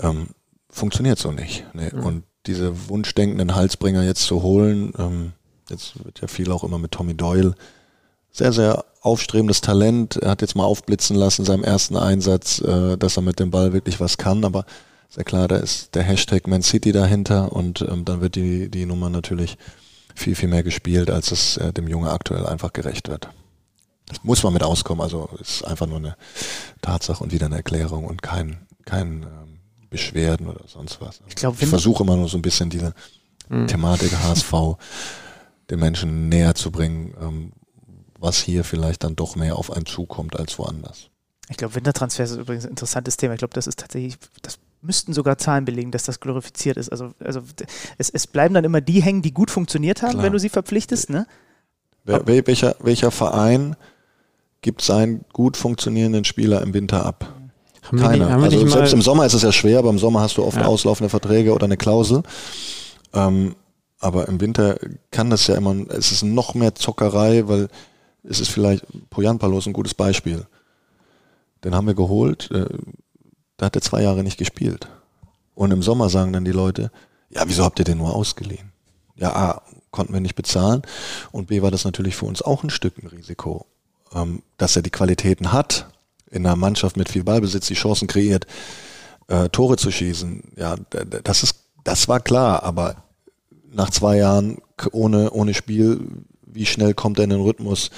Ähm, 0.00 0.28
funktioniert 0.68 1.18
so 1.18 1.30
nicht. 1.30 1.64
Nee. 1.72 1.90
Und 1.90 2.24
diese 2.46 2.88
wunschdenkenden 2.88 3.54
Halsbringer 3.54 4.02
jetzt 4.02 4.24
zu 4.24 4.42
holen, 4.42 4.92
ähm, 4.98 5.32
jetzt 5.70 6.04
wird 6.04 6.20
ja 6.20 6.28
viel 6.28 6.50
auch 6.50 6.64
immer 6.64 6.78
mit 6.78 6.90
Tommy 6.90 7.14
Doyle, 7.14 7.54
sehr, 8.30 8.52
sehr 8.52 8.84
aufstrebendes 9.04 9.60
Talent. 9.60 10.16
Er 10.16 10.30
hat 10.30 10.40
jetzt 10.40 10.56
mal 10.56 10.64
aufblitzen 10.64 11.14
lassen 11.14 11.42
in 11.42 11.46
seinem 11.46 11.62
ersten 11.62 11.96
Einsatz, 11.96 12.60
äh, 12.60 12.96
dass 12.96 13.16
er 13.16 13.22
mit 13.22 13.38
dem 13.38 13.50
Ball 13.50 13.72
wirklich 13.72 14.00
was 14.00 14.16
kann, 14.16 14.44
aber 14.44 14.64
sehr 15.10 15.24
klar, 15.24 15.46
da 15.46 15.56
ist 15.56 15.94
der 15.94 16.02
Hashtag 16.02 16.48
Man 16.48 16.62
City 16.62 16.90
dahinter 16.90 17.52
und 17.52 17.82
ähm, 17.82 18.04
dann 18.04 18.20
wird 18.20 18.34
die, 18.34 18.70
die 18.70 18.86
Nummer 18.86 19.10
natürlich 19.10 19.58
viel, 20.14 20.34
viel 20.34 20.48
mehr 20.48 20.62
gespielt, 20.62 21.10
als 21.10 21.30
es 21.30 21.58
äh, 21.58 21.72
dem 21.72 21.86
Junge 21.86 22.10
aktuell 22.10 22.46
einfach 22.46 22.72
gerecht 22.72 23.08
wird. 23.08 23.28
Das 24.06 24.24
muss 24.24 24.42
man 24.42 24.54
mit 24.54 24.62
auskommen, 24.62 25.02
also 25.02 25.28
ist 25.38 25.64
einfach 25.64 25.86
nur 25.86 25.98
eine 25.98 26.16
Tatsache 26.80 27.22
und 27.22 27.32
wieder 27.32 27.46
eine 27.46 27.56
Erklärung 27.56 28.06
und 28.06 28.22
kein, 28.22 28.66
kein 28.86 29.22
ähm, 29.22 29.60
Beschwerden 29.90 30.48
oder 30.48 30.64
sonst 30.66 31.00
was. 31.00 31.20
Ich 31.28 31.36
glaub, 31.36 31.60
ich 31.60 31.68
versuche 31.68 32.02
immer 32.02 32.16
nur 32.16 32.28
so 32.28 32.38
ein 32.38 32.42
bisschen 32.42 32.70
diese 32.70 32.94
Thematik 33.66 34.12
HSV 34.12 34.52
den 35.70 35.78
Menschen 35.78 36.28
näher 36.28 36.54
zu 36.54 36.70
bringen, 36.70 37.14
ähm, 37.20 37.52
was 38.24 38.38
hier 38.42 38.64
vielleicht 38.64 39.04
dann 39.04 39.14
doch 39.16 39.36
mehr 39.36 39.56
auf 39.56 39.70
einen 39.70 39.86
zukommt 39.86 40.36
als 40.38 40.58
woanders. 40.58 41.10
Ich 41.50 41.56
glaube, 41.58 41.74
Wintertransfers 41.74 42.30
ist 42.32 42.38
übrigens 42.38 42.64
ein 42.64 42.70
interessantes 42.70 43.16
Thema. 43.18 43.34
Ich 43.34 43.38
glaube, 43.38 43.54
das 43.54 43.66
ist 43.66 43.78
tatsächlich, 43.78 44.16
das 44.42 44.58
müssten 44.80 45.12
sogar 45.12 45.36
Zahlen 45.38 45.64
belegen, 45.64 45.90
dass 45.90 46.04
das 46.04 46.20
glorifiziert 46.20 46.76
ist. 46.78 46.90
Also, 46.90 47.12
also 47.20 47.40
es, 47.98 48.08
es 48.10 48.26
bleiben 48.26 48.54
dann 48.54 48.64
immer 48.64 48.80
die 48.80 49.02
hängen, 49.02 49.22
die 49.22 49.32
gut 49.32 49.50
funktioniert 49.50 50.02
haben, 50.02 50.12
Klar. 50.12 50.24
wenn 50.24 50.32
du 50.32 50.38
sie 50.38 50.48
verpflichtest, 50.48 51.10
ne? 51.10 51.26
Wer, 52.04 52.26
wel- 52.26 52.46
welcher, 52.46 52.76
welcher 52.80 53.10
Verein 53.10 53.76
gibt 54.62 54.80
seinen 54.82 55.24
gut 55.32 55.56
funktionierenden 55.56 56.24
Spieler 56.24 56.62
im 56.62 56.72
Winter 56.74 57.04
ab? 57.04 57.32
Haben 57.82 57.98
Keiner. 57.98 58.24
nicht, 58.36 58.44
also 58.44 58.56
nicht 58.64 58.72
selbst 58.72 58.92
mal, 58.92 58.96
im 58.98 59.02
Sommer 59.02 59.26
ist 59.26 59.34
es 59.34 59.42
ja 59.42 59.52
schwer, 59.52 59.78
aber 59.78 59.90
im 59.90 59.98
Sommer 59.98 60.20
hast 60.20 60.38
du 60.38 60.44
oft 60.44 60.56
Ja. 60.56 60.64
auslaufende 60.64 61.10
Verträge 61.10 61.52
oder 61.52 61.64
eine 61.66 61.76
Klausel. 61.76 62.22
Ähm, 63.12 63.54
aber 64.00 64.28
im 64.28 64.40
Winter 64.40 64.76
kann 65.10 65.28
das 65.30 65.46
ja 65.46 65.54
immer, 65.56 65.74
es 65.90 66.10
ist 66.12 66.22
noch 66.22 66.54
mehr 66.54 66.74
Zockerei, 66.74 67.46
weil 67.48 67.68
es 68.24 68.40
ist 68.40 68.50
vielleicht, 68.50 68.84
Poyan 69.10 69.38
Palo 69.38 69.58
ist 69.58 69.66
ein 69.66 69.72
gutes 69.72 69.94
Beispiel. 69.94 70.46
Den 71.62 71.74
haben 71.74 71.86
wir 71.86 71.94
geholt, 71.94 72.50
äh, 72.50 72.66
da 73.56 73.66
hat 73.66 73.76
er 73.76 73.82
zwei 73.82 74.02
Jahre 74.02 74.24
nicht 74.24 74.38
gespielt. 74.38 74.88
Und 75.54 75.70
im 75.70 75.82
Sommer 75.82 76.08
sagen 76.08 76.32
dann 76.32 76.44
die 76.44 76.52
Leute, 76.52 76.90
ja, 77.30 77.42
wieso 77.46 77.64
habt 77.64 77.78
ihr 77.78 77.84
den 77.84 77.98
nur 77.98 78.14
ausgeliehen? 78.14 78.72
Ja, 79.16 79.34
A, 79.34 79.62
konnten 79.90 80.12
wir 80.12 80.20
nicht 80.20 80.34
bezahlen 80.34 80.82
und 81.30 81.46
B 81.46 81.62
war 81.62 81.70
das 81.70 81.84
natürlich 81.84 82.16
für 82.16 82.26
uns 82.26 82.42
auch 82.42 82.64
ein 82.64 82.70
Stück 82.70 82.98
ein 82.98 83.06
Risiko. 83.06 83.66
Ähm, 84.12 84.42
dass 84.58 84.76
er 84.76 84.82
die 84.82 84.90
Qualitäten 84.90 85.52
hat, 85.52 85.88
in 86.30 86.46
einer 86.46 86.56
Mannschaft 86.56 86.96
mit 86.96 87.08
viel 87.08 87.24
Ballbesitz 87.24 87.66
die 87.68 87.74
Chancen 87.74 88.08
kreiert, 88.08 88.46
äh, 89.28 89.48
Tore 89.48 89.76
zu 89.76 89.90
schießen, 89.90 90.52
ja, 90.56 90.76
das 91.22 91.42
ist, 91.42 91.56
das 91.84 92.08
war 92.08 92.20
klar, 92.20 92.62
aber 92.62 92.96
nach 93.72 93.90
zwei 93.90 94.16
Jahren 94.16 94.58
ohne, 94.92 95.30
ohne 95.30 95.54
Spiel, 95.54 96.24
wie 96.54 96.66
schnell 96.66 96.94
kommt 96.94 97.18
er 97.18 97.24
in 97.24 97.30
den 97.30 97.40
Rhythmus? 97.42 97.90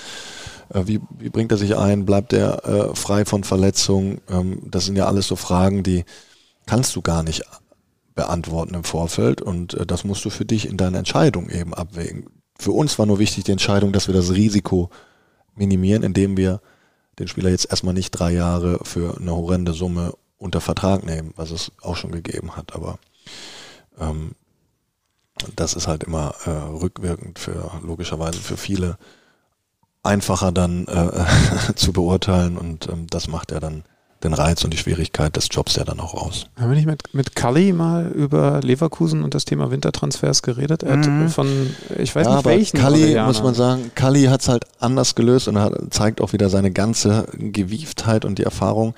Äh, 0.72 0.82
Wie, 0.86 1.00
wie 1.18 1.28
bringt 1.28 1.52
er 1.52 1.59
sich 1.59 1.76
ein? 1.76 2.07
Bleibt 2.07 2.32
er 2.32 2.64
äh, 2.64 2.94
frei 2.96 3.24
von 3.24 3.44
Verletzungen? 3.44 4.20
Ähm, 4.28 4.62
das 4.64 4.86
sind 4.86 4.96
ja 4.96 5.07
alles 5.07 5.28
so 5.28 5.36
Fragen, 5.36 5.82
die 5.82 6.04
kannst 6.66 6.96
du 6.96 7.02
gar 7.02 7.22
nicht 7.22 7.42
beantworten 8.14 8.74
im 8.74 8.84
Vorfeld 8.84 9.42
und 9.42 9.74
äh, 9.74 9.86
das 9.86 10.04
musst 10.04 10.24
du 10.24 10.30
für 10.30 10.44
dich 10.44 10.66
in 10.66 10.76
deiner 10.76 10.98
Entscheidung 10.98 11.50
eben 11.50 11.74
abwägen. 11.74 12.26
Für 12.59 12.72
uns 12.72 12.98
war 12.98 13.07
nur 13.07 13.18
wichtig 13.18 13.44
die 13.44 13.52
Entscheidung, 13.52 13.92
dass 13.92 14.09
wir 14.09 14.14
das 14.14 14.32
Risiko 14.32 14.90
minimieren, 15.54 16.02
indem 16.02 16.36
wir 16.36 16.61
den 17.18 17.28
Spieler 17.28 17.50
jetzt 17.50 17.70
erstmal 17.70 17.94
nicht 17.94 18.11
drei 18.11 18.32
Jahre 18.32 18.80
für 18.82 19.18
eine 19.18 19.32
horrende 19.32 19.72
Summe 19.72 20.14
unter 20.38 20.61
Vertrag 20.61 21.04
nehmen, 21.04 21.32
was 21.36 21.50
es 21.50 21.72
auch 21.82 21.96
schon 21.96 22.12
gegeben 22.12 22.57
hat. 22.57 22.74
Aber 22.74 22.98
ähm, 24.00 24.32
das 25.57 25.74
ist 25.74 25.87
halt 25.87 26.05
immer 26.05 26.34
äh, 26.47 26.51
rückwirkend 26.51 27.39
für 27.39 27.70
logischerweise 27.82 28.41
für 28.41 28.57
viele 28.57 28.97
einfacher 30.03 30.53
dann 30.53 30.87
äh, 30.87 31.74
zu 31.74 31.93
beurteilen 31.93 32.57
und 32.57 32.89
ähm, 32.89 33.07
das 33.11 33.28
macht 33.28 33.53
ja 33.53 33.61
dann 33.61 33.84
den 34.22 34.32
Reiz 34.32 34.64
und 34.64 34.72
die 34.72 34.78
Schwierigkeit 34.78 35.37
des 35.37 35.49
Jobs 35.51 35.76
ja 35.76 35.84
dann 35.84 36.01
auch 36.01 36.14
aus. 36.14 36.47
haben 36.59 36.70
wir 36.70 36.76
nicht 36.76 36.87
mit, 36.87 37.12
mit 37.12 37.37
Cully 37.37 37.72
mal 37.74 38.07
über 38.07 38.61
Leverkusen 38.62 39.22
und 39.22 39.34
das 39.34 39.45
Thema 39.45 39.70
Wintertransfers 39.70 40.43
geredet? 40.43 40.82
Er 40.82 40.99
hat 40.99 41.07
Mhm. 41.07 41.28
von, 41.28 41.47
ich 41.99 42.14
weiß 42.16 42.26
ja, 42.26 42.30
nicht 42.32 42.39
aber 42.39 42.51
welchen. 42.51 42.78
Kalli, 42.78 43.20
muss 43.20 43.43
man 43.43 43.55
sagen, 43.55 43.91
Kalli 43.95 44.24
hat 44.24 44.41
es 44.41 44.49
halt 44.49 44.64
anders 44.80 45.16
gelöst 45.16 45.49
und 45.49 45.59
hat, 45.59 45.74
zeigt 45.91 46.22
auch 46.22 46.32
wieder 46.32 46.49
seine 46.49 46.70
ganze 46.70 47.26
Gewieftheit 47.34 48.24
und 48.24 48.39
die 48.39 48.45
Erfahrung. 48.45 48.95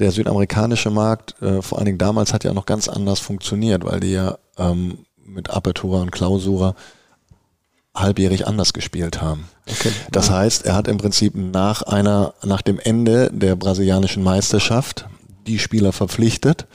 Der 0.00 0.10
südamerikanische 0.10 0.90
Markt, 0.90 1.40
äh, 1.40 1.62
vor 1.62 1.78
allen 1.78 1.84
Dingen 1.86 1.98
damals, 1.98 2.32
hat 2.32 2.42
ja 2.42 2.52
noch 2.52 2.66
ganz 2.66 2.88
anders 2.88 3.20
funktioniert, 3.20 3.84
weil 3.84 4.00
die 4.00 4.12
ja 4.12 4.38
ähm, 4.58 4.98
mit 5.32 5.50
Apertura 5.50 6.02
und 6.02 6.12
Klausura 6.12 6.74
halbjährig 7.94 8.46
anders 8.46 8.72
gespielt 8.72 9.20
haben. 9.20 9.48
Okay. 9.68 9.92
Das 10.10 10.30
heißt, 10.30 10.64
er 10.64 10.74
hat 10.74 10.88
im 10.88 10.98
Prinzip 10.98 11.34
nach 11.34 11.82
einer, 11.82 12.34
nach 12.42 12.62
dem 12.62 12.78
Ende 12.78 13.30
der 13.32 13.54
brasilianischen 13.56 14.22
Meisterschaft 14.22 15.06
die 15.46 15.58
Spieler 15.58 15.92
verpflichtet, 15.92 16.66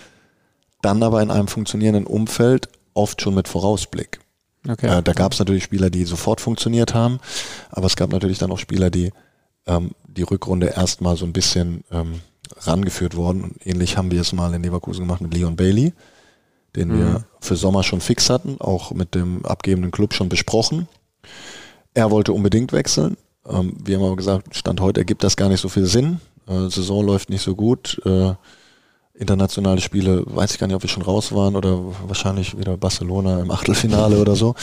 dann 0.82 1.02
aber 1.02 1.22
in 1.22 1.32
einem 1.32 1.48
funktionierenden 1.48 2.06
Umfeld, 2.06 2.70
oft 2.94 3.22
schon 3.22 3.36
mit 3.36 3.48
Vorausblick. 3.48 4.20
Okay. 4.68 4.88
Äh, 4.88 5.04
da 5.04 5.14
gab 5.14 5.34
es 5.34 5.40
natürlich 5.40 5.64
Spieler, 5.64 5.90
die 5.90 6.04
sofort 6.04 6.42
funktioniert 6.42 6.94
haben, 6.94 7.20
aber 7.70 7.88
es 7.88 7.96
gab 7.96 8.12
natürlich 8.12 8.38
dann 8.38 8.52
auch 8.52 8.60
Spieler, 8.60 8.90
die 8.90 9.12
ähm, 9.66 9.92
die 10.08 10.24
Rückrunde 10.24 10.68
erstmal 10.68 11.16
so 11.16 11.26
ein 11.26 11.34
bisschen 11.34 11.84
ähm, 11.92 12.22
rangeführt 12.62 13.16
wurden. 13.16 13.44
Und 13.44 13.68
ähnlich 13.68 13.98
haben 13.98 14.12
wir 14.12 14.22
es 14.22 14.34
mal 14.34 14.54
in 14.54 14.64
Leverkusen 14.64 15.02
gemacht 15.02 15.22
mit 15.22 15.34
Leon 15.34 15.56
Bailey, 15.56 15.94
den 16.78 16.90
Mhm. 16.90 17.00
wir 17.00 17.24
für 17.42 17.56
Sommer 17.58 17.84
schon 17.84 18.00
fix 18.00 18.30
hatten, 18.30 18.58
auch 18.60 18.92
mit 18.92 19.16
dem 19.16 19.46
abgebenden 19.46 19.92
Club 19.92 20.14
schon 20.14 20.30
besprochen. 20.30 20.88
Er 21.94 22.12
wollte 22.12 22.32
unbedingt 22.32 22.72
wechseln. 22.72 23.18
Ähm, 23.48 23.74
wir 23.84 23.98
haben 23.98 24.06
aber 24.06 24.16
gesagt, 24.16 24.56
Stand 24.56 24.80
heute 24.80 25.02
ergibt 25.02 25.24
das 25.24 25.36
gar 25.36 25.50
nicht 25.50 25.60
so 25.62 25.70
viel 25.70 25.86
Sinn. 25.86 26.22
Äh, 26.48 26.70
Saison 26.70 27.06
läuft 27.06 27.30
nicht 27.30 27.42
so 27.42 27.56
gut. 27.56 28.00
Äh, 28.06 28.34
internationale 29.16 29.82
Spiele, 29.82 30.24
weiß 30.26 30.54
ich 30.54 30.60
gar 30.60 30.68
nicht, 30.68 30.76
ob 30.76 30.84
wir 30.84 30.90
schon 30.90 31.04
raus 31.04 31.34
waren 31.34 31.56
oder 31.56 31.80
wahrscheinlich 32.08 32.58
wieder 32.58 32.78
Barcelona 32.78 33.40
im 33.42 33.50
Achtelfinale 33.52 34.22
oder 34.22 34.36
so. 34.36 34.54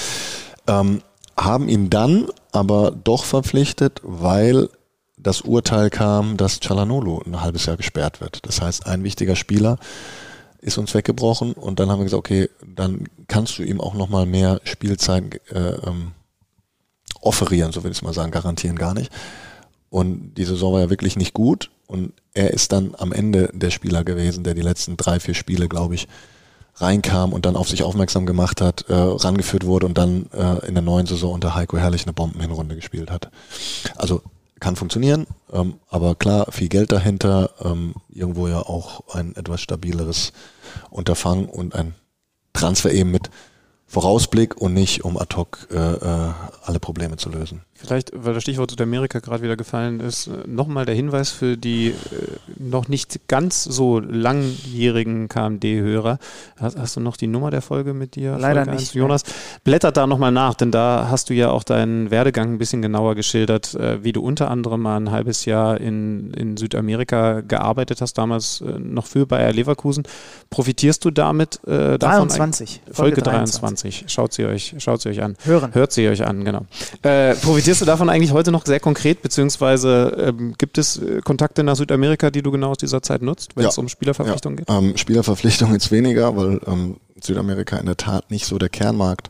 Ähm, 0.68 1.02
haben 1.36 1.68
ihn 1.68 1.90
dann 1.90 2.28
aber 2.52 2.92
doch 2.92 3.24
verpflichtet, 3.24 4.00
weil 4.04 4.68
das 5.16 5.40
Urteil 5.40 5.90
kam, 5.90 6.36
dass 6.36 6.60
Chalanolo 6.60 7.22
ein 7.26 7.40
halbes 7.40 7.66
Jahr 7.66 7.76
gesperrt 7.76 8.20
wird. 8.20 8.46
Das 8.46 8.60
heißt, 8.60 8.86
ein 8.86 9.02
wichtiger 9.02 9.34
Spieler 9.34 9.78
ist 10.64 10.78
uns 10.78 10.94
weggebrochen 10.94 11.52
und 11.52 11.78
dann 11.78 11.90
haben 11.90 12.00
wir 12.00 12.04
gesagt, 12.04 12.18
okay, 12.18 12.48
dann 12.66 13.04
kannst 13.28 13.58
du 13.58 13.62
ihm 13.62 13.80
auch 13.80 13.92
nochmal 13.92 14.24
mehr 14.24 14.60
Spielzeit 14.64 15.40
äh, 15.50 15.58
ähm, 15.86 16.12
offerieren, 17.20 17.70
so 17.70 17.84
will 17.84 17.90
ich 17.90 17.98
es 17.98 18.02
mal 18.02 18.14
sagen, 18.14 18.32
garantieren 18.32 18.76
gar 18.76 18.94
nicht. 18.94 19.12
Und 19.90 20.34
die 20.34 20.44
Saison 20.44 20.72
war 20.72 20.80
ja 20.80 20.90
wirklich 20.90 21.16
nicht 21.16 21.34
gut 21.34 21.70
und 21.86 22.14
er 22.32 22.52
ist 22.52 22.72
dann 22.72 22.94
am 22.98 23.12
Ende 23.12 23.50
der 23.52 23.70
Spieler 23.70 24.04
gewesen, 24.04 24.42
der 24.42 24.54
die 24.54 24.62
letzten 24.62 24.96
drei, 24.96 25.20
vier 25.20 25.34
Spiele, 25.34 25.68
glaube 25.68 25.96
ich, 25.96 26.08
reinkam 26.76 27.32
und 27.34 27.44
dann 27.44 27.56
auf 27.56 27.68
sich 27.68 27.82
aufmerksam 27.82 28.24
gemacht 28.24 28.60
hat, 28.62 28.86
äh, 28.88 28.94
rangeführt 28.94 29.66
wurde 29.66 29.86
und 29.86 29.98
dann 29.98 30.26
äh, 30.32 30.66
in 30.66 30.74
der 30.74 30.82
neuen 30.82 31.06
Saison 31.06 31.34
unter 31.34 31.54
Heiko 31.54 31.76
Herrlich 31.76 32.04
eine 32.04 32.14
Bombenhinrunde 32.14 32.74
gespielt 32.74 33.10
hat. 33.10 33.30
Also 33.96 34.22
kann 34.64 34.76
funktionieren, 34.76 35.26
ähm, 35.52 35.74
aber 35.90 36.14
klar, 36.14 36.50
viel 36.50 36.70
Geld 36.70 36.90
dahinter, 36.90 37.50
ähm, 37.62 37.94
irgendwo 38.08 38.48
ja 38.48 38.60
auch 38.60 39.14
ein 39.14 39.36
etwas 39.36 39.60
stabileres 39.60 40.32
Unterfangen 40.88 41.50
und 41.50 41.74
ein 41.74 41.94
Transfer 42.54 42.90
eben 42.90 43.10
mit 43.10 43.28
Vorausblick 43.86 44.56
und 44.56 44.72
nicht 44.72 45.04
um 45.04 45.18
ad 45.18 45.36
hoc 45.36 45.68
äh, 45.70 45.76
äh 45.76 46.32
alle 46.64 46.80
Probleme 46.80 47.18
zu 47.18 47.28
lösen. 47.28 47.60
Vielleicht, 47.87 48.12
weil 48.14 48.35
das 48.35 48.43
Stichwort 48.43 48.70
Südamerika 48.70 49.18
gerade 49.18 49.43
wieder 49.43 49.57
gefallen 49.57 50.01
ist, 50.01 50.30
nochmal 50.47 50.87
der 50.87 50.95
Hinweis 50.95 51.30
für 51.30 51.57
die 51.57 51.89
äh, 51.89 51.95
noch 52.59 52.89
nicht 52.89 53.28
ganz 53.28 53.64
so 53.64 53.99
langjährigen 53.99 55.28
KMD-Hörer. 55.28 56.18
Hast, 56.59 56.78
hast, 56.78 56.97
du 56.97 57.01
noch 57.01 57.16
die 57.16 57.26
Nummer 57.26 57.51
der 57.51 57.62
Folge 57.62 57.95
mit 57.95 58.16
dir? 58.16 58.37
Leider 58.39 58.66
nicht. 58.66 58.95
Jonas, 58.95 59.22
blättert 59.64 59.97
da 59.97 60.07
nochmal 60.07 60.32
nach, 60.32 60.55
denn 60.55 60.70
da 60.70 61.09
hast 61.11 61.30
du 61.30 61.35
ja 61.35 61.51
auch 61.51 61.64
deinen 61.64 62.11
Werdegang 62.11 62.55
ein 62.55 62.59
bisschen 62.59 62.82
genauer 62.82 63.14
geschildert, 63.14 63.74
äh, 63.74 64.03
wie 64.03 64.12
du 64.12 64.22
unter 64.22 64.51
anderem 64.51 64.82
mal 64.82 64.97
ein 64.97 65.11
halbes 65.11 65.45
Jahr 65.45 65.80
in, 65.80 66.32
in 66.35 66.57
Südamerika 66.57 67.41
gearbeitet 67.41 68.01
hast, 68.01 68.18
damals 68.18 68.61
äh, 68.61 68.78
noch 68.78 69.07
für 69.07 69.26
Bayer 69.26 69.53
Leverkusen. 69.53 70.05
Profitierst 70.51 71.05
du 71.05 71.11
damit 71.11 71.61
äh, 71.66 71.99
davon? 71.99 72.28
23. 72.28 72.80
Folge, 72.85 72.95
Folge 72.95 73.22
23. 73.22 73.74
23. 73.85 74.05
Schaut 74.12 74.32
sie 74.32 74.45
euch, 74.45 74.74
schaut 74.78 75.01
sie 75.01 75.09
euch 75.09 75.22
an. 75.22 75.37
Hören. 75.45 75.74
Hört 75.74 75.93
sie 75.93 76.09
euch 76.09 76.24
an, 76.24 76.45
genau. 76.45 76.66
Äh, 77.03 77.35
profitierst 77.35 77.74
Profitierst 77.75 77.89
du 77.89 77.93
davon 77.93 78.09
eigentlich 78.09 78.33
heute 78.33 78.53
noch 78.53 78.66
sehr 78.66 78.79
konkret, 78.79 79.20
beziehungsweise 79.20 80.35
ähm, 80.39 80.55
gibt 80.57 80.79
es 80.79 80.97
äh, 80.97 81.20
Kontakte 81.25 81.64
nach 81.64 81.75
Südamerika, 81.75 82.31
die 82.31 82.41
du 82.41 82.53
genau 82.53 82.70
aus 82.70 82.77
dieser 82.77 83.03
Zeit 83.03 83.20
nutzt, 83.20 83.57
wenn 83.57 83.64
ja. 83.64 83.68
es 83.68 83.79
um 83.79 83.89
Spielerverpflichtungen 83.89 84.59
ja. 84.59 84.64
geht? 84.79 84.91
Ähm, 84.91 84.97
Spielerverpflichtung 84.97 85.72
jetzt 85.72 85.91
weniger, 85.91 86.37
weil 86.37 86.61
ähm, 86.68 86.99
Südamerika 87.20 87.77
in 87.79 87.87
der 87.87 87.97
Tat 87.97 88.31
nicht 88.31 88.47
so 88.47 88.59
der 88.59 88.68
Kernmarkt 88.68 89.29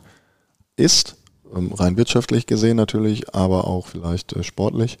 ist, 0.75 1.15
ähm, 1.55 1.73
rein 1.73 1.97
wirtschaftlich 1.97 2.45
gesehen 2.45 2.77
natürlich, 2.77 3.33
aber 3.33 3.65
auch 3.65 3.87
vielleicht 3.87 4.33
äh, 4.33 4.43
sportlich. 4.43 4.99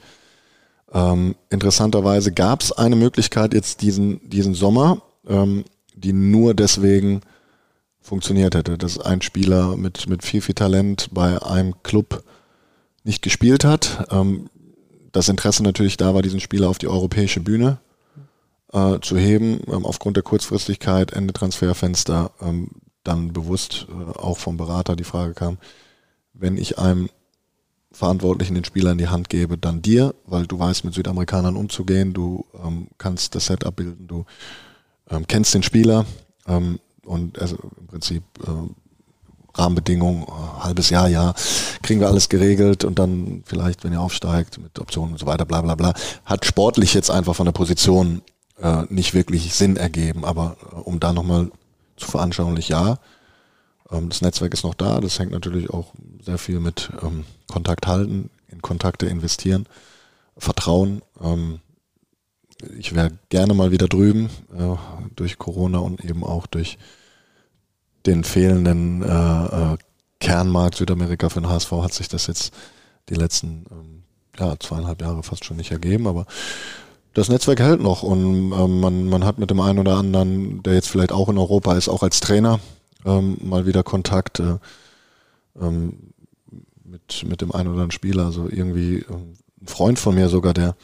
Ähm, 0.91 1.35
interessanterweise 1.51 2.31
gab 2.31 2.63
es 2.63 2.71
eine 2.71 2.95
Möglichkeit 2.95 3.53
jetzt 3.53 3.83
diesen, 3.83 4.27
diesen 4.27 4.55
Sommer, 4.55 5.03
ähm, 5.27 5.65
die 5.93 6.13
nur 6.13 6.55
deswegen 6.55 7.21
funktioniert 8.01 8.55
hätte, 8.55 8.79
dass 8.79 8.97
ein 8.97 9.21
Spieler 9.21 9.77
mit, 9.77 10.09
mit 10.09 10.23
viel, 10.23 10.41
viel 10.41 10.55
Talent 10.55 11.09
bei 11.11 11.39
einem 11.43 11.75
Club 11.83 12.23
nicht 13.05 13.21
gespielt 13.21 13.63
hat. 13.63 14.07
Ähm, 14.11 14.49
das 15.13 15.29
Interesse 15.29 15.63
natürlich 15.63 15.95
da 15.95 16.13
war, 16.13 16.21
diesen 16.21 16.41
Spieler 16.41 16.67
auf 16.67 16.77
die 16.77 16.89
europäische 16.89 17.39
Bühne 17.39 17.79
äh, 18.73 18.99
zu 18.99 19.15
heben, 19.17 19.61
ähm, 19.67 19.85
aufgrund 19.85 20.17
der 20.17 20.23
Kurzfristigkeit, 20.23 21.13
Ende 21.13 21.31
Transferfenster, 21.31 22.31
ähm, 22.41 22.71
dann 23.03 23.31
bewusst 23.31 23.87
äh, 23.89 24.17
auch 24.17 24.37
vom 24.37 24.57
Berater 24.57 24.97
die 24.97 25.05
Frage 25.05 25.33
kam, 25.33 25.57
wenn 26.33 26.57
ich 26.57 26.77
einem 26.77 27.09
Verantwortlichen 27.91 28.55
den 28.55 28.65
Spieler 28.65 28.91
in 28.91 28.97
die 28.97 29.07
Hand 29.07 29.29
gebe, 29.29 29.57
dann 29.57 29.81
dir, 29.81 30.13
weil 30.25 30.47
du 30.47 30.59
weißt, 30.59 30.83
mit 30.83 30.93
Südamerikanern 30.93 31.55
umzugehen, 31.55 32.11
du 32.13 32.45
ähm, 32.61 32.89
kannst 32.97 33.35
das 33.35 33.45
Setup 33.45 33.73
bilden, 33.73 34.07
du 34.07 34.25
ähm, 35.09 35.25
kennst 35.27 35.53
den 35.53 35.63
Spieler 35.63 36.05
ähm, 36.45 36.79
und 37.05 37.39
also 37.39 37.57
im 37.79 37.87
Prinzip 37.87 38.23
äh, 38.43 38.84
Rahmenbedingungen, 39.57 40.23
äh, 40.23 40.63
halbes 40.63 40.89
Jahr, 40.89 41.07
ja, 41.07 41.33
kriegen 41.81 41.99
wir 41.99 42.07
alles 42.07 42.29
geregelt 42.29 42.83
und 42.83 42.99
dann 42.99 43.43
vielleicht, 43.45 43.83
wenn 43.83 43.93
ihr 43.93 44.01
aufsteigt, 44.01 44.57
mit 44.59 44.77
Optionen 44.79 45.13
und 45.13 45.19
so 45.19 45.25
weiter, 45.25 45.45
bla 45.45 45.61
bla 45.61 45.75
bla, 45.75 45.93
hat 46.25 46.45
sportlich 46.45 46.93
jetzt 46.93 47.09
einfach 47.09 47.35
von 47.35 47.45
der 47.45 47.53
Position 47.53 48.21
äh, 48.61 48.83
nicht 48.89 49.13
wirklich 49.13 49.53
Sinn 49.53 49.77
ergeben. 49.77 50.25
Aber 50.25 50.57
äh, 50.71 50.75
um 50.75 50.99
da 50.99 51.13
nochmal 51.13 51.51
zu 51.97 52.07
veranschaulich, 52.07 52.69
ja, 52.69 52.99
ähm, 53.91 54.09
das 54.09 54.21
Netzwerk 54.21 54.53
ist 54.53 54.63
noch 54.63 54.73
da, 54.73 54.99
das 54.99 55.19
hängt 55.19 55.31
natürlich 55.31 55.69
auch 55.69 55.93
sehr 56.23 56.37
viel 56.37 56.59
mit 56.59 56.89
ähm, 57.01 57.25
Kontakt 57.47 57.87
halten, 57.87 58.29
in 58.47 58.61
Kontakte 58.61 59.05
investieren, 59.05 59.67
Vertrauen. 60.37 61.01
Ähm, 61.21 61.59
ich 62.77 62.95
wäre 62.95 63.11
gerne 63.29 63.53
mal 63.53 63.71
wieder 63.71 63.87
drüben, 63.87 64.29
äh, 64.57 64.75
durch 65.15 65.37
Corona 65.37 65.79
und 65.79 66.03
eben 66.03 66.23
auch 66.23 66.47
durch 66.47 66.77
den 68.05 68.23
fehlenden 68.23 69.01
äh, 69.01 69.73
äh, 69.73 69.77
Kernmarkt 70.19 70.75
Südamerika 70.75 71.29
für 71.29 71.41
den 71.41 71.49
HSV 71.49 71.71
hat 71.71 71.93
sich 71.93 72.07
das 72.07 72.27
jetzt 72.27 72.53
die 73.09 73.15
letzten 73.15 73.65
ähm, 73.71 74.03
ja, 74.39 74.57
zweieinhalb 74.59 75.01
Jahre 75.01 75.23
fast 75.23 75.45
schon 75.45 75.57
nicht 75.57 75.71
ergeben, 75.71 76.07
aber 76.07 76.25
das 77.13 77.29
Netzwerk 77.29 77.59
hält 77.59 77.81
noch 77.81 78.03
und 78.03 78.51
ähm, 78.51 78.79
man, 78.79 79.07
man 79.07 79.23
hat 79.23 79.39
mit 79.39 79.49
dem 79.49 79.61
einen 79.61 79.79
oder 79.79 79.95
anderen, 79.97 80.61
der 80.63 80.73
jetzt 80.73 80.89
vielleicht 80.89 81.11
auch 81.11 81.29
in 81.29 81.37
Europa 81.37 81.75
ist, 81.75 81.87
auch 81.87 82.03
als 82.03 82.19
Trainer 82.19 82.59
ähm, 83.05 83.37
mal 83.41 83.65
wieder 83.65 83.83
Kontakt 83.83 84.39
äh, 84.39 84.57
ähm, 85.59 86.13
mit, 86.83 87.23
mit 87.25 87.41
dem 87.41 87.51
einen 87.51 87.67
oder 87.67 87.75
anderen 87.75 87.91
Spieler. 87.91 88.25
Also 88.25 88.49
irgendwie 88.49 88.97
äh, 88.97 89.13
ein 89.13 89.67
Freund 89.67 89.97
von 89.99 90.15
mir 90.15 90.27
sogar, 90.27 90.53
der, 90.53 90.75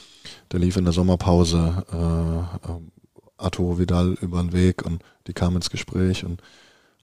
der 0.52 0.60
lief 0.60 0.78
in 0.78 0.86
der 0.86 0.94
Sommerpause 0.94 1.84
äh, 1.92 2.72
äh, 2.72 2.80
Arturo 3.38 3.80
Vidal 3.80 4.18
über 4.22 4.42
den 4.42 4.54
Weg 4.54 4.86
und 4.86 5.04
die 5.28 5.34
kam 5.34 5.56
ins 5.56 5.70
Gespräch 5.70 6.24
und 6.24 6.42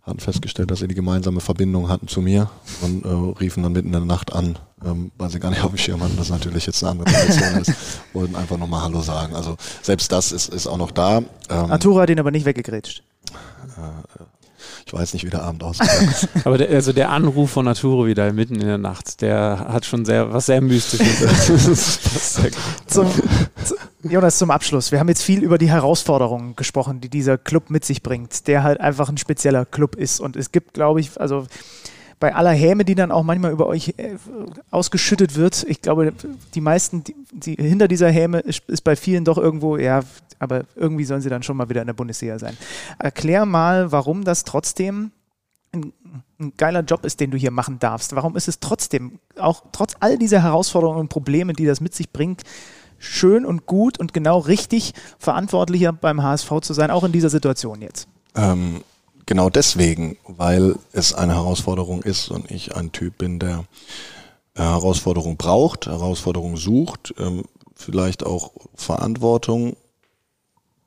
hatten 0.09 0.21
festgestellt, 0.21 0.71
dass 0.71 0.81
sie 0.81 0.89
die 0.89 0.95
gemeinsame 0.95 1.41
Verbindung 1.41 1.89
hatten 1.89 2.09
zu 2.09 2.21
mir 2.21 2.51
und 2.81 3.05
äh, 3.05 3.09
riefen 3.41 3.63
dann 3.63 3.73
mitten 3.73 3.89
in 3.89 3.93
der 3.93 4.01
Nacht 4.03 4.33
an, 4.33 4.59
ähm, 4.85 5.11
weil 5.19 5.31
sie 5.31 5.41
gar 5.41 5.51
nicht 5.51 5.63
auf 5.63 5.71
dem 5.71 5.79
Schirm 5.79 6.03
hatten, 6.03 6.17
dass 6.17 6.31
natürlich 6.31 6.67
jetzt 6.67 6.83
eine 6.83 6.93
andere 6.93 7.13
Position 7.13 7.61
ist, 7.61 7.73
wollten 8.13 8.37
einfach 8.37 8.57
nochmal 8.57 8.83
Hallo 8.83 9.01
sagen. 9.03 9.35
Also 9.35 9.57
selbst 9.83 10.11
das 10.13 10.33
ist, 10.33 10.49
ist 10.49 10.67
auch 10.67 10.79
noch 10.79 10.91
da. 10.91 11.19
Ähm, 11.19 11.27
Arturo 11.49 12.01
hat 12.01 12.11
ihn 12.11 12.21
aber 12.21 12.31
nicht 12.31 12.47
weggegrätscht. 12.47 13.03
Äh, 13.77 14.25
ich 14.87 14.93
weiß 14.93 15.13
nicht, 15.15 15.25
wie 15.25 15.31
der 15.31 15.43
Abend 15.43 15.63
aussieht. 15.63 15.89
Aber 16.45 16.59
der, 16.59 16.71
also 16.71 16.93
der 16.93 17.11
Anruf 17.11 17.51
von 17.51 17.65
Naturo 17.65 18.07
wieder 18.07 18.33
mitten 18.33 18.55
in 18.55 18.67
der 18.67 18.79
Nacht, 18.79 19.21
der 19.21 19.67
hat 19.69 19.85
schon 19.85 20.05
sehr, 20.05 20.33
was 20.33 20.47
sehr 20.47 20.61
Mystisches. 20.61 22.01
zum, 22.87 23.07
Jonas, 24.03 24.39
zum 24.39 24.51
Abschluss. 24.51 24.93
Wir 24.93 25.01
haben 25.01 25.09
jetzt 25.09 25.23
viel 25.23 25.43
über 25.43 25.59
die 25.59 25.71
Herausforderungen 25.71 26.57
gesprochen, 26.57 27.01
die 27.01 27.09
dieser 27.09 27.39
Club 27.39 27.71
mit 27.71 27.85
sich 27.85 28.03
bringt, 28.03 28.47
der 28.47 28.63
halt 28.63 28.81
einfach 28.81 29.09
ein 29.09 29.19
spezieller 29.19 29.65
Club 29.65 29.97
ist. 29.97 30.21
Und 30.21 30.37
es 30.37 30.53
gibt, 30.53 30.75
glaube 30.75 31.01
ich, 31.01 31.21
also 31.21 31.47
bei 32.21 32.35
aller 32.35 32.51
Häme, 32.51 32.85
die 32.85 32.95
dann 32.95 33.13
auch 33.13 33.23
manchmal 33.23 33.53
über 33.53 33.67
euch 33.67 33.95
äh, 33.97 34.17
ausgeschüttet 34.71 35.37
wird, 35.37 35.65
ich 35.69 35.83
glaube, 35.83 36.13
die 36.55 36.61
meisten, 36.61 37.05
die, 37.05 37.15
die 37.33 37.55
hinter 37.55 37.89
dieser 37.89 38.11
Häme 38.11 38.41
ist, 38.41 38.69
ist, 38.69 38.83
bei 38.83 38.97
vielen 38.97 39.25
doch 39.25 39.39
irgendwo, 39.39 39.77
ja, 39.77 40.03
aber 40.39 40.65
irgendwie 40.75 41.05
sollen 41.05 41.21
sie 41.21 41.31
dann 41.31 41.43
schon 41.43 41.57
mal 41.57 41.69
wieder 41.69 41.81
in 41.81 41.87
der 41.87 41.95
Bundesliga 41.95 42.39
sein. 42.39 42.57
Erklär 42.99 43.47
mal, 43.47 43.93
warum 43.93 44.25
das 44.25 44.45
trotzdem 44.45 45.13
ein, 45.73 45.93
ein, 46.41 46.53
geiler 46.57 46.81
Job 46.81 47.05
ist, 47.05 47.21
den 47.21 47.31
du 47.31 47.37
hier 47.37 47.51
machen 47.51 47.79
darfst. 47.79 48.15
Warum 48.15 48.37
ist 48.37 48.49
es 48.49 48.61
trotzdem, 48.61 49.19
auch 49.39 49.63
trotz 49.73 49.95
all 50.01 50.19
dieser 50.19 50.43
Herausforderungen 50.43 51.01
und 51.01 51.09
Probleme, 51.09 51.53
die 51.53 51.67
das 51.67 51.81
mit 51.81 51.95
sich 51.95 52.11
bringt, 52.11 52.43
schön 52.99 53.45
und 53.45 53.67
gut 53.67 53.99
und 53.99 54.13
genau 54.13 54.39
richtig 54.39 54.95
verantwortlicher 55.19 55.93
beim 55.93 56.23
HSV 56.23 56.61
zu 56.63 56.75
sein, 56.75 56.91
auch 56.91 57.05
in 57.05 57.13
dieser 57.13 57.31
Situation 57.31 57.83
jetzt? 57.83 58.09
Ähm, 58.35 58.83
genau 59.27 59.51
deswegen, 59.51 60.17
weil 60.27 60.77
es 60.93 61.15
eine 61.15 61.35
Herausforderung 61.35 62.03
ist 62.03 62.31
und 62.31 62.51
ich 62.51 62.75
ein 62.77 62.93
Typ 62.93 63.19
bin, 63.19 63.39
der 63.39 63.65
äh, 64.55 64.63
Herausforderung 64.63 65.37
braucht, 65.37 65.87
Herausforderung 65.87 66.57
sucht, 66.57 67.15
ähm, 67.19 67.45
vielleicht 67.77 68.27
auch 68.27 68.51
Verantwortung 68.75 69.77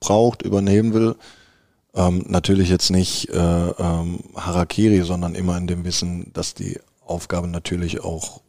braucht, 0.02 0.41
übernehmen 0.41 0.93
will. 0.93 1.16
Ähm, 1.93 2.26
natürlich 2.28 2.70
jetzt 2.70 2.89
nicht 2.89 3.30
äh, 3.30 3.38
ähm, 3.38 4.20
Harakiri, 4.36 5.02
sondern 5.04 5.36
immer 5.36 5.58
in 5.58 5.68
dem 5.68 5.86
Wissen, 5.86 6.32
dass 6.34 6.54
die 6.54 6.80
Aufgabe 7.06 7.47
natürlich 7.47 8.02
auch 8.02 8.41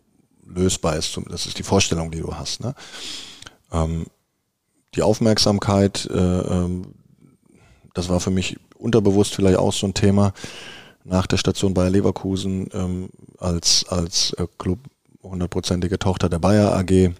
lösbar 0.46 0.96
ist. 0.96 1.18
Das 1.28 1.46
ist 1.46 1.58
die 1.58 1.62
Vorstellung, 1.64 2.10
die 2.10 2.20
du 2.20 2.34
hast. 2.34 2.60
Ne? 2.60 2.74
Ähm, 3.72 4.06
die 4.94 5.02
Aufmerksamkeit, 5.02 6.08
äh, 6.12 6.16
ähm, 6.18 6.94
das 7.94 8.08
war 8.08 8.20
für 8.20 8.30
mich 8.30 8.58
unterbewusst 8.76 9.34
vielleicht 9.34 9.58
auch 9.58 9.72
so 9.72 9.86
ein 9.86 9.94
Thema 9.94 10.32
nach 11.04 11.26
der 11.26 11.36
Station 11.36 11.74
Bayer 11.74 11.90
Leverkusen 11.90 12.68
ähm, 12.72 13.08
als, 13.38 13.84
als 13.88 14.32
äh, 14.34 14.46
Club 14.58 14.78
hundertprozentige 15.22 15.98
Tochter 15.98 16.28
der 16.28 16.38
Bayer 16.38 16.74
AG 16.76 17.12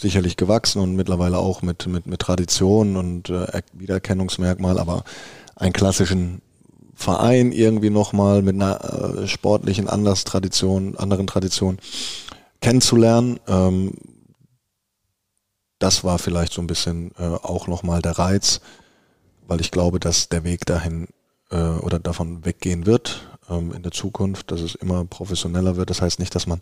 sicherlich 0.00 0.36
gewachsen 0.36 0.80
und 0.80 0.96
mittlerweile 0.96 1.38
auch 1.38 1.62
mit, 1.62 1.86
mit, 1.86 2.06
mit 2.06 2.20
Tradition 2.20 2.96
und 2.96 3.30
äh, 3.30 3.62
Wiedererkennungsmerkmal, 3.72 4.78
aber 4.78 5.04
einen 5.56 5.72
klassischen 5.72 6.42
Verein 6.94 7.52
irgendwie 7.52 7.90
nochmal 7.90 8.42
mit 8.42 8.54
einer 8.54 9.22
äh, 9.22 9.26
sportlichen 9.26 9.88
anders 9.88 10.24
Tradition, 10.24 10.96
anderen 10.96 11.26
Tradition 11.26 11.78
kennenzulernen. 12.60 13.40
Ähm, 13.48 13.92
das 15.78 16.04
war 16.04 16.18
vielleicht 16.18 16.52
so 16.52 16.60
ein 16.60 16.66
bisschen 16.66 17.12
äh, 17.18 17.22
auch 17.22 17.66
nochmal 17.66 18.02
der 18.02 18.18
Reiz, 18.18 18.60
weil 19.46 19.60
ich 19.60 19.70
glaube, 19.70 19.98
dass 19.98 20.28
der 20.28 20.44
Weg 20.44 20.66
dahin 20.66 21.08
äh, 21.50 21.56
oder 21.56 21.98
davon 21.98 22.44
weggehen 22.44 22.84
wird 22.84 23.26
ähm, 23.48 23.72
in 23.72 23.82
der 23.82 23.92
Zukunft, 23.92 24.50
dass 24.50 24.60
es 24.60 24.74
immer 24.74 25.04
professioneller 25.04 25.76
wird. 25.76 25.90
Das 25.90 26.02
heißt 26.02 26.20
nicht, 26.20 26.34
dass 26.34 26.46
man 26.46 26.60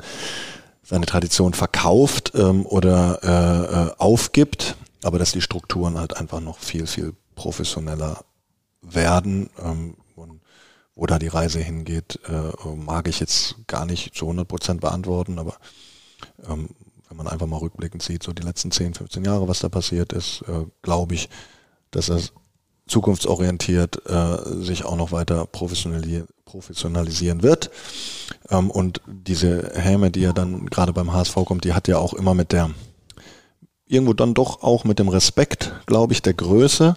seine 0.89 1.07
Tradition 1.07 1.53
verkauft 1.53 2.33
ähm, 2.35 2.65
oder 2.65 3.21
äh, 3.23 3.89
äh, 3.89 3.95
aufgibt, 3.99 4.77
aber 5.03 5.19
dass 5.19 5.33
die 5.33 5.43
Strukturen 5.43 5.99
halt 5.99 6.17
einfach 6.17 6.41
noch 6.41 6.59
viel, 6.59 6.87
viel 6.87 7.15
professioneller 7.35 8.25
werden. 8.81 9.51
Ähm, 9.63 9.95
wo 10.99 11.07
da 11.07 11.21
die 11.21 11.29
Reise 11.29 11.61
hingeht, 11.61 12.19
äh, 12.29 12.69
mag 12.75 13.07
ich 13.07 13.21
jetzt 13.21 13.55
gar 13.69 13.87
nicht 13.87 14.17
zu 14.17 14.25
100 14.25 14.49
Prozent 14.49 14.81
beantworten, 14.81 15.39
aber 15.39 15.55
ähm, 16.49 16.71
wenn 17.09 17.17
man 17.17 17.29
einfach 17.29 17.47
mal 17.47 17.59
rückblickend 17.59 18.03
sieht, 18.03 18.25
so 18.25 18.33
die 18.33 18.43
letzten 18.43 18.73
10, 18.73 18.95
15 18.95 19.25
Jahre, 19.25 19.47
was 19.47 19.61
da 19.61 19.69
passiert 19.69 20.13
ist, 20.13 20.43
äh, 20.49 20.67
glaube 20.83 21.15
ich, 21.15 21.29
dass 21.93 22.09
es 22.09 22.33
zukunftsorientiert 22.89 24.03
äh, 24.07 24.65
sich 24.65 24.85
auch 24.85 24.97
noch 24.97 25.13
weiter 25.13 25.47
professionalisieren 25.47 27.43
wird. 27.43 27.71
Ähm, 28.51 28.71
und 28.71 29.01
diese 29.07 29.73
Häme, 29.75 30.11
die 30.11 30.21
ja 30.21 30.33
dann 30.33 30.67
gerade 30.67 30.93
beim 30.93 31.13
HSV 31.13 31.35
kommt, 31.45 31.65
die 31.65 31.75
hat 31.75 31.89
ja 31.89 31.99
auch 31.99 32.15
immer 32.15 32.35
mit 32.35 32.53
der, 32.53 32.71
irgendwo 33.87 34.13
dann 34.13 34.35
doch 34.35 34.63
auch 34.63 34.85
mit 34.85 34.99
dem 34.99 35.09
Respekt, 35.09 35.73
glaube 35.87 36.13
ich, 36.13 36.23
der 36.23 36.35
Größe 36.35 36.97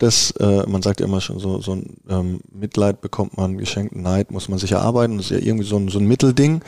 des, 0.00 0.32
äh, 0.32 0.66
man 0.66 0.82
sagt 0.82 1.00
ja 1.00 1.06
immer 1.06 1.20
schon 1.20 1.38
so, 1.38 1.60
so 1.60 1.72
ein 1.72 1.96
ähm, 2.08 2.40
Mitleid 2.52 3.00
bekommt 3.00 3.36
man 3.36 3.56
geschenkt, 3.56 3.96
Neid 3.96 4.30
muss 4.30 4.48
man 4.48 4.58
sich 4.58 4.72
erarbeiten. 4.72 5.16
Das 5.16 5.30
ist 5.30 5.40
ja 5.40 5.46
irgendwie 5.46 5.66
so 5.66 5.76
ein, 5.76 5.88
so 5.88 5.98
ein 5.98 6.06
Mittelding. 6.06 6.62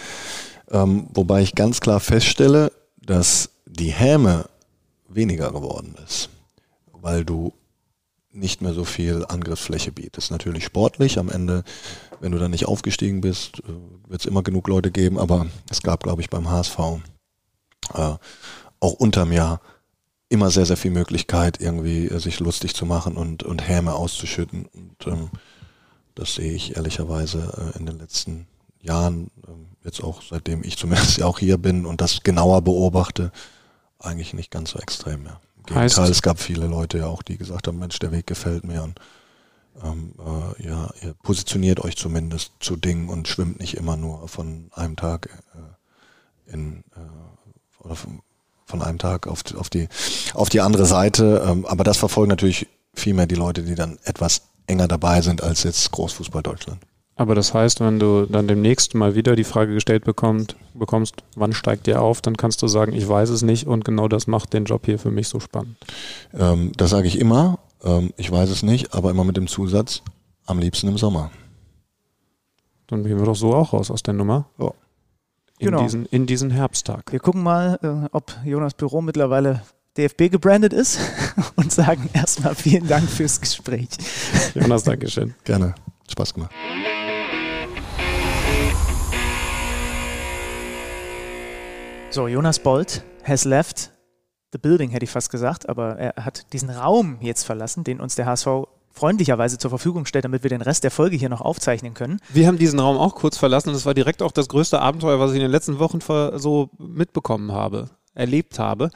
Ähm, 0.70 1.08
wobei 1.14 1.42
ich 1.42 1.54
ganz 1.54 1.80
klar 1.80 2.00
feststelle, 2.00 2.72
dass 2.96 3.50
die 3.66 3.90
Häme 3.90 4.46
weniger 5.08 5.50
geworden 5.50 5.94
ist, 6.06 6.28
weil 6.92 7.24
du 7.24 7.52
nicht 8.38 8.62
mehr 8.62 8.72
so 8.72 8.84
viel 8.84 9.24
Angriffsfläche 9.26 9.92
bietest. 9.92 10.30
Natürlich 10.30 10.64
sportlich, 10.64 11.18
am 11.18 11.28
Ende, 11.28 11.64
wenn 12.20 12.32
du 12.32 12.38
dann 12.38 12.50
nicht 12.50 12.66
aufgestiegen 12.66 13.20
bist, 13.20 13.60
äh, 13.60 14.10
wird 14.10 14.20
es 14.20 14.26
immer 14.26 14.42
genug 14.42 14.68
Leute 14.68 14.90
geben, 14.90 15.18
aber 15.18 15.46
es 15.70 15.82
gab, 15.82 16.02
glaube 16.02 16.22
ich, 16.22 16.30
beim 16.30 16.50
HSV 16.50 16.78
äh, 17.94 18.14
auch 18.80 18.92
unterm 18.92 19.32
Jahr 19.32 19.60
immer 20.28 20.50
sehr, 20.50 20.66
sehr 20.66 20.76
viel 20.76 20.90
Möglichkeit, 20.90 21.60
irgendwie 21.60 22.06
äh, 22.06 22.18
sich 22.18 22.40
lustig 22.40 22.74
zu 22.74 22.86
machen 22.86 23.16
und, 23.16 23.42
und 23.42 23.66
Häme 23.66 23.94
auszuschütten. 23.94 24.66
Und 24.66 25.06
ähm, 25.06 25.30
das 26.14 26.34
sehe 26.34 26.52
ich 26.52 26.76
ehrlicherweise 26.76 27.72
äh, 27.74 27.78
in 27.78 27.86
den 27.86 27.98
letzten 27.98 28.46
Jahren, 28.80 29.30
ähm, 29.46 29.66
jetzt 29.84 30.02
auch 30.02 30.22
seitdem 30.22 30.62
ich 30.62 30.76
zumindest 30.76 31.22
auch 31.22 31.38
hier 31.38 31.58
bin 31.58 31.86
und 31.86 32.00
das 32.00 32.22
genauer 32.22 32.62
beobachte, 32.62 33.32
eigentlich 33.98 34.34
nicht 34.34 34.50
ganz 34.50 34.70
so 34.70 34.78
extrem 34.78 35.24
mehr. 35.24 35.40
Gegenteil, 35.68 36.10
es 36.10 36.22
gab 36.22 36.40
viele 36.40 36.66
Leute 36.66 36.98
ja 36.98 37.06
auch, 37.06 37.22
die 37.22 37.38
gesagt 37.38 37.66
haben, 37.66 37.78
Mensch, 37.78 37.98
der 37.98 38.12
Weg 38.12 38.26
gefällt 38.26 38.64
mir 38.64 38.82
und 38.82 39.00
ähm, 39.84 40.12
äh, 40.18 40.66
ja, 40.66 40.90
ihr 41.02 41.14
positioniert 41.22 41.80
euch 41.80 41.96
zumindest 41.96 42.52
zu 42.60 42.76
Dingen 42.76 43.08
und 43.08 43.28
schwimmt 43.28 43.60
nicht 43.60 43.76
immer 43.76 43.96
nur 43.96 44.28
von 44.28 44.70
einem 44.74 44.96
Tag 44.96 45.28
äh, 45.54 46.52
in 46.52 46.84
äh, 46.96 47.84
oder 47.84 47.94
von, 47.94 48.20
von, 48.66 48.82
einem 48.82 48.98
Tag 48.98 49.26
auf, 49.26 49.42
auf, 49.56 49.70
die, 49.70 49.88
auf 50.34 50.48
die 50.48 50.60
andere 50.60 50.86
Seite. 50.86 51.44
Ähm, 51.46 51.64
aber 51.66 51.84
das 51.84 51.96
verfolgen 51.96 52.30
natürlich 52.30 52.66
viel 52.94 53.14
mehr 53.14 53.26
die 53.26 53.36
Leute, 53.36 53.62
die 53.62 53.76
dann 53.76 53.98
etwas 54.02 54.42
enger 54.66 54.88
dabei 54.88 55.20
sind 55.22 55.42
als 55.42 55.62
jetzt 55.62 55.90
Großfußball 55.92 56.42
Deutschland. 56.42 56.80
Aber 57.18 57.34
das 57.34 57.52
heißt, 57.52 57.80
wenn 57.80 57.98
du 57.98 58.26
dann 58.26 58.46
demnächst 58.46 58.94
mal 58.94 59.16
wieder 59.16 59.34
die 59.34 59.42
Frage 59.42 59.74
gestellt 59.74 60.04
bekommt, 60.04 60.54
bekommst, 60.72 61.16
wann 61.34 61.52
steigt 61.52 61.88
ihr 61.88 62.00
auf, 62.00 62.20
dann 62.20 62.36
kannst 62.36 62.62
du 62.62 62.68
sagen, 62.68 62.92
ich 62.92 63.08
weiß 63.08 63.30
es 63.30 63.42
nicht 63.42 63.66
und 63.66 63.84
genau 63.84 64.06
das 64.06 64.28
macht 64.28 64.52
den 64.52 64.66
Job 64.66 64.86
hier 64.86 65.00
für 65.00 65.10
mich 65.10 65.26
so 65.26 65.40
spannend. 65.40 65.76
Ähm, 66.32 66.70
das 66.76 66.90
sage 66.90 67.08
ich 67.08 67.18
immer. 67.18 67.58
Ähm, 67.82 68.12
ich 68.16 68.30
weiß 68.30 68.50
es 68.50 68.62
nicht, 68.62 68.94
aber 68.94 69.10
immer 69.10 69.24
mit 69.24 69.36
dem 69.36 69.48
Zusatz, 69.48 70.02
am 70.46 70.60
liebsten 70.60 70.86
im 70.86 70.96
Sommer. 70.96 71.32
Dann 72.86 73.02
gehen 73.02 73.18
wir 73.18 73.26
doch 73.26 73.34
so 73.34 73.52
auch 73.52 73.72
raus 73.72 73.90
aus 73.90 74.04
der 74.04 74.14
Nummer. 74.14 74.46
Ja. 74.56 74.72
In, 75.58 75.66
genau. 75.66 75.82
diesen, 75.82 76.06
in 76.06 76.26
diesen 76.26 76.50
Herbsttag. 76.50 77.10
Wir 77.10 77.18
gucken 77.18 77.42
mal, 77.42 77.80
äh, 77.82 78.08
ob 78.12 78.32
Jonas 78.44 78.74
Büro 78.74 79.02
mittlerweile 79.02 79.62
DFB 79.96 80.30
gebrandet 80.30 80.72
ist 80.72 81.00
und 81.56 81.72
sagen 81.72 82.10
erstmal 82.12 82.54
vielen 82.54 82.86
Dank 82.86 83.10
fürs 83.10 83.40
Gespräch. 83.40 83.88
Jonas, 84.54 84.84
Dankeschön. 84.84 85.34
Gerne. 85.42 85.74
Spaß 86.10 86.34
gemacht. 86.34 86.52
So, 92.10 92.26
Jonas 92.26 92.58
Bolt 92.58 93.04
has 93.22 93.44
left 93.44 93.92
the 94.52 94.58
building, 94.58 94.90
hätte 94.90 95.04
ich 95.04 95.10
fast 95.10 95.30
gesagt, 95.30 95.68
aber 95.68 95.98
er 95.98 96.24
hat 96.24 96.52
diesen 96.52 96.70
Raum 96.70 97.18
jetzt 97.20 97.44
verlassen, 97.44 97.84
den 97.84 98.00
uns 98.00 98.14
der 98.14 98.26
HSV 98.26 98.48
freundlicherweise 98.90 99.58
zur 99.58 99.70
Verfügung 99.70 100.06
stellt, 100.06 100.24
damit 100.24 100.42
wir 100.42 100.50
den 100.50 100.62
Rest 100.62 100.84
der 100.84 100.90
Folge 100.90 101.16
hier 101.16 101.28
noch 101.28 101.42
aufzeichnen 101.42 101.94
können. 101.94 102.18
Wir 102.30 102.46
haben 102.46 102.58
diesen 102.58 102.80
Raum 102.80 102.96
auch 102.96 103.14
kurz 103.14 103.36
verlassen 103.36 103.68
und 103.68 103.74
das 103.74 103.86
war 103.86 103.94
direkt 103.94 104.22
auch 104.22 104.32
das 104.32 104.48
größte 104.48 104.80
Abenteuer, 104.80 105.20
was 105.20 105.30
ich 105.30 105.36
in 105.36 105.42
den 105.42 105.50
letzten 105.50 105.78
Wochen 105.78 106.00
so 106.00 106.70
mitbekommen 106.78 107.52
habe, 107.52 107.90
erlebt 108.14 108.58
habe. 108.58 108.90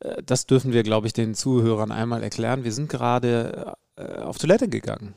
Äh, 0.00 0.22
das 0.24 0.46
dürfen 0.46 0.72
wir, 0.72 0.82
glaube 0.82 1.06
ich, 1.06 1.12
den 1.12 1.34
Zuhörern 1.34 1.92
einmal 1.92 2.22
erklären. 2.22 2.64
Wir 2.64 2.72
sind 2.72 2.90
gerade 2.90 3.76
äh, 3.96 4.18
auf 4.18 4.38
Toilette 4.38 4.68
gegangen 4.68 5.14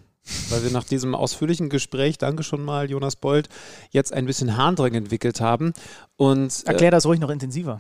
weil 0.50 0.64
wir 0.64 0.72
nach 0.72 0.84
diesem 0.84 1.16
ausführlichen 1.16 1.70
Gespräch, 1.70 2.18
danke 2.18 2.44
schon 2.44 2.64
mal, 2.64 2.90
Jonas 2.90 3.16
Bold, 3.16 3.50
jetzt 3.90 4.14
ein 4.14 4.26
bisschen 4.26 4.58
Harndrang 4.58 4.94
entwickelt 4.94 5.42
haben. 5.42 5.74
Und, 6.18 6.64
äh, 6.66 6.70
Erklär 6.70 6.92
das 6.92 7.06
ruhig 7.06 7.20
noch 7.20 7.30
intensiver. 7.30 7.80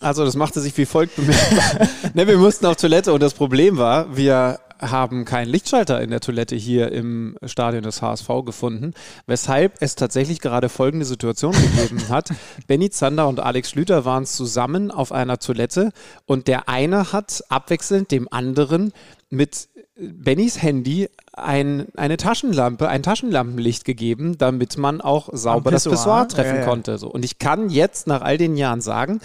Also 0.00 0.24
das 0.24 0.34
machte 0.34 0.60
sich 0.60 0.76
wie 0.78 0.86
folgt 0.86 1.16
bemerkbar. 1.16 1.88
ne, 2.14 2.26
wir 2.26 2.38
mussten 2.38 2.66
auf 2.66 2.76
Toilette 2.76 3.12
und 3.12 3.22
das 3.22 3.34
Problem 3.34 3.76
war, 3.76 4.16
wir 4.16 4.58
haben 4.80 5.26
keinen 5.26 5.48
Lichtschalter 5.48 6.00
in 6.00 6.10
der 6.10 6.20
Toilette 6.20 6.56
hier 6.56 6.90
im 6.90 7.36
Stadion 7.44 7.82
des 7.82 8.00
HSV 8.00 8.28
gefunden, 8.46 8.94
weshalb 9.26 9.74
es 9.80 9.94
tatsächlich 9.94 10.40
gerade 10.40 10.68
folgende 10.68 11.04
Situation 11.04 11.52
gegeben 11.52 12.00
hat. 12.08 12.30
Benny 12.66 12.88
Zander 12.88 13.28
und 13.28 13.40
Alex 13.40 13.70
Schlüter 13.70 14.06
waren 14.06 14.24
zusammen 14.24 14.90
auf 14.90 15.12
einer 15.12 15.38
Toilette 15.38 15.90
und 16.24 16.48
der 16.48 16.68
eine 16.68 17.12
hat 17.12 17.44
abwechselnd 17.50 18.10
dem 18.10 18.26
anderen 18.30 18.92
mit 19.28 19.68
Bennys 19.96 20.62
Handy 20.62 21.08
ein, 21.42 21.86
eine 21.96 22.16
Taschenlampe, 22.16 22.88
ein 22.88 23.02
Taschenlampenlicht 23.02 23.84
gegeben, 23.84 24.38
damit 24.38 24.78
man 24.78 25.00
auch 25.00 25.28
sauber 25.32 25.70
das 25.70 25.88
Pissoir 25.88 26.28
treffen 26.28 26.56
ja, 26.56 26.60
ja. 26.60 26.66
konnte. 26.66 26.98
So. 26.98 27.08
Und 27.08 27.24
ich 27.24 27.38
kann 27.38 27.70
jetzt 27.70 28.06
nach 28.06 28.22
all 28.22 28.38
den 28.38 28.56
Jahren 28.56 28.80
sagen, 28.80 29.20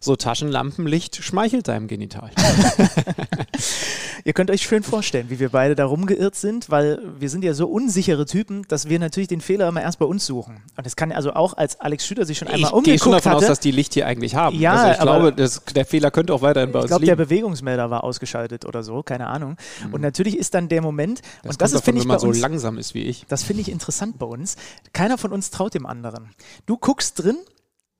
so 0.00 0.16
Taschenlampenlicht 0.16 1.22
schmeichelt 1.22 1.68
deinem 1.68 1.86
Genital. 1.86 2.30
Ihr 4.24 4.32
könnt 4.32 4.50
euch 4.50 4.62
schön 4.62 4.82
vorstellen, 4.82 5.26
wie 5.28 5.38
wir 5.38 5.50
beide 5.50 5.74
da 5.74 5.84
rumgeirrt 5.84 6.34
sind, 6.34 6.70
weil 6.70 7.00
wir 7.18 7.28
sind 7.30 7.44
ja 7.44 7.54
so 7.54 7.66
unsichere 7.66 8.26
Typen, 8.26 8.66
dass 8.68 8.88
wir 8.88 8.98
natürlich 8.98 9.28
den 9.28 9.40
Fehler 9.40 9.68
immer 9.68 9.82
erst 9.82 9.98
bei 9.98 10.04
uns 10.04 10.26
suchen. 10.26 10.62
Und 10.76 10.86
es 10.86 10.96
kann 10.96 11.12
also 11.12 11.32
auch, 11.34 11.54
als 11.54 11.80
Alex 11.80 12.06
Schüter 12.06 12.24
sich 12.24 12.38
schon 12.38 12.48
einmal 12.48 12.60
ich 12.60 12.72
umgeguckt 12.72 12.86
Ich 12.86 12.92
gehe 12.92 12.98
schon 12.98 13.12
davon 13.12 13.32
hatte, 13.32 13.44
aus, 13.44 13.46
dass 13.46 13.60
die 13.60 13.70
Licht 13.70 13.94
hier 13.94 14.06
eigentlich 14.06 14.34
haben. 14.34 14.58
Ja, 14.58 14.72
also 14.72 14.92
ich 14.92 15.00
glaube, 15.00 15.32
das, 15.32 15.62
der 15.64 15.84
Fehler 15.84 16.10
könnte 16.10 16.34
auch 16.34 16.42
weiterhin 16.42 16.72
bei 16.72 16.80
uns 16.80 16.86
Ich 16.86 16.90
glaube, 16.90 17.06
der 17.06 17.16
Bewegungsmelder 17.16 17.90
war 17.90 18.04
ausgeschaltet 18.04 18.64
oder 18.64 18.82
so, 18.82 19.02
keine 19.02 19.26
Ahnung. 19.26 19.56
Mhm. 19.86 19.94
Und 19.94 20.00
natürlich 20.00 20.36
ist 20.38 20.54
dann 20.54 20.68
der 20.68 20.82
Moment, 20.82 21.20
das 21.42 21.52
und 21.52 21.59
das 21.60 21.72
ist, 21.72 21.84
finde 21.84 22.00
ich, 22.00 22.04
wenn 22.04 22.08
man 22.08 22.18
so 22.18 22.32
langsam 22.32 22.78
ist 22.78 22.94
wie 22.94 23.02
ich. 23.02 23.26
Das 23.28 23.42
finde 23.42 23.62
ich 23.62 23.70
interessant 23.70 24.18
bei 24.18 24.26
uns. 24.26 24.56
Keiner 24.92 25.18
von 25.18 25.32
uns 25.32 25.50
traut 25.50 25.74
dem 25.74 25.86
anderen. 25.86 26.30
Du 26.66 26.76
guckst 26.76 27.22
drin, 27.22 27.36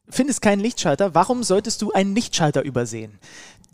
findest 0.08 0.42
keinen 0.42 0.61
Lichtschalter, 0.61 1.14
warum 1.14 1.42
solltest 1.42 1.82
du 1.82 1.92
einen 1.92 2.14
Lichtschalter 2.14 2.62
übersehen? 2.62 3.18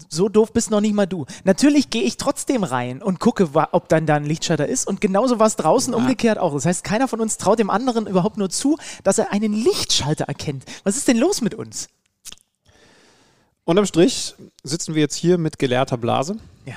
So 0.08 0.28
doof 0.28 0.52
bist 0.52 0.70
noch 0.70 0.80
nicht 0.80 0.94
mal 0.94 1.06
du. 1.06 1.24
Natürlich 1.44 1.88
gehe 1.88 2.02
ich 2.02 2.16
trotzdem 2.18 2.64
rein 2.64 3.00
und 3.00 3.18
gucke, 3.18 3.48
ob 3.72 3.88
dann 3.88 4.06
da 4.06 4.16
ein 4.16 4.26
Lichtschalter 4.26 4.66
ist. 4.66 4.86
Und 4.86 5.00
genauso 5.00 5.38
war 5.38 5.46
es 5.46 5.56
draußen 5.56 5.94
ja. 5.94 5.98
umgekehrt 5.98 6.38
auch. 6.38 6.52
Das 6.52 6.66
heißt, 6.66 6.84
keiner 6.84 7.08
von 7.08 7.20
uns 7.20 7.38
traut 7.38 7.58
dem 7.58 7.70
anderen 7.70 8.06
überhaupt 8.06 8.36
nur 8.36 8.50
zu, 8.50 8.76
dass 9.04 9.18
er 9.18 9.32
einen 9.32 9.54
Lichtschalter 9.54 10.24
erkennt. 10.24 10.64
Was 10.84 10.96
ist 10.96 11.08
denn 11.08 11.16
los 11.16 11.40
mit 11.40 11.54
uns? 11.54 11.88
Unterm 13.64 13.86
Strich 13.86 14.34
sitzen 14.62 14.94
wir 14.94 15.00
jetzt 15.00 15.16
hier 15.16 15.38
mit 15.38 15.58
geleerter 15.58 15.96
Blase. 15.96 16.36
Ja 16.66 16.76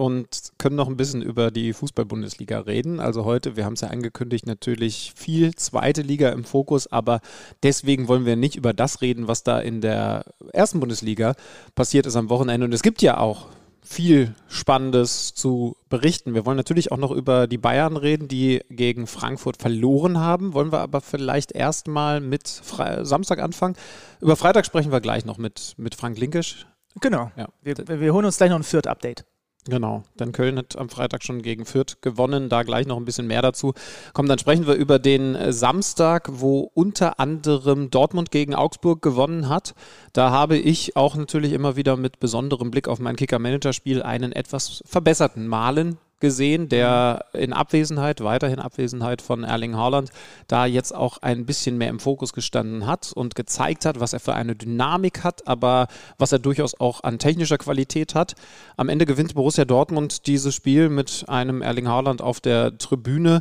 und 0.00 0.52
können 0.56 0.76
noch 0.76 0.88
ein 0.88 0.96
bisschen 0.96 1.20
über 1.20 1.50
die 1.50 1.74
Fußball-Bundesliga 1.74 2.60
reden. 2.60 3.00
Also 3.00 3.26
heute, 3.26 3.56
wir 3.56 3.66
haben 3.66 3.74
es 3.74 3.82
ja 3.82 3.88
angekündigt, 3.88 4.46
natürlich 4.46 5.12
viel 5.14 5.54
zweite 5.54 6.00
Liga 6.00 6.30
im 6.30 6.44
Fokus, 6.44 6.90
aber 6.90 7.20
deswegen 7.62 8.08
wollen 8.08 8.24
wir 8.24 8.34
nicht 8.34 8.56
über 8.56 8.72
das 8.72 9.02
reden, 9.02 9.28
was 9.28 9.42
da 9.42 9.60
in 9.60 9.82
der 9.82 10.24
ersten 10.54 10.80
Bundesliga 10.80 11.34
passiert 11.74 12.06
ist 12.06 12.16
am 12.16 12.30
Wochenende. 12.30 12.64
Und 12.64 12.72
es 12.72 12.80
gibt 12.80 13.02
ja 13.02 13.18
auch 13.18 13.48
viel 13.82 14.34
Spannendes 14.48 15.34
zu 15.34 15.76
berichten. 15.90 16.32
Wir 16.32 16.46
wollen 16.46 16.56
natürlich 16.56 16.92
auch 16.92 16.96
noch 16.96 17.10
über 17.10 17.46
die 17.46 17.58
Bayern 17.58 17.98
reden, 17.98 18.26
die 18.26 18.62
gegen 18.70 19.06
Frankfurt 19.06 19.58
verloren 19.58 20.18
haben. 20.18 20.54
Wollen 20.54 20.72
wir 20.72 20.80
aber 20.80 21.02
vielleicht 21.02 21.52
erstmal 21.52 22.20
mit 22.22 22.48
Fre 22.48 23.04
Samstag 23.04 23.38
anfangen. 23.38 23.76
Über 24.22 24.36
Freitag 24.36 24.64
sprechen 24.64 24.92
wir 24.92 25.02
gleich 25.02 25.26
noch 25.26 25.36
mit, 25.36 25.74
mit 25.76 25.94
Frank 25.94 26.16
Linkisch. 26.16 26.66
Genau. 27.02 27.30
Ja. 27.36 27.48
Wir, 27.62 27.76
wir 27.76 28.14
holen 28.14 28.24
uns 28.24 28.38
gleich 28.38 28.48
noch 28.48 28.56
ein 28.56 28.64
Viert-Update. 28.64 29.26
Genau, 29.68 30.04
denn 30.18 30.32
Köln 30.32 30.56
hat 30.56 30.78
am 30.78 30.88
Freitag 30.88 31.22
schon 31.22 31.42
gegen 31.42 31.66
Fürth 31.66 32.00
gewonnen, 32.00 32.48
da 32.48 32.62
gleich 32.62 32.86
noch 32.86 32.96
ein 32.96 33.04
bisschen 33.04 33.26
mehr 33.26 33.42
dazu. 33.42 33.74
Komm, 34.14 34.26
dann 34.26 34.38
sprechen 34.38 34.66
wir 34.66 34.74
über 34.74 34.98
den 34.98 35.34
äh, 35.34 35.52
Samstag, 35.52 36.30
wo 36.32 36.70
unter 36.72 37.20
anderem 37.20 37.90
Dortmund 37.90 38.30
gegen 38.30 38.54
Augsburg 38.54 39.02
gewonnen 39.02 39.50
hat. 39.50 39.74
Da 40.14 40.30
habe 40.30 40.56
ich 40.56 40.96
auch 40.96 41.14
natürlich 41.14 41.52
immer 41.52 41.76
wieder 41.76 41.96
mit 41.96 42.20
besonderem 42.20 42.70
Blick 42.70 42.88
auf 42.88 43.00
mein 43.00 43.16
Kicker-Manager-Spiel 43.16 44.02
einen 44.02 44.32
etwas 44.32 44.82
verbesserten 44.86 45.46
Malen 45.46 45.98
gesehen, 46.20 46.68
der 46.68 47.24
in 47.32 47.52
Abwesenheit, 47.52 48.22
weiterhin 48.22 48.58
Abwesenheit 48.58 49.22
von 49.22 49.44
Erling 49.44 49.76
Haaland, 49.76 50.10
da 50.46 50.66
jetzt 50.66 50.94
auch 50.94 51.18
ein 51.18 51.46
bisschen 51.46 51.78
mehr 51.78 51.88
im 51.88 52.00
Fokus 52.00 52.32
gestanden 52.32 52.86
hat 52.86 53.12
und 53.12 53.34
gezeigt 53.34 53.84
hat, 53.84 54.00
was 54.00 54.12
er 54.12 54.20
für 54.20 54.34
eine 54.34 54.54
Dynamik 54.54 55.24
hat, 55.24 55.48
aber 55.48 55.88
was 56.18 56.32
er 56.32 56.38
durchaus 56.38 56.78
auch 56.78 57.02
an 57.02 57.18
technischer 57.18 57.58
Qualität 57.58 58.14
hat. 58.14 58.34
Am 58.76 58.88
Ende 58.88 59.06
gewinnt 59.06 59.34
Borussia 59.34 59.64
Dortmund 59.64 60.26
dieses 60.26 60.54
Spiel 60.54 60.88
mit 60.88 61.24
einem 61.28 61.62
Erling 61.62 61.88
Haaland 61.88 62.22
auf 62.22 62.40
der 62.40 62.78
Tribüne. 62.78 63.40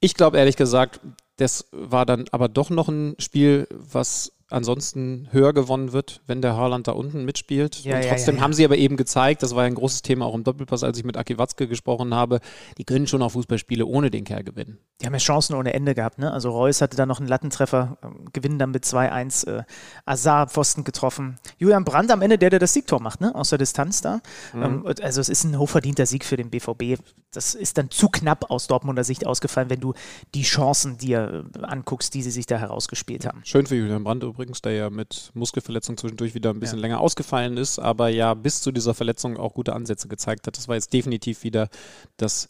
Ich 0.00 0.14
glaube 0.14 0.38
ehrlich 0.38 0.56
gesagt, 0.56 1.00
das 1.36 1.66
war 1.70 2.06
dann 2.06 2.24
aber 2.32 2.48
doch 2.48 2.70
noch 2.70 2.88
ein 2.88 3.14
Spiel, 3.18 3.68
was 3.70 4.32
ansonsten 4.48 5.28
höher 5.32 5.52
gewonnen 5.52 5.92
wird, 5.92 6.22
wenn 6.26 6.40
der 6.40 6.56
Haaland 6.56 6.86
da 6.86 6.92
unten 6.92 7.24
mitspielt. 7.24 7.82
Ja, 7.82 7.96
und 7.96 8.02
ja, 8.02 8.10
trotzdem 8.10 8.36
ja, 8.36 8.42
haben 8.42 8.52
sie 8.52 8.64
aber 8.64 8.76
eben 8.76 8.96
gezeigt, 8.96 9.42
das 9.42 9.54
war 9.54 9.64
ja 9.64 9.66
ein 9.66 9.74
großes 9.74 10.02
Thema 10.02 10.26
auch 10.26 10.34
im 10.34 10.44
Doppelpass, 10.44 10.84
als 10.84 10.98
ich 10.98 11.04
mit 11.04 11.16
Aki 11.16 11.38
Watzke 11.38 11.66
gesprochen 11.66 12.14
habe, 12.14 12.40
die 12.78 12.84
können 12.84 13.06
schon 13.06 13.22
auch 13.22 13.32
Fußballspiele 13.32 13.84
ohne 13.84 14.10
den 14.10 14.24
Kerl 14.24 14.44
gewinnen. 14.44 14.78
Die 15.00 15.06
haben 15.06 15.12
ja 15.12 15.18
Chancen 15.18 15.54
ohne 15.54 15.74
Ende 15.74 15.94
gehabt, 15.94 16.18
ne? 16.18 16.32
Also 16.32 16.50
Reus 16.50 16.80
hatte 16.80 16.96
da 16.96 17.06
noch 17.06 17.18
einen 17.18 17.28
Lattentreffer, 17.28 17.98
ähm, 18.02 18.26
gewinnen 18.32 18.58
dann 18.58 18.70
mit 18.70 18.84
2-1, 18.84 19.46
äh, 19.46 19.62
Azar 20.04 20.48
Pfosten 20.48 20.84
getroffen. 20.84 21.38
Julian 21.58 21.84
Brandt 21.84 22.10
am 22.10 22.22
Ende 22.22 22.38
der, 22.38 22.50
der 22.50 22.58
das 22.60 22.72
Siegtor 22.72 23.00
macht, 23.00 23.20
ne? 23.20 23.34
Aus 23.34 23.50
der 23.50 23.58
Distanz 23.58 24.00
da. 24.00 24.20
Ähm, 24.54 24.82
und 24.82 25.02
also 25.02 25.20
es 25.20 25.28
ist 25.28 25.44
ein 25.44 25.58
hochverdienter 25.58 26.06
Sieg 26.06 26.24
für 26.24 26.36
den 26.36 26.50
BVB. 26.50 26.98
Das 27.32 27.54
ist 27.54 27.76
dann 27.76 27.90
zu 27.90 28.08
knapp 28.08 28.50
aus 28.50 28.68
Dortmunder 28.68 29.04
Sicht 29.04 29.26
ausgefallen, 29.26 29.68
wenn 29.68 29.80
du 29.80 29.92
die 30.34 30.42
Chancen 30.42 30.96
dir 30.96 31.44
äh, 31.54 31.62
anguckst, 31.64 32.14
die 32.14 32.22
sie 32.22 32.30
sich 32.30 32.46
da 32.46 32.56
herausgespielt 32.58 33.26
haben. 33.26 33.42
Schön 33.44 33.66
für 33.66 33.74
Julian 33.74 34.04
Brandt 34.04 34.22
übrigens, 34.22 34.35
der 34.64 34.72
ja 34.72 34.90
mit 34.90 35.30
Muskelverletzung 35.34 35.96
zwischendurch 35.96 36.34
wieder 36.34 36.50
ein 36.50 36.60
bisschen 36.60 36.78
länger 36.78 37.00
ausgefallen 37.00 37.56
ist, 37.56 37.78
aber 37.78 38.08
ja 38.08 38.34
bis 38.34 38.60
zu 38.60 38.72
dieser 38.72 38.94
Verletzung 38.94 39.36
auch 39.36 39.54
gute 39.54 39.74
Ansätze 39.74 40.08
gezeigt 40.08 40.46
hat. 40.46 40.56
Das 40.56 40.68
war 40.68 40.74
jetzt 40.74 40.92
definitiv 40.92 41.44
wieder 41.44 41.68
das, 42.16 42.48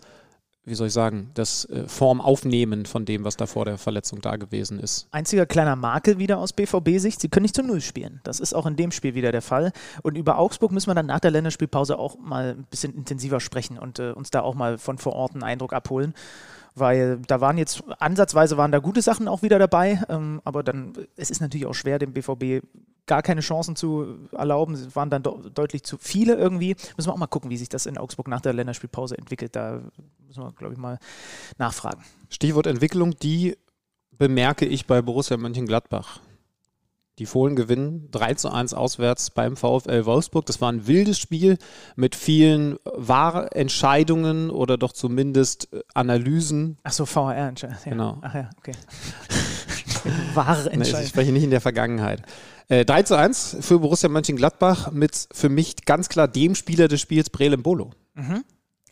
wie 0.64 0.74
soll 0.74 0.88
ich 0.88 0.92
sagen, 0.92 1.30
das 1.34 1.64
äh, 1.66 1.86
Formaufnehmen 1.86 2.86
von 2.86 3.04
dem, 3.04 3.24
was 3.24 3.36
da 3.36 3.46
vor 3.46 3.64
der 3.64 3.78
Verletzung 3.78 4.20
da 4.20 4.36
gewesen 4.36 4.80
ist. 4.80 5.08
Einziger 5.10 5.46
kleiner 5.46 5.76
Makel 5.76 6.18
wieder 6.18 6.38
aus 6.38 6.52
BVB-Sicht, 6.52 7.20
sie 7.20 7.28
können 7.28 7.44
nicht 7.44 7.56
zu 7.56 7.62
Null 7.62 7.80
spielen. 7.80 8.20
Das 8.24 8.40
ist 8.40 8.54
auch 8.54 8.66
in 8.66 8.76
dem 8.76 8.90
Spiel 8.90 9.14
wieder 9.14 9.32
der 9.32 9.42
Fall. 9.42 9.72
Und 10.02 10.16
über 10.16 10.38
Augsburg 10.38 10.72
müssen 10.72 10.90
wir 10.90 10.94
dann 10.94 11.06
nach 11.06 11.20
der 11.20 11.30
Länderspielpause 11.30 11.98
auch 11.98 12.18
mal 12.18 12.56
ein 12.58 12.66
bisschen 12.70 12.94
intensiver 12.94 13.40
sprechen 13.40 13.78
und 13.78 13.98
äh, 13.98 14.12
uns 14.12 14.30
da 14.30 14.40
auch 14.40 14.54
mal 14.54 14.78
von 14.78 14.98
vor 14.98 15.14
Ort 15.14 15.34
einen 15.34 15.42
Eindruck 15.42 15.72
abholen. 15.72 16.14
Weil 16.78 17.18
da 17.26 17.40
waren 17.40 17.56
jetzt, 17.56 17.82
ansatzweise 17.98 18.58
waren 18.58 18.70
da 18.70 18.80
gute 18.80 19.00
Sachen 19.00 19.28
auch 19.28 19.42
wieder 19.42 19.58
dabei, 19.58 20.02
ähm, 20.10 20.42
aber 20.44 20.62
dann, 20.62 20.92
es 21.16 21.30
ist 21.30 21.40
natürlich 21.40 21.66
auch 21.66 21.74
schwer, 21.74 21.98
dem 21.98 22.12
BVB 22.12 22.62
gar 23.06 23.22
keine 23.22 23.40
Chancen 23.40 23.76
zu 23.76 24.28
erlauben. 24.32 24.74
Es 24.74 24.94
waren 24.94 25.08
dann 25.08 25.22
deutlich 25.22 25.84
zu 25.84 25.96
viele 25.98 26.34
irgendwie. 26.34 26.76
Müssen 26.96 27.08
wir 27.08 27.14
auch 27.14 27.18
mal 27.18 27.26
gucken, 27.28 27.50
wie 27.50 27.56
sich 27.56 27.68
das 27.68 27.86
in 27.86 27.96
Augsburg 27.96 28.28
nach 28.28 28.40
der 28.40 28.52
Länderspielpause 28.52 29.16
entwickelt. 29.16 29.56
Da 29.56 29.80
müssen 30.26 30.42
wir, 30.42 30.52
glaube 30.52 30.74
ich, 30.74 30.78
mal 30.78 30.98
nachfragen. 31.56 32.04
Stichwort 32.28 32.66
Entwicklung, 32.66 33.16
die 33.16 33.56
bemerke 34.18 34.66
ich 34.66 34.86
bei 34.86 35.00
Borussia 35.02 35.36
Mönchengladbach. 35.36 36.20
Die 37.18 37.26
Fohlen 37.26 37.56
gewinnen 37.56 38.08
3 38.10 38.34
zu 38.34 38.50
1 38.50 38.74
auswärts 38.74 39.30
beim 39.30 39.56
VfL 39.56 40.04
Wolfsburg. 40.04 40.44
Das 40.44 40.60
war 40.60 40.70
ein 40.70 40.86
wildes 40.86 41.18
Spiel 41.18 41.56
mit 41.94 42.14
vielen 42.14 42.76
Wahrentscheidungen 42.84 44.50
oder 44.50 44.76
doch 44.76 44.92
zumindest 44.92 45.72
äh, 45.72 45.80
Analysen. 45.94 46.76
Ach 46.82 46.92
so, 46.92 47.06
VR 47.06 47.48
entscheidend. 47.48 47.80
Ja. 47.84 47.90
Genau. 47.90 48.18
Ach 48.20 48.34
ja, 48.34 48.50
okay. 48.58 48.72
Wahre 50.34 50.70
Nee, 50.76 50.84
ich 50.84 51.08
spreche 51.08 51.32
nicht 51.32 51.44
in 51.44 51.50
der 51.50 51.62
Vergangenheit. 51.62 52.22
Äh, 52.68 52.84
3 52.84 53.02
zu 53.04 53.16
1 53.16 53.58
für 53.60 53.78
Borussia 53.78 54.08
Mönchengladbach 54.08 54.90
mit 54.92 55.28
für 55.32 55.48
mich 55.48 55.84
ganz 55.86 56.08
klar 56.08 56.28
dem 56.28 56.54
Spieler 56.54 56.86
des 56.88 57.00
Spiels, 57.00 57.30
Brelem 57.30 57.62
Bolo. 57.62 57.92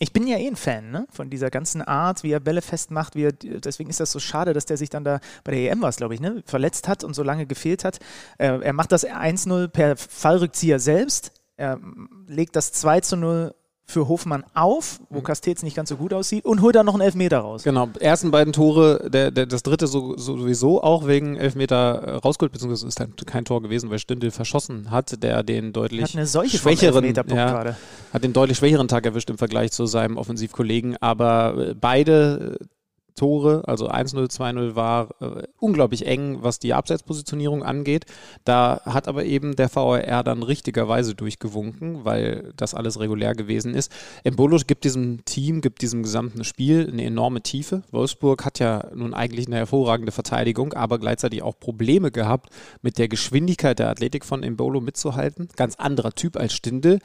Ich 0.00 0.12
bin 0.12 0.26
ja 0.26 0.36
eh 0.38 0.48
ein 0.48 0.56
Fan 0.56 0.90
ne? 0.90 1.06
von 1.10 1.30
dieser 1.30 1.50
ganzen 1.50 1.80
Art, 1.80 2.24
wie 2.24 2.32
er 2.32 2.40
Bälle 2.40 2.62
festmacht. 2.62 3.14
Wie 3.14 3.24
er, 3.24 3.32
deswegen 3.32 3.90
ist 3.90 4.00
das 4.00 4.10
so 4.10 4.18
schade, 4.18 4.52
dass 4.52 4.66
der 4.66 4.76
sich 4.76 4.90
dann 4.90 5.04
da 5.04 5.20
bei 5.44 5.52
der 5.52 5.70
EM 5.70 5.82
war, 5.82 5.92
glaube 5.92 6.14
ich, 6.14 6.20
ne? 6.20 6.42
verletzt 6.46 6.88
hat 6.88 7.04
und 7.04 7.14
so 7.14 7.22
lange 7.22 7.46
gefehlt 7.46 7.84
hat. 7.84 8.00
Äh, 8.38 8.58
er 8.60 8.72
macht 8.72 8.90
das 8.90 9.06
1-0 9.06 9.68
per 9.68 9.96
Fallrückzieher 9.96 10.80
selbst. 10.80 11.32
Er 11.56 11.76
mm, 11.76 12.26
legt 12.26 12.56
das 12.56 12.72
2 12.72 13.00
zu 13.00 13.16
0 13.16 13.54
für 13.86 14.08
Hofmann 14.08 14.44
auf, 14.54 15.00
wo 15.10 15.20
Castells 15.20 15.62
nicht 15.62 15.76
ganz 15.76 15.90
so 15.90 15.96
gut 15.96 16.14
aussieht, 16.14 16.44
und 16.44 16.62
holt 16.62 16.74
dann 16.74 16.86
noch 16.86 16.94
einen 16.94 17.02
Elfmeter 17.02 17.38
raus. 17.38 17.62
Genau, 17.62 17.88
ersten 18.00 18.30
beiden 18.30 18.52
Tore, 18.52 19.10
der, 19.10 19.30
der, 19.30 19.46
das 19.46 19.62
dritte 19.62 19.86
so, 19.86 20.16
so 20.16 20.38
sowieso 20.38 20.82
auch 20.82 21.06
wegen 21.06 21.36
Elfmeter 21.36 22.02
äh, 22.02 22.10
rausgeholt, 22.16 22.52
beziehungsweise 22.52 22.86
ist 22.86 22.98
dann 22.98 23.14
kein 23.26 23.44
Tor 23.44 23.62
gewesen, 23.62 23.90
weil 23.90 23.98
Stindl 23.98 24.30
verschossen 24.30 24.90
hat, 24.90 25.22
der 25.22 25.42
den 25.42 25.72
deutlich 25.72 26.02
Hat 26.02 26.14
eine 26.14 26.26
vom 26.26 26.48
schwächeren, 26.48 27.04
ja, 27.04 27.22
gerade. 27.22 27.76
hat 28.12 28.24
den 28.24 28.32
deutlich 28.32 28.58
schwächeren 28.58 28.88
Tag 28.88 29.04
erwischt 29.04 29.30
im 29.30 29.38
Vergleich 29.38 29.72
zu 29.72 29.86
seinem 29.86 30.16
Offensivkollegen, 30.16 30.96
aber 31.00 31.54
äh, 31.70 31.74
beide 31.74 32.58
äh, 32.60 32.64
Tore, 33.14 33.62
also 33.66 33.88
1-0, 33.88 34.30
2-0 34.30 34.74
war 34.74 35.10
äh, 35.20 35.44
unglaublich 35.58 36.06
eng, 36.06 36.38
was 36.40 36.58
die 36.58 36.74
Abseitspositionierung 36.74 37.62
angeht. 37.62 38.06
Da 38.44 38.80
hat 38.84 39.08
aber 39.08 39.24
eben 39.24 39.56
der 39.56 39.74
VAR 39.74 40.24
dann 40.24 40.42
richtigerweise 40.42 41.14
durchgewunken, 41.14 42.04
weil 42.04 42.52
das 42.56 42.74
alles 42.74 42.98
regulär 42.98 43.34
gewesen 43.34 43.74
ist. 43.74 43.92
Embolo 44.24 44.58
gibt 44.66 44.84
diesem 44.84 45.24
Team, 45.24 45.60
gibt 45.60 45.82
diesem 45.82 46.02
gesamten 46.02 46.44
Spiel 46.44 46.88
eine 46.90 47.04
enorme 47.04 47.42
Tiefe. 47.42 47.82
Wolfsburg 47.90 48.44
hat 48.44 48.58
ja 48.58 48.88
nun 48.94 49.14
eigentlich 49.14 49.46
eine 49.46 49.56
hervorragende 49.56 50.12
Verteidigung, 50.12 50.72
aber 50.72 50.98
gleichzeitig 50.98 51.42
auch 51.42 51.58
Probleme 51.58 52.10
gehabt, 52.10 52.50
mit 52.82 52.98
der 52.98 53.08
Geschwindigkeit 53.08 53.78
der 53.78 53.90
Athletik 53.90 54.24
von 54.24 54.42
Embolo 54.42 54.80
mitzuhalten. 54.80 55.48
Ganz 55.56 55.76
anderer 55.76 56.12
Typ 56.12 56.36
als 56.36 56.52
Stindl. 56.52 56.98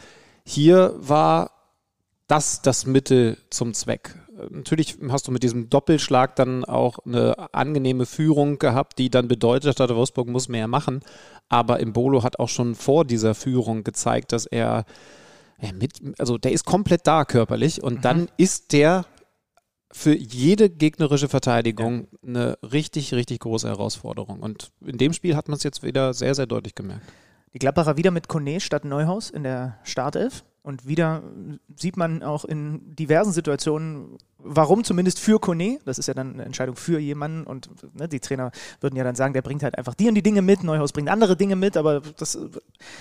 Hier 0.45 0.95
war 0.97 1.51
das 2.27 2.61
das 2.61 2.85
Mittel 2.85 3.37
zum 3.49 3.73
Zweck. 3.73 4.15
Natürlich 4.49 4.97
hast 5.09 5.27
du 5.27 5.31
mit 5.31 5.43
diesem 5.43 5.69
Doppelschlag 5.69 6.35
dann 6.35 6.65
auch 6.65 6.99
eine 7.05 7.53
angenehme 7.53 8.05
Führung 8.05 8.59
gehabt, 8.59 8.99
die 8.99 9.09
dann 9.09 9.27
bedeutet 9.27 9.79
hat, 9.79 9.89
Wolfsburg 9.89 10.27
muss 10.27 10.49
mehr 10.49 10.67
machen. 10.67 11.01
Aber 11.49 11.79
Imbolo 11.79 12.23
hat 12.23 12.39
auch 12.39 12.49
schon 12.49 12.75
vor 12.75 13.05
dieser 13.05 13.35
Führung 13.35 13.83
gezeigt, 13.83 14.31
dass 14.31 14.45
er 14.45 14.85
ja, 15.61 15.73
mit, 15.73 16.01
also 16.17 16.37
der 16.37 16.51
ist 16.51 16.65
komplett 16.65 17.05
da 17.05 17.25
körperlich 17.25 17.83
und 17.83 18.05
dann 18.05 18.29
ist 18.37 18.71
der 18.71 19.05
für 19.91 20.15
jede 20.15 20.69
gegnerische 20.69 21.29
Verteidigung 21.29 22.07
eine 22.25 22.57
richtig, 22.61 23.13
richtig 23.13 23.39
große 23.39 23.67
Herausforderung. 23.67 24.39
Und 24.39 24.71
in 24.85 24.97
dem 24.97 25.13
Spiel 25.13 25.35
hat 25.35 25.47
man 25.47 25.57
es 25.57 25.63
jetzt 25.63 25.81
wieder 25.83 26.13
sehr, 26.13 26.35
sehr 26.35 26.45
deutlich 26.45 26.75
gemerkt. 26.75 27.05
Die 27.53 27.59
Gladbacher 27.59 27.97
wieder 27.97 28.11
mit 28.11 28.27
Kone 28.27 28.59
statt 28.59 28.85
Neuhaus 28.85 29.31
in 29.31 29.43
der 29.43 29.79
Startelf. 29.83 30.43
Und 30.61 30.85
wieder 30.87 31.23
sieht 31.75 31.97
man 31.97 32.21
auch 32.21 32.45
in 32.45 32.95
diversen 32.95 33.31
Situationen, 33.31 34.17
warum 34.37 34.83
zumindest 34.83 35.19
für 35.19 35.39
Kone. 35.39 35.79
Das 35.85 35.97
ist 35.97 36.07
ja 36.07 36.13
dann 36.13 36.33
eine 36.33 36.43
Entscheidung 36.45 36.75
für 36.75 36.99
jemanden. 36.99 37.43
Und 37.45 37.69
ne, 37.97 38.07
die 38.07 38.19
Trainer 38.19 38.51
würden 38.81 38.95
ja 38.95 39.03
dann 39.03 39.15
sagen, 39.15 39.33
der 39.33 39.41
bringt 39.41 39.63
halt 39.63 39.77
einfach 39.77 39.93
die 39.95 40.07
und 40.09 40.15
die 40.15 40.21
Dinge 40.21 40.41
mit. 40.41 40.63
Neuhaus 40.63 40.91
bringt 40.91 41.09
andere 41.09 41.35
Dinge 41.37 41.55
mit. 41.55 41.77
Aber 41.77 42.01
das 42.17 42.35
äh, 42.35 42.39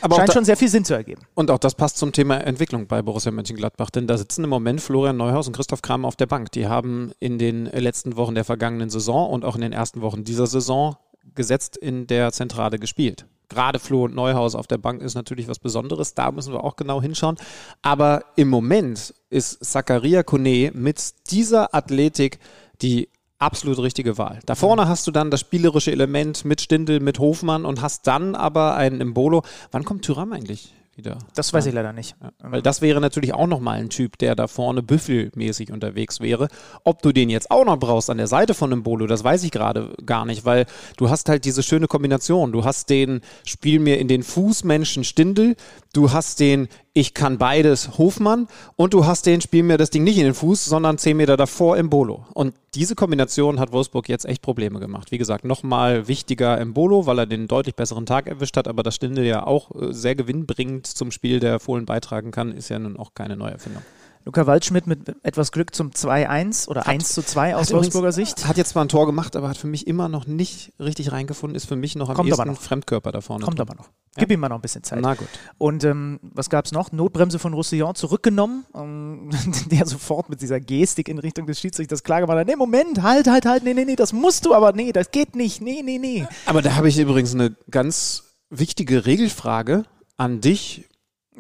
Aber 0.00 0.16
scheint 0.16 0.28
da- 0.28 0.32
schon 0.34 0.44
sehr 0.44 0.56
viel 0.56 0.68
Sinn 0.68 0.84
zu 0.84 0.94
ergeben. 0.94 1.22
Und 1.34 1.50
auch 1.50 1.58
das 1.58 1.74
passt 1.74 1.98
zum 1.98 2.12
Thema 2.12 2.36
Entwicklung 2.38 2.86
bei 2.86 3.02
Borussia 3.02 3.32
Mönchengladbach, 3.32 3.90
denn 3.90 4.06
da 4.06 4.16
sitzen 4.18 4.44
im 4.44 4.50
Moment 4.50 4.80
Florian 4.80 5.16
Neuhaus 5.16 5.46
und 5.46 5.54
Christoph 5.54 5.82
Kramer 5.82 6.08
auf 6.08 6.16
der 6.16 6.26
Bank. 6.26 6.52
Die 6.52 6.66
haben 6.68 7.12
in 7.18 7.38
den 7.38 7.66
letzten 7.66 8.16
Wochen 8.16 8.34
der 8.34 8.44
vergangenen 8.44 8.88
Saison 8.90 9.30
und 9.30 9.44
auch 9.44 9.56
in 9.56 9.60
den 9.62 9.72
ersten 9.72 10.00
Wochen 10.00 10.24
dieser 10.24 10.46
Saison 10.46 10.96
gesetzt 11.34 11.76
in 11.76 12.06
der 12.06 12.32
Zentrale 12.32 12.78
gespielt. 12.78 13.26
Gerade 13.48 13.78
Flo 13.78 14.04
und 14.04 14.14
Neuhaus 14.14 14.54
auf 14.54 14.66
der 14.66 14.76
Bank 14.76 15.00
ist 15.00 15.14
natürlich 15.14 15.48
was 15.48 15.58
Besonderes, 15.58 16.14
da 16.14 16.30
müssen 16.30 16.52
wir 16.52 16.64
auch 16.64 16.76
genau 16.76 17.00
hinschauen. 17.00 17.36
Aber 17.80 18.24
im 18.36 18.48
Moment 18.48 19.14
ist 19.30 19.64
Zakaria 19.64 20.22
Kone 20.22 20.70
mit 20.74 21.30
dieser 21.30 21.74
Athletik 21.74 22.38
die 22.82 23.08
absolut 23.38 23.78
richtige 23.78 24.18
Wahl. 24.18 24.40
Da 24.44 24.54
vorne 24.54 24.88
hast 24.88 25.06
du 25.06 25.10
dann 25.10 25.30
das 25.30 25.40
spielerische 25.40 25.92
Element 25.92 26.44
mit 26.44 26.60
Stindl, 26.60 27.00
mit 27.00 27.18
Hofmann 27.18 27.64
und 27.64 27.80
hast 27.80 28.06
dann 28.06 28.34
aber 28.34 28.74
einen 28.74 29.00
Imbolo. 29.00 29.42
Wann 29.70 29.84
kommt 29.84 30.04
Tyram 30.04 30.32
eigentlich 30.32 30.74
wieder? 30.98 31.18
Das 31.34 31.52
weiß 31.52 31.64
ich 31.66 31.72
leider 31.72 31.92
nicht. 31.92 32.16
Ja, 32.22 32.30
weil 32.40 32.60
das 32.60 32.82
wäre 32.82 33.00
natürlich 33.00 33.32
auch 33.32 33.46
nochmal 33.46 33.78
ein 33.78 33.88
Typ, 33.88 34.18
der 34.18 34.34
da 34.34 34.48
vorne 34.48 34.82
büffelmäßig 34.82 35.72
unterwegs 35.72 36.20
wäre. 36.20 36.48
Ob 36.84 37.00
du 37.02 37.12
den 37.12 37.30
jetzt 37.30 37.50
auch 37.50 37.64
noch 37.64 37.78
brauchst 37.78 38.10
an 38.10 38.18
der 38.18 38.26
Seite 38.26 38.52
von 38.52 38.72
einem 38.72 38.82
Bolo, 38.82 39.06
das 39.06 39.24
weiß 39.24 39.44
ich 39.44 39.50
gerade 39.50 39.94
gar 40.04 40.26
nicht, 40.26 40.44
weil 40.44 40.66
du 40.96 41.08
hast 41.08 41.28
halt 41.28 41.44
diese 41.44 41.62
schöne 41.62 41.86
Kombination. 41.86 42.52
Du 42.52 42.64
hast 42.64 42.90
den 42.90 43.22
Spiel 43.46 43.78
mir 43.78 43.98
in 43.98 44.08
den 44.08 44.22
Fußmenschen 44.22 45.04
Stindel, 45.04 45.56
du 45.92 46.12
hast 46.12 46.40
den 46.40 46.68
ich 46.98 47.14
kann 47.14 47.38
beides 47.38 47.96
Hofmann 47.96 48.48
und 48.74 48.92
du 48.92 49.06
hast 49.06 49.24
den 49.24 49.40
Spiel 49.40 49.62
mir 49.62 49.76
das 49.76 49.90
Ding 49.90 50.02
nicht 50.02 50.18
in 50.18 50.24
den 50.24 50.34
Fuß, 50.34 50.64
sondern 50.64 50.98
10 50.98 51.16
Meter 51.16 51.36
davor 51.36 51.76
im 51.76 51.90
Bolo. 51.90 52.26
Und 52.34 52.54
diese 52.74 52.96
Kombination 52.96 53.60
hat 53.60 53.70
Wolfsburg 53.70 54.08
jetzt 54.08 54.24
echt 54.24 54.42
Probleme 54.42 54.80
gemacht. 54.80 55.12
Wie 55.12 55.18
gesagt, 55.18 55.44
nochmal 55.44 56.08
wichtiger 56.08 56.60
im 56.60 56.74
Bolo, 56.74 57.06
weil 57.06 57.20
er 57.20 57.26
den 57.26 57.46
deutlich 57.46 57.76
besseren 57.76 58.04
Tag 58.04 58.26
erwischt 58.26 58.56
hat, 58.56 58.66
aber 58.66 58.82
das 58.82 58.96
Stindel 58.96 59.24
ja 59.24 59.46
auch 59.46 59.70
äh, 59.80 59.92
sehr 59.92 60.16
gewinnbringend 60.16 60.88
zum 60.88 61.12
Spiel 61.12 61.38
der 61.38 61.60
Fohlen 61.60 61.86
beitragen 61.86 62.32
kann, 62.32 62.50
ist 62.50 62.68
ja 62.68 62.80
nun 62.80 62.96
auch 62.96 63.14
keine 63.14 63.36
Neuerfindung. 63.36 63.82
Luca 64.24 64.46
Waldschmidt 64.46 64.86
mit 64.86 65.14
etwas 65.22 65.52
Glück 65.52 65.74
zum 65.74 65.90
2-1 65.90 66.68
oder 66.68 66.86
1 66.86 67.12
zu 67.12 67.22
2 67.22 67.56
aus 67.56 67.72
Wolfsburger 67.72 68.12
Sicht. 68.12 68.46
Hat 68.46 68.56
jetzt 68.56 68.70
zwar 68.70 68.84
ein 68.84 68.88
Tor 68.88 69.06
gemacht, 69.06 69.36
aber 69.36 69.48
hat 69.48 69.56
für 69.56 69.66
mich 69.66 69.86
immer 69.86 70.08
noch 70.08 70.26
nicht 70.26 70.72
richtig 70.78 71.12
reingefunden, 71.12 71.56
ist 71.56 71.66
für 71.66 71.76
mich 71.76 71.96
noch 71.96 72.08
am 72.08 72.16
Kommt 72.16 72.28
ehesten 72.28 72.48
noch. 72.48 72.60
Fremdkörper 72.60 73.12
da 73.12 73.20
vorne. 73.20 73.44
Kommt 73.44 73.58
drin. 73.58 73.68
aber 73.68 73.76
noch. 73.76 73.90
Gib 74.16 74.32
ihm 74.32 74.40
mal 74.40 74.48
noch 74.48 74.56
ein 74.56 74.62
bisschen 74.62 74.82
Zeit. 74.82 75.00
Na 75.00 75.14
gut. 75.14 75.28
Und 75.58 75.84
ähm, 75.84 76.18
was 76.22 76.50
gab 76.50 76.64
es 76.64 76.72
noch? 76.72 76.92
Notbremse 76.92 77.38
von 77.38 77.54
Roussillon 77.54 77.94
zurückgenommen, 77.94 78.66
ähm, 78.74 79.30
der 79.70 79.86
sofort 79.86 80.28
mit 80.28 80.42
dieser 80.42 80.60
Gestik 80.60 81.08
in 81.08 81.18
Richtung 81.18 81.46
des 81.46 81.60
Schiedsrichters 81.60 82.02
klar 82.02 82.20
gemacht 82.20 82.38
hat, 82.38 82.46
nee, 82.46 82.56
Moment, 82.56 83.02
halt, 83.02 83.28
halt, 83.28 83.46
halt, 83.46 83.62
nee, 83.62 83.74
nee, 83.74 83.84
nee, 83.84 83.96
das 83.96 84.12
musst 84.12 84.44
du 84.44 84.54
aber, 84.54 84.72
nee, 84.72 84.92
das 84.92 85.10
geht 85.10 85.36
nicht, 85.36 85.62
nee, 85.62 85.82
nee, 85.84 85.98
nee. 85.98 86.26
Aber 86.46 86.62
da 86.62 86.74
habe 86.74 86.88
ich 86.88 86.98
übrigens 86.98 87.34
eine 87.34 87.54
ganz 87.70 88.24
wichtige 88.50 89.06
Regelfrage 89.06 89.84
an 90.16 90.40
dich. 90.40 90.88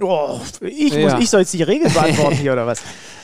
Oh, 0.00 0.40
ich, 0.60 0.92
Ja. 0.94 1.10
muss, 1.14 1.22
ich 1.22 1.30
soll 1.30 1.40
jetzt 1.40 1.52
die 1.54 1.62
Regeln 1.62 1.92
beantworten 1.94 2.36
hier 2.36 2.52
oder 2.52 2.66
was? 2.66 2.80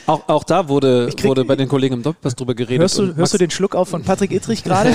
Auch, 0.07 0.21
auch 0.27 0.43
da 0.43 0.69
wurde, 0.69 1.07
krieg- 1.15 1.23
wurde 1.25 1.45
bei 1.45 1.55
den 1.55 1.67
Kollegen 1.67 1.95
im 1.95 2.03
Doppelpass 2.03 2.35
drüber 2.35 2.53
geredet. 2.53 2.81
Hörst 2.81 2.99
du, 2.99 3.15
hörst 3.15 3.33
du 3.33 3.37
den 3.39 3.49
Schluck 3.49 3.73
auf 3.75 3.89
von 3.89 4.03
Patrick 4.03 4.31
Ittrich 4.31 4.63
gerade? 4.65 4.93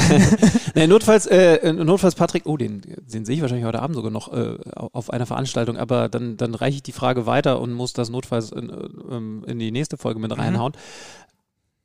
Nee, 0.74 0.86
notfalls, 0.86 1.26
äh, 1.26 1.72
notfalls 1.72 2.14
Patrick, 2.14 2.44
oh, 2.46 2.56
den, 2.56 2.82
den 3.12 3.24
sehe 3.24 3.34
ich 3.34 3.42
wahrscheinlich 3.42 3.66
heute 3.66 3.82
Abend 3.82 3.96
sogar 3.96 4.12
noch 4.12 4.32
äh, 4.32 4.56
auf 4.74 5.10
einer 5.12 5.26
Veranstaltung, 5.26 5.76
aber 5.76 6.08
dann, 6.08 6.36
dann 6.36 6.54
reiche 6.54 6.76
ich 6.76 6.82
die 6.84 6.92
Frage 6.92 7.26
weiter 7.26 7.60
und 7.60 7.72
muss 7.72 7.92
das 7.92 8.08
notfalls 8.08 8.52
in, 8.52 8.70
äh, 8.70 8.74
ähm, 9.16 9.44
in 9.48 9.58
die 9.58 9.72
nächste 9.72 9.96
Folge 9.96 10.20
mit 10.20 10.36
reinhauen. 10.38 10.74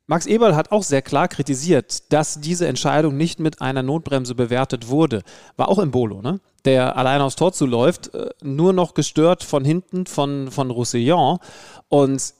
Max 0.08 0.26
Eberl 0.26 0.54
hat 0.54 0.70
auch 0.70 0.84
sehr 0.84 1.02
klar 1.02 1.26
kritisiert, 1.26 2.12
dass 2.12 2.40
diese 2.40 2.68
Entscheidung 2.68 3.16
nicht 3.16 3.40
mit 3.40 3.60
einer 3.60 3.82
Notbremse 3.82 4.36
bewertet 4.36 4.88
wurde. 4.88 5.22
War 5.56 5.68
auch 5.68 5.80
im 5.80 5.90
Bolo, 5.90 6.22
ne? 6.22 6.40
Der 6.64 6.96
allein 6.96 7.20
aufs 7.20 7.34
Tor 7.36 7.52
zuläuft, 7.52 8.14
äh, 8.14 8.30
nur 8.42 8.72
noch 8.72 8.94
gestört 8.94 9.42
von 9.42 9.64
hinten 9.64 10.06
von, 10.06 10.50
von 10.50 10.70
Roussillon. 10.70 11.38
Und 11.88 12.34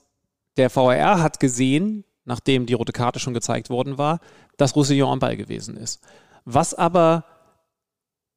der 0.57 0.75
VAR 0.75 1.21
hat 1.21 1.41
gesehen, 1.41 2.05
nachdem 2.25 2.67
die 2.67 2.75
rote 2.75 2.93
Karte 2.93 3.19
schon 3.19 3.35
gezeigt 3.35 3.69
worden 3.69 3.99
war, 3.99 4.21
dass 4.57 4.77
Roussillon 4.77 5.13
am 5.13 5.19
Ball 5.19 5.37
gewesen 5.37 5.77
ist. 5.77 6.01
Was 6.45 6.73
aber 6.73 7.25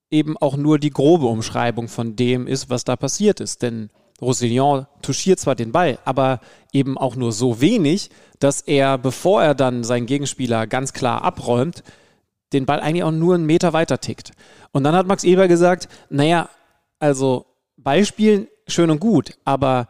eben 0.10 0.38
auch 0.38 0.58
nur 0.58 0.80
die 0.80 0.90
grobe 0.90 1.28
Umschreibung 1.28 1.88
von 1.88 2.16
dem 2.16 2.48
ist, 2.48 2.72
was 2.72 2.84
da 2.84 2.96
passiert 2.96 3.40
ist. 3.42 3.62
Denn 3.62 3.92
Roussillon 4.22 4.88
touchiert 5.02 5.40
zwar 5.40 5.56
den 5.56 5.72
Ball, 5.72 6.00
aber 6.06 6.40
eben 6.74 6.98
auch 6.98 7.16
nur 7.16 7.32
so 7.32 7.62
wenig, 7.62 8.10
dass 8.40 8.62
er, 8.62 8.98
bevor 8.98 9.42
er 9.44 9.56
dann 9.56 9.84
seinen 9.84 10.06
Gegenspieler 10.06 10.68
ganz 10.68 10.94
klar 10.94 11.24
abräumt, 11.24 11.84
den 12.54 12.66
Ball 12.66 12.80
eigentlich 12.80 13.04
auch 13.04 13.12
nur 13.12 13.36
einen 13.36 13.46
Meter 13.46 13.74
weiter 13.74 14.00
tickt. 14.00 14.32
Und 14.72 14.84
dann 14.84 14.96
hat 14.96 15.08
Max 15.08 15.24
Eber 15.24 15.48
gesagt, 15.48 15.88
naja, 16.10 16.50
also 17.00 17.46
Ballspielen 17.78 18.48
schön 18.68 18.92
und 18.92 19.00
gut, 19.00 19.38
aber 19.46 19.88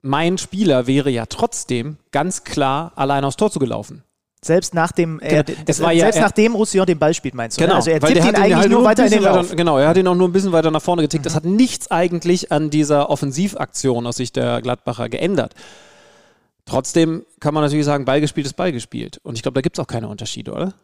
mein 0.00 0.38
Spieler 0.38 0.86
wäre 0.86 1.10
ja 1.10 1.26
trotzdem 1.26 1.98
ganz 2.12 2.44
klar 2.44 2.92
allein 2.96 3.24
aufs 3.24 3.36
Tor 3.36 3.50
zugelaufen. 3.50 4.04
Selbst 4.40 4.72
nach 4.72 4.92
dem, 4.92 5.18
äh, 5.20 5.42
Genau. 5.42 5.78
War 5.80 5.92
ja- 5.92 6.04
selbst 6.04 6.16
er- 6.18 6.22
nachdem 6.22 6.54
Roussillon 6.54 6.86
den 6.86 6.98
Ball 6.98 7.12
spielt, 7.12 7.34
meinst 7.34 7.60
du? 7.60 7.66
ne? 7.66 7.74
Also 7.74 7.90
er 7.90 7.98
tippt 8.00 8.16
ihn 8.16 8.22
hat 8.24 8.36
eigentlich 8.36 8.54
halt 8.54 8.70
nur 8.70 8.84
weiter 8.84 9.04
in 9.06 9.10
den 9.10 9.22
Lauf. 9.22 9.54
Genau, 9.56 9.78
er 9.78 9.88
hat 9.88 9.96
ihn 9.96 10.06
auch 10.06 10.14
nur 10.14 10.28
ein 10.28 10.32
bisschen 10.32 10.52
weiter 10.52 10.70
nach 10.70 10.80
vorne 10.82 11.02
getickt. 11.02 11.26
Das 11.26 11.34
hat 11.34 11.44
nichts 11.44 11.90
eigentlich 11.90 12.52
an 12.52 12.70
dieser 12.70 13.10
Offensivaktion 13.10 14.06
aus 14.06 14.16
Sicht 14.16 14.36
der 14.36 14.62
Gladbacher 14.62 15.08
geändert. 15.08 15.54
Trotzdem 16.66 17.24
kann 17.40 17.54
man 17.54 17.62
natürlich 17.64 17.86
sagen, 17.86 18.04
Ball 18.04 18.20
gespielt 18.20 18.46
ist 18.46 18.54
Ball 18.54 18.72
gespielt. 18.72 19.18
Und 19.22 19.34
ich 19.36 19.42
glaube, 19.42 19.54
da 19.54 19.60
gibt 19.62 19.78
es 19.78 19.82
auch 19.82 19.86
keine 19.88 20.06
Unterschiede, 20.08 20.52
oder? 20.52 20.74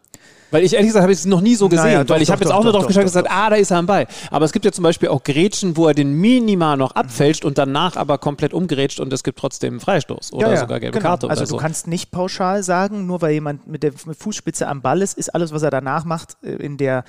Weil 0.55 0.62
ich 0.62 0.74
ehrlich 0.74 0.90
gesagt 0.90 1.02
habe 1.02 1.12
ich 1.12 1.18
es 1.18 1.26
noch 1.26 1.40
nie 1.40 1.56
so 1.56 1.68
gesehen, 1.68 1.86
Naja, 1.86 2.05
doch, 2.05 2.14
weil 2.14 2.22
ich 2.22 2.31
habe 2.31 2.40
jetzt 2.40 2.51
doch, 2.52 2.59
auch 2.59 2.62
nur 2.62 2.72
doch, 2.72 2.78
drauf 2.78 2.82
doch, 2.85 2.89
geschaut 2.89 3.02
und 3.02 3.06
gesagt, 3.06 3.28
ah, 3.28 3.51
da 3.51 3.56
ist 3.56 3.72
er 3.72 3.78
am 3.78 3.86
Ball. 3.86 4.06
Aber 4.31 4.44
es 4.44 4.52
gibt 4.52 4.64
ja 4.64 4.70
zum 4.70 4.85
Beispiel 4.85 5.09
auch 5.09 5.24
Grätschen, 5.24 5.76
wo 5.76 5.89
er 5.89 5.94
den 5.94 6.12
minimal 6.12 6.76
noch 6.76 6.93
abfälscht 6.93 7.44
und 7.44 7.59
danach 7.59 7.97
aber 7.97 8.18
komplett 8.18 8.55
umgerätscht 8.55 9.01
und 9.01 9.12
es 9.12 9.24
gibt 9.24 9.36
trotzdem 9.36 9.74
einen 9.74 9.81
Freistoß 9.81 10.32
oder 10.32 10.47
Ja, 10.47 10.55
ja, 10.55 10.60
sogar 10.60 10.78
gelbe 10.78 10.97
genau. 10.97 11.09
Karte 11.10 11.28
Also 11.28 11.44
so. 11.44 11.56
du 11.56 11.60
kannst 11.60 11.89
nicht 11.89 12.12
pauschal 12.12 12.62
sagen, 12.62 13.05
nur 13.05 13.20
weil 13.20 13.32
jemand 13.32 13.66
mit 13.66 13.82
der 13.82 13.93
Fußspitze 13.93 14.68
am 14.68 14.81
Ball 14.81 15.02
ist, 15.02 15.18
ist 15.18 15.35
alles, 15.35 15.52
was 15.52 15.64
er 15.64 15.72
danach 15.72 16.05
macht, 16.05 16.36
äh, 16.44 16.51
in 16.51 16.76
der 16.76 17.02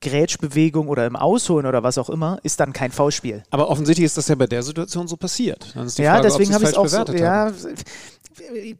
Grätschbewegung 0.00 0.88
oder 0.88 1.06
im 1.06 1.16
Ausholen 1.16 1.66
oder 1.66 1.82
was 1.82 1.98
auch 1.98 2.08
immer, 2.08 2.38
ist 2.42 2.60
dann 2.60 2.72
kein 2.72 2.90
Foulspiel. 2.90 3.42
aber 3.50 3.68
offensichtlich 3.68 4.06
ist 4.06 4.16
das 4.16 4.28
ja 4.28 4.34
bei 4.34 4.46
der 4.46 4.62
Situation 4.62 5.08
so 5.08 5.16
passiert. 5.16 5.72
Dann 5.74 5.86
ist 5.86 5.98
die 5.98 6.02
ja, 6.02 6.14
Frage, 6.14 6.28
deswegen 6.28 6.54
habe 6.54 6.64
ich 6.64 6.70
es 6.70 6.76
auch 6.76 6.86
so, 6.86 7.04
ja, 7.12 7.52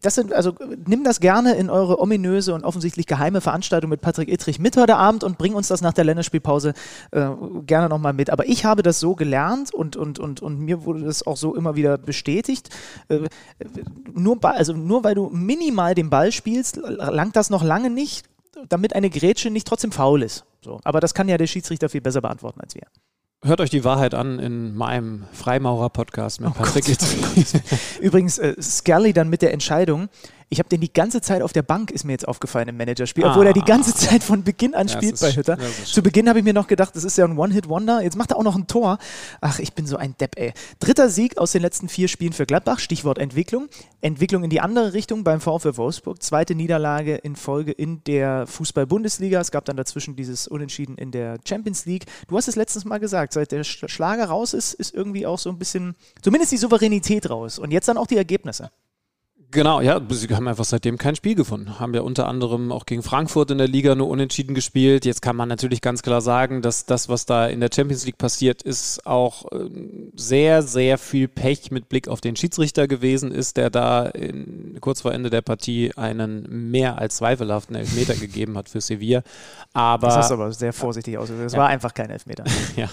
das 0.01 0.14
sind, 0.14 0.32
also 0.32 0.55
nimm 0.86 1.05
das 1.05 1.20
gerne 1.20 1.55
in 1.55 1.70
eure 1.70 2.01
ominöse 2.01 2.55
und 2.55 2.64
offensichtlich 2.64 3.06
geheime 3.06 3.40
Veranstaltung 3.40 3.90
mit 3.90 4.01
Patrick 4.01 4.28
Ittrich 4.28 4.59
mit 4.59 4.76
heute 4.76 4.97
Abend 4.97 5.24
und 5.24 5.38
bring 5.38 5.55
uns 5.55 5.68
das 5.68 5.80
nach 5.80 5.92
der 5.92 6.05
Länderspielpause 6.05 6.74
äh, 7.10 7.28
gerne 7.66 7.88
nochmal 7.88 8.12
mit. 8.12 8.30
Aber 8.30 8.47
ich 8.48 8.64
habe 8.64 8.82
das 8.82 9.01
so 9.01 9.14
gelernt 9.14 9.74
und, 9.74 9.97
und, 9.97 10.18
und, 10.18 10.40
und 10.40 10.60
mir 10.60 10.84
wurde 10.84 11.02
das 11.02 11.26
auch 11.26 11.36
so 11.36 11.55
immer 11.55 11.76
wieder 11.76 11.98
bestätigt. 11.98 12.70
Äh, 13.09 13.28
nur, 14.14 14.42
also 14.44 14.72
nur 14.72 15.05
weil 15.05 15.14
du 15.14 15.28
minimal 15.30 15.94
den 15.94 16.10
Ball 16.10 16.32
spielst, 16.32 16.76
langt 16.76 17.36
das 17.36 17.51
noch 17.51 17.62
lange 17.62 17.90
nicht, 17.90 18.26
damit 18.68 18.94
eine 18.94 19.10
Grätsche 19.10 19.51
nicht 19.51 19.66
trotzdem 19.66 19.92
faul 19.92 20.22
ist. 20.22 20.44
So. 20.62 20.81
Aber 20.85 21.01
das 21.01 21.15
kann 21.15 21.28
ja 21.28 21.39
der 21.39 21.47
Schiedsrichter 21.47 21.89
viel 21.89 22.01
besser 22.01 22.20
beantworten 22.20 22.61
als 22.61 22.74
wir. 22.74 22.87
Hört 23.43 23.62
euch 23.62 23.70
die 23.70 23.85
Wahrheit 23.85 24.12
an 24.12 24.39
in 24.39 24.74
meinem 24.74 25.24
Freimaurer-Podcast 25.32 26.43
mit 26.43 26.53
Patrick 26.53 26.89
Ittrich. 26.89 27.55
Übrigens, 28.01 28.37
äh, 28.37 28.55
Scully 28.61 29.15
dann 29.15 29.31
mit 29.31 29.41
der 29.41 29.55
Entscheidung. 29.55 30.11
Ich 30.52 30.59
habe 30.59 30.68
den 30.68 30.81
die 30.81 30.93
ganze 30.93 31.20
Zeit 31.20 31.43
auf 31.43 31.52
der 31.52 31.62
Bank, 31.62 31.93
ist 31.93 32.02
mir 32.05 32.10
jetzt 32.10 32.27
aufgefallen 32.27 32.66
im 32.68 32.77
Managerspiel, 32.77 33.24
obwohl 33.24 33.47
er 33.47 33.52
die 33.52 33.60
ganze 33.62 33.94
Zeit 33.94 34.24
von 34.24 34.43
Beginn 34.43 34.74
an 34.74 34.89
Ja, 34.89 34.94
spielt 34.94 35.20
bei 35.20 35.31
Hütter. 35.31 35.56
Zu 35.85 36.02
Beginn 36.02 36.28
habe 36.28 36.40
ich 36.40 36.44
mir 36.44 36.52
noch 36.52 36.66
gedacht, 36.66 36.97
das 36.97 37.05
ist 37.05 37.16
ja 37.16 37.24
ein 37.24 37.39
One-Hit-Wonder. 37.39 38.02
Jetzt 38.02 38.16
macht 38.16 38.32
er 38.32 38.36
auch 38.36 38.43
noch 38.43 38.56
ein 38.56 38.66
Tor. 38.66 38.98
Ach, 39.40 39.60
ich 39.60 39.74
bin 39.74 39.86
so 39.86 39.97
ein 39.97 40.16
Depp, 40.18 40.36
ey. 40.36 40.52
Dritter 40.81 41.09
Sieg 41.09 41.39
aus 41.39 41.52
den 41.52 41.62
letzten 41.62 41.89
vier 41.89 42.09
Spielen 42.09 42.32
für 42.32 42.47
Gladbach, 42.47 42.81
Stichwort 42.81 43.18
Entwicklung. 43.18 43.68
Entwicklung 44.01 44.43
in 44.43 44.51
die 44.51 44.60
andere 44.60 44.93
Richtung 44.93 45.22
beim 45.22 45.40
VfL 45.40 45.77
Wolfsburg. 45.77 46.20
Zweite 46.20 46.56
Niederlage 46.56 47.14
in 47.14 47.36
Folge 47.36 47.70
in 47.70 48.02
der 48.02 48.48
Fußball-Bundesliga. 48.48 49.40
Es 49.40 49.52
gab 49.52 49.64
dann 49.66 49.77
dazwischen 49.77 50.16
dieses 50.16 50.48
Unentschieden 50.48 50.97
in 50.98 51.12
der 51.12 51.39
Champions 51.48 51.86
League. 51.86 52.06
Du 52.27 52.36
hast 52.36 52.48
es 52.48 52.56
letztens 52.56 52.85
mal 52.85 52.98
gesagt, 52.98 53.35
seit 53.35 53.52
der 53.52 53.64
Sch- 53.64 53.89
Schlager 53.89 54.24
raus 54.24 54.52
ist, 54.55 54.74
ist 54.74 54.93
irgendwie 54.94 55.27
auch 55.27 55.39
so 55.39 55.48
ein 55.48 55.59
bisschen, 55.59 55.94
zumindest 56.22 56.51
die 56.51 56.56
Souveränität 56.56 57.31
raus. 57.31 57.60
Und 57.60 57.70
jetzt 57.70 57.86
dann 57.86 57.97
auch 57.98 58.09
die 58.09 58.16
Ergebnisse. 58.16 58.72
Genau, 59.52 59.81
ja, 59.81 60.01
sie 60.10 60.28
haben 60.28 60.47
einfach 60.47 60.64
seitdem 60.64 60.97
kein 60.97 61.16
Spiel 61.16 61.35
gefunden. 61.35 61.81
Haben 61.81 61.93
ja 61.94 62.02
unter 62.02 62.28
anderem 62.28 62.70
auch 62.70 62.86
gegen 62.86 63.02
Frankfurt 63.02 63.51
in 63.51 63.59
der 63.59 63.66
Liga 63.66 63.97
nur 63.97 64.09
unentschieden 64.09 64.55
gespielt. 64.55 65.05
Jetzt 65.05 65.22
kann 65.22 65.35
man 65.35 65.48
natürlich 65.48 65.81
ganz 65.81 66.02
klar 66.02 66.20
sagen, 66.20 66.62
dass 66.62 66.86
das, 66.86 67.09
was 67.09 67.27
da 67.27 67.48
in 67.48 67.59
der 67.59 67.70
Champions 67.74 68.06
League 68.06 68.18
passiert, 68.18 68.62
ist 68.62 69.06
auch 69.06 69.47
ähm, 69.52 70.12
sehr, 70.14 70.62
sehr 70.62 70.98
viel 70.98 71.27
Pech 71.27 71.72
mit 71.72 71.89
Blick 71.89 72.06
auf 72.06 72.20
den 72.20 72.36
Schiedsrichter 72.36 72.86
gewesen 72.86 73.32
ist, 73.32 73.56
der 73.56 73.70
da 73.70 74.06
in, 74.06 74.78
kurz 74.81 75.01
vor 75.01 75.12
Ende 75.12 75.31
der 75.31 75.40
Partie 75.43 75.93
einen 75.97 76.70
mehr 76.70 76.98
als 76.98 77.16
zweifelhaften 77.16 77.74
Elfmeter 77.74 78.14
gegeben 78.20 78.56
hat 78.56 78.68
für 78.68 78.81
Sevilla. 78.81 79.22
Aber 79.72 80.06
Das 80.09 80.16
hast 80.16 80.31
du 80.31 80.35
aber 80.35 80.52
sehr 80.52 80.72
vorsichtig 80.72 81.18
ausgedrückt. 81.18 81.47
Das 81.47 81.52
Ja. 81.55 81.59
war 81.60 81.68
einfach 81.68 81.93
kein 81.94 82.10
Elfmeter. 82.10 82.44
ja. 82.77 82.89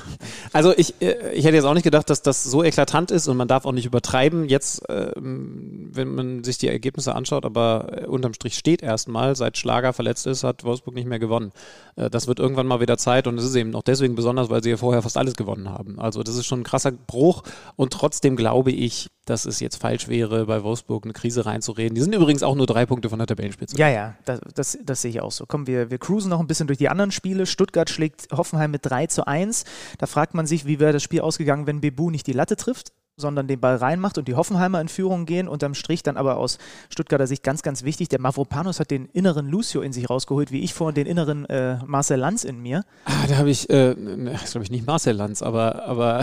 Also 0.53 0.73
ich, 0.75 0.95
äh, 1.01 1.33
ich 1.33 1.45
hätte 1.45 1.55
jetzt 1.55 1.65
auch 1.65 1.75
nicht 1.75 1.83
gedacht, 1.83 2.09
dass 2.09 2.23
das 2.23 2.43
so 2.43 2.63
eklatant 2.63 3.11
ist 3.11 3.27
und 3.27 3.37
man 3.37 3.47
darf 3.47 3.65
auch 3.65 3.73
nicht 3.73 3.85
übertreiben. 3.85 4.49
Jetzt, 4.49 4.81
ähm, 4.89 5.89
wenn 5.93 6.15
man 6.15 6.43
sich 6.47 6.57
die 6.57 6.67
Ergebnisse 6.67 7.13
anschaut, 7.13 7.45
aber 7.45 8.03
äh, 8.03 8.05
unterm 8.05 8.33
Strich 8.33 8.55
steht 8.55 8.81
erstmal, 8.81 9.35
seit 9.35 9.57
Schlager 9.57 9.93
verletzt 9.93 10.25
ist, 10.25 10.43
hat 10.43 10.63
Wolfsburg 10.63 10.95
nicht 10.95 11.07
mehr 11.07 11.19
gewonnen. 11.19 11.51
Äh, 11.95 12.09
das 12.09 12.27
wird 12.27 12.39
irgendwann 12.39 12.67
mal 12.67 12.81
wieder 12.81 12.97
Zeit 12.97 13.27
und 13.27 13.37
es 13.37 13.45
ist 13.45 13.55
eben 13.55 13.75
auch 13.75 13.83
deswegen 13.83 14.15
besonders, 14.15 14.49
weil 14.49 14.63
sie 14.63 14.71
ja 14.71 14.77
vorher 14.77 15.01
fast 15.01 15.17
alles 15.17 15.35
gewonnen 15.35 15.69
haben. 15.69 15.99
Also 15.99 16.23
das 16.23 16.35
ist 16.35 16.45
schon 16.45 16.61
ein 16.61 16.63
krasser 16.63 16.91
Bruch 16.91 17.43
und 17.75 17.93
trotzdem 17.93 18.35
glaube 18.35 18.71
ich, 18.71 19.09
dass 19.25 19.45
es 19.45 19.59
jetzt 19.59 19.81
falsch 19.81 20.07
wäre, 20.07 20.45
bei 20.45 20.63
Wolfsburg 20.63 21.03
eine 21.03 21.13
Krise 21.13 21.45
reinzureden. 21.45 21.95
Die 21.95 22.01
sind 22.01 22.15
übrigens 22.15 22.43
auch 22.43 22.55
nur 22.55 22.65
drei 22.65 22.85
Punkte 22.85 23.09
von 23.09 23.19
der 23.19 23.27
Tabellenspitze. 23.27 23.77
Ja, 23.77 23.89
ja, 23.89 24.15
das, 24.25 24.39
das, 24.55 24.77
das 24.83 25.01
sehe 25.01 25.11
ich 25.11 25.21
auch 25.21 25.31
so. 25.31 25.45
Komm, 25.45 25.67
wir, 25.67 25.91
wir 25.91 25.97
cruisen 25.97 26.29
noch 26.29 26.39
ein 26.39 26.47
bisschen 26.47 26.67
durch 26.67 26.79
die 26.79 26.89
anderen 26.89 27.11
Spiele. 27.11 27.45
Stuttgart 27.45 27.89
schlägt 27.89 28.29
Hoffenheim 28.31 28.71
mit 28.71 28.85
3 28.85 29.07
zu 29.07 29.27
1. 29.27 29.65
Da 29.97 30.07
fragt 30.07 30.33
man 30.33 30.47
sich, 30.47 30.65
wie 30.65 30.79
wäre 30.79 30.93
das 30.93 31.03
Spiel 31.03 31.21
ausgegangen, 31.21 31.67
wenn 31.67 31.81
Bebu 31.81 32.09
nicht 32.09 32.25
die 32.25 32.33
Latte 32.33 32.55
trifft, 32.55 32.93
sondern 33.19 33.47
den 33.47 33.59
Ball 33.59 33.77
reinmacht 33.77 34.19
und 34.19 34.27
die 34.27 34.35
Hoffenheimer 34.35 34.79
in 34.79 34.87
Führung 34.87 35.25
gehen. 35.25 35.47
Unterm 35.47 35.73
Strich 35.73 36.03
dann 36.03 36.17
aber 36.17 36.37
aus 36.37 36.59
Stuttgarter 36.89 37.25
Sicht 37.25 37.41
ganz, 37.41 37.63
ganz 37.63 37.83
wichtig. 37.83 38.09
Der 38.09 38.21
Mavropanos 38.21 38.79
hat 38.79 38.91
den 38.91 39.07
inneren 39.07 39.47
Lucio 39.49 39.81
in 39.81 39.91
sich 39.91 40.07
rausgeholt, 40.07 40.51
wie 40.51 40.61
ich 40.61 40.75
vorhin 40.75 40.93
den 40.93 41.07
inneren 41.07 41.45
äh, 41.45 41.79
Marcel 41.87 42.19
Lanz 42.19 42.43
in 42.43 42.61
mir. 42.61 42.83
Ah, 43.05 43.25
da 43.27 43.37
habe 43.37 43.49
ich, 43.49 43.71
äh, 43.71 43.95
ne, 43.95 44.33
das 44.39 44.51
glaube 44.51 44.65
ich 44.65 44.71
nicht 44.71 44.85
Marcel 44.85 45.15
Lanz, 45.15 45.41
aber, 45.41 45.85
aber 45.85 46.19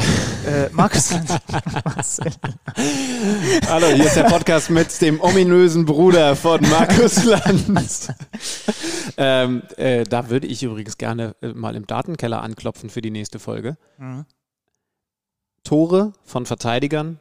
Äh, 0.46 0.68
Markus 0.70 1.10
Lanz. 1.10 1.36
Marcel. 1.84 2.32
Hallo, 3.68 3.86
hier 3.88 4.04
ist 4.04 4.16
der 4.16 4.24
Podcast 4.24 4.70
mit 4.70 5.00
dem 5.00 5.20
ominösen 5.20 5.86
Bruder 5.86 6.36
von 6.36 6.60
Markus 6.62 7.24
Lanz. 7.24 8.12
ähm, 9.16 9.62
äh, 9.76 10.04
da 10.04 10.30
würde 10.30 10.46
ich 10.46 10.62
übrigens 10.62 10.96
gerne 10.96 11.34
äh, 11.42 11.48
mal 11.48 11.74
im 11.74 11.88
Datenkeller 11.88 12.40
anklopfen 12.40 12.88
für 12.88 13.00
die 13.02 13.10
nächste 13.10 13.40
Folge. 13.40 13.76
Mhm. 13.98 14.26
Tore 15.64 16.12
von 16.24 16.46
Verteidigern 16.46 17.20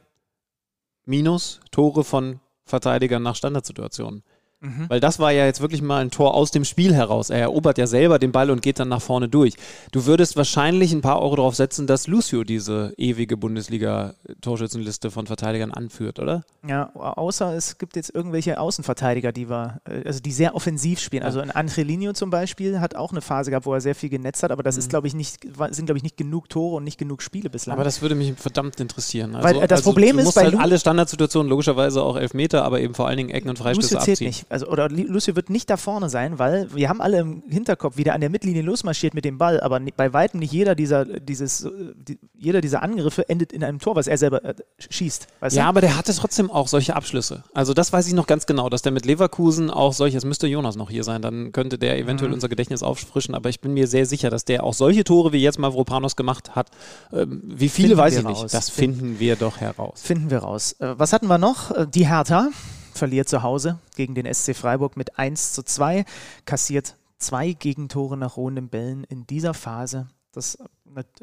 minus 1.06 1.60
Tore 1.70 2.04
von 2.04 2.40
Verteidigern 2.64 3.22
nach 3.22 3.36
Standardsituationen. 3.36 4.22
Mhm. 4.64 4.86
Weil 4.88 5.00
das 5.00 5.18
war 5.18 5.30
ja 5.30 5.44
jetzt 5.44 5.60
wirklich 5.60 5.82
mal 5.82 6.00
ein 6.00 6.10
Tor 6.10 6.34
aus 6.34 6.50
dem 6.50 6.64
Spiel 6.64 6.94
heraus. 6.94 7.28
Er 7.28 7.40
erobert 7.40 7.76
ja 7.76 7.86
selber 7.86 8.18
den 8.18 8.32
Ball 8.32 8.50
und 8.50 8.62
geht 8.62 8.78
dann 8.78 8.88
nach 8.88 9.02
vorne 9.02 9.28
durch. 9.28 9.54
Du 9.92 10.06
würdest 10.06 10.36
wahrscheinlich 10.36 10.92
ein 10.92 11.02
paar 11.02 11.20
Euro 11.20 11.36
darauf 11.36 11.54
setzen, 11.54 11.86
dass 11.86 12.06
Lucio 12.06 12.44
diese 12.44 12.94
ewige 12.96 13.36
Bundesliga-Torschützenliste 13.36 15.10
von 15.10 15.26
Verteidigern 15.26 15.70
anführt, 15.70 16.18
oder? 16.18 16.44
Ja, 16.66 16.90
außer 16.94 17.54
es 17.54 17.76
gibt 17.76 17.96
jetzt 17.96 18.14
irgendwelche 18.14 18.58
Außenverteidiger, 18.58 19.32
die 19.32 19.50
wir, 19.50 19.80
äh, 19.84 20.06
also 20.06 20.20
die 20.20 20.32
sehr 20.32 20.54
offensiv 20.54 20.98
spielen. 20.98 21.22
Ja. 21.22 21.26
Also 21.26 21.40
ein 21.40 21.50
Angelino 21.50 22.14
zum 22.14 22.30
Beispiel 22.30 22.80
hat 22.80 22.96
auch 22.96 23.12
eine 23.12 23.20
Phase 23.20 23.50
gehabt, 23.50 23.66
wo 23.66 23.74
er 23.74 23.82
sehr 23.82 23.94
viel 23.94 24.08
genetzt 24.08 24.42
hat, 24.42 24.50
aber 24.50 24.62
das 24.62 24.76
mhm. 24.76 24.80
ist, 24.80 24.90
glaube 24.90 25.06
ich, 25.06 25.14
nicht, 25.14 25.40
sind, 25.70 25.86
glaube 25.86 25.98
ich, 25.98 26.02
nicht 26.02 26.16
genug 26.16 26.48
Tore 26.48 26.76
und 26.76 26.84
nicht 26.84 26.98
genug 26.98 27.20
Spiele 27.20 27.50
bislang. 27.50 27.74
Aber 27.74 27.84
das 27.84 28.00
würde 28.00 28.14
mich 28.14 28.32
verdammt 28.34 28.80
interessieren. 28.80 29.34
Also, 29.34 29.60
Weil 29.60 29.66
das 29.66 29.80
also 29.80 29.90
Problem 29.90 30.18
ist 30.18 30.34
bei 30.34 30.44
halt 30.44 30.58
alle 30.58 30.78
Standardsituationen, 30.78 31.50
logischerweise 31.50 32.02
auch 32.02 32.16
Elfmeter, 32.16 32.64
aber 32.64 32.80
eben 32.80 32.94
vor 32.94 33.08
allen 33.08 33.18
Dingen 33.18 33.30
Ecken 33.30 33.50
und 33.50 33.58
Freistöße 33.58 33.98
zählt 33.98 34.20
nicht 34.22 34.46
also 34.54 34.68
oder 34.68 34.88
Lucio 34.88 35.34
wird 35.34 35.50
nicht 35.50 35.68
da 35.68 35.76
vorne 35.76 36.08
sein, 36.08 36.38
weil 36.38 36.72
wir 36.72 36.88
haben 36.88 37.00
alle 37.00 37.18
im 37.18 37.42
Hinterkopf, 37.48 37.96
wie 37.96 38.04
der 38.04 38.14
an 38.14 38.20
der 38.20 38.30
Mittellinie 38.30 38.62
losmarschiert 38.62 39.12
mit 39.12 39.24
dem 39.24 39.36
Ball, 39.36 39.60
aber 39.60 39.80
bei 39.96 40.12
weitem 40.12 40.38
nicht 40.38 40.52
jeder 40.52 40.76
dieser, 40.76 41.04
dieses, 41.04 41.68
die, 41.96 42.20
jeder 42.38 42.60
dieser 42.60 42.82
Angriffe 42.82 43.28
endet 43.28 43.52
in 43.52 43.64
einem 43.64 43.80
Tor, 43.80 43.96
was 43.96 44.06
er 44.06 44.16
selber 44.16 44.44
äh, 44.44 44.54
schießt. 44.78 45.26
ja, 45.42 45.48
du? 45.48 45.60
aber 45.62 45.80
der 45.80 45.96
hatte 45.96 46.14
trotzdem 46.14 46.52
auch 46.52 46.68
solche 46.68 46.94
Abschlüsse. 46.94 47.42
Also 47.52 47.74
das 47.74 47.92
weiß 47.92 48.06
ich 48.06 48.14
noch 48.14 48.28
ganz 48.28 48.46
genau, 48.46 48.68
dass 48.68 48.82
der 48.82 48.92
mit 48.92 49.04
Leverkusen 49.06 49.70
auch 49.70 49.92
solche, 49.92 50.16
es 50.16 50.24
müsste 50.24 50.46
Jonas 50.46 50.76
noch 50.76 50.88
hier 50.88 51.02
sein, 51.02 51.20
dann 51.20 51.50
könnte 51.50 51.76
der 51.76 51.98
eventuell 51.98 52.28
mhm. 52.28 52.34
unser 52.34 52.48
Gedächtnis 52.48 52.84
auffrischen, 52.84 53.34
aber 53.34 53.48
ich 53.48 53.60
bin 53.60 53.74
mir 53.74 53.88
sehr 53.88 54.06
sicher, 54.06 54.30
dass 54.30 54.44
der 54.44 54.62
auch 54.62 54.74
solche 54.74 55.02
Tore, 55.02 55.32
wie 55.32 55.42
jetzt 55.42 55.58
Mavropanos 55.58 56.14
gemacht 56.14 56.54
hat, 56.54 56.70
ähm, 57.12 57.42
wie 57.44 57.68
viele 57.68 57.88
finden 57.88 58.02
weiß 58.02 58.18
ich 58.18 58.24
raus. 58.24 58.42
nicht. 58.42 58.54
Das 58.54 58.70
finden 58.70 59.18
wir 59.18 59.34
doch 59.34 59.56
heraus. 59.56 60.00
Finden 60.00 60.30
wir 60.30 60.38
raus. 60.38 60.76
Äh, 60.78 60.94
was 60.96 61.12
hatten 61.12 61.26
wir 61.26 61.38
noch? 61.38 61.72
Äh, 61.72 61.88
die 61.92 62.06
Hertha 62.06 62.50
verliert 62.96 63.28
zu 63.28 63.42
Hause 63.42 63.78
gegen 63.96 64.14
den 64.14 64.32
SC 64.32 64.54
Freiburg 64.54 64.96
mit 64.96 65.18
1 65.18 65.52
zu 65.52 65.62
2, 65.62 66.04
kassiert 66.44 66.96
zwei 67.18 67.52
Gegentore 67.52 68.16
nach 68.16 68.36
ruhenden 68.36 68.68
Bällen 68.68 69.04
in 69.04 69.26
dieser 69.26 69.54
Phase. 69.54 70.08
Das, 70.32 70.58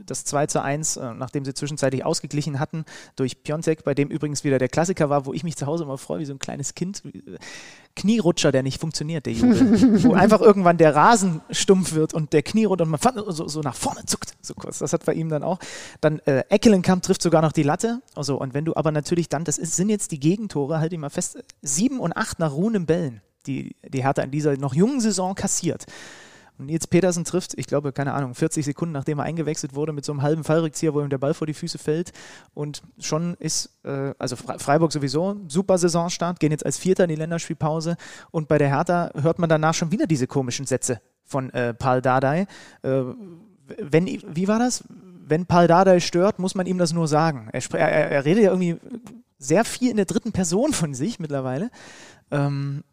das 0.05 0.25
2 0.25 0.47
zu 0.47 0.61
1, 0.61 0.97
äh, 0.97 1.13
nachdem 1.13 1.45
sie 1.45 1.53
zwischenzeitlich 1.53 2.05
ausgeglichen 2.05 2.59
hatten 2.59 2.85
durch 3.15 3.43
Piontek, 3.43 3.83
bei 3.83 3.93
dem 3.93 4.09
übrigens 4.09 4.43
wieder 4.43 4.59
der 4.59 4.69
Klassiker 4.69 5.09
war, 5.09 5.25
wo 5.25 5.33
ich 5.33 5.43
mich 5.43 5.57
zu 5.57 5.65
Hause 5.65 5.83
immer 5.83 5.97
freue, 5.97 6.19
wie 6.19 6.25
so 6.25 6.33
ein 6.33 6.39
kleines 6.39 6.75
Kind. 6.75 7.03
Knierutscher, 7.95 8.51
der 8.51 8.63
nicht 8.63 8.79
funktioniert, 8.79 9.25
der 9.25 9.33
Jubel. 9.33 10.03
wo 10.03 10.13
einfach 10.13 10.41
irgendwann 10.41 10.77
der 10.77 10.95
Rasen 10.95 11.41
stumpf 11.49 11.93
wird 11.93 12.13
und 12.13 12.33
der 12.33 12.43
Knie 12.43 12.65
runter 12.65 12.85
und 12.85 12.89
man 12.89 12.99
so, 13.27 13.47
so, 13.47 13.61
nach 13.61 13.75
vorne 13.75 14.05
zuckt, 14.05 14.33
so 14.41 14.53
kurz. 14.53 14.79
Das 14.79 14.93
hat 14.93 15.05
bei 15.05 15.13
ihm 15.13 15.29
dann 15.29 15.43
auch. 15.43 15.59
Dann 15.99 16.19
äh, 16.19 16.43
Eckelenkamp 16.49 17.03
trifft 17.03 17.21
sogar 17.21 17.41
noch 17.41 17.51
die 17.51 17.63
Latte. 17.63 18.01
Also, 18.15 18.39
und 18.39 18.53
wenn 18.53 18.65
du 18.65 18.75
aber 18.75 18.91
natürlich 18.91 19.29
dann, 19.29 19.43
das 19.43 19.57
ist, 19.57 19.75
sind 19.75 19.89
jetzt 19.89 20.11
die 20.11 20.19
Gegentore, 20.19 20.79
halt 20.79 20.93
immer 20.93 21.09
fest, 21.09 21.43
sieben 21.61 21.99
und 21.99 22.15
acht 22.15 22.39
nach 22.39 22.53
ruhenden 22.53 22.85
Bällen, 22.85 23.21
die 23.45 23.75
die 23.87 24.03
Hertha 24.03 24.21
in 24.21 24.31
dieser 24.31 24.57
noch 24.57 24.73
jungen 24.73 25.01
Saison 25.01 25.35
kassiert. 25.35 25.85
Nils 26.65 26.87
Petersen 26.87 27.23
trifft, 27.23 27.53
ich 27.57 27.67
glaube, 27.67 27.91
keine 27.91 28.13
Ahnung, 28.13 28.35
40 28.35 28.65
Sekunden 28.65 28.93
nachdem 28.93 29.19
er 29.19 29.25
eingewechselt 29.25 29.75
wurde, 29.75 29.93
mit 29.93 30.05
so 30.05 30.11
einem 30.11 30.21
halben 30.21 30.43
Fallrückzieher, 30.43 30.93
wo 30.93 31.01
ihm 31.01 31.09
der 31.09 31.17
Ball 31.17 31.33
vor 31.33 31.47
die 31.47 31.53
Füße 31.53 31.77
fällt. 31.77 32.11
Und 32.53 32.81
schon 32.99 33.35
ist, 33.35 33.77
äh, 33.83 34.13
also 34.17 34.35
Freiburg 34.35 34.91
sowieso, 34.91 35.37
super 35.47 35.77
Saisonstart, 35.77 36.39
gehen 36.39 36.51
jetzt 36.51 36.65
als 36.65 36.77
Vierter 36.77 37.03
in 37.03 37.09
die 37.09 37.15
Länderspielpause. 37.15 37.97
Und 38.31 38.47
bei 38.47 38.57
der 38.57 38.69
Hertha 38.69 39.11
hört 39.15 39.39
man 39.39 39.49
danach 39.49 39.73
schon 39.73 39.91
wieder 39.91 40.07
diese 40.07 40.27
komischen 40.27 40.65
Sätze 40.65 41.01
von 41.23 41.49
äh, 41.51 41.73
Paul 41.73 42.01
Dardai. 42.01 42.47
Äh, 42.83 43.01
wenn, 43.79 44.05
wie 44.05 44.47
war 44.47 44.59
das? 44.59 44.83
Wenn 45.25 45.45
Paul 45.45 45.67
Dardai 45.67 45.99
stört, 45.99 46.39
muss 46.39 46.55
man 46.55 46.65
ihm 46.65 46.77
das 46.77 46.93
nur 46.93 47.07
sagen. 47.07 47.49
Er, 47.53 47.63
er, 47.73 48.11
er 48.11 48.25
redet 48.25 48.43
ja 48.43 48.49
irgendwie 48.51 48.77
sehr 49.37 49.65
viel 49.65 49.89
in 49.89 49.97
der 49.97 50.05
dritten 50.05 50.31
Person 50.31 50.73
von 50.73 50.93
sich 50.93 51.19
mittlerweile. 51.19 51.71
Ähm, 52.29 52.83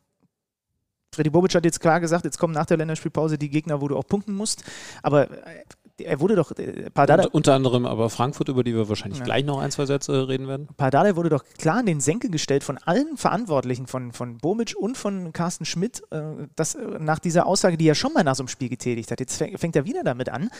Freddy 1.14 1.30
Bobic 1.30 1.55
hat 1.55 1.64
jetzt 1.64 1.80
klar 1.80 2.01
gesagt, 2.01 2.24
jetzt 2.24 2.39
kommen 2.39 2.55
nach 2.55 2.66
der 2.66 2.76
Länderspielpause 2.76 3.39
die 3.39 3.51
Gegner, 3.51 3.80
wo 3.80 3.89
du 3.89 3.97
auch 3.97 4.06
punkten 4.06 4.35
musst. 4.35 4.62
Aber 5.02 5.30
äh, 5.30 5.64
er 6.01 6.20
wurde 6.20 6.36
doch. 6.36 6.52
Äh, 6.52 6.90
Pardada, 6.90 7.24
Und, 7.24 7.35
unter 7.35 7.55
anderem 7.55 7.86
aber 7.86 8.10
Frankfurt, 8.10 8.48
über 8.48 8.64
die 8.64 8.74
wir 8.74 8.89
wahrscheinlich 8.89 9.18
ja. 9.18 9.24
gleich 9.24 9.44
noch 9.44 9.59
ein, 9.59 9.70
zwei 9.70 9.86
Sätze 9.86 10.28
reden 10.28 10.48
werden. 10.48 10.68
Pardada 10.76 11.16
wurde 11.16 11.30
doch 11.30 11.44
klar 11.59 11.80
in 11.80 11.86
den 11.86 12.01
Senkel 12.01 12.30
gestellt 12.30 12.64
von 12.64 12.78
allen 12.78 13.16
Verantwortlichen, 13.16 13.86
von, 13.86 14.12
von 14.12 14.39
Bomic 14.39 14.74
und 14.76 14.97
von 14.97 15.32
Carsten 15.32 15.64
Schmidt, 15.64 16.02
äh, 16.10 16.20
dass 16.56 16.76
nach 16.98 17.18
dieser 17.18 17.47
Aussage, 17.47 17.76
die 17.76 17.89
er 17.89 17.94
schon 17.94 18.12
mal 18.12 18.24
nach 18.24 18.35
so 18.35 18.43
einem 18.43 18.48
Spiel 18.48 18.68
getätigt 18.68 19.10
hat, 19.10 19.20
jetzt 19.20 19.36
fängt 19.36 19.76
er 19.76 19.85
wieder 19.85 20.05
damit 20.05 20.28
an. 20.28 20.51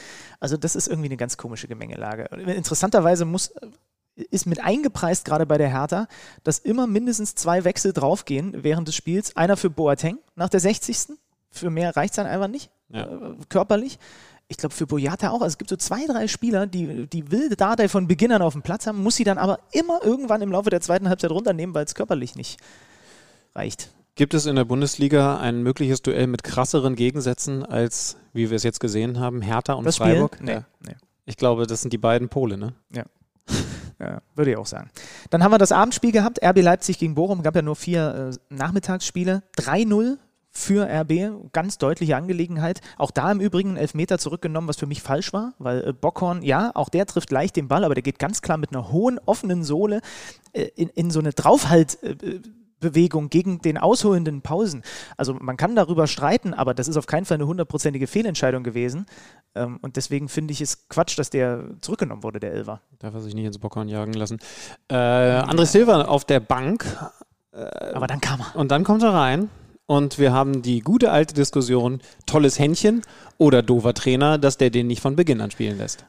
Also, 0.41 0.57
das 0.57 0.77
ist 0.77 0.89
irgendwie 0.89 1.09
eine 1.09 1.16
ganz 1.16 1.37
komische 1.37 1.69
Gemengelage. 1.69 2.25
Interessanterweise 2.37 3.25
muss 3.25 3.53
ist 4.31 4.47
mit 4.47 4.62
eingepreist, 4.62 5.24
gerade 5.24 5.47
bei 5.47 5.59
der 5.59 5.69
Hertha, 5.69 6.09
dass 6.45 6.59
immer 6.59 6.86
mindestens 6.86 7.35
zwei 7.35 7.65
Wechsel 7.65 7.93
draufgehen 7.93 8.62
während 8.62 8.89
des 8.89 8.95
Spiels. 8.95 9.36
Einer 9.36 9.57
für 9.57 9.70
Boateng 9.70 10.19
nach 10.35 10.49
der 10.49 10.61
60. 10.61 11.16
Für 11.51 11.70
mehr 11.70 11.97
reicht 11.97 12.12
es 12.12 12.16
dann 12.16 12.27
einfach 12.27 12.49
nicht, 12.49 12.70
ja. 12.90 13.05
äh, 13.05 13.36
körperlich. 13.49 13.99
Ich 14.49 14.57
glaube, 14.57 14.74
für 14.74 14.86
Boyata 14.86 15.31
auch. 15.31 15.43
Also 15.43 15.47
es 15.47 15.59
gibt 15.59 15.69
so 15.69 15.77
zwei, 15.77 16.07
drei 16.07 16.27
Spieler, 16.27 16.66
die, 16.66 17.07
die 17.07 17.31
will 17.31 17.51
Dardai 17.51 17.89
von 17.89 18.09
Beginn 18.09 18.32
an 18.32 18.43
auf 18.43 18.55
dem 18.55 18.62
Platz 18.62 18.86
haben, 18.86 19.03
muss 19.03 19.16
sie 19.16 19.24
dann 19.24 19.39
aber 19.39 19.61
immer 19.73 20.03
irgendwann 20.03 20.40
im 20.40 20.53
Laufe 20.53 20.70
der 20.70 20.81
zweiten 20.81 21.09
Halbzeit 21.09 21.31
runternehmen, 21.31 21.74
weil 21.74 21.85
es 21.85 21.95
körperlich 21.95 22.35
nicht 22.35 22.59
reicht. 23.55 23.90
Gibt 24.15 24.35
es 24.35 24.47
in 24.47 24.57
der 24.57 24.65
Bundesliga 24.65 25.39
ein 25.39 25.62
mögliches 25.62 26.03
Duell 26.03 26.27
mit 26.27 26.43
krasseren 26.43 26.97
Gegensätzen, 26.97 27.65
als, 27.65 28.16
wie 28.32 28.51
wir 28.51 28.57
es 28.57 28.62
jetzt 28.65 28.81
gesehen 28.81 29.20
haben, 29.20 29.43
Hertha 29.43 29.74
und 29.74 29.85
das 29.85 29.99
Freiburg? 29.99 30.39
Nee, 30.40 30.55
ja. 30.55 30.65
nee. 30.85 30.97
Ich 31.24 31.36
glaube, 31.36 31.66
das 31.66 31.82
sind 31.82 31.93
die 31.93 31.99
beiden 31.99 32.28
Pole, 32.28 32.57
ne? 32.57 32.73
Ja. 32.93 33.05
Ja, 34.01 34.23
würde 34.35 34.53
ich 34.53 34.57
auch 34.57 34.66
sagen. 34.66 34.91
Dann 35.31 35.43
haben 35.43 35.51
wir 35.51 35.59
das 35.59 35.73
Abendspiel 35.73 36.12
gehabt. 36.12 36.43
RB 36.43 36.62
Leipzig 36.62 36.99
gegen 36.99 37.15
Bochum. 37.15 37.43
Gab 37.43 37.57
ja 37.57 37.62
nur 37.62 37.77
vier 37.77 38.33
äh, 38.51 38.55
Nachmittagsspiele. 38.55 39.43
3-0 39.57 40.19
für 40.51 40.89
RB. 40.89 41.53
Ganz 41.53 41.79
deutliche 41.79 42.16
Angelegenheit. 42.16 42.81
Auch 42.97 43.11
da 43.11 43.31
im 43.31 43.41
Übrigen 43.41 43.77
Elfmeter 43.77 44.19
zurückgenommen, 44.19 44.69
was 44.69 44.77
für 44.77 44.87
mich 44.87 45.03
falsch 45.03 45.33
war, 45.33 45.55
weil 45.59 45.89
äh, 45.89 45.93
Bockhorn, 45.93 46.43
ja, 46.43 46.70
auch 46.75 46.89
der 46.89 47.07
trifft 47.07 47.31
leicht 47.31 47.57
den 47.57 47.69
Ball, 47.69 47.85
aber 47.85 47.95
der 47.95 48.03
geht 48.03 48.19
ganz 48.19 48.41
klar 48.41 48.57
mit 48.57 48.70
einer 48.70 48.93
hohen, 48.93 49.19
offenen 49.27 49.65
Sohle 49.65 50.01
äh, 50.53 50.69
in, 50.77 50.89
in 50.91 51.11
so 51.11 51.19
eine 51.19 51.33
Draufhalt. 51.33 51.99
Bewegung 52.81 53.31
gegen 53.31 53.61
den 53.61 53.79
ausholenden 53.79 54.43
Pausen. 54.43 54.83
Also 55.17 55.35
man 55.35 55.57
kann 55.57 55.77
darüber 55.77 56.07
streiten, 56.07 56.55
aber 56.55 56.75
das 56.75 56.89
ist 56.89 56.97
auf 56.97 57.07
keinen 57.07 57.25
Fall 57.25 57.37
eine 57.37 57.47
hundertprozentige 57.47 58.07
Fehlentscheidung 58.07 58.63
gewesen. 58.63 59.07
Ähm, 59.55 59.79
und 59.83 59.97
deswegen 59.97 60.29
finde 60.29 60.53
ich 60.53 60.61
es 60.61 60.89
Quatsch, 60.89 61.19
dass 61.19 61.31
der 61.31 61.65
zurückgenommen 61.81 62.23
wurde, 62.23 62.41
der 62.41 62.53
Elfer. 62.53 62.81
Darf 62.99 63.15
er 63.15 63.21
sich 63.21 63.35
nicht 63.35 63.47
ins 63.47 63.59
Bockhorn 63.59 63.89
jagen 63.89 64.13
lassen. 64.13 64.39
Äh, 64.89 64.95
André 64.95 65.67
Silva 65.67 66.03
auf 66.03 66.25
der 66.25 66.41
Bank. 66.41 66.85
Äh, 67.53 67.59
aber 67.95 68.07
dann 68.07 68.21
kam 68.21 68.41
er. 68.41 68.57
Und 68.57 68.71
dann 68.71 68.85
kommt 68.85 69.03
er 69.03 69.15
rein. 69.15 69.51
Und 69.87 70.19
wir 70.19 70.33
haben 70.35 70.61
die 70.61 70.81
gute 70.81 71.11
alte 71.11 71.33
Diskussion, 71.35 72.03
tolles 72.27 72.59
Händchen 72.59 73.01
oder 73.39 73.63
doofer 73.63 73.95
Trainer, 73.95 74.37
dass 74.37 74.59
der 74.59 74.69
den 74.69 74.87
nicht 74.87 75.01
von 75.01 75.17
Beginn 75.17 75.41
an 75.41 75.51
spielen 75.51 75.79
lässt. 75.79 76.05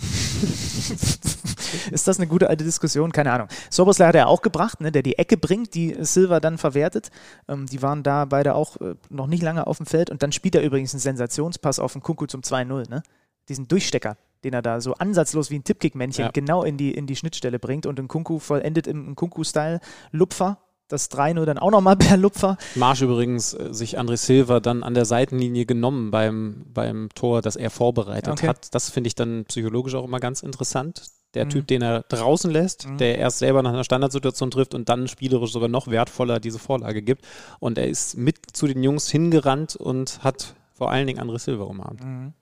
Ist 1.90 2.08
das 2.08 2.18
eine 2.18 2.26
gute 2.26 2.48
alte 2.48 2.64
Diskussion? 2.64 3.12
Keine 3.12 3.32
Ahnung. 3.32 3.48
Soboslai 3.70 4.08
hat 4.08 4.14
er 4.14 4.28
auch 4.28 4.42
gebracht, 4.42 4.80
ne, 4.80 4.92
der 4.92 5.02
die 5.02 5.18
Ecke 5.18 5.36
bringt, 5.36 5.74
die 5.74 5.96
Silva 6.00 6.40
dann 6.40 6.58
verwertet. 6.58 7.10
Ähm, 7.48 7.66
die 7.66 7.82
waren 7.82 8.02
da 8.02 8.24
beide 8.24 8.54
auch 8.54 8.76
äh, 8.80 8.94
noch 9.10 9.26
nicht 9.26 9.42
lange 9.42 9.66
auf 9.66 9.78
dem 9.78 9.86
Feld. 9.86 10.10
Und 10.10 10.22
dann 10.22 10.32
spielt 10.32 10.54
er 10.54 10.62
übrigens 10.62 10.94
einen 10.94 11.00
Sensationspass 11.00 11.78
auf 11.78 11.92
den 11.92 12.02
Kunku 12.02 12.26
zum 12.26 12.42
2-0. 12.42 12.88
Ne? 12.88 13.02
Diesen 13.48 13.68
Durchstecker, 13.68 14.16
den 14.44 14.54
er 14.54 14.62
da 14.62 14.80
so 14.80 14.94
ansatzlos 14.94 15.50
wie 15.50 15.58
ein 15.58 15.64
Tippkick-Männchen 15.64 16.26
ja. 16.26 16.30
genau 16.30 16.64
in 16.64 16.76
die, 16.76 16.92
in 16.92 17.06
die 17.06 17.16
Schnittstelle 17.16 17.58
bringt. 17.58 17.86
Und 17.86 17.98
ein 17.98 18.08
Kunku 18.08 18.38
vollendet 18.38 18.86
im 18.86 19.16
Kunku-Style 19.16 19.80
Lupfer 20.10 20.58
das 20.88 21.10
3-0 21.10 21.44
dann 21.44 21.58
auch 21.58 21.70
nochmal 21.70 21.96
per 21.98 22.16
Lupfer. 22.16 22.56
Marsch 22.74 23.02
übrigens 23.02 23.54
äh, 23.54 23.72
sich 23.72 23.98
André 23.98 24.16
Silva 24.16 24.60
dann 24.60 24.82
an 24.82 24.94
der 24.94 25.04
Seitenlinie 25.04 25.66
genommen 25.66 26.10
beim, 26.10 26.64
beim 26.72 27.10
Tor, 27.14 27.42
das 27.42 27.56
er 27.56 27.70
vorbereitet 27.70 28.32
okay. 28.32 28.48
hat. 28.48 28.74
Das 28.74 28.90
finde 28.90 29.08
ich 29.08 29.14
dann 29.14 29.44
psychologisch 29.44 29.94
auch 29.94 30.04
immer 30.04 30.20
ganz 30.20 30.42
interessant. 30.42 31.02
Der 31.34 31.44
mhm. 31.44 31.50
Typ, 31.50 31.66
den 31.66 31.82
er 31.82 32.02
draußen 32.08 32.50
lässt, 32.50 32.88
mhm. 32.88 32.98
der 32.98 33.18
erst 33.18 33.38
selber 33.38 33.62
nach 33.62 33.72
einer 33.72 33.84
Standardsituation 33.84 34.50
trifft 34.50 34.74
und 34.74 34.88
dann 34.88 35.08
spielerisch 35.08 35.52
sogar 35.52 35.68
noch 35.68 35.88
wertvoller 35.88 36.40
diese 36.40 36.58
Vorlage 36.58 37.02
gibt. 37.02 37.26
Und 37.60 37.78
er 37.78 37.88
ist 37.88 38.16
mit 38.16 38.38
zu 38.52 38.66
den 38.66 38.82
Jungs 38.82 39.10
hingerannt 39.10 39.76
und 39.76 40.22
hat 40.22 40.54
vor 40.72 40.90
allen 40.90 41.06
Dingen 41.06 41.20
André 41.20 41.38
Silva 41.38 41.64
umarmt. 41.64 42.02
Mhm. 42.02 42.32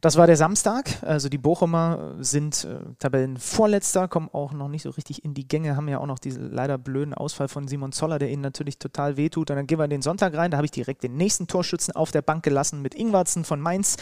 Das 0.00 0.16
war 0.16 0.26
der 0.26 0.36
Samstag. 0.36 1.02
Also 1.02 1.28
die 1.28 1.36
Bochumer 1.36 2.14
sind 2.20 2.64
äh, 2.64 2.78
Tabellenvorletzter, 2.98 4.08
kommen 4.08 4.30
auch 4.32 4.52
noch 4.52 4.68
nicht 4.68 4.82
so 4.82 4.90
richtig 4.90 5.24
in 5.24 5.34
die 5.34 5.46
Gänge, 5.46 5.76
haben 5.76 5.88
ja 5.88 5.98
auch 5.98 6.06
noch 6.06 6.18
diesen 6.18 6.50
leider 6.50 6.78
blöden 6.78 7.12
Ausfall 7.12 7.48
von 7.48 7.68
Simon 7.68 7.92
Zoller, 7.92 8.18
der 8.18 8.30
ihnen 8.30 8.40
natürlich 8.40 8.78
total 8.78 9.18
wehtut. 9.18 9.50
Und 9.50 9.56
dann 9.56 9.66
gehen 9.66 9.78
wir 9.78 9.84
in 9.84 9.90
den 9.90 10.02
Sonntag 10.02 10.34
rein. 10.34 10.50
Da 10.50 10.56
habe 10.56 10.64
ich 10.64 10.70
direkt 10.70 11.02
den 11.02 11.16
nächsten 11.16 11.48
Torschützen 11.48 11.94
auf 11.94 12.12
der 12.12 12.22
Bank 12.22 12.42
gelassen 12.42 12.80
mit 12.80 12.94
Ingwarzen 12.94 13.44
von 13.44 13.60
Mainz. 13.60 13.96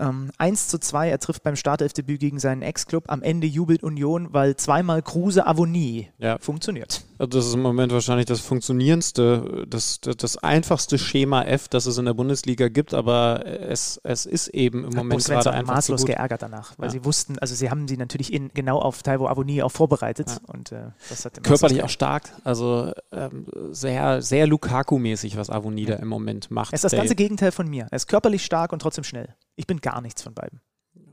Ähm, 0.00 0.32
1 0.38 0.66
zu 0.66 0.78
2. 0.78 1.10
Er 1.10 1.20
trifft 1.20 1.44
beim 1.44 1.54
Startelfdebüt 1.54 2.18
gegen 2.18 2.40
seinen 2.40 2.62
Ex-Club. 2.62 3.04
Am 3.06 3.22
Ende 3.22 3.46
jubelt 3.46 3.84
Union, 3.84 4.28
weil 4.32 4.56
zweimal 4.56 5.00
Kruse 5.02 5.46
Avonie 5.46 6.08
ja. 6.18 6.38
funktioniert. 6.40 7.04
Also 7.18 7.38
das 7.38 7.46
ist 7.46 7.54
im 7.54 7.62
Moment 7.62 7.92
wahrscheinlich 7.92 8.26
das 8.26 8.40
funktionierendste, 8.40 9.64
das, 9.68 10.00
das, 10.00 10.16
das, 10.16 10.36
einfachste 10.38 10.98
Schema 10.98 11.44
F, 11.44 11.68
das 11.68 11.86
es 11.86 11.96
in 11.96 12.04
der 12.04 12.12
Bundesliga 12.12 12.68
gibt, 12.68 12.92
aber 12.92 13.46
es, 13.46 13.98
es 14.02 14.26
ist 14.26 14.48
eben 14.48 14.84
im 14.84 14.94
Moment 14.94 15.22
Fans 15.44 15.56
einfach 15.56 15.74
maßlos 15.74 16.04
geärgert 16.04 16.42
danach, 16.42 16.74
weil 16.78 16.86
Ja. 16.88 16.92
sie 16.92 17.04
wussten, 17.04 17.38
also 17.38 17.54
sie 17.54 17.70
haben 17.70 17.86
sie 17.88 17.96
natürlich 17.96 18.32
in, 18.32 18.50
genau 18.54 18.78
auf 18.78 19.02
Taiwo 19.02 19.26
Avoni 19.28 19.62
auch 19.62 19.70
vorbereitet 19.72 20.28
Ja. 20.28 20.38
und 20.54 20.72
äh, 20.72 20.90
das 21.08 21.24
hat 21.24 21.42
Körperlich 21.42 21.82
auch 21.82 21.88
stark, 21.88 22.30
also 22.44 22.92
ähm, 23.12 23.46
sehr, 23.70 24.22
sehr 24.22 24.46
Lukaku-mäßig, 24.46 25.36
was 25.36 25.50
Avonida 25.50 25.94
im 25.96 26.08
Moment 26.08 26.50
macht. 26.50 26.72
Er 26.72 26.76
ist 26.76 26.84
das 26.84 26.92
ganze 26.92 27.14
Gegenteil 27.14 27.52
von 27.52 27.68
mir. 27.68 27.86
Er 27.90 27.96
ist 27.96 28.06
körperlich 28.06 28.44
stark 28.44 28.72
und 28.72 28.80
trotzdem 28.80 29.04
schnell. 29.04 29.34
Ich 29.56 29.66
bin 29.66 29.80
gar 29.80 30.00
nichts 30.00 30.22
von 30.22 30.34
beiden. 30.34 30.60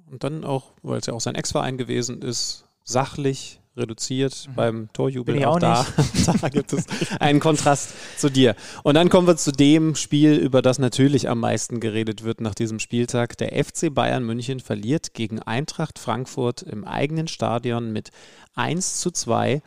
Und 0.09 0.23
dann 0.23 0.43
auch, 0.43 0.73
weil 0.83 0.99
es 0.99 1.05
ja 1.07 1.13
auch 1.13 1.21
sein 1.21 1.35
Ex-Verein 1.35 1.77
gewesen 1.77 2.21
ist, 2.21 2.65
sachlich 2.83 3.59
reduziert 3.75 4.49
beim 4.55 4.89
Torjubel. 4.93 5.35
Mhm. 5.35 5.39
Bin 5.39 5.47
auch 5.47 5.55
auch 5.55 5.59
da, 5.59 5.85
da 6.41 6.49
gibt 6.49 6.73
es 6.73 6.85
einen 7.19 7.39
Kontrast 7.39 7.93
zu 8.17 8.29
dir. 8.29 8.55
Und 8.83 8.95
dann 8.95 9.09
kommen 9.09 9.27
wir 9.27 9.37
zu 9.37 9.51
dem 9.51 9.95
Spiel, 9.95 10.35
über 10.35 10.61
das 10.61 10.79
natürlich 10.79 11.29
am 11.29 11.39
meisten 11.39 11.79
geredet 11.79 12.23
wird 12.23 12.41
nach 12.41 12.55
diesem 12.55 12.79
Spieltag. 12.79 13.37
Der 13.37 13.63
FC 13.63 13.93
Bayern 13.93 14.23
München 14.23 14.59
verliert 14.59 15.13
gegen 15.13 15.39
Eintracht 15.39 15.99
Frankfurt 15.99 16.61
im 16.61 16.85
eigenen 16.85 17.27
Stadion 17.27 17.91
mit 17.91 18.09
1 18.55 18.99
zu 18.99 19.11
2. 19.11 19.61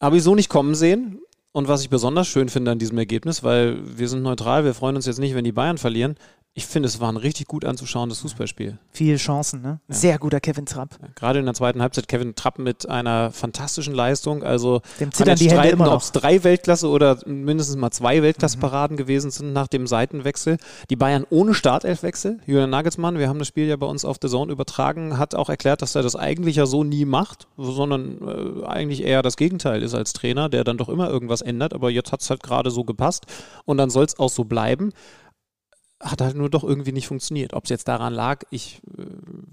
Habe 0.00 0.16
ich 0.16 0.22
so 0.22 0.34
nicht 0.34 0.48
kommen 0.48 0.74
sehen. 0.74 1.20
Und 1.52 1.66
was 1.66 1.82
ich 1.82 1.90
besonders 1.90 2.28
schön 2.28 2.48
finde 2.48 2.70
an 2.70 2.78
diesem 2.78 2.96
Ergebnis, 2.96 3.42
weil 3.42 3.76
wir 3.98 4.08
sind 4.08 4.22
neutral, 4.22 4.64
wir 4.64 4.72
freuen 4.72 4.94
uns 4.94 5.06
jetzt 5.06 5.18
nicht, 5.18 5.34
wenn 5.34 5.44
die 5.44 5.50
Bayern 5.50 5.78
verlieren. 5.78 6.14
Ich 6.60 6.66
finde, 6.66 6.88
es 6.88 7.00
war 7.00 7.10
ein 7.10 7.16
richtig 7.16 7.48
gut 7.48 7.64
anzuschauendes 7.64 8.18
Fußballspiel. 8.18 8.76
Viele 8.92 9.16
Chancen, 9.16 9.62
ne? 9.62 9.80
Ja. 9.88 9.94
Sehr 9.94 10.18
guter 10.18 10.40
Kevin 10.40 10.66
Trapp. 10.66 10.98
Gerade 11.14 11.38
in 11.38 11.46
der 11.46 11.54
zweiten 11.54 11.80
Halbzeit 11.80 12.06
Kevin 12.06 12.34
Trapp 12.34 12.58
mit 12.58 12.86
einer 12.86 13.30
fantastischen 13.30 13.94
Leistung. 13.94 14.42
Also 14.42 14.82
Dem 15.00 15.10
zittern 15.10 15.36
die 15.38 15.44
Hände 15.44 15.54
streiten, 15.54 15.72
immer 15.76 15.86
noch. 15.86 15.94
ob 15.94 16.02
es 16.02 16.12
drei 16.12 16.44
Weltklasse 16.44 16.86
oder 16.90 17.16
mindestens 17.24 17.76
mal 17.76 17.90
zwei 17.92 18.22
Weltklasse-Paraden 18.22 18.98
gewesen 18.98 19.30
sind 19.30 19.54
nach 19.54 19.68
dem 19.68 19.86
Seitenwechsel. 19.86 20.58
Die 20.90 20.96
Bayern 20.96 21.24
ohne 21.30 21.54
Startelfwechsel. 21.54 22.40
Julian 22.44 22.68
Nagelsmann, 22.68 23.18
wir 23.18 23.30
haben 23.30 23.38
das 23.38 23.48
Spiel 23.48 23.66
ja 23.66 23.76
bei 23.76 23.86
uns 23.86 24.04
auf 24.04 24.18
der 24.18 24.28
Zone 24.28 24.52
übertragen, 24.52 25.16
hat 25.16 25.34
auch 25.34 25.48
erklärt, 25.48 25.80
dass 25.80 25.94
er 25.94 26.02
das 26.02 26.14
eigentlich 26.14 26.56
ja 26.56 26.66
so 26.66 26.84
nie 26.84 27.06
macht, 27.06 27.48
sondern 27.56 28.18
äh, 28.20 28.66
eigentlich 28.66 29.02
eher 29.02 29.22
das 29.22 29.38
Gegenteil 29.38 29.82
ist 29.82 29.94
als 29.94 30.12
Trainer, 30.12 30.50
der 30.50 30.64
dann 30.64 30.76
doch 30.76 30.90
immer 30.90 31.08
irgendwas 31.08 31.40
ändert. 31.40 31.72
Aber 31.72 31.88
jetzt 31.88 32.12
hat 32.12 32.20
es 32.20 32.28
halt 32.28 32.42
gerade 32.42 32.70
so 32.70 32.84
gepasst 32.84 33.24
und 33.64 33.78
dann 33.78 33.88
soll 33.88 34.04
es 34.04 34.18
auch 34.18 34.28
so 34.28 34.44
bleiben 34.44 34.92
hat 36.00 36.22
halt 36.22 36.34
nur 36.34 36.48
doch 36.48 36.64
irgendwie 36.64 36.92
nicht 36.92 37.06
funktioniert. 37.06 37.52
Ob 37.52 37.64
es 37.64 37.70
jetzt 37.70 37.86
daran 37.88 38.14
lag, 38.14 38.42
ich 38.50 38.80
äh, 38.96 39.04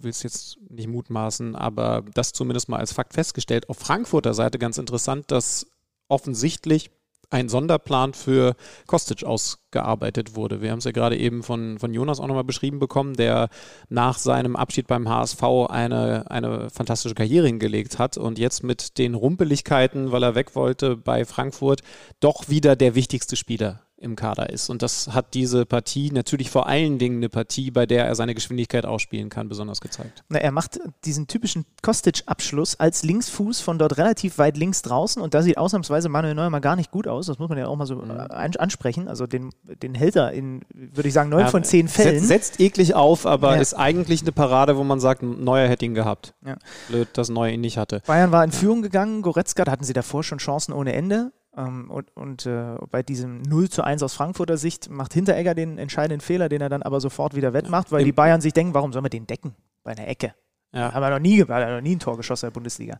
will 0.01 0.11
es 0.11 0.23
jetzt 0.23 0.57
nicht 0.69 0.87
mutmaßen, 0.87 1.55
aber 1.55 2.03
das 2.13 2.31
zumindest 2.31 2.69
mal 2.69 2.79
als 2.79 2.93
Fakt 2.93 3.13
festgestellt. 3.13 3.69
Auf 3.69 3.77
Frankfurter 3.77 4.33
Seite 4.33 4.57
ganz 4.57 4.77
interessant, 4.77 5.29
dass 5.29 5.67
offensichtlich 6.07 6.89
ein 7.29 7.49
Sonderplan 7.49 8.13
für 8.13 8.55
Kostic 8.85 9.25
ausgearbeitet 9.25 10.35
wurde. 10.37 10.61
Wir 10.61 10.71
haben 10.71 10.79
es 10.79 10.85
ja 10.85 10.91
gerade 10.91 11.17
eben 11.17 11.43
von, 11.43 11.77
von 11.77 11.93
Jonas 11.93 12.21
auch 12.21 12.27
nochmal 12.27 12.45
beschrieben 12.45 12.79
bekommen, 12.79 13.15
der 13.15 13.49
nach 13.89 14.17
seinem 14.17 14.55
Abschied 14.55 14.87
beim 14.87 15.09
HSV 15.09 15.43
eine, 15.67 16.31
eine 16.31 16.69
fantastische 16.69 17.15
Karriere 17.15 17.47
hingelegt 17.47 17.99
hat 17.99 18.15
und 18.15 18.39
jetzt 18.39 18.63
mit 18.63 18.97
den 18.97 19.13
Rumpeligkeiten, 19.13 20.13
weil 20.13 20.23
er 20.23 20.35
weg 20.35 20.55
wollte 20.55 20.95
bei 20.95 21.25
Frankfurt, 21.25 21.81
doch 22.21 22.47
wieder 22.47 22.77
der 22.77 22.95
wichtigste 22.95 23.35
Spieler 23.35 23.86
im 23.99 24.15
Kader 24.15 24.49
ist. 24.51 24.69
Und 24.69 24.81
das 24.83 25.09
hat 25.13 25.33
diese 25.33 25.65
Partie, 25.65 26.11
natürlich 26.11 26.49
vor 26.51 26.67
allen 26.67 26.99
Dingen 26.99 27.17
eine 27.17 27.29
Partie, 27.29 27.71
bei 27.71 27.85
der 27.85 28.05
er 28.05 28.13
seine 28.15 28.35
Geschwindigkeit 28.35 28.85
ausspielen 28.85 29.29
kann, 29.29 29.49
besonders 29.49 29.81
gezeigt. 29.81 30.23
Na, 30.29 30.37
er 30.39 30.51
macht 30.51 30.79
diesen 31.03 31.25
typischen 31.27 31.65
Kostic-Abschluss 31.81 32.79
als 32.79 33.03
Linksfuß 33.03 33.59
von 33.61 33.79
dort 33.79 33.97
relativ 33.97 34.37
weit 34.37 34.55
links 34.55 34.81
draußen 34.83 35.21
und 35.21 35.33
da 35.33 35.41
sieht 35.41 35.57
ausnahmsweise 35.57 36.09
Manuel 36.09 36.35
Neuer 36.35 36.49
mal 36.49 36.59
gar 36.59 36.75
nicht 36.75 36.91
gut 36.91 37.07
aus. 37.07 37.25
Das 37.25 37.39
muss 37.39 37.49
man 37.49 37.57
ja 37.57 37.67
auch 37.67 37.75
mal 37.75 37.85
so 37.87 37.95
Mhm. 37.95 38.11
äh, 38.11 38.13
ein- 38.33 38.55
ansprechen. 38.57 39.07
Also 39.07 39.25
den, 39.27 39.49
den 39.81 39.95
hält 39.95 40.15
er 40.15 40.31
in, 40.31 40.61
würde 40.73 41.07
ich 41.07 41.13
sagen, 41.13 41.29
neun 41.29 41.47
von 41.47 41.63
zehn 41.63 41.87
Fällen. 41.87 42.23
setzt 42.23 42.59
eklig 42.59 42.93
auf, 42.93 43.25
aber 43.25 43.55
Ja. 43.55 43.61
ist 43.61 43.73
eigentlich 43.73 44.21
eine 44.21 44.31
Parade, 44.31 44.77
wo 44.77 44.83
man 44.83 44.99
sagt, 44.99 45.23
Neuer 45.23 45.67
hätte 45.67 45.85
ihn 45.85 45.93
gehabt. 45.95 46.33
Ja. 46.45 46.55
Blöd, 46.87 47.07
dass 47.13 47.29
Neuer 47.29 47.51
ihn 47.51 47.61
nicht 47.61 47.77
hatte. 47.77 48.01
Bayern 48.05 48.31
war 48.31 48.43
in 48.43 48.51
Führung 48.51 48.81
gegangen, 48.81 49.21
Goretzka, 49.21 49.65
da 49.65 49.71
hatten 49.71 49.83
sie 49.83 49.93
davor 49.93 50.23
schon 50.23 50.37
Chancen 50.37 50.71
ohne 50.73 50.93
Ende. 50.93 51.31
Ähm, 51.57 51.89
und 51.89 52.15
und 52.15 52.45
äh, 52.45 52.75
bei 52.91 53.03
diesem 53.03 53.41
0 53.41 53.69
zu 53.69 53.83
1 53.83 54.03
aus 54.03 54.13
Frankfurter 54.13 54.57
Sicht 54.57 54.89
macht 54.89 55.13
Hinteregger 55.13 55.55
den 55.55 55.77
entscheidenden 55.77 56.21
Fehler, 56.21 56.49
den 56.49 56.61
er 56.61 56.69
dann 56.69 56.83
aber 56.83 57.01
sofort 57.01 57.35
wieder 57.35 57.53
wettmacht, 57.53 57.91
weil 57.91 58.03
die 58.03 58.11
Bayern 58.11 58.41
sich 58.41 58.53
denken, 58.53 58.73
warum 58.73 58.93
sollen 58.93 59.05
wir 59.05 59.09
den 59.09 59.27
decken? 59.27 59.55
Bei 59.83 59.91
einer 59.91 60.07
Ecke. 60.07 60.33
Ja. 60.73 60.93
Haben 60.93 61.01
wir 61.01 61.09
noch 61.09 61.19
nie, 61.19 61.41
hat 61.41 61.49
er 61.49 61.75
noch 61.75 61.81
nie 61.81 61.95
ein 61.95 61.99
Tor 61.99 62.17
geschossen 62.17 62.45
in 62.45 62.49
der 62.49 62.53
Bundesliga. 62.53 62.99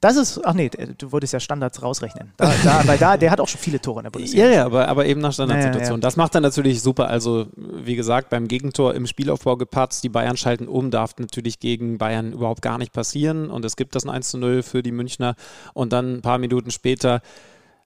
Das 0.00 0.16
ist, 0.16 0.44
ach 0.44 0.54
nee, 0.54 0.68
du 0.68 1.12
wolltest 1.12 1.32
ja 1.32 1.40
Standards 1.40 1.80
rausrechnen. 1.80 2.32
Da, 2.36 2.52
da, 2.64 2.82
weil 2.86 2.98
da, 2.98 3.16
der 3.16 3.30
hat 3.30 3.40
auch 3.40 3.48
schon 3.48 3.60
viele 3.60 3.80
Tore 3.80 4.00
in 4.00 4.04
der 4.04 4.10
Bundesliga. 4.10 4.46
Ja, 4.46 4.52
ja, 4.52 4.66
aber, 4.66 4.88
aber 4.88 5.06
eben 5.06 5.20
nach 5.20 5.32
Standardsituation. 5.32 5.82
Ja, 5.82 5.90
ja, 5.90 5.94
ja. 5.94 6.00
Das 6.00 6.16
macht 6.16 6.34
er 6.34 6.40
natürlich 6.40 6.82
super. 6.82 7.08
Also, 7.08 7.46
wie 7.56 7.94
gesagt, 7.94 8.28
beim 8.30 8.48
Gegentor 8.48 8.94
im 8.94 9.06
Spielaufbau 9.06 9.56
gepatzt, 9.56 10.02
die 10.02 10.08
Bayern 10.08 10.36
schalten 10.36 10.66
um, 10.66 10.90
darf 10.90 11.14
natürlich 11.18 11.60
gegen 11.60 11.98
Bayern 11.98 12.32
überhaupt 12.32 12.62
gar 12.62 12.78
nicht 12.78 12.92
passieren. 12.92 13.50
Und 13.50 13.64
es 13.64 13.76
gibt 13.76 13.94
das 13.94 14.04
ein 14.04 14.10
1 14.10 14.30
zu 14.30 14.38
0 14.38 14.62
für 14.62 14.82
die 14.82 14.92
Münchner. 14.92 15.36
Und 15.74 15.92
dann 15.92 16.16
ein 16.16 16.22
paar 16.22 16.38
Minuten 16.38 16.70
später 16.70 17.22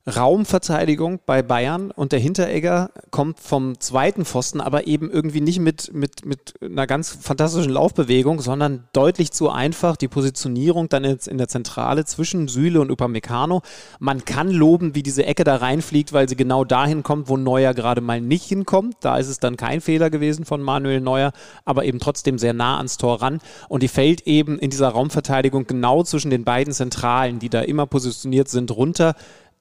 Raumverteidigung 0.06 1.20
bei 1.26 1.42
Bayern 1.42 1.90
und 1.90 2.12
der 2.12 2.18
Hinteregger 2.18 2.90
kommt 3.10 3.40
vom 3.40 3.78
zweiten 3.78 4.24
Pfosten, 4.24 4.60
aber 4.60 4.86
eben 4.86 5.10
irgendwie 5.10 5.42
nicht 5.42 5.58
mit, 5.58 5.92
mit, 5.92 6.24
mit 6.24 6.54
einer 6.62 6.86
ganz 6.86 7.10
fantastischen 7.20 7.72
Laufbewegung, 7.72 8.40
sondern 8.40 8.88
deutlich 8.94 9.32
zu 9.32 9.50
einfach. 9.50 9.96
Die 9.96 10.08
Positionierung 10.08 10.88
dann 10.88 11.04
jetzt 11.04 11.28
in 11.28 11.36
der 11.36 11.48
Zentrale 11.48 12.06
zwischen 12.06 12.48
Süle 12.48 12.80
und 12.80 12.90
Upamecano. 12.90 13.60
Man 13.98 14.24
kann 14.24 14.50
loben, 14.50 14.94
wie 14.94 15.02
diese 15.02 15.26
Ecke 15.26 15.44
da 15.44 15.56
reinfliegt, 15.56 16.12
weil 16.14 16.28
sie 16.28 16.36
genau 16.36 16.64
dahin 16.64 17.02
kommt, 17.02 17.28
wo 17.28 17.36
Neuer 17.36 17.74
gerade 17.74 18.00
mal 18.00 18.20
nicht 18.20 18.44
hinkommt. 18.44 18.96
Da 19.00 19.18
ist 19.18 19.28
es 19.28 19.40
dann 19.40 19.58
kein 19.58 19.82
Fehler 19.82 20.08
gewesen 20.08 20.46
von 20.46 20.62
Manuel 20.62 21.00
Neuer, 21.02 21.32
aber 21.66 21.84
eben 21.84 21.98
trotzdem 21.98 22.38
sehr 22.38 22.54
nah 22.54 22.78
ans 22.78 22.96
Tor 22.96 23.20
ran. 23.20 23.40
Und 23.68 23.82
die 23.82 23.88
fällt 23.88 24.22
eben 24.26 24.58
in 24.58 24.70
dieser 24.70 24.88
Raumverteidigung 24.88 25.66
genau 25.66 26.02
zwischen 26.02 26.30
den 26.30 26.44
beiden 26.44 26.72
Zentralen, 26.72 27.38
die 27.40 27.50
da 27.50 27.60
immer 27.60 27.86
positioniert 27.86 28.48
sind, 28.48 28.70
runter. 28.70 29.14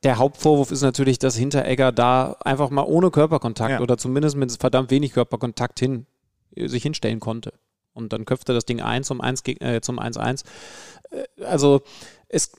Der 0.07 0.17
Hauptvorwurf 0.17 0.71
ist 0.71 0.81
natürlich, 0.83 1.19
dass 1.19 1.35
Hinteregger 1.35 1.91
da 1.91 2.37
einfach 2.45 2.69
mal 2.69 2.83
ohne 2.83 3.11
Körperkontakt 3.11 3.71
Ja. 3.71 3.79
oder 3.81 3.97
zumindest 3.97 4.37
mit 4.37 4.51
verdammt 4.57 4.89
wenig 4.89 5.11
Körperkontakt 5.11 5.79
hin, 5.79 6.05
sich 6.55 6.81
hinstellen 6.83 7.19
konnte. 7.19 7.51
Und 7.93 8.13
dann 8.13 8.23
köpfte 8.23 8.53
das 8.53 8.63
Ding 8.65 8.79
ein 8.81 9.03
zum 9.03 9.19
1 9.19 9.43
geg- 9.43 9.61
äh, 9.61 9.81
zum 9.81 9.99
1-1. 9.99 10.43
Äh, 11.11 11.43
Also 11.43 11.81
es, 12.29 12.51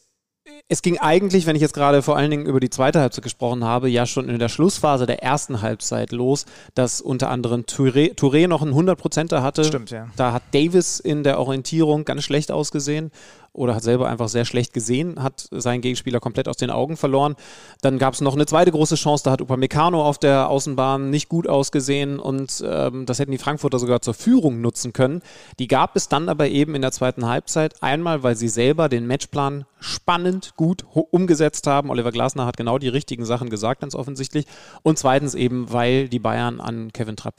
es 0.68 0.82
ging 0.82 0.98
eigentlich, 0.98 1.46
wenn 1.46 1.56
ich 1.56 1.62
jetzt 1.62 1.72
gerade 1.74 2.02
vor 2.02 2.16
allen 2.18 2.30
Dingen 2.30 2.44
über 2.46 2.60
die 2.60 2.68
zweite 2.70 3.00
Halbzeit 3.00 3.22
gesprochen 3.24 3.64
habe, 3.64 3.88
ja 3.88 4.04
schon 4.04 4.28
in 4.28 4.38
der 4.38 4.48
Schlussphase 4.50 5.06
der 5.06 5.22
ersten 5.22 5.62
Halbzeit 5.62 6.12
los, 6.12 6.44
dass 6.74 7.00
unter 7.00 7.30
anderem 7.30 7.62
Touré, 7.62 8.14
Touré 8.14 8.46
noch 8.46 8.60
einen 8.62 8.74
100%er 8.74 9.42
hatte. 9.42 9.64
Stimmt, 9.64 9.90
ja. 9.90 10.08
Da 10.16 10.32
hat 10.34 10.42
Davis 10.52 11.00
in 11.00 11.22
der 11.22 11.38
Orientierung 11.38 12.04
ganz 12.04 12.24
schlecht 12.24 12.50
ausgesehen 12.52 13.10
oder 13.58 13.74
hat 13.74 13.82
selber 13.82 14.08
einfach 14.08 14.28
sehr 14.28 14.44
schlecht 14.44 14.72
gesehen, 14.72 15.22
hat 15.22 15.48
seinen 15.50 15.80
Gegenspieler 15.80 16.20
komplett 16.20 16.48
aus 16.48 16.56
den 16.56 16.70
Augen 16.70 16.96
verloren. 16.96 17.36
Dann 17.82 17.98
gab 17.98 18.14
es 18.14 18.20
noch 18.20 18.34
eine 18.34 18.46
zweite 18.46 18.70
große 18.70 18.94
Chance, 18.94 19.24
da 19.24 19.32
hat 19.32 19.42
Upamecano 19.42 20.02
auf 20.02 20.18
der 20.18 20.48
Außenbahn 20.48 21.10
nicht 21.10 21.28
gut 21.28 21.48
ausgesehen 21.48 22.18
und 22.18 22.64
ähm, 22.66 23.04
das 23.06 23.18
hätten 23.18 23.32
die 23.32 23.38
Frankfurter 23.38 23.78
sogar 23.78 24.00
zur 24.00 24.14
Führung 24.14 24.60
nutzen 24.60 24.92
können. 24.92 25.22
Die 25.58 25.68
gab 25.68 25.96
es 25.96 26.08
dann 26.08 26.28
aber 26.28 26.48
eben 26.48 26.74
in 26.74 26.82
der 26.82 26.92
zweiten 26.92 27.26
Halbzeit. 27.26 27.82
Einmal, 27.82 28.22
weil 28.22 28.36
sie 28.36 28.48
selber 28.48 28.88
den 28.88 29.06
Matchplan 29.06 29.64
spannend 29.80 30.54
gut 30.56 30.84
umgesetzt 30.92 31.66
haben. 31.66 31.90
Oliver 31.90 32.12
Glasner 32.12 32.46
hat 32.46 32.56
genau 32.56 32.78
die 32.78 32.88
richtigen 32.88 33.24
Sachen 33.24 33.50
gesagt, 33.50 33.80
ganz 33.80 33.94
offensichtlich. 33.94 34.46
Und 34.82 34.98
zweitens 34.98 35.34
eben, 35.34 35.72
weil 35.72 36.08
die 36.08 36.18
Bayern 36.18 36.60
an 36.60 36.92
Kevin 36.92 37.16
Trapp 37.16 37.34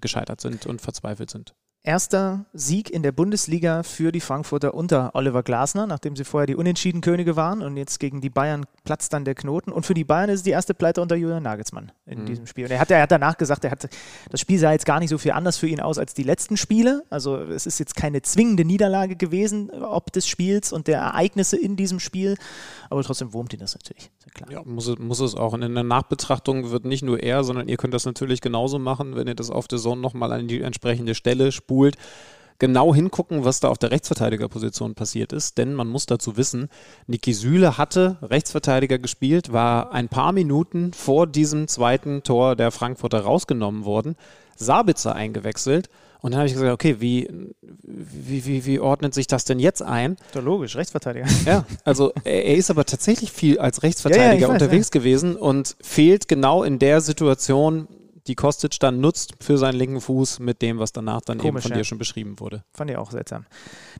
gescheitert 0.00 0.40
sind 0.40 0.66
und 0.66 0.80
verzweifelt 0.80 1.30
sind. 1.30 1.54
Erster 1.86 2.44
Sieg 2.52 2.90
in 2.90 3.04
der 3.04 3.12
Bundesliga 3.12 3.84
für 3.84 4.10
die 4.10 4.18
Frankfurter 4.20 4.74
unter 4.74 5.14
Oliver 5.14 5.44
Glasner, 5.44 5.86
nachdem 5.86 6.16
sie 6.16 6.24
vorher 6.24 6.48
die 6.48 6.56
unentschieden 6.56 7.00
Könige 7.00 7.36
waren 7.36 7.62
und 7.62 7.76
jetzt 7.76 8.00
gegen 8.00 8.20
die 8.20 8.28
Bayern 8.28 8.66
platzt 8.82 9.12
dann 9.12 9.24
der 9.24 9.36
Knoten. 9.36 9.70
Und 9.70 9.86
für 9.86 9.94
die 9.94 10.02
Bayern 10.02 10.28
ist 10.28 10.40
es 10.40 10.42
die 10.42 10.50
erste 10.50 10.74
Pleite 10.74 11.00
unter 11.00 11.14
Julian 11.14 11.44
Nagelsmann 11.44 11.92
in 12.04 12.22
Mhm. 12.22 12.26
diesem 12.26 12.46
Spiel. 12.48 12.64
Und 12.64 12.72
er 12.72 12.80
hat, 12.80 12.90
er 12.90 13.02
hat 13.02 13.12
danach 13.12 13.36
gesagt, 13.38 13.64
er 13.64 13.70
hat, 13.70 13.88
das 14.30 14.40
Spiel 14.40 14.58
sah 14.58 14.72
jetzt 14.72 14.84
gar 14.84 14.98
nicht 14.98 15.10
so 15.10 15.16
viel 15.18 15.30
anders 15.30 15.58
für 15.58 15.68
ihn 15.68 15.78
aus 15.80 15.98
als 15.98 16.12
die 16.12 16.24
letzten 16.24 16.56
Spiele. 16.56 17.04
Also 17.08 17.36
es 17.36 17.66
ist 17.66 17.78
jetzt 17.78 17.94
keine 17.94 18.20
zwingende 18.20 18.64
Niederlage 18.64 19.14
gewesen, 19.14 19.70
ob 19.70 20.10
des 20.12 20.26
Spiels 20.26 20.72
und 20.72 20.88
der 20.88 20.98
Ereignisse 20.98 21.56
in 21.56 21.76
diesem 21.76 22.00
Spiel. 22.00 22.34
Aber 22.90 23.04
trotzdem 23.04 23.32
wurmt 23.32 23.52
ihn 23.52 23.60
das 23.60 23.76
natürlich. 23.76 24.10
Ja 24.24 24.32
klar. 24.34 24.50
Ja, 24.50 24.62
muss 24.64 24.88
es, 24.88 24.98
muss 24.98 25.20
es 25.20 25.36
auch. 25.36 25.52
Und 25.52 25.62
in 25.62 25.76
der 25.76 25.84
Nachbetrachtung 25.84 26.72
wird 26.72 26.84
nicht 26.84 27.04
nur 27.04 27.22
er, 27.22 27.44
sondern 27.44 27.68
ihr 27.68 27.76
könnt 27.76 27.94
das 27.94 28.06
natürlich 28.06 28.40
genauso 28.40 28.80
machen, 28.80 29.14
wenn 29.14 29.28
ihr 29.28 29.36
das 29.36 29.50
auf 29.50 29.68
der 29.68 29.78
Zone 29.78 30.00
nochmal 30.00 30.32
an 30.32 30.48
die 30.48 30.62
entsprechende 30.62 31.14
Stelle 31.14 31.52
spult. 31.52 31.75
Genau 32.58 32.94
hingucken, 32.94 33.44
was 33.44 33.60
da 33.60 33.68
auf 33.68 33.76
der 33.76 33.90
Rechtsverteidigerposition 33.90 34.94
passiert 34.94 35.34
ist, 35.34 35.58
denn 35.58 35.74
man 35.74 35.88
muss 35.88 36.06
dazu 36.06 36.38
wissen, 36.38 36.70
Niki 37.06 37.34
Süle 37.34 37.76
hatte 37.76 38.16
Rechtsverteidiger 38.22 38.98
gespielt, 38.98 39.52
war 39.52 39.92
ein 39.92 40.08
paar 40.08 40.32
Minuten 40.32 40.94
vor 40.94 41.26
diesem 41.26 41.68
zweiten 41.68 42.22
Tor 42.22 42.56
der 42.56 42.70
Frankfurter 42.70 43.20
rausgenommen 43.20 43.84
worden, 43.84 44.16
Sabitzer 44.56 45.14
eingewechselt 45.14 45.90
und 46.26 46.32
dann 46.32 46.38
habe 46.38 46.48
ich 46.48 46.54
gesagt, 46.54 46.72
okay, 46.72 46.96
wie, 46.98 47.28
wie, 47.82 48.46
wie, 48.46 48.66
wie 48.66 48.80
ordnet 48.80 49.14
sich 49.14 49.26
das 49.26 49.44
denn 49.44 49.58
jetzt 49.58 49.82
ein? 49.82 50.16
Doch 50.32 50.42
logisch, 50.42 50.74
Rechtsverteidiger. 50.76 51.26
Ja, 51.44 51.64
also 51.84 52.12
er, 52.24 52.46
er 52.46 52.56
ist 52.56 52.70
aber 52.70 52.84
tatsächlich 52.84 53.30
viel 53.30 53.58
als 53.58 53.76
Ja, 53.76 53.82
ja, 53.82 53.86
Rechtsverteidiger 53.86 54.34
ich 54.34 54.42
weiß, 54.42 54.62
unterwegs 54.62 54.90
gewesen 54.90 55.36
und 55.36 55.76
fehlt 55.80 56.26
genau 56.26 56.62
in 56.64 56.78
der 56.78 57.00
Situation 57.00 57.86
die 58.28 58.34
Kostic 58.34 58.78
dann 58.80 59.00
nutzt 59.00 59.34
für 59.40 59.58
seinen 59.58 59.76
linken 59.76 60.00
Fuß 60.00 60.40
mit 60.40 60.62
dem, 60.62 60.78
was 60.78 60.92
danach 60.92 61.20
dann 61.20 61.38
Komisch, 61.38 61.48
eben 61.48 61.62
von 61.62 61.70
ja. 61.70 61.76
dir 61.78 61.84
schon 61.84 61.98
beschrieben 61.98 62.40
wurde. 62.40 62.64
Fand 62.74 62.90
ich 62.90 62.96
auch 62.96 63.10
seltsam. 63.10 63.46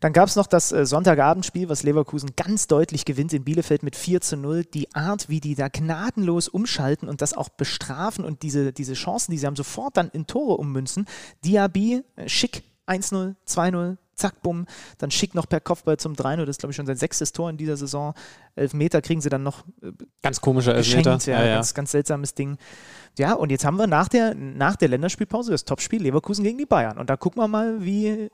Dann 0.01 0.13
gab 0.13 0.29
es 0.29 0.37
noch 0.37 0.47
das 0.47 0.73
äh, 0.73 0.87
Sonntagabendspiel, 0.87 1.69
was 1.69 1.83
Leverkusen 1.83 2.31
ganz 2.37 2.67
deutlich 2.67 3.05
gewinnt 3.05 3.33
in 3.33 3.45
Bielefeld 3.45 3.83
mit 3.83 3.97
4 3.97 4.21
zu 4.21 4.37
0. 4.37 4.65
Die 4.65 4.95
Art, 4.95 5.29
wie 5.29 5.41
die 5.41 5.55
da 5.55 5.69
gnadenlos 5.69 6.49
umschalten 6.49 7.09
und 7.09 7.23
das 7.23 7.35
auch 7.35 7.49
bestrafen 7.49 8.25
und 8.25 8.43
diese, 8.43 8.73
diese 8.73 8.95
Chancen, 8.95 9.31
die 9.33 9.39
sie 9.39 9.47
haben, 9.47 9.57
sofort 9.57 9.97
dann 9.97 10.11
in 10.11 10.27
Tore 10.27 10.57
ummünzen. 10.57 11.07
Diaby, 11.45 12.03
äh, 12.17 12.29
schick, 12.29 12.63
1-0, 12.87 13.35
2-0, 13.47 13.97
zack, 14.17 14.43
bumm. 14.43 14.67
Dann 14.99 15.11
schick 15.11 15.35
noch 15.35 15.49
per 15.49 15.61
Kopfball 15.61 15.97
zum 15.99 16.15
3-0. 16.15 16.39
Das 16.41 16.49
ist, 16.51 16.59
glaube 16.61 16.71
ich, 16.73 16.77
schon 16.77 16.87
sein 16.87 16.97
sechstes 16.97 17.33
Tor 17.33 17.51
in 17.51 17.57
dieser 17.57 17.77
Saison. 17.77 18.15
Elf 18.55 18.73
Meter 18.75 19.03
kriegen 19.03 19.21
sie 19.21 19.29
dann 19.29 19.43
noch 19.43 19.65
äh, 19.83 19.93
Ganz 20.23 20.41
komischer 20.41 20.75
Elfmeter. 20.75 21.17
geschenkt. 21.17 21.27
Ja, 21.27 21.45
Ganz, 21.55 21.75
ganz 21.75 21.91
seltsames 21.93 22.35
Ding. 22.35 22.57
Ja, 23.19 23.35
und 23.35 23.51
jetzt 23.51 23.65
haben 23.65 23.77
wir 23.77 23.87
nach 23.87 24.09
der, 24.09 24.35
nach 24.35 24.77
der 24.77 24.89
Länderspielpause 24.89 25.53
das 25.53 25.65
Topspiel 25.65 26.03
Leverkusen 26.03 26.43
gegen 26.45 26.59
die 26.59 26.67
Bayern. 26.67 26.99
Und 26.99 27.11
da 27.11 27.17
gucken 27.17 27.41
wir 27.43 27.49
mal, 27.49 27.85
wie, 27.85 28.31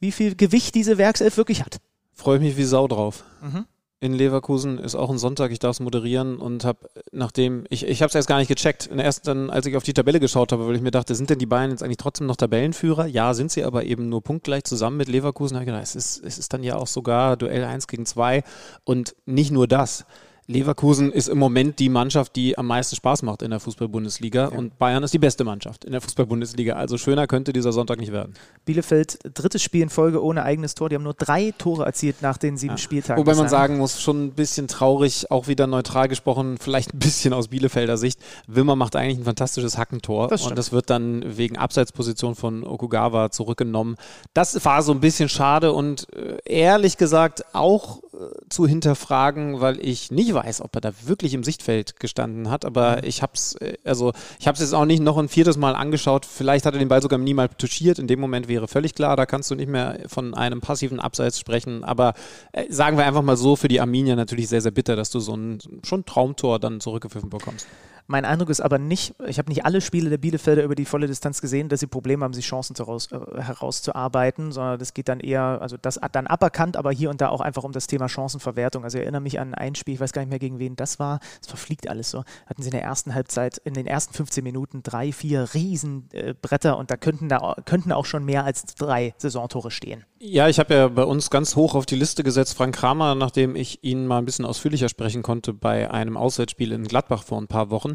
wie 0.00 0.12
viel 0.12 0.34
Gewicht 0.36 0.74
diese 0.74 0.98
Werkself 0.98 1.36
wirklich 1.36 1.62
hat. 1.64 1.78
Freue 2.14 2.36
ich 2.36 2.42
mich 2.42 2.56
wie 2.56 2.64
Sau 2.64 2.86
drauf. 2.88 3.24
Mhm. 3.42 3.66
In 4.02 4.14
Leverkusen 4.14 4.78
ist 4.78 4.96
auch 4.96 5.10
ein 5.10 5.18
Sonntag, 5.18 5.52
ich 5.52 5.60
darf 5.60 5.76
es 5.76 5.80
moderieren 5.80 6.38
und 6.38 6.64
habe, 6.64 6.90
nachdem, 7.12 7.66
ich, 7.68 7.86
ich 7.86 8.02
habe 8.02 8.08
es 8.08 8.16
erst 8.16 8.26
gar 8.26 8.38
nicht 8.38 8.48
gecheckt, 8.48 8.86
in 8.86 8.96
der 8.96 9.06
ersten, 9.06 9.26
dann, 9.26 9.48
als 9.48 9.64
ich 9.64 9.76
auf 9.76 9.84
die 9.84 9.92
Tabelle 9.92 10.18
geschaut 10.18 10.50
habe, 10.50 10.66
weil 10.66 10.74
ich 10.74 10.82
mir 10.82 10.90
dachte, 10.90 11.14
sind 11.14 11.30
denn 11.30 11.38
die 11.38 11.46
Bayern 11.46 11.70
jetzt 11.70 11.84
eigentlich 11.84 11.98
trotzdem 11.98 12.26
noch 12.26 12.34
Tabellenführer? 12.34 13.06
Ja, 13.06 13.32
sind 13.32 13.52
sie, 13.52 13.62
aber 13.62 13.84
eben 13.84 14.08
nur 14.08 14.20
punktgleich 14.20 14.64
zusammen 14.64 14.96
mit 14.96 15.08
Leverkusen. 15.08 15.54
Da 15.54 15.60
habe 15.60 15.70
ich 15.70 15.72
gedacht, 15.72 15.84
es 15.84 15.94
ist, 15.94 16.24
es 16.24 16.36
ist 16.36 16.52
dann 16.52 16.64
ja 16.64 16.74
auch 16.74 16.88
sogar 16.88 17.36
Duell 17.36 17.62
1 17.62 17.86
gegen 17.86 18.04
2 18.04 18.42
und 18.82 19.14
nicht 19.24 19.52
nur 19.52 19.68
das. 19.68 20.04
Leverkusen 20.48 21.12
ist 21.12 21.28
im 21.28 21.38
Moment 21.38 21.78
die 21.78 21.88
Mannschaft, 21.88 22.34
die 22.34 22.58
am 22.58 22.66
meisten 22.66 22.96
Spaß 22.96 23.22
macht 23.22 23.42
in 23.42 23.50
der 23.50 23.60
Fußball-Bundesliga 23.60 24.46
und 24.46 24.76
Bayern 24.78 25.02
ist 25.04 25.14
die 25.14 25.18
beste 25.18 25.44
Mannschaft 25.44 25.84
in 25.84 25.92
der 25.92 26.00
Fußball-Bundesliga. 26.00 26.74
Also 26.74 26.98
schöner 26.98 27.28
könnte 27.28 27.52
dieser 27.52 27.72
Sonntag 27.72 27.98
nicht 27.98 28.12
werden. 28.12 28.34
Bielefeld, 28.64 29.18
drittes 29.34 29.62
Spiel 29.62 29.82
in 29.82 29.88
Folge 29.88 30.22
ohne 30.22 30.42
eigenes 30.42 30.74
Tor. 30.74 30.88
Die 30.88 30.96
haben 30.96 31.04
nur 31.04 31.14
drei 31.14 31.52
Tore 31.56 31.84
erzielt 31.84 32.22
nach 32.22 32.38
den 32.38 32.56
sieben 32.56 32.76
Spieltagen. 32.76 33.20
Wobei 33.20 33.36
man 33.36 33.48
sagen 33.48 33.78
muss, 33.78 34.00
schon 34.00 34.26
ein 34.26 34.32
bisschen 34.32 34.66
traurig, 34.66 35.30
auch 35.30 35.46
wieder 35.46 35.68
neutral 35.68 36.08
gesprochen, 36.08 36.58
vielleicht 36.58 36.92
ein 36.92 36.98
bisschen 36.98 37.32
aus 37.32 37.48
Bielefelder 37.48 37.96
Sicht. 37.96 38.18
Wimmer 38.48 38.74
macht 38.74 38.96
eigentlich 38.96 39.18
ein 39.18 39.24
fantastisches 39.24 39.78
Hackentor 39.78 40.28
Das 40.28 40.46
und 40.46 40.58
das 40.58 40.72
wird 40.72 40.90
dann 40.90 41.36
wegen 41.36 41.56
Abseitsposition 41.56 42.34
von 42.34 42.64
Okugawa 42.64 43.30
zurückgenommen. 43.30 43.96
Das 44.34 44.64
war 44.64 44.82
so 44.82 44.92
ein 44.92 45.00
bisschen 45.00 45.28
schade 45.28 45.72
und 45.72 46.08
äh, 46.14 46.38
ehrlich 46.44 46.96
gesagt 46.96 47.44
auch 47.52 48.02
zu 48.48 48.66
hinterfragen, 48.66 49.60
weil 49.60 49.78
ich 49.80 50.10
nicht 50.10 50.34
weiß, 50.34 50.60
ob 50.60 50.74
er 50.74 50.80
da 50.80 50.92
wirklich 51.04 51.34
im 51.34 51.44
Sichtfeld 51.44 51.98
gestanden 52.00 52.50
hat, 52.50 52.64
aber 52.64 52.96
Mhm. 52.96 53.02
ich 53.04 53.22
habe 53.22 53.32
es 53.34 53.54
äh, 53.56 53.76
also 53.84 54.12
ich 54.38 54.46
habe 54.46 54.54
es 54.56 54.60
jetzt 54.60 54.74
auch 54.74 54.84
nicht 54.84 55.02
noch 55.02 55.18
ein 55.18 55.28
viertes 55.28 55.56
Mal 55.56 55.74
angeschaut. 55.74 56.26
Vielleicht 56.26 56.66
hat 56.66 56.74
er 56.74 56.78
den 56.78 56.88
Ball 56.88 57.02
sogar 57.02 57.18
nie 57.18 57.34
mal 57.34 57.48
touchiert. 57.48 57.98
In 57.98 58.06
dem 58.06 58.20
Moment 58.20 58.48
wäre 58.48 58.68
völlig 58.68 58.94
klar, 58.94 59.16
da 59.16 59.26
kannst 59.26 59.50
du 59.50 59.54
nicht 59.54 59.68
mehr 59.68 59.98
von 60.06 60.34
einem 60.34 60.60
passiven 60.60 61.00
Abseits 61.00 61.38
sprechen. 61.38 61.84
Aber 61.84 62.14
äh, 62.52 62.64
sagen 62.70 62.96
wir 62.96 63.04
einfach 63.04 63.22
mal 63.22 63.36
so, 63.36 63.56
für 63.56 63.68
die 63.68 63.80
Arminia 63.80 64.16
natürlich 64.16 64.48
sehr, 64.48 64.60
sehr 64.60 64.72
bitter, 64.72 64.96
dass 64.96 65.10
du 65.10 65.20
so 65.20 65.34
ein 65.34 65.58
schon 65.84 66.04
Traumtor 66.04 66.58
dann 66.58 66.80
zurückgepfiffen 66.80 67.30
bekommst. 67.30 67.66
Mein 68.06 68.24
Eindruck 68.24 68.50
ist 68.50 68.60
aber 68.60 68.78
nicht, 68.78 69.14
ich 69.26 69.38
habe 69.38 69.48
nicht 69.48 69.64
alle 69.64 69.80
Spiele 69.80 70.10
der 70.10 70.18
Bielefelder 70.18 70.62
über 70.62 70.74
die 70.74 70.84
volle 70.84 71.06
Distanz 71.06 71.40
gesehen, 71.40 71.68
dass 71.68 71.80
sie 71.80 71.86
Probleme 71.86 72.24
haben, 72.24 72.34
sich 72.34 72.46
Chancen 72.46 72.76
raus, 72.76 73.08
äh, 73.12 73.40
herauszuarbeiten, 73.40 74.52
sondern 74.52 74.78
das 74.78 74.94
geht 74.94 75.08
dann 75.08 75.20
eher, 75.20 75.58
also 75.60 75.76
das 75.76 75.96
hat 75.96 76.14
dann 76.14 76.26
aberkannt, 76.26 76.76
aber 76.76 76.90
hier 76.92 77.10
und 77.10 77.20
da 77.20 77.28
auch 77.28 77.40
einfach 77.40 77.64
um 77.64 77.72
das 77.72 77.86
Thema 77.86 78.08
Chancenverwertung. 78.08 78.84
Also 78.84 78.98
ich 78.98 79.02
erinnere 79.02 79.20
mich 79.20 79.40
an 79.40 79.54
ein 79.54 79.74
Spiel, 79.74 79.94
ich 79.94 80.00
weiß 80.00 80.12
gar 80.12 80.22
nicht 80.22 80.30
mehr 80.30 80.38
gegen 80.38 80.58
wen 80.58 80.76
das 80.76 80.98
war, 80.98 81.20
es 81.40 81.48
verfliegt 81.48 81.88
alles 81.88 82.10
so. 82.10 82.24
Hatten 82.46 82.62
sie 82.62 82.68
in 82.68 82.72
der 82.72 82.82
ersten 82.82 83.14
Halbzeit, 83.14 83.58
in 83.58 83.74
den 83.74 83.86
ersten 83.86 84.14
15 84.14 84.42
Minuten 84.42 84.82
drei, 84.82 85.12
vier 85.12 85.48
Riesenbretter 85.54 86.72
äh, 86.72 86.76
und 86.76 86.90
da 86.90 86.96
könnten, 86.96 87.28
da 87.28 87.56
könnten 87.64 87.92
auch 87.92 88.06
schon 88.06 88.24
mehr 88.24 88.44
als 88.44 88.64
drei 88.74 89.14
Saisontore 89.18 89.70
stehen. 89.70 90.04
Ja, 90.18 90.48
ich 90.48 90.58
habe 90.58 90.74
ja 90.74 90.88
bei 90.88 91.04
uns 91.04 91.30
ganz 91.30 91.56
hoch 91.56 91.74
auf 91.74 91.86
die 91.86 91.96
Liste 91.96 92.22
gesetzt, 92.22 92.54
Frank 92.54 92.76
Kramer, 92.76 93.14
nachdem 93.14 93.56
ich 93.56 93.82
ihn 93.82 94.06
mal 94.06 94.18
ein 94.18 94.24
bisschen 94.24 94.44
ausführlicher 94.44 94.88
sprechen 94.88 95.22
konnte 95.22 95.52
bei 95.52 95.90
einem 95.90 96.16
Auswärtsspiel 96.16 96.72
in 96.72 96.84
Gladbach 96.84 97.24
vor 97.24 97.40
ein 97.40 97.48
paar 97.48 97.70
Wochen. 97.70 97.91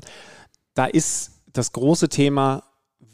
Da 0.74 0.86
ist 0.86 1.42
das 1.52 1.72
große 1.74 2.10
Thema, 2.10 2.64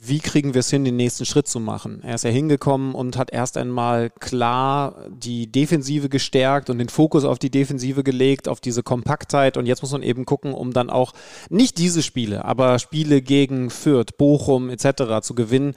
wie 0.05 0.19
kriegen 0.19 0.53
wir 0.53 0.60
es 0.60 0.69
hin, 0.69 0.84
den 0.84 0.97
nächsten 0.97 1.26
Schritt 1.26 1.47
zu 1.47 1.61
machen? 1.61 2.01
Er 2.03 2.15
ist 2.15 2.26
ja 2.26 2.30
hingekommen 2.30 2.93
und 2.93 3.18
hat 3.18 3.31
erst 3.31 3.55
einmal 3.55 4.10
klar 4.10 5.07
die 5.10 5.49
Defensive 5.49 6.10
gestärkt 6.10 6.69
und 6.69 6.77
den 6.77 6.89
Fokus 6.89 7.23
auf 7.23 7.39
die 7.39 7.49
Defensive 7.49 8.03
gelegt, 8.03 8.49
auf 8.49 8.60
diese 8.60 8.84
Kompaktheit. 8.84 9.55
Und 9.55 9.65
jetzt 9.65 9.81
muss 9.81 9.93
man 9.93 10.03
eben 10.03 10.26
gucken, 10.26 10.53
um 10.53 10.73
dann 10.73 10.89
auch 10.89 11.14
nicht 11.49 11.77
diese 11.77 12.03
Spiele, 12.03 12.43
aber 12.43 12.80
Spiele 12.80 13.22
gegen 13.22 13.69
Fürth, 13.69 14.18
Bochum 14.18 14.69
etc. 14.69 15.22
zu 15.22 15.35
gewinnen, 15.35 15.73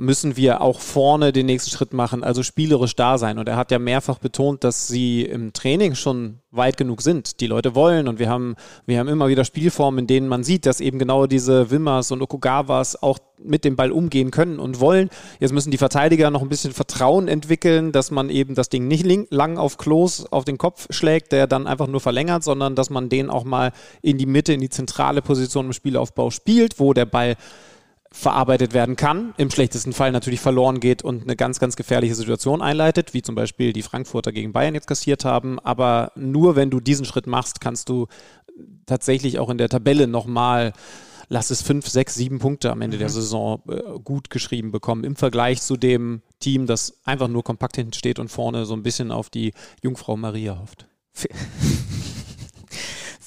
müssen 0.00 0.36
wir 0.36 0.60
auch 0.60 0.78
vorne 0.78 1.32
den 1.32 1.46
nächsten 1.46 1.70
Schritt 1.70 1.92
machen, 1.92 2.22
also 2.22 2.44
spielerisch 2.44 2.94
da 2.94 3.18
sein. 3.18 3.36
Und 3.36 3.48
er 3.48 3.56
hat 3.56 3.72
ja 3.72 3.80
mehrfach 3.80 4.18
betont, 4.18 4.62
dass 4.62 4.86
sie 4.86 5.22
im 5.22 5.52
Training 5.52 5.96
schon 5.96 6.38
weit 6.52 6.76
genug 6.76 7.02
sind. 7.02 7.40
Die 7.40 7.48
Leute 7.48 7.74
wollen 7.74 8.06
und 8.06 8.20
wir 8.20 8.28
haben, 8.28 8.54
wir 8.86 9.00
haben 9.00 9.08
immer 9.08 9.26
wieder 9.26 9.44
Spielformen, 9.44 9.98
in 9.98 10.06
denen 10.06 10.28
man 10.28 10.44
sieht, 10.44 10.66
dass 10.66 10.80
eben 10.80 11.00
genau 11.00 11.26
diese 11.26 11.72
Wimmers 11.72 12.12
und 12.12 12.22
Okugawas 12.22 13.02
auch 13.02 13.18
mit 13.42 13.64
dem 13.64 13.74
Ball 13.74 13.90
umgehen 13.90 14.30
können 14.30 14.60
und 14.60 14.78
wollen. 14.78 15.10
Jetzt 15.40 15.52
müssen 15.52 15.72
die 15.72 15.78
Verteidiger 15.78 16.30
noch 16.30 16.42
ein 16.42 16.48
bisschen 16.48 16.72
Vertrauen 16.72 17.26
entwickeln, 17.26 17.90
dass 17.90 18.12
man 18.12 18.30
eben 18.30 18.54
das 18.54 18.68
Ding 18.68 18.86
nicht 18.86 19.04
lang 19.30 19.58
auf 19.58 19.78
Klos 19.78 20.26
auf 20.30 20.44
den 20.44 20.58
Kopf 20.58 20.86
schlägt, 20.90 21.32
der 21.32 21.48
dann 21.48 21.66
einfach 21.66 21.88
nur 21.88 22.00
verlängert, 22.00 22.44
sondern 22.44 22.76
dass 22.76 22.88
man 22.88 23.08
den 23.08 23.30
auch 23.30 23.44
mal 23.44 23.72
in 24.00 24.16
die 24.16 24.26
Mitte, 24.26 24.52
in 24.52 24.60
die 24.60 24.70
zentrale 24.70 25.22
Position 25.22 25.66
im 25.66 25.72
Spielaufbau 25.72 26.30
spielt, 26.30 26.78
wo 26.78 26.92
der 26.92 27.06
Ball 27.06 27.36
verarbeitet 28.10 28.72
werden 28.72 28.96
kann, 28.96 29.34
im 29.36 29.50
schlechtesten 29.50 29.92
Fall 29.92 30.12
natürlich 30.12 30.40
verloren 30.40 30.80
geht 30.80 31.02
und 31.02 31.22
eine 31.22 31.36
ganz, 31.36 31.60
ganz 31.60 31.76
gefährliche 31.76 32.14
Situation 32.14 32.62
einleitet, 32.62 33.12
wie 33.12 33.22
zum 33.22 33.34
Beispiel 33.34 33.72
die 33.72 33.82
Frankfurter 33.82 34.32
gegen 34.32 34.52
Bayern 34.52 34.74
jetzt 34.74 34.86
kassiert 34.86 35.24
haben. 35.24 35.58
Aber 35.60 36.12
nur 36.16 36.56
wenn 36.56 36.70
du 36.70 36.80
diesen 36.80 37.04
Schritt 37.04 37.26
machst, 37.26 37.60
kannst 37.60 37.88
du 37.88 38.06
tatsächlich 38.86 39.38
auch 39.38 39.50
in 39.50 39.58
der 39.58 39.68
Tabelle 39.68 40.06
nochmal, 40.06 40.72
lass 41.28 41.50
es 41.50 41.60
fünf, 41.60 41.86
sechs, 41.88 42.14
sieben 42.14 42.38
Punkte 42.38 42.70
am 42.70 42.80
Ende 42.80 42.96
der 42.96 43.10
Saison 43.10 43.62
äh, 43.68 43.98
gut 44.02 44.30
geschrieben 44.30 44.72
bekommen, 44.72 45.04
im 45.04 45.16
Vergleich 45.16 45.60
zu 45.60 45.76
dem 45.76 46.22
Team, 46.40 46.66
das 46.66 46.98
einfach 47.04 47.28
nur 47.28 47.44
kompakt 47.44 47.76
hinten 47.76 47.92
steht 47.92 48.18
und 48.18 48.28
vorne 48.28 48.64
so 48.64 48.74
ein 48.74 48.82
bisschen 48.82 49.12
auf 49.12 49.28
die 49.28 49.52
Jungfrau 49.82 50.16
Maria 50.16 50.58
hofft. 50.58 50.86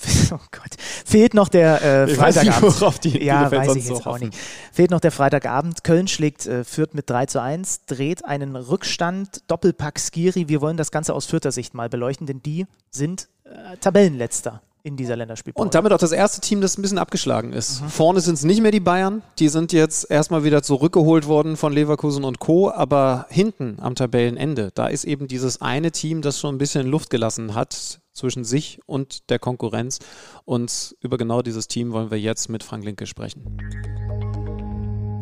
Oh 0.34 0.40
Gott. 0.52 0.76
Fehlt 1.06 1.34
noch 1.34 1.50
der 1.50 1.82
äh, 1.82 2.12
Ich 2.12 2.18
weiß 2.18 2.36
nicht, 2.44 2.54
Freitagabend. 2.54 2.82
worauf 2.82 3.00
die 3.00 3.24
ja, 3.24 3.52
weiß 3.52 3.76
ich 3.76 3.90
jetzt 3.90 4.02
auch 4.02 4.06
hoffen. 4.06 4.30
nicht. 4.30 4.38
Fehlt 4.72 4.92
noch 4.92 5.02
der 5.02 5.12
Freitagabend. 5.12 5.84
Köln 5.84 6.08
schlägt 6.08 6.46
äh, 6.46 6.64
Fürth 6.64 6.94
mit 6.94 7.10
3 7.10 7.26
zu 7.26 7.42
1, 7.42 7.86
dreht 7.86 8.24
einen 8.24 8.56
Rückstand, 8.56 9.44
Doppelpack 9.48 10.00
Skiri. 10.00 10.48
Wir 10.48 10.62
wollen 10.62 10.78
das 10.78 10.92
Ganze 10.92 11.14
aus 11.14 11.26
Fürther 11.26 11.52
Sicht 11.52 11.74
mal 11.74 11.90
beleuchten, 11.90 12.28
denn 12.28 12.42
die 12.42 12.66
sind 12.90 13.28
äh, 13.44 13.78
Tabellenletzter 13.78 14.62
in 14.84 14.98
dieser 14.98 15.16
Länderspielpause. 15.16 15.64
Und 15.64 15.76
damit 15.76 15.92
auch 15.94 15.98
das 15.98 16.12
erste 16.12 16.42
Team, 16.42 16.62
das 16.62 16.78
ein 16.78 16.82
bisschen 16.82 16.98
abgeschlagen 16.98 17.54
ist. 17.54 17.82
Vorne 17.88 18.22
sind 18.22 18.36
es 18.36 18.44
nicht 18.44 18.62
mehr 18.62 18.72
die 18.72 18.80
Bayern. 18.80 19.22
Die 19.40 19.50
sind 19.50 19.74
jetzt 19.74 20.10
erstmal 20.10 20.44
wieder 20.44 20.64
zurückgeholt 20.64 21.28
worden 21.28 21.58
von 21.58 21.74
Leverkusen 21.74 22.24
und 22.24 22.40
Co. 22.40 22.72
Aber 22.72 23.26
hinten 23.30 23.78
am 23.80 23.96
Tabellenende, 23.96 24.72
da 24.74 24.88
ist 24.88 25.04
eben 25.04 25.28
dieses 25.28 25.62
eine 25.62 25.92
Team, 25.92 26.22
das 26.22 26.40
schon 26.40 26.56
ein 26.56 26.58
bisschen 26.58 26.88
Luft 26.88 27.10
gelassen 27.10 27.56
hat 27.56 28.02
zwischen 28.14 28.44
sich 28.44 28.80
und 28.86 29.30
der 29.30 29.40
Konkurrenz. 29.40 30.00
Und 30.46 30.96
über 31.02 31.18
genau 31.18 31.42
dieses 31.42 31.68
Team 31.68 31.92
wollen 31.92 32.12
wir 32.12 32.20
jetzt 32.20 32.50
mit 32.50 32.64
Frank 32.64 32.84
Linke 32.84 33.08
sprechen. 33.08 33.58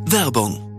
Werbung. 0.05 0.78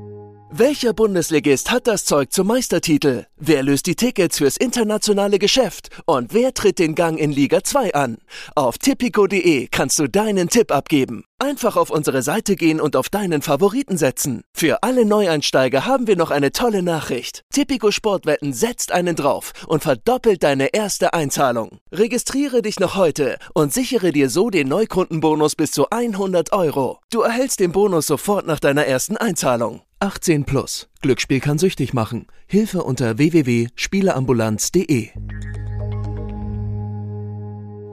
Welcher 0.53 0.93
Bundesligist 0.93 1.71
hat 1.71 1.87
das 1.87 2.05
Zeug 2.05 2.33
zum 2.33 2.49
Meistertitel? 2.49 3.25
Wer 3.37 3.63
löst 3.63 3.87
die 3.87 3.95
Tickets 3.95 4.39
fürs 4.39 4.57
internationale 4.57 5.39
Geschäft? 5.39 5.91
Und 6.07 6.35
wer 6.35 6.53
tritt 6.53 6.81
den 6.81 6.97
Gang 6.97 7.21
in 7.21 7.31
Liga 7.31 7.63
2 7.63 7.95
an? 7.95 8.19
Auf 8.57 8.77
tipico.de 8.77 9.69
kannst 9.69 10.01
du 10.01 10.09
deinen 10.09 10.49
Tipp 10.49 10.73
abgeben. 10.73 11.23
Einfach 11.39 11.77
auf 11.77 11.91
unsere 11.91 12.23
Seite 12.23 12.57
gehen 12.57 12.81
und 12.81 12.97
auf 12.97 13.09
deinen 13.09 13.43
Favoriten 13.43 13.97
setzen. 13.97 14.43
Für 14.53 14.83
alle 14.83 15.05
Neueinsteiger 15.05 15.87
haben 15.87 16.09
wir 16.09 16.17
noch 16.17 16.33
eine 16.33 16.51
tolle 16.51 16.83
Nachricht. 16.83 17.45
Tipico 17.55 17.93
Sportwetten 17.93 18.53
setzt 18.53 18.91
einen 18.91 19.15
drauf 19.15 19.53
und 19.69 19.85
verdoppelt 19.85 20.43
deine 20.43 20.75
erste 20.75 21.15
Einzahlung. 21.15 21.79
Registriere 21.93 22.61
dich 22.61 22.81
noch 22.81 22.97
heute 22.97 23.39
und 23.55 23.73
sichere 23.73 24.11
dir 24.11 24.29
so 24.29 24.51
den 24.51 24.67
Neukundenbonus 24.67 25.55
bis 25.55 25.71
zu 25.71 25.89
100 25.91 26.53
Euro. 26.53 26.99
Du 27.13 27.21
erhältst 27.21 27.61
den 27.61 27.71
Bonus 27.71 28.09
sofort 28.09 28.49
nach 28.49 28.59
deiner 28.59 28.85
ersten 28.85 29.17
Einzahlung. 29.17 29.83
18 30.03 30.45
plus. 30.47 30.89
Glücksspiel 31.03 31.41
kann 31.41 31.59
süchtig 31.59 31.93
machen. 31.93 32.27
Hilfe 32.47 32.83
unter 32.85 33.19
www.spieleambulanz.de. 33.19 35.11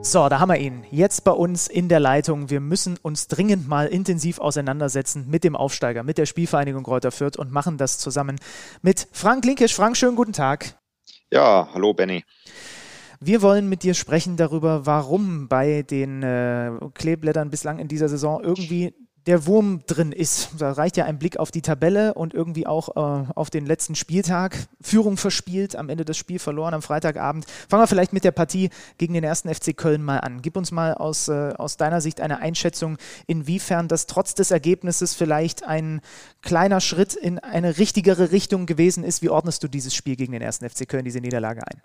So, 0.00 0.30
da 0.30 0.40
haben 0.40 0.48
wir 0.48 0.56
ihn. 0.56 0.84
Jetzt 0.90 1.24
bei 1.24 1.32
uns 1.32 1.68
in 1.68 1.90
der 1.90 2.00
Leitung. 2.00 2.48
Wir 2.48 2.60
müssen 2.60 2.96
uns 3.02 3.28
dringend 3.28 3.68
mal 3.68 3.88
intensiv 3.88 4.38
auseinandersetzen 4.38 5.26
mit 5.28 5.44
dem 5.44 5.54
Aufsteiger, 5.54 6.02
mit 6.02 6.16
der 6.16 6.24
Spielvereinigung 6.24 6.82
Kräuter 6.82 7.10
Fürth 7.10 7.36
und 7.36 7.52
machen 7.52 7.76
das 7.76 7.98
zusammen 7.98 8.40
mit 8.80 9.06
Frank 9.12 9.44
Linkisch. 9.44 9.74
Frank, 9.74 9.98
schönen 9.98 10.16
guten 10.16 10.32
Tag. 10.32 10.78
Ja, 11.30 11.68
hallo 11.74 11.92
Benny. 11.92 12.24
Wir 13.20 13.42
wollen 13.42 13.68
mit 13.68 13.82
dir 13.82 13.92
sprechen 13.92 14.38
darüber, 14.38 14.86
warum 14.86 15.48
bei 15.48 15.82
den 15.82 16.22
äh, 16.22 16.70
Kleeblättern 16.94 17.50
bislang 17.50 17.78
in 17.78 17.88
dieser 17.88 18.08
Saison 18.08 18.42
irgendwie 18.42 18.94
der 19.28 19.44
Wurm 19.44 19.82
drin 19.86 20.10
ist. 20.10 20.52
Da 20.58 20.72
reicht 20.72 20.96
ja 20.96 21.04
ein 21.04 21.18
Blick 21.18 21.36
auf 21.36 21.50
die 21.50 21.60
Tabelle 21.60 22.14
und 22.14 22.32
irgendwie 22.32 22.66
auch 22.66 22.96
äh, 22.96 23.26
auf 23.34 23.50
den 23.50 23.66
letzten 23.66 23.94
Spieltag. 23.94 24.56
Führung 24.80 25.18
verspielt, 25.18 25.76
am 25.76 25.90
Ende 25.90 26.06
das 26.06 26.16
Spiel 26.16 26.38
verloren 26.38 26.72
am 26.72 26.80
Freitagabend. 26.80 27.44
Fangen 27.68 27.82
wir 27.82 27.86
vielleicht 27.86 28.14
mit 28.14 28.24
der 28.24 28.30
Partie 28.30 28.70
gegen 28.96 29.12
den 29.12 29.24
ersten 29.24 29.54
FC 29.54 29.76
Köln 29.76 30.02
mal 30.02 30.20
an. 30.20 30.40
Gib 30.40 30.56
uns 30.56 30.72
mal 30.72 30.94
aus, 30.94 31.28
äh, 31.28 31.52
aus 31.58 31.76
deiner 31.76 32.00
Sicht 32.00 32.22
eine 32.22 32.38
Einschätzung, 32.38 32.96
inwiefern 33.26 33.86
das 33.86 34.06
trotz 34.06 34.34
des 34.34 34.50
Ergebnisses 34.50 35.14
vielleicht 35.14 35.62
ein 35.62 36.00
kleiner 36.40 36.80
Schritt 36.80 37.14
in 37.14 37.38
eine 37.38 37.76
richtigere 37.76 38.32
Richtung 38.32 38.64
gewesen 38.64 39.04
ist. 39.04 39.20
Wie 39.20 39.28
ordnest 39.28 39.62
du 39.62 39.68
dieses 39.68 39.94
Spiel 39.94 40.16
gegen 40.16 40.32
den 40.32 40.40
ersten 40.40 40.66
FC 40.66 40.88
Köln, 40.88 41.04
diese 41.04 41.20
Niederlage 41.20 41.60
ein? 41.66 41.82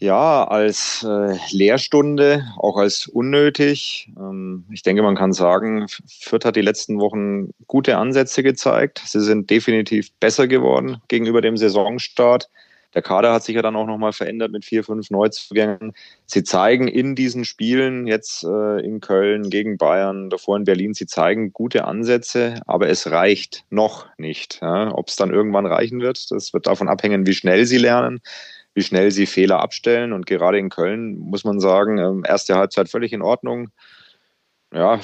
Ja, 0.00 0.44
als 0.44 1.04
äh, 1.04 1.36
Lehrstunde, 1.50 2.44
auch 2.56 2.76
als 2.76 3.08
unnötig. 3.08 4.08
Ähm, 4.16 4.64
ich 4.70 4.82
denke, 4.84 5.02
man 5.02 5.16
kann 5.16 5.32
sagen, 5.32 5.86
Fürth 6.06 6.44
hat 6.44 6.54
die 6.54 6.62
letzten 6.62 7.00
Wochen 7.00 7.50
gute 7.66 7.96
Ansätze 7.96 8.44
gezeigt. 8.44 9.02
Sie 9.04 9.20
sind 9.20 9.50
definitiv 9.50 10.12
besser 10.20 10.46
geworden 10.46 11.02
gegenüber 11.08 11.40
dem 11.40 11.56
Saisonstart. 11.56 12.48
Der 12.94 13.02
Kader 13.02 13.32
hat 13.32 13.42
sich 13.42 13.56
ja 13.56 13.62
dann 13.62 13.74
auch 13.74 13.86
nochmal 13.86 14.12
verändert 14.12 14.52
mit 14.52 14.64
vier, 14.64 14.84
fünf 14.84 15.10
Neuzugängen. 15.10 15.92
Sie 16.26 16.44
zeigen 16.44 16.86
in 16.86 17.16
diesen 17.16 17.44
Spielen 17.44 18.06
jetzt 18.06 18.44
äh, 18.44 18.80
in 18.80 19.00
Köln 19.00 19.50
gegen 19.50 19.78
Bayern, 19.78 20.30
davor 20.30 20.56
in 20.56 20.64
Berlin, 20.64 20.94
sie 20.94 21.06
zeigen 21.06 21.52
gute 21.52 21.84
Ansätze, 21.84 22.60
aber 22.66 22.88
es 22.88 23.10
reicht 23.10 23.64
noch 23.68 24.06
nicht. 24.16 24.60
Ja. 24.62 24.94
Ob 24.94 25.08
es 25.08 25.16
dann 25.16 25.30
irgendwann 25.30 25.66
reichen 25.66 26.00
wird, 26.00 26.30
das 26.30 26.52
wird 26.54 26.68
davon 26.68 26.88
abhängen, 26.88 27.26
wie 27.26 27.34
schnell 27.34 27.66
sie 27.66 27.78
lernen 27.78 28.20
wie 28.78 28.82
schnell 28.84 29.10
sie 29.10 29.26
Fehler 29.26 29.58
abstellen. 29.58 30.12
Und 30.12 30.24
gerade 30.24 30.56
in 30.56 30.68
Köln 30.68 31.18
muss 31.18 31.42
man 31.42 31.58
sagen, 31.58 31.98
ähm, 31.98 32.22
erste 32.24 32.54
Halbzeit 32.54 32.88
völlig 32.88 33.12
in 33.12 33.22
Ordnung. 33.22 33.70
Ja, 34.72 35.00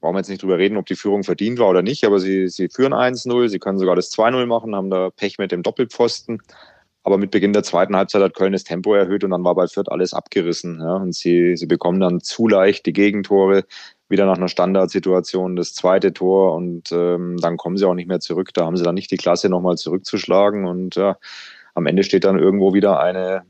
brauchen 0.00 0.14
wir 0.14 0.20
jetzt 0.20 0.30
nicht 0.30 0.42
drüber 0.42 0.56
reden, 0.56 0.78
ob 0.78 0.86
die 0.86 0.96
Führung 0.96 1.22
verdient 1.22 1.58
war 1.58 1.68
oder 1.68 1.82
nicht, 1.82 2.04
aber 2.04 2.18
sie, 2.18 2.48
sie 2.48 2.70
führen 2.70 2.94
1-0, 2.94 3.48
sie 3.48 3.58
können 3.58 3.78
sogar 3.78 3.94
das 3.94 4.10
2-0 4.10 4.46
machen, 4.46 4.74
haben 4.74 4.88
da 4.88 5.10
Pech 5.10 5.36
mit 5.36 5.52
dem 5.52 5.62
Doppelpfosten. 5.62 6.40
Aber 7.02 7.18
mit 7.18 7.30
Beginn 7.30 7.52
der 7.52 7.62
zweiten 7.62 7.94
Halbzeit 7.94 8.22
hat 8.22 8.34
Köln 8.34 8.54
das 8.54 8.64
Tempo 8.64 8.94
erhöht 8.94 9.22
und 9.22 9.32
dann 9.32 9.44
war 9.44 9.54
bei 9.54 9.66
Fürth 9.66 9.90
alles 9.90 10.14
abgerissen. 10.14 10.80
Ja. 10.80 10.94
Und 10.96 11.14
sie, 11.14 11.58
sie 11.58 11.66
bekommen 11.66 12.00
dann 12.00 12.20
zu 12.20 12.48
leicht 12.48 12.86
die 12.86 12.94
Gegentore, 12.94 13.64
wieder 14.08 14.24
nach 14.24 14.38
einer 14.38 14.48
Standardsituation 14.48 15.56
das 15.56 15.74
zweite 15.74 16.14
Tor 16.14 16.54
und 16.54 16.90
ähm, 16.90 17.36
dann 17.38 17.58
kommen 17.58 17.76
sie 17.76 17.86
auch 17.86 17.94
nicht 17.94 18.08
mehr 18.08 18.20
zurück. 18.20 18.50
Da 18.54 18.64
haben 18.64 18.78
sie 18.78 18.82
dann 18.82 18.94
nicht 18.94 19.10
die 19.10 19.18
Klasse, 19.18 19.50
nochmal 19.50 19.76
zurückzuschlagen. 19.76 20.66
Und 20.66 20.96
ja, 20.96 21.16
am 21.74 21.86
Ende 21.86 22.02
steht 22.02 22.24
dann 22.24 22.38
irgendwo 22.38 22.74
wieder 22.74 23.00
eine 23.00 23.42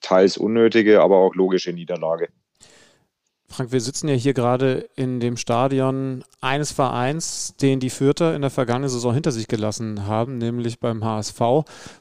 teils 0.00 0.36
unnötige, 0.38 1.02
aber 1.02 1.18
auch 1.18 1.34
logische 1.34 1.72
Niederlage. 1.72 2.28
Frank, 3.48 3.70
wir 3.70 3.80
sitzen 3.80 4.08
ja 4.08 4.14
hier 4.14 4.34
gerade 4.34 4.88
in 4.96 5.20
dem 5.20 5.36
Stadion 5.36 6.24
eines 6.40 6.72
Vereins, 6.72 7.54
den 7.60 7.80
die 7.80 7.90
Fürther 7.90 8.34
in 8.34 8.42
der 8.42 8.50
vergangenen 8.50 8.90
Saison 8.90 9.14
hinter 9.14 9.30
sich 9.30 9.46
gelassen 9.46 10.06
haben, 10.06 10.38
nämlich 10.38 10.80
beim 10.80 11.04
HSV. 11.04 11.40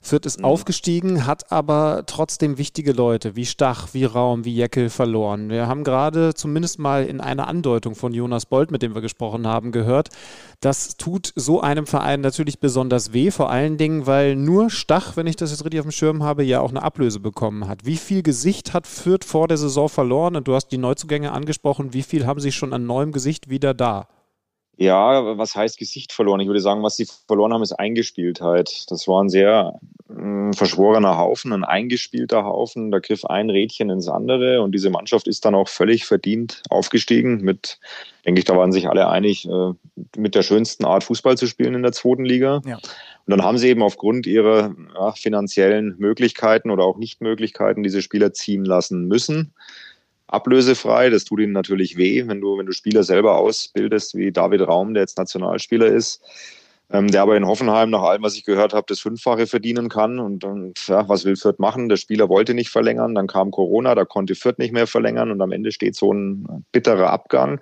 Fürth 0.01 0.25
ist 0.25 0.39
mhm. 0.39 0.45
aufgestiegen, 0.45 1.25
hat 1.25 1.51
aber 1.51 2.03
trotzdem 2.07 2.57
wichtige 2.57 2.93
Leute 2.93 3.35
wie 3.35 3.45
Stach, 3.45 3.89
wie 3.93 4.05
Raum, 4.05 4.43
wie 4.43 4.55
Jeckel 4.55 4.89
verloren. 4.89 5.49
Wir 5.49 5.67
haben 5.67 5.83
gerade 5.83 6.33
zumindest 6.33 6.79
mal 6.79 7.05
in 7.05 7.21
einer 7.21 7.47
Andeutung 7.47 7.95
von 7.95 8.13
Jonas 8.13 8.47
Bolt, 8.47 8.71
mit 8.71 8.81
dem 8.81 8.95
wir 8.95 9.01
gesprochen 9.01 9.47
haben, 9.47 9.71
gehört, 9.71 10.09
das 10.61 10.97
tut 10.97 11.31
so 11.35 11.61
einem 11.61 11.85
Verein 11.85 12.21
natürlich 12.21 12.59
besonders 12.59 13.13
weh, 13.13 13.29
vor 13.29 13.51
allen 13.51 13.77
Dingen, 13.77 14.07
weil 14.07 14.35
nur 14.35 14.71
Stach, 14.71 15.15
wenn 15.15 15.27
ich 15.27 15.35
das 15.35 15.51
jetzt 15.51 15.63
richtig 15.63 15.79
auf 15.79 15.85
dem 15.85 15.91
Schirm 15.91 16.23
habe, 16.23 16.43
ja 16.43 16.59
auch 16.59 16.71
eine 16.71 16.81
Ablöse 16.81 17.19
bekommen 17.19 17.67
hat. 17.67 17.85
Wie 17.85 17.97
viel 17.97 18.23
Gesicht 18.23 18.73
hat 18.73 18.87
Fürth 18.87 19.25
vor 19.25 19.47
der 19.47 19.57
Saison 19.57 19.89
verloren? 19.89 20.35
Und 20.35 20.47
du 20.47 20.55
hast 20.55 20.69
die 20.69 20.79
Neuzugänge 20.79 21.31
angesprochen. 21.35 21.93
Wie 21.93 22.03
viel 22.03 22.25
haben 22.25 22.39
sie 22.39 22.51
schon 22.51 22.73
an 22.73 22.85
neuem 22.85 23.11
Gesicht 23.11 23.49
wieder 23.49 23.73
da? 23.73 24.07
Ja, 24.77 25.37
was 25.37 25.55
heißt 25.55 25.77
Gesicht 25.77 26.11
verloren? 26.11 26.41
Ich 26.41 26.47
würde 26.47 26.59
sagen, 26.59 26.83
was 26.83 26.97
sie 26.97 27.07
verloren 27.27 27.53
haben, 27.53 27.63
ist 27.63 27.71
Eingespieltheit. 27.71 28.85
Das 28.89 29.07
war 29.07 29.23
ein 29.23 29.29
sehr 29.29 29.79
äh, 30.09 30.51
verschworener 30.53 31.17
Haufen, 31.17 31.53
ein 31.53 31.63
eingespielter 31.63 32.43
Haufen. 32.43 32.91
Da 32.91 32.99
griff 32.99 33.23
ein 33.23 33.49
Rädchen 33.49 33.89
ins 33.89 34.09
andere 34.09 34.61
und 34.61 34.73
diese 34.73 34.89
Mannschaft 34.89 35.27
ist 35.27 35.45
dann 35.45 35.55
auch 35.55 35.69
völlig 35.69 36.05
verdient 36.05 36.61
aufgestiegen. 36.69 37.37
Mit, 37.37 37.79
denke 38.25 38.39
ich, 38.39 38.45
da 38.45 38.57
waren 38.57 38.73
sich 38.73 38.89
alle 38.89 39.07
einig, 39.07 39.47
äh, 39.47 39.71
mit 40.17 40.35
der 40.35 40.43
schönsten 40.43 40.83
Art 40.83 41.05
Fußball 41.05 41.37
zu 41.37 41.47
spielen 41.47 41.75
in 41.75 41.83
der 41.83 41.93
zweiten 41.93 42.25
Liga. 42.25 42.61
Ja. 42.65 42.75
Und 42.75 43.31
dann 43.31 43.43
haben 43.43 43.57
sie 43.57 43.69
eben 43.69 43.81
aufgrund 43.81 44.27
ihrer 44.27 44.75
ja, 44.93 45.13
finanziellen 45.13 45.95
Möglichkeiten 45.99 46.69
oder 46.69 46.83
auch 46.83 46.97
Nichtmöglichkeiten 46.97 47.81
diese 47.81 48.01
Spieler 48.01 48.33
ziehen 48.33 48.65
lassen 48.65 49.07
müssen 49.07 49.53
ablösefrei. 50.27 51.09
Das 51.09 51.25
tut 51.25 51.39
ihnen 51.39 51.53
natürlich 51.53 51.97
weh, 51.97 52.27
wenn 52.27 52.41
du, 52.41 52.57
wenn 52.57 52.65
du 52.65 52.71
Spieler 52.71 53.03
selber 53.03 53.37
ausbildest, 53.37 54.15
wie 54.15 54.31
David 54.31 54.61
Raum, 54.61 54.93
der 54.93 55.03
jetzt 55.03 55.17
Nationalspieler 55.17 55.87
ist, 55.87 56.21
ähm, 56.91 57.09
der 57.09 57.23
aber 57.23 57.35
in 57.35 57.47
Hoffenheim, 57.47 57.89
nach 57.89 58.03
allem, 58.03 58.21
was 58.21 58.35
ich 58.35 58.45
gehört 58.45 58.73
habe, 58.73 58.85
das 58.87 58.99
Fünffache 58.99 59.47
verdienen 59.47 59.89
kann. 59.89 60.19
Und, 60.19 60.43
und 60.43 60.87
ja, 60.87 61.07
was 61.09 61.25
will 61.25 61.35
Fürth 61.35 61.59
machen? 61.59 61.89
Der 61.89 61.97
Spieler 61.97 62.29
wollte 62.29 62.53
nicht 62.53 62.69
verlängern, 62.69 63.15
dann 63.15 63.27
kam 63.27 63.51
Corona, 63.51 63.95
da 63.95 64.05
konnte 64.05 64.35
Fürth 64.35 64.59
nicht 64.59 64.73
mehr 64.73 64.87
verlängern 64.87 65.31
und 65.31 65.41
am 65.41 65.51
Ende 65.51 65.71
steht 65.71 65.95
so 65.95 66.13
ein 66.13 66.65
bitterer 66.71 67.09
Abgang. 67.09 67.59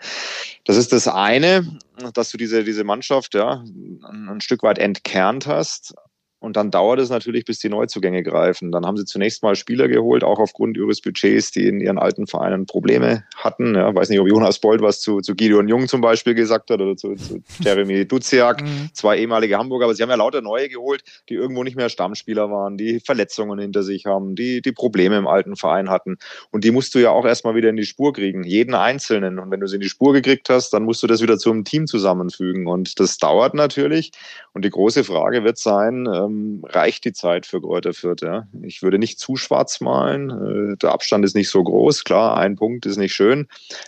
Das 0.65 0.77
ist 0.77 0.91
das 0.91 1.07
eine, 1.07 1.65
dass 2.13 2.31
du 2.31 2.37
diese, 2.37 2.63
diese 2.63 2.83
Mannschaft 2.83 3.33
ja, 3.33 3.63
ein, 4.09 4.29
ein 4.29 4.41
Stück 4.41 4.63
weit 4.63 4.77
entkernt 4.77 5.47
hast. 5.47 5.95
Und 6.43 6.57
dann 6.57 6.71
dauert 6.71 6.99
es 6.99 7.09
natürlich, 7.09 7.45
bis 7.45 7.59
die 7.59 7.69
Neuzugänge 7.69 8.21
greifen. 8.21 8.73
Dann 8.73 8.85
haben 8.85 8.97
sie 8.97 9.05
zunächst 9.05 9.43
mal 9.43 9.55
Spieler 9.55 9.87
geholt, 9.87 10.25
auch 10.25 10.39
aufgrund 10.39 10.75
ihres 10.75 10.99
Budgets, 10.99 11.51
die 11.51 11.69
in 11.69 11.79
ihren 11.79 11.97
alten 11.97 12.27
Vereinen 12.27 12.65
Probleme 12.65 13.23
hatten. 13.37 13.75
Ja, 13.75 13.95
weiß 13.95 14.09
nicht, 14.09 14.19
ob 14.19 14.27
Jonas 14.27 14.59
Bold 14.59 14.81
was 14.81 14.99
zu, 14.99 15.21
zu 15.21 15.35
Gideon 15.35 15.69
Jung 15.69 15.87
zum 15.87 16.01
Beispiel 16.01 16.33
gesagt 16.33 16.69
hat 16.69 16.81
oder 16.81 16.97
zu, 16.97 17.15
zu 17.15 17.41
Jeremy 17.61 18.05
Duziak, 18.09 18.61
mhm. 18.61 18.89
zwei 18.91 19.19
ehemalige 19.19 19.57
Hamburger. 19.57 19.85
Aber 19.85 19.95
sie 19.95 20.03
haben 20.03 20.09
ja 20.09 20.17
lauter 20.17 20.41
neue 20.41 20.67
geholt, 20.67 21.05
die 21.29 21.35
irgendwo 21.35 21.63
nicht 21.63 21.77
mehr 21.77 21.87
Stammspieler 21.87 22.51
waren, 22.51 22.77
die 22.77 22.99
Verletzungen 22.99 23.57
hinter 23.57 23.83
sich 23.83 24.05
haben, 24.05 24.35
die, 24.35 24.61
die 24.61 24.73
Probleme 24.73 25.17
im 25.17 25.27
alten 25.27 25.55
Verein 25.55 25.89
hatten. 25.89 26.17
Und 26.51 26.65
die 26.65 26.71
musst 26.71 26.93
du 26.93 26.99
ja 26.99 27.11
auch 27.11 27.23
erstmal 27.23 27.55
wieder 27.55 27.69
in 27.69 27.77
die 27.77 27.85
Spur 27.85 28.11
kriegen, 28.11 28.43
jeden 28.43 28.75
Einzelnen. 28.75 29.39
Und 29.39 29.49
wenn 29.49 29.61
du 29.61 29.67
sie 29.67 29.75
in 29.75 29.81
die 29.81 29.87
Spur 29.87 30.11
gekriegt 30.11 30.49
hast, 30.49 30.71
dann 30.71 30.83
musst 30.83 31.01
du 31.03 31.07
das 31.07 31.21
wieder 31.21 31.37
zum 31.37 31.63
Team 31.63 31.87
zusammenfügen. 31.87 32.67
Und 32.67 32.99
das 32.99 33.15
dauert 33.15 33.53
natürlich. 33.53 34.11
Und 34.51 34.65
die 34.65 34.71
große 34.71 35.05
Frage 35.05 35.45
wird 35.45 35.57
sein, 35.57 36.05
ähm, 36.33 36.63
reicht 36.65 37.05
die 37.05 37.13
Zeit 37.13 37.45
für 37.45 37.61
Kräuter 37.61 37.93
Fürth? 37.93 38.21
Ja? 38.21 38.47
Ich 38.61 38.81
würde 38.81 38.99
nicht 38.99 39.19
zu 39.19 39.35
schwarz 39.35 39.81
malen. 39.81 40.29
Äh, 40.73 40.77
der 40.77 40.91
Abstand 40.91 41.25
ist 41.25 41.35
nicht 41.35 41.49
so 41.49 41.63
groß. 41.63 42.03
Klar, 42.03 42.37
ein 42.37 42.55
Punkt 42.55 42.85
ist 42.85 42.97
nicht 42.97 43.13
schön. 43.13 43.47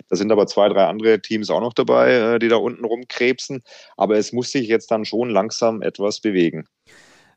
Da 0.09 0.15
sind 0.15 0.31
aber 0.31 0.47
zwei, 0.47 0.69
drei 0.69 0.85
andere 0.85 1.22
Teams 1.22 1.49
auch 1.49 1.61
noch 1.61 1.73
dabei, 1.73 2.13
äh, 2.13 2.39
die 2.39 2.47
da 2.47 2.57
unten 2.57 2.85
rumkrebsen. 2.85 3.63
Aber 3.97 4.17
es 4.17 4.31
muss 4.31 4.51
sich 4.51 4.67
jetzt 4.67 4.91
dann 4.91 5.05
schon 5.05 5.30
langsam 5.30 5.81
etwas 5.81 6.19
bewegen. 6.19 6.67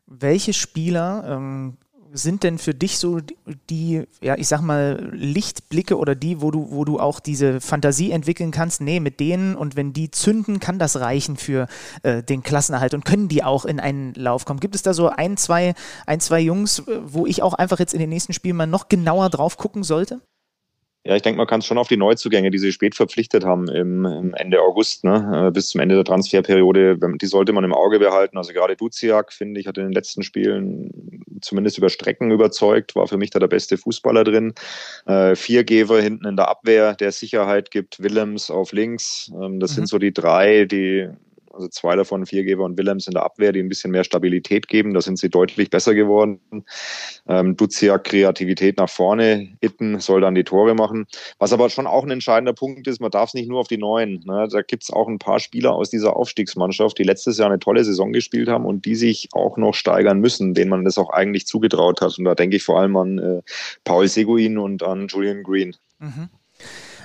Welche 0.05 0.53
Spieler 0.53 1.23
ähm, 1.27 1.77
sind 2.11 2.43
denn 2.43 2.57
für 2.57 2.73
dich 2.73 2.97
so 2.97 3.19
die, 3.69 4.03
ja, 4.21 4.35
ich 4.37 4.47
sag 4.47 4.61
mal, 4.61 5.09
Lichtblicke 5.13 5.97
oder 5.97 6.15
die, 6.15 6.41
wo 6.41 6.51
du, 6.51 6.71
wo 6.71 6.85
du 6.85 6.99
auch 6.99 7.19
diese 7.19 7.61
Fantasie 7.61 8.11
entwickeln 8.11 8.51
kannst, 8.51 8.81
nee, 8.81 8.99
mit 8.99 9.19
denen 9.19 9.55
und 9.55 9.75
wenn 9.75 9.93
die 9.93 10.11
zünden, 10.11 10.59
kann 10.59 10.79
das 10.79 10.99
reichen 10.99 11.37
für 11.37 11.67
äh, 12.03 12.23
den 12.23 12.43
Klassenerhalt 12.43 12.93
und 12.93 13.05
können 13.05 13.27
die 13.27 13.43
auch 13.43 13.65
in 13.65 13.79
einen 13.79 14.13
Lauf 14.15 14.45
kommen? 14.45 14.59
Gibt 14.59 14.75
es 14.75 14.81
da 14.81 14.93
so 14.93 15.09
ein, 15.09 15.37
zwei, 15.37 15.73
ein, 16.05 16.19
zwei 16.19 16.39
Jungs, 16.39 16.79
äh, 16.79 16.99
wo 17.03 17.25
ich 17.25 17.41
auch 17.41 17.53
einfach 17.53 17.79
jetzt 17.79 17.93
in 17.93 17.99
den 17.99 18.09
nächsten 18.09 18.33
Spielen 18.33 18.55
mal 18.55 18.67
noch 18.67 18.89
genauer 18.89 19.29
drauf 19.29 19.57
gucken 19.57 19.83
sollte? 19.83 20.21
Ja, 21.05 21.15
ich 21.15 21.21
denke, 21.21 21.37
man 21.37 21.47
kann 21.47 21.61
es 21.61 21.65
schon 21.65 21.77
auf 21.77 21.87
die 21.87 21.95
Neuzugänge, 21.95 22.51
die 22.51 22.57
sie 22.57 22.73
spät 22.73 22.93
verpflichtet 22.93 23.45
haben 23.45 23.69
im, 23.69 24.05
im 24.05 24.33
Ende 24.33 24.61
August, 24.61 25.05
ne, 25.05 25.47
äh, 25.47 25.51
bis 25.51 25.69
zum 25.69 25.79
Ende 25.79 25.95
der 25.95 26.03
Transferperiode, 26.03 26.97
die 26.99 27.25
sollte 27.25 27.53
man 27.53 27.63
im 27.63 27.73
Auge 27.73 27.99
behalten. 27.99 28.37
Also 28.37 28.51
gerade 28.51 28.75
Duziak, 28.75 29.31
finde 29.31 29.61
ich, 29.61 29.67
hat 29.67 29.77
in 29.77 29.85
den 29.85 29.93
letzten 29.93 30.23
Spielen 30.23 31.23
zumindest 31.41 31.77
über 31.77 31.89
Strecken 31.89 32.31
überzeugt, 32.31 32.95
war 32.95 33.07
für 33.07 33.17
mich 33.17 33.29
da 33.29 33.39
der 33.39 33.47
beste 33.47 33.77
Fußballer 33.77 34.25
drin. 34.25 34.53
Äh, 35.05 35.35
Viergeber 35.35 36.01
hinten 36.01 36.27
in 36.27 36.35
der 36.35 36.49
Abwehr, 36.49 36.95
der 36.95 37.13
Sicherheit 37.13 37.71
gibt, 37.71 38.03
Willems 38.03 38.51
auf 38.51 38.73
links. 38.73 39.31
Ähm, 39.41 39.61
das 39.61 39.71
mhm. 39.71 39.75
sind 39.75 39.87
so 39.87 39.99
die 39.99 40.13
drei, 40.13 40.65
die 40.65 41.07
also 41.59 41.69
zwei 41.69 41.95
davon, 41.95 42.25
Viergeber 42.25 42.63
und 42.63 42.77
Willems 42.77 43.07
in 43.07 43.13
der 43.13 43.23
Abwehr, 43.23 43.51
die 43.51 43.59
ein 43.59 43.69
bisschen 43.69 43.91
mehr 43.91 44.03
Stabilität 44.03 44.67
geben. 44.67 44.93
Da 44.93 45.01
sind 45.01 45.19
sie 45.19 45.29
deutlich 45.29 45.69
besser 45.69 45.93
geworden. 45.93 46.39
Ähm, 47.27 47.55
Duziak 47.57 48.05
Kreativität 48.05 48.77
nach 48.77 48.89
vorne, 48.89 49.49
Itten 49.61 49.99
soll 49.99 50.21
dann 50.21 50.35
die 50.35 50.43
Tore 50.43 50.73
machen. 50.73 51.05
Was 51.37 51.53
aber 51.53 51.69
schon 51.69 51.85
auch 51.85 52.03
ein 52.03 52.11
entscheidender 52.11 52.53
Punkt 52.53 52.87
ist, 52.87 53.01
man 53.01 53.11
darf 53.11 53.29
es 53.29 53.33
nicht 53.33 53.49
nur 53.49 53.59
auf 53.59 53.67
die 53.67 53.77
Neuen. 53.77 54.23
Ne? 54.25 54.47
Da 54.49 54.61
gibt 54.61 54.83
es 54.83 54.91
auch 54.91 55.07
ein 55.07 55.19
paar 55.19 55.39
Spieler 55.39 55.73
aus 55.73 55.89
dieser 55.89 56.15
Aufstiegsmannschaft, 56.15 56.97
die 56.97 57.03
letztes 57.03 57.37
Jahr 57.37 57.49
eine 57.49 57.59
tolle 57.59 57.83
Saison 57.83 58.13
gespielt 58.13 58.47
haben 58.47 58.65
und 58.65 58.85
die 58.85 58.95
sich 58.95 59.29
auch 59.33 59.57
noch 59.57 59.73
steigern 59.73 60.19
müssen, 60.19 60.53
denen 60.53 60.69
man 60.69 60.85
das 60.85 60.97
auch 60.97 61.09
eigentlich 61.09 61.45
zugetraut 61.45 62.01
hat. 62.01 62.17
Und 62.17 62.25
da 62.25 62.35
denke 62.35 62.55
ich 62.55 62.63
vor 62.63 62.79
allem 62.79 62.95
an 62.95 63.19
äh, 63.19 63.41
Paul 63.83 64.07
Seguin 64.07 64.57
und 64.57 64.81
an 64.81 65.07
Julian 65.07 65.43
Green. 65.43 65.75
Mhm. 65.99 66.29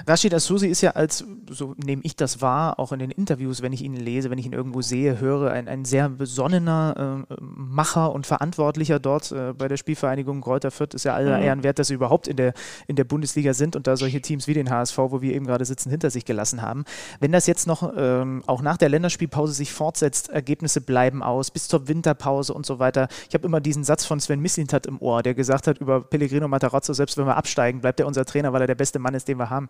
Rashid 0.07 0.35
Asusi 0.35 0.69
ist 0.69 0.81
ja 0.81 0.91
als, 0.91 1.25
so 1.51 1.75
nehme 1.83 2.03
ich 2.05 2.16
das 2.16 2.41
wahr, 2.41 2.79
auch 2.79 2.93
in 2.93 2.99
den 2.99 3.11
Interviews, 3.11 3.62
wenn 3.62 3.73
ich 3.73 3.83
ihn 3.83 3.95
lese, 3.95 4.31
wenn 4.31 4.39
ich 4.39 4.47
ihn 4.47 4.53
irgendwo 4.53 4.83
sehe, 4.83 5.21
höre, 5.21 5.51
ein, 5.51 5.69
ein 5.69 5.85
sehr 5.85 6.09
besonnener 6.09 7.25
äh, 7.29 7.35
Macher 7.41 8.12
und 8.12 8.27
Verantwortlicher 8.27 8.99
dort 8.99 9.33
äh, 9.33 9.53
bei 9.53 9.69
der 9.69 9.77
Spielvereinigung 9.77 10.41
Kräuter 10.41 10.71
Fürth. 10.71 10.95
Ist 10.95 11.05
ja 11.05 11.15
aller 11.15 11.39
mhm. 11.39 11.45
Ehren 11.45 11.62
wert, 11.62 11.79
dass 11.79 11.89
sie 11.89 11.95
überhaupt 11.95 12.29
in 12.29 12.37
der, 12.37 12.55
in 12.87 12.97
der 12.97 13.05
Bundesliga 13.05 13.55
sind 13.55 13.77
und 13.77 13.87
da 13.87 13.97
solche 13.97 14.21
Teams 14.21 14.47
wie 14.47 14.55
den 14.55 14.71
HSV, 14.71 14.99
wo 14.99 15.23
wir 15.23 15.35
eben 15.35 15.47
gerade 15.47 15.65
sitzen, 15.65 15.91
hinter 15.91 16.11
sich 16.11 16.25
gelassen 16.25 16.62
haben. 16.62 16.85
Wenn 17.21 17.33
das 17.33 17.47
jetzt 17.47 17.66
noch 17.66 17.93
ähm, 17.97 18.43
auch 18.47 18.62
nach 18.62 18.77
der 18.77 18.89
Länderspielpause 18.89 19.53
sich 19.53 19.73
fortsetzt, 19.73 20.31
Ergebnisse 20.31 20.81
bleiben 20.81 21.23
aus, 21.23 21.51
bis 21.51 21.69
zur 21.69 21.89
Winterpause 21.89 22.53
und 22.53 22.66
so 22.66 22.79
weiter. 22.79 23.09
Ich 23.29 23.35
habe 23.35 23.47
immer 23.47 23.61
diesen 23.61 23.85
Satz 23.85 24.05
von 24.05 24.21
Sven 24.21 24.41
Mislintat 24.41 24.87
im 24.87 25.01
Ohr, 25.01 25.23
der 25.23 25.35
gesagt 25.35 25.66
hat 25.66 25.79
über 25.79 26.01
Pellegrino 26.01 26.49
Matarazzo, 26.49 26.93
selbst 26.93 27.16
wenn 27.16 27.27
wir 27.27 27.37
absteigen, 27.37 27.81
bleibt 27.81 28.01
er 28.01 28.07
unser 28.07 28.25
Trainer, 28.25 28.53
weil 28.53 28.62
er 28.62 28.66
der 28.66 28.75
beste 28.75 28.99
Mann 28.99 29.15
ist, 29.15 29.29
den 29.29 29.39
wir 29.39 29.51
haben. 29.51 29.69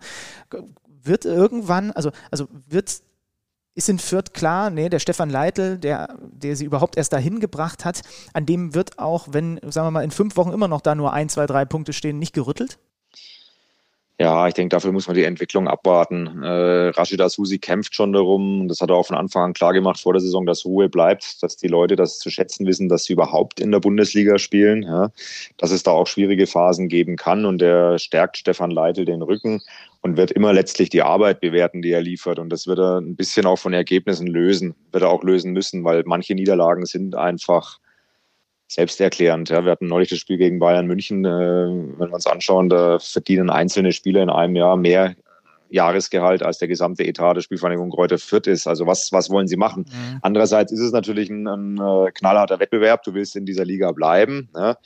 Wird 1.03 1.25
irgendwann, 1.25 1.91
also, 1.91 2.11
also 2.31 2.47
wird 2.67 3.01
ist 3.75 3.89
in 3.89 3.99
Fürth 3.99 4.33
klar, 4.33 4.69
nee, 4.69 4.87
der 4.87 4.99
Stefan 4.99 5.29
Leitl, 5.29 5.77
der, 5.77 6.17
der 6.31 6.55
sie 6.55 6.65
überhaupt 6.65 6.95
erst 6.95 7.11
dahin 7.11 7.41
gebracht 7.41 7.83
hat, 7.83 8.01
an 8.33 8.45
dem 8.45 8.73
wird 8.73 8.99
auch, 8.99 9.27
wenn, 9.31 9.59
sagen 9.63 9.87
wir 9.87 9.91
mal, 9.91 10.03
in 10.03 10.11
fünf 10.11 10.37
Wochen 10.37 10.53
immer 10.53 10.69
noch 10.69 10.81
da 10.81 10.95
nur 10.95 11.11
ein, 11.11 11.27
zwei, 11.27 11.45
drei 11.45 11.65
Punkte 11.65 11.91
stehen, 11.91 12.17
nicht 12.17 12.33
gerüttelt? 12.33 12.79
Ja, 14.17 14.47
ich 14.47 14.53
denke, 14.53 14.73
dafür 14.73 14.93
muss 14.93 15.07
man 15.07 15.17
die 15.17 15.25
Entwicklung 15.25 15.67
abwarten. 15.67 16.41
Äh, 16.41 16.87
Rashida 16.87 17.27
Susi 17.27 17.59
kämpft 17.59 17.93
schon 17.95 18.13
darum. 18.13 18.69
Das 18.69 18.79
hat 18.79 18.89
er 18.89 18.95
auch 18.95 19.07
von 19.07 19.17
Anfang 19.17 19.43
an 19.43 19.53
klar 19.53 19.73
gemacht 19.73 19.99
vor 19.99 20.13
der 20.13 20.21
Saison, 20.21 20.45
dass 20.45 20.63
Ruhe 20.63 20.87
bleibt, 20.87 21.43
dass 21.43 21.57
die 21.57 21.67
Leute 21.67 21.97
das 21.97 22.19
zu 22.19 22.29
schätzen 22.29 22.65
wissen, 22.65 22.87
dass 22.87 23.03
sie 23.03 23.13
überhaupt 23.13 23.59
in 23.59 23.73
der 23.73 23.81
Bundesliga 23.81 24.37
spielen. 24.39 24.83
Ja, 24.83 25.11
dass 25.57 25.71
es 25.71 25.83
da 25.83 25.91
auch 25.91 26.07
schwierige 26.07 26.47
Phasen 26.47 26.87
geben 26.87 27.17
kann. 27.17 27.43
Und 27.43 27.61
er 27.61 27.99
stärkt 27.99 28.37
Stefan 28.37 28.71
Leitl 28.71 29.03
den 29.03 29.21
Rücken 29.21 29.61
und 30.05 30.17
wird 30.17 30.29
immer 30.29 30.53
letztlich 30.53 30.89
die 30.89 31.01
Arbeit 31.01 31.39
bewerten, 31.39 31.81
die 31.81 31.91
er 31.91 31.99
liefert. 31.99 32.37
Und 32.37 32.51
das 32.51 32.67
wird 32.67 32.77
er 32.77 33.01
ein 33.01 33.15
bisschen 33.15 33.47
auch 33.47 33.57
von 33.57 33.73
Ergebnissen 33.73 34.27
lösen, 34.27 34.75
wird 34.91 35.01
er 35.01 35.09
auch 35.09 35.23
lösen 35.23 35.51
müssen, 35.51 35.83
weil 35.83 36.03
manche 36.05 36.35
Niederlagen 36.35 36.85
sind 36.85 37.15
einfach 37.15 37.79
selbsterklärend. 38.67 39.49
Ja, 39.49 39.65
wir 39.65 39.71
hatten 39.71 39.87
neulich 39.87 40.09
das 40.09 40.19
Spiel 40.19 40.37
gegen 40.37 40.59
Bayern 40.59 40.85
München. 40.85 41.25
Äh, 41.25 41.29
wenn 41.29 41.97
wir 41.97 42.13
uns 42.13 42.27
anschauen, 42.27 42.69
da 42.69 42.99
verdienen 42.99 43.49
einzelne 43.49 43.93
Spieler 43.93 44.21
in 44.21 44.29
einem 44.29 44.55
Jahr 44.55 44.77
mehr 44.77 45.15
Jahresgehalt 45.71 46.43
als 46.43 46.59
der 46.59 46.67
gesamte 46.67 47.03
Etat 47.03 47.33
der 47.33 47.41
Spielvereinigung 47.41 47.89
Kräuter 47.89 48.19
Fürth 48.19 48.45
ist. 48.45 48.67
Also 48.67 48.85
was, 48.85 49.11
was 49.11 49.31
wollen 49.31 49.47
sie 49.47 49.57
machen? 49.57 49.87
Mhm. 49.89 50.19
Andererseits 50.21 50.71
ist 50.71 50.81
es 50.81 50.91
natürlich 50.91 51.31
ein, 51.31 51.47
ein, 51.47 51.77
äh, 51.77 52.11
knallharter 52.11 52.59
Wettbewerb. 52.59 53.01
Du 53.01 53.15
willst 53.15 53.35
in 53.35 53.47
dieser 53.47 53.65
Liga 53.65 53.91
bleiben. 53.91 54.49
Ja. 54.53 54.77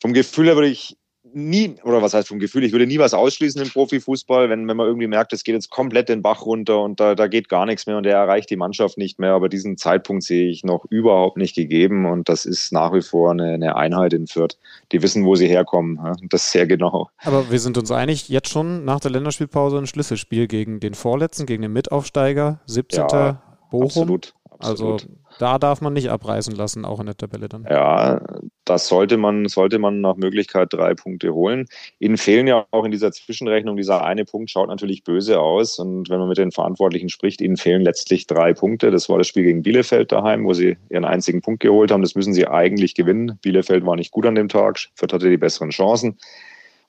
Vom 0.00 0.14
Gefühl 0.14 0.46
her 0.46 0.54
würde 0.54 0.68
ich 0.68 0.96
nie, 1.34 1.76
oder 1.82 2.00
was 2.00 2.14
heißt 2.14 2.28
vom 2.28 2.38
Gefühl, 2.38 2.64
ich 2.64 2.72
würde 2.72 2.86
nie 2.86 2.98
was 2.98 3.14
ausschließen 3.14 3.60
im 3.60 3.68
Profifußball, 3.68 4.48
wenn, 4.48 4.66
wenn 4.68 4.76
man 4.76 4.86
irgendwie 4.86 5.06
merkt, 5.06 5.32
es 5.32 5.44
geht 5.44 5.54
jetzt 5.54 5.70
komplett 5.70 6.08
den 6.08 6.22
Bach 6.22 6.46
runter 6.46 6.80
und 6.80 7.00
da, 7.00 7.14
da 7.14 7.26
geht 7.26 7.48
gar 7.48 7.66
nichts 7.66 7.86
mehr 7.86 7.96
und 7.96 8.06
er 8.06 8.16
erreicht 8.16 8.50
die 8.50 8.56
Mannschaft 8.56 8.98
nicht 8.98 9.18
mehr. 9.18 9.32
Aber 9.32 9.48
diesen 9.48 9.76
Zeitpunkt 9.76 10.22
sehe 10.22 10.48
ich 10.48 10.64
noch 10.64 10.84
überhaupt 10.88 11.36
nicht 11.36 11.54
gegeben 11.54 12.06
und 12.06 12.28
das 12.28 12.44
ist 12.44 12.72
nach 12.72 12.92
wie 12.92 13.02
vor 13.02 13.32
eine, 13.32 13.54
eine 13.54 13.76
Einheit 13.76 14.12
in 14.12 14.26
Fürth. 14.26 14.58
Die 14.92 15.02
wissen, 15.02 15.24
wo 15.24 15.34
sie 15.34 15.48
herkommen. 15.48 15.98
Das 16.28 16.52
sehr 16.52 16.66
genau. 16.66 17.10
Aber 17.18 17.50
wir 17.50 17.58
sind 17.58 17.76
uns 17.76 17.90
einig, 17.90 18.28
jetzt 18.28 18.48
schon 18.48 18.84
nach 18.84 19.00
der 19.00 19.10
Länderspielpause 19.10 19.78
ein 19.78 19.86
Schlüsselspiel 19.86 20.46
gegen 20.46 20.80
den 20.80 20.94
Vorletzten, 20.94 21.46
gegen 21.46 21.62
den 21.62 21.72
Mitaufsteiger, 21.72 22.60
17. 22.66 23.04
Ja, 23.10 23.42
Bochum. 23.70 23.86
Absolut. 23.86 24.34
Absolut. 24.58 25.02
Also 25.02 25.14
da 25.38 25.58
darf 25.58 25.80
man 25.80 25.92
nicht 25.92 26.08
abreißen 26.10 26.54
lassen, 26.54 26.84
auch 26.84 27.00
in 27.00 27.06
der 27.06 27.16
Tabelle 27.16 27.48
dann. 27.48 27.66
Ja, 27.68 28.20
das 28.64 28.86
sollte 28.86 29.16
man, 29.16 29.48
sollte 29.48 29.78
man 29.78 30.00
nach 30.00 30.16
Möglichkeit 30.16 30.72
drei 30.72 30.94
Punkte 30.94 31.34
holen. 31.34 31.66
Ihnen 31.98 32.16
fehlen 32.16 32.46
ja 32.46 32.66
auch 32.70 32.84
in 32.84 32.92
dieser 32.92 33.10
Zwischenrechnung, 33.10 33.76
dieser 33.76 34.04
eine 34.04 34.24
Punkt 34.24 34.50
schaut 34.50 34.68
natürlich 34.68 35.02
böse 35.02 35.40
aus. 35.40 35.78
Und 35.78 36.08
wenn 36.08 36.18
man 36.18 36.28
mit 36.28 36.38
den 36.38 36.52
Verantwortlichen 36.52 37.08
spricht, 37.08 37.40
ihnen 37.40 37.56
fehlen 37.56 37.82
letztlich 37.82 38.26
drei 38.26 38.54
Punkte. 38.54 38.90
Das 38.90 39.08
war 39.08 39.18
das 39.18 39.26
Spiel 39.26 39.44
gegen 39.44 39.62
Bielefeld 39.62 40.12
daheim, 40.12 40.44
wo 40.44 40.52
sie 40.52 40.76
ihren 40.88 41.04
einzigen 41.04 41.42
Punkt 41.42 41.60
geholt 41.60 41.90
haben. 41.90 42.02
Das 42.02 42.14
müssen 42.14 42.34
sie 42.34 42.46
eigentlich 42.46 42.94
gewinnen. 42.94 43.38
Bielefeld 43.42 43.84
war 43.84 43.96
nicht 43.96 44.12
gut 44.12 44.26
an 44.26 44.36
dem 44.36 44.48
Tag. 44.48 44.78
Fürth 44.94 45.12
hatte 45.12 45.30
die 45.30 45.36
besseren 45.36 45.70
Chancen. 45.70 46.16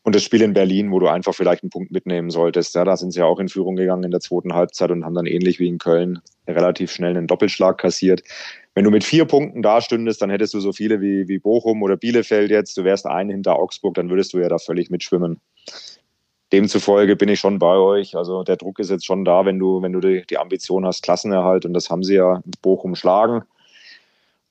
Und 0.05 0.13
das 0.13 0.21
Spiel 0.21 0.43
in 0.43 0.53
Berlin, 0.53 0.91
wo 0.91 0.99
du 0.99 1.07
einfach 1.07 1.33
vielleicht 1.33 1.63
einen 1.63 1.71
Punkt 1.71 1.89
mitnehmen 1.89 2.29
solltest. 2.29 2.75
Ja, 2.75 2.83
da 2.83 2.95
sind 2.95 3.09
sie 3.09 3.21
ja 3.21 3.25
auch 3.25 3.39
in 3.39 3.49
Führung 3.49 3.75
gegangen 3.75 4.03
in 4.03 4.11
der 4.11 4.19
zweiten 4.19 4.53
Halbzeit 4.53 4.91
und 4.91 5.03
haben 5.03 5.15
dann 5.15 5.25
ähnlich 5.25 5.57
wie 5.59 5.67
in 5.67 5.79
Köln 5.79 6.21
relativ 6.47 6.91
schnell 6.91 7.17
einen 7.17 7.25
Doppelschlag 7.25 7.79
kassiert. 7.79 8.21
Wenn 8.75 8.83
du 8.83 8.91
mit 8.91 9.03
vier 9.03 9.25
Punkten 9.25 9.63
da 9.63 9.81
stündest, 9.81 10.21
dann 10.21 10.29
hättest 10.29 10.53
du 10.53 10.59
so 10.59 10.73
viele 10.73 11.01
wie, 11.01 11.27
wie 11.27 11.39
Bochum 11.39 11.81
oder 11.81 11.97
Bielefeld 11.97 12.51
jetzt. 12.51 12.77
Du 12.77 12.83
wärst 12.83 13.07
einen 13.07 13.31
hinter 13.31 13.55
Augsburg, 13.55 13.95
dann 13.95 14.11
würdest 14.11 14.33
du 14.33 14.37
ja 14.37 14.47
da 14.47 14.59
völlig 14.59 14.91
mitschwimmen. 14.91 15.41
Demzufolge 16.53 17.15
bin 17.15 17.29
ich 17.29 17.39
schon 17.39 17.57
bei 17.57 17.75
euch. 17.75 18.15
Also 18.15 18.43
der 18.43 18.57
Druck 18.57 18.77
ist 18.77 18.91
jetzt 18.91 19.07
schon 19.07 19.25
da, 19.25 19.43
wenn 19.43 19.57
du, 19.57 19.81
wenn 19.81 19.93
du 19.93 20.01
die, 20.01 20.23
die 20.29 20.37
Ambition 20.37 20.85
hast, 20.85 21.01
Klassenerhalt. 21.01 21.65
Und 21.65 21.73
das 21.73 21.89
haben 21.89 22.03
sie 22.03 22.13
ja 22.13 22.43
Bochum 22.61 22.93
schlagen. 22.93 23.41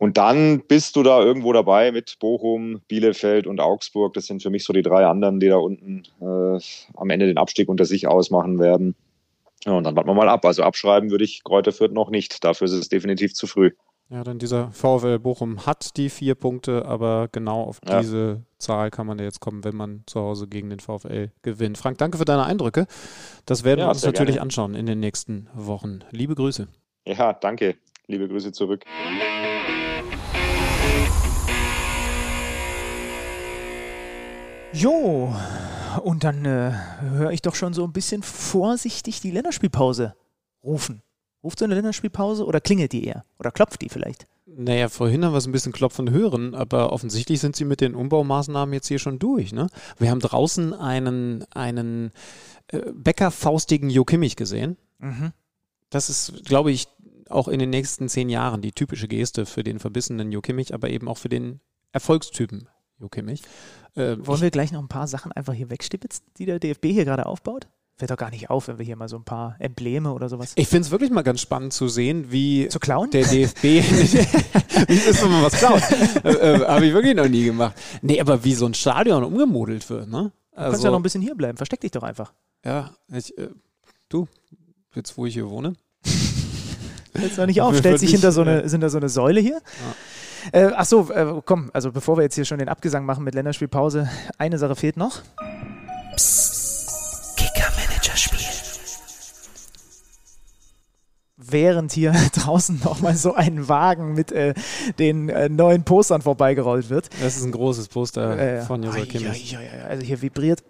Und 0.04 0.18
dann 0.18 0.60
bist 0.68 0.96
du 0.96 1.02
da 1.02 1.22
irgendwo 1.22 1.54
dabei 1.54 1.90
mit 1.90 2.18
Bochum, 2.20 2.82
Bielefeld 2.88 3.46
und 3.46 3.58
Augsburg. 3.58 4.12
Das 4.12 4.26
sind 4.26 4.42
für 4.42 4.50
mich 4.50 4.62
so 4.62 4.74
die 4.74 4.82
drei 4.82 5.06
anderen, 5.06 5.40
die 5.40 5.48
da 5.48 5.56
unten 5.56 6.02
äh, 6.20 6.60
am 6.94 7.08
Ende 7.08 7.26
den 7.26 7.38
Abstieg 7.38 7.70
unter 7.70 7.86
sich 7.86 8.06
ausmachen 8.06 8.58
werden. 8.58 8.96
Ja, 9.64 9.72
und 9.72 9.84
dann 9.84 9.96
warten 9.96 10.10
wir 10.10 10.12
mal 10.12 10.28
ab. 10.28 10.44
Also 10.44 10.62
abschreiben 10.62 11.10
würde 11.10 11.24
ich 11.24 11.42
Kräuter 11.42 11.72
Fürth 11.72 11.94
noch 11.94 12.10
nicht. 12.10 12.44
Dafür 12.44 12.66
ist 12.66 12.74
es 12.74 12.90
definitiv 12.90 13.32
zu 13.32 13.46
früh. 13.46 13.70
Ja, 14.10 14.24
denn 14.24 14.38
dieser 14.38 14.72
VfL 14.72 15.18
Bochum 15.20 15.64
hat 15.64 15.96
die 15.96 16.10
vier 16.10 16.34
Punkte, 16.34 16.84
aber 16.84 17.30
genau 17.32 17.62
auf 17.62 17.80
ja. 17.88 18.00
diese 18.00 18.42
Zahl 18.58 18.90
kann 18.90 19.06
man 19.06 19.18
ja 19.18 19.24
jetzt 19.24 19.40
kommen, 19.40 19.64
wenn 19.64 19.74
man 19.74 20.02
zu 20.04 20.20
Hause 20.20 20.48
gegen 20.48 20.68
den 20.68 20.80
VfL 20.80 21.30
gewinnt. 21.40 21.78
Frank, 21.78 21.96
danke 21.96 22.18
für 22.18 22.26
deine 22.26 22.44
Eindrücke. 22.44 22.86
Das 23.46 23.64
werden 23.64 23.80
ja, 23.80 23.86
wir 23.86 23.90
uns 23.92 24.04
natürlich 24.04 24.34
gerne. 24.34 24.42
anschauen 24.42 24.74
in 24.74 24.84
den 24.84 25.00
nächsten 25.00 25.48
Wochen. 25.54 26.00
Liebe 26.10 26.34
Grüße. 26.34 26.68
Ja, 27.06 27.32
danke. 27.32 27.76
Liebe 28.06 28.28
Grüße 28.28 28.52
zurück. 28.52 28.84
Jo, 34.74 35.32
und 36.02 36.24
dann 36.24 36.44
äh, 36.44 36.72
höre 37.00 37.30
ich 37.30 37.42
doch 37.42 37.54
schon 37.54 37.74
so 37.74 37.84
ein 37.84 37.92
bisschen 37.92 38.24
vorsichtig 38.24 39.20
die 39.20 39.30
Länderspielpause 39.30 40.16
rufen. 40.64 41.02
Ruft 41.44 41.60
so 41.60 41.64
eine 41.64 41.74
Länderspielpause 41.74 42.44
oder 42.44 42.60
klingelt 42.60 42.90
die 42.90 43.04
eher? 43.04 43.24
Oder 43.38 43.52
klopft 43.52 43.82
die 43.82 43.88
vielleicht? 43.88 44.26
Naja, 44.46 44.88
vorhin 44.88 45.24
haben 45.24 45.32
wir 45.32 45.38
es 45.38 45.46
ein 45.46 45.52
bisschen 45.52 45.72
klopfen 45.72 46.10
hören, 46.10 46.56
aber 46.56 46.92
offensichtlich 46.92 47.40
sind 47.40 47.54
sie 47.54 47.64
mit 47.64 47.80
den 47.80 47.94
Umbaumaßnahmen 47.94 48.72
jetzt 48.72 48.88
hier 48.88 48.98
schon 48.98 49.20
durch. 49.20 49.52
Ne? 49.52 49.68
Wir 49.98 50.10
haben 50.10 50.20
draußen 50.20 50.74
einen, 50.74 51.44
einen 51.52 52.10
äh, 52.68 52.80
Bäckerfaustigen 52.92 53.90
Jo 53.90 54.04
Kimmich 54.04 54.34
gesehen. 54.34 54.76
Mhm. 54.98 55.32
Das 55.88 56.10
ist, 56.10 56.44
glaube 56.44 56.72
ich, 56.72 56.88
auch 57.28 57.46
in 57.46 57.60
den 57.60 57.70
nächsten 57.70 58.08
zehn 58.08 58.28
Jahren 58.28 58.60
die 58.60 58.72
typische 58.72 59.06
Geste 59.06 59.46
für 59.46 59.62
den 59.62 59.78
verbissenen 59.78 60.32
Jo 60.32 60.40
Kimmich, 60.40 60.74
aber 60.74 60.90
eben 60.90 61.08
auch 61.08 61.18
für 61.18 61.28
den 61.28 61.60
Erfolgstypen 61.92 62.68
Jo 63.00 63.08
Kimmich. 63.08 63.42
Äh, 63.96 64.16
Wollen 64.18 64.40
wir 64.40 64.50
gleich 64.50 64.72
noch 64.72 64.80
ein 64.80 64.88
paar 64.88 65.06
Sachen 65.06 65.32
einfach 65.32 65.52
hier 65.52 65.70
wegstibitzen, 65.70 66.24
die 66.38 66.46
der 66.46 66.58
DFB 66.58 66.86
hier 66.86 67.04
gerade 67.04 67.26
aufbaut? 67.26 67.66
Fällt 67.96 68.10
doch 68.10 68.16
gar 68.16 68.30
nicht 68.30 68.50
auf, 68.50 68.66
wenn 68.66 68.78
wir 68.78 68.84
hier 68.84 68.96
mal 68.96 69.08
so 69.08 69.16
ein 69.16 69.24
paar 69.24 69.54
Embleme 69.60 70.12
oder 70.12 70.28
sowas. 70.28 70.52
Ich 70.56 70.66
finde 70.66 70.86
es 70.86 70.90
wirklich 70.90 71.10
mal 71.12 71.22
ganz 71.22 71.40
spannend 71.40 71.72
zu 71.72 71.86
sehen, 71.88 72.32
wie 72.32 72.66
zu 72.68 72.80
klauen? 72.80 73.10
der 73.12 73.24
DFB. 73.24 73.62
wie 74.88 74.94
ist, 74.94 75.22
wenn 75.22 75.30
man 75.30 75.44
was 75.44 75.52
klaut? 75.52 75.80
äh, 76.24 76.28
äh, 76.28 76.66
Habe 76.66 76.86
ich 76.86 76.92
wirklich 76.92 77.14
noch 77.14 77.28
nie 77.28 77.44
gemacht. 77.44 77.76
Nee, 78.02 78.20
aber 78.20 78.42
wie 78.42 78.54
so 78.54 78.66
ein 78.66 78.74
Stadion 78.74 79.22
umgemodelt 79.22 79.88
wird, 79.90 80.08
ne? 80.08 80.32
Also, 80.50 80.64
du 80.66 80.70
kannst 80.70 80.84
ja 80.84 80.90
noch 80.90 80.98
ein 80.98 81.02
bisschen 81.04 81.22
hier 81.22 81.36
bleiben. 81.36 81.56
Versteck 81.56 81.80
dich 81.80 81.92
doch 81.92 82.02
einfach. 82.02 82.32
Ja, 82.64 82.90
ich, 83.12 83.36
äh, 83.38 83.48
du, 84.08 84.26
jetzt 84.96 85.16
wo 85.16 85.26
ich 85.26 85.34
hier 85.34 85.48
wohne. 85.48 85.74
Jetzt 87.20 87.38
noch 87.38 87.46
nicht 87.46 87.60
auf. 87.62 87.76
Stellt 87.76 88.00
sich 88.00 88.10
hinter 88.10 88.32
so 88.32 88.40
eine, 88.40 88.68
hinter 88.68 88.90
so 88.90 88.98
eine 88.98 89.08
Säule 89.08 89.40
hier. 89.40 89.60
Ja. 89.62 89.94
Äh, 90.52 90.70
ach 90.74 90.84
so, 90.84 91.10
äh, 91.10 91.40
komm, 91.44 91.70
also 91.72 91.92
bevor 91.92 92.16
wir 92.16 92.22
jetzt 92.22 92.34
hier 92.34 92.44
schon 92.44 92.58
den 92.58 92.68
Abgesang 92.68 93.04
machen 93.04 93.24
mit 93.24 93.34
Länderspielpause, 93.34 94.08
eine 94.38 94.58
Sache 94.58 94.76
fehlt 94.76 94.96
noch. 94.96 95.22
Psst, 96.16 97.36
Kicker-Manager-Spiel. 97.36 98.38
Während 101.36 101.92
hier 101.92 102.12
draußen 102.34 102.80
nochmal 102.84 103.16
so 103.16 103.34
ein 103.34 103.68
Wagen 103.68 104.14
mit 104.14 104.32
äh, 104.32 104.54
den 104.98 105.28
äh, 105.28 105.48
neuen 105.48 105.84
Postern 105.84 106.22
vorbeigerollt 106.22 106.90
wird. 106.90 107.10
Das 107.22 107.36
ist 107.36 107.44
ein 107.44 107.52
großes 107.52 107.88
Poster 107.88 108.38
äh, 108.38 108.62
von 108.62 108.82
Josef 108.82 109.08
Kimmich. 109.08 109.56
Also 109.88 110.04
hier 110.04 110.22
vibriert 110.22 110.62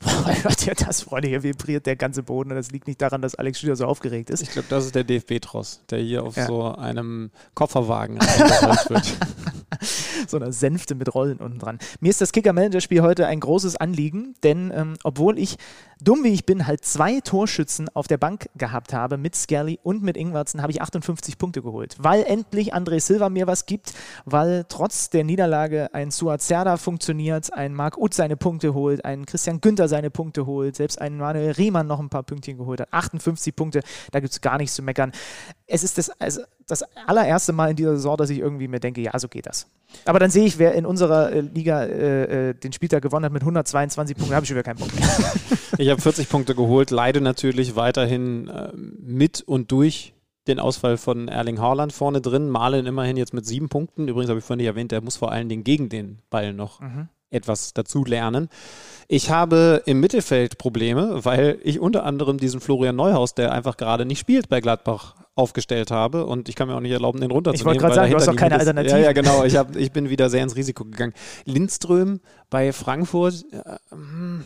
das, 0.86 1.02
Freunde, 1.02 1.28
hier 1.28 1.42
vibriert 1.42 1.86
der 1.86 1.96
ganze 1.96 2.22
Boden 2.22 2.50
und 2.50 2.56
das 2.56 2.70
liegt 2.70 2.86
nicht 2.86 3.02
daran, 3.02 3.20
dass 3.20 3.34
Alex 3.34 3.60
Schüler 3.60 3.76
so 3.76 3.84
aufgeregt 3.84 4.30
ist. 4.30 4.42
Ich 4.42 4.50
glaube, 4.50 4.68
das 4.70 4.86
ist 4.86 4.94
der 4.94 5.04
DFB-Tross, 5.04 5.82
der 5.90 5.98
hier 5.98 6.22
auf 6.22 6.36
ja. 6.36 6.46
so 6.46 6.74
einem 6.74 7.30
Kofferwagen 7.54 8.18
wird. 8.88 9.16
so 10.26 10.36
einer 10.36 10.52
Sänfte 10.52 10.94
mit 10.94 11.14
Rollen 11.14 11.38
unten 11.38 11.58
dran. 11.58 11.78
Mir 12.00 12.10
ist 12.10 12.20
das 12.20 12.32
Kicker-Manager-Spiel 12.32 13.02
heute 13.02 13.26
ein 13.26 13.40
großes 13.40 13.76
Anliegen, 13.76 14.34
denn 14.42 14.72
ähm, 14.74 14.94
obwohl 15.04 15.38
ich, 15.38 15.56
dumm 16.02 16.24
wie 16.24 16.32
ich 16.32 16.46
bin, 16.46 16.66
halt 16.66 16.84
zwei 16.84 17.20
Torschützen 17.20 17.88
auf 17.94 18.06
der 18.06 18.18
Bank 18.18 18.48
gehabt 18.56 18.92
habe, 18.92 19.16
mit 19.16 19.34
Skelly 19.34 19.78
und 19.82 20.02
mit 20.02 20.16
Ingwertsen, 20.16 20.62
habe 20.62 20.72
ich 20.72 20.82
58 20.82 21.38
Punkte 21.38 21.62
geholt. 21.62 21.96
Weil 21.98 22.24
endlich 22.24 22.74
André 22.74 23.00
Silva 23.00 23.28
mir 23.28 23.46
was 23.46 23.66
gibt, 23.66 23.92
weil 24.24 24.64
trotz 24.68 25.10
der 25.10 25.24
Niederlage 25.24 25.92
ein 25.92 26.10
Suat 26.10 26.42
Serda 26.42 26.76
funktioniert, 26.76 27.52
ein 27.52 27.74
Marc 27.74 27.98
Uth 27.98 28.14
seine 28.14 28.36
Punkte 28.36 28.74
holt, 28.74 29.04
ein 29.04 29.26
Christian 29.26 29.60
Günther 29.60 29.88
seine 29.88 30.10
Punkte 30.10 30.46
holt, 30.46 30.76
selbst 30.76 31.00
ein 31.00 31.16
Manuel 31.16 31.52
Riemann 31.52 31.86
noch 31.86 32.00
ein 32.00 32.08
paar 32.08 32.22
Pünktchen 32.22 32.58
geholt 32.58 32.80
hat. 32.80 32.92
58 32.92 33.54
Punkte, 33.54 33.82
da 34.10 34.20
gibt 34.20 34.32
es 34.32 34.40
gar 34.40 34.58
nichts 34.58 34.74
zu 34.74 34.82
meckern. 34.82 35.12
Es 35.66 35.84
ist 35.84 35.98
das, 35.98 36.10
also 36.20 36.42
das 36.70 36.84
allererste 37.06 37.52
Mal 37.52 37.70
in 37.70 37.76
dieser 37.76 37.96
Saison, 37.96 38.16
dass 38.16 38.30
ich 38.30 38.38
irgendwie 38.38 38.68
mir 38.68 38.80
denke, 38.80 39.00
ja, 39.00 39.18
so 39.18 39.28
geht 39.28 39.46
das. 39.46 39.66
Aber 40.04 40.18
dann 40.18 40.30
sehe 40.30 40.44
ich, 40.44 40.58
wer 40.58 40.74
in 40.74 40.86
unserer 40.86 41.32
äh, 41.32 41.40
Liga 41.40 41.84
äh, 41.84 42.50
äh 42.50 42.54
den 42.54 42.72
Spieltag 42.72 43.02
gewonnen 43.02 43.24
hat 43.24 43.32
mit 43.32 43.42
122 43.42 44.16
Punkten, 44.16 44.34
habe 44.34 44.44
ich 44.44 44.48
schon 44.48 44.56
wieder 44.56 44.64
keinen 44.64 44.78
Punkt 44.78 44.94
mehr. 44.94 45.08
ich 45.78 45.88
habe 45.88 46.00
40 46.00 46.28
Punkte 46.28 46.54
geholt, 46.54 46.90
leide 46.90 47.20
natürlich 47.20 47.76
weiterhin 47.76 48.48
äh, 48.48 48.72
mit 48.74 49.42
und 49.42 49.72
durch 49.72 50.14
den 50.46 50.58
Ausfall 50.58 50.96
von 50.96 51.28
Erling 51.28 51.60
Haaland 51.60 51.92
vorne 51.92 52.20
drin. 52.20 52.48
Malen 52.48 52.86
immerhin 52.86 53.16
jetzt 53.16 53.34
mit 53.34 53.46
sieben 53.46 53.68
Punkten. 53.68 54.08
Übrigens 54.08 54.30
habe 54.30 54.38
ich 54.38 54.44
vorhin 54.44 54.58
nicht 54.58 54.66
erwähnt, 54.66 54.92
der 54.92 55.00
muss 55.00 55.16
vor 55.16 55.30
allen 55.32 55.48
Dingen 55.48 55.64
gegen 55.64 55.88
den 55.88 56.18
Ball 56.30 56.52
noch 56.52 56.80
mhm. 56.80 57.08
Etwas 57.30 57.72
dazu 57.74 58.04
lernen. 58.04 58.48
Ich 59.08 59.30
habe 59.30 59.82
im 59.86 59.98
Mittelfeld 60.00 60.58
Probleme, 60.58 61.24
weil 61.24 61.58
ich 61.64 61.80
unter 61.80 62.04
anderem 62.04 62.38
diesen 62.38 62.60
Florian 62.60 62.96
Neuhaus, 62.96 63.34
der 63.34 63.52
einfach 63.52 63.76
gerade 63.76 64.04
nicht 64.04 64.20
spielt 64.20 64.48
bei 64.48 64.60
Gladbach, 64.60 65.16
aufgestellt 65.40 65.90
habe 65.90 66.26
und 66.26 66.48
ich 66.48 66.54
kann 66.54 66.68
mir 66.68 66.76
auch 66.76 66.80
nicht 66.80 66.92
erlauben, 66.92 67.20
den 67.20 67.30
runterzunehmen. 67.30 67.60
Ich 67.60 67.64
wollte 67.64 67.80
gerade 67.80 67.94
sagen, 67.94 68.10
du 68.10 68.16
hast 68.16 68.28
auch 68.28 68.36
keine 68.36 68.58
Alternative. 68.58 68.98
Ja, 68.98 69.04
ja, 69.04 69.12
genau. 69.12 69.44
Ich, 69.44 69.56
hab, 69.56 69.74
ich 69.74 69.90
bin 69.90 70.10
wieder 70.10 70.28
sehr 70.28 70.42
ins 70.42 70.54
Risiko 70.54 70.84
gegangen. 70.84 71.14
Lindström 71.44 72.20
bei 72.50 72.72
Frankfurt, 72.72 73.44
äh, 73.52 73.76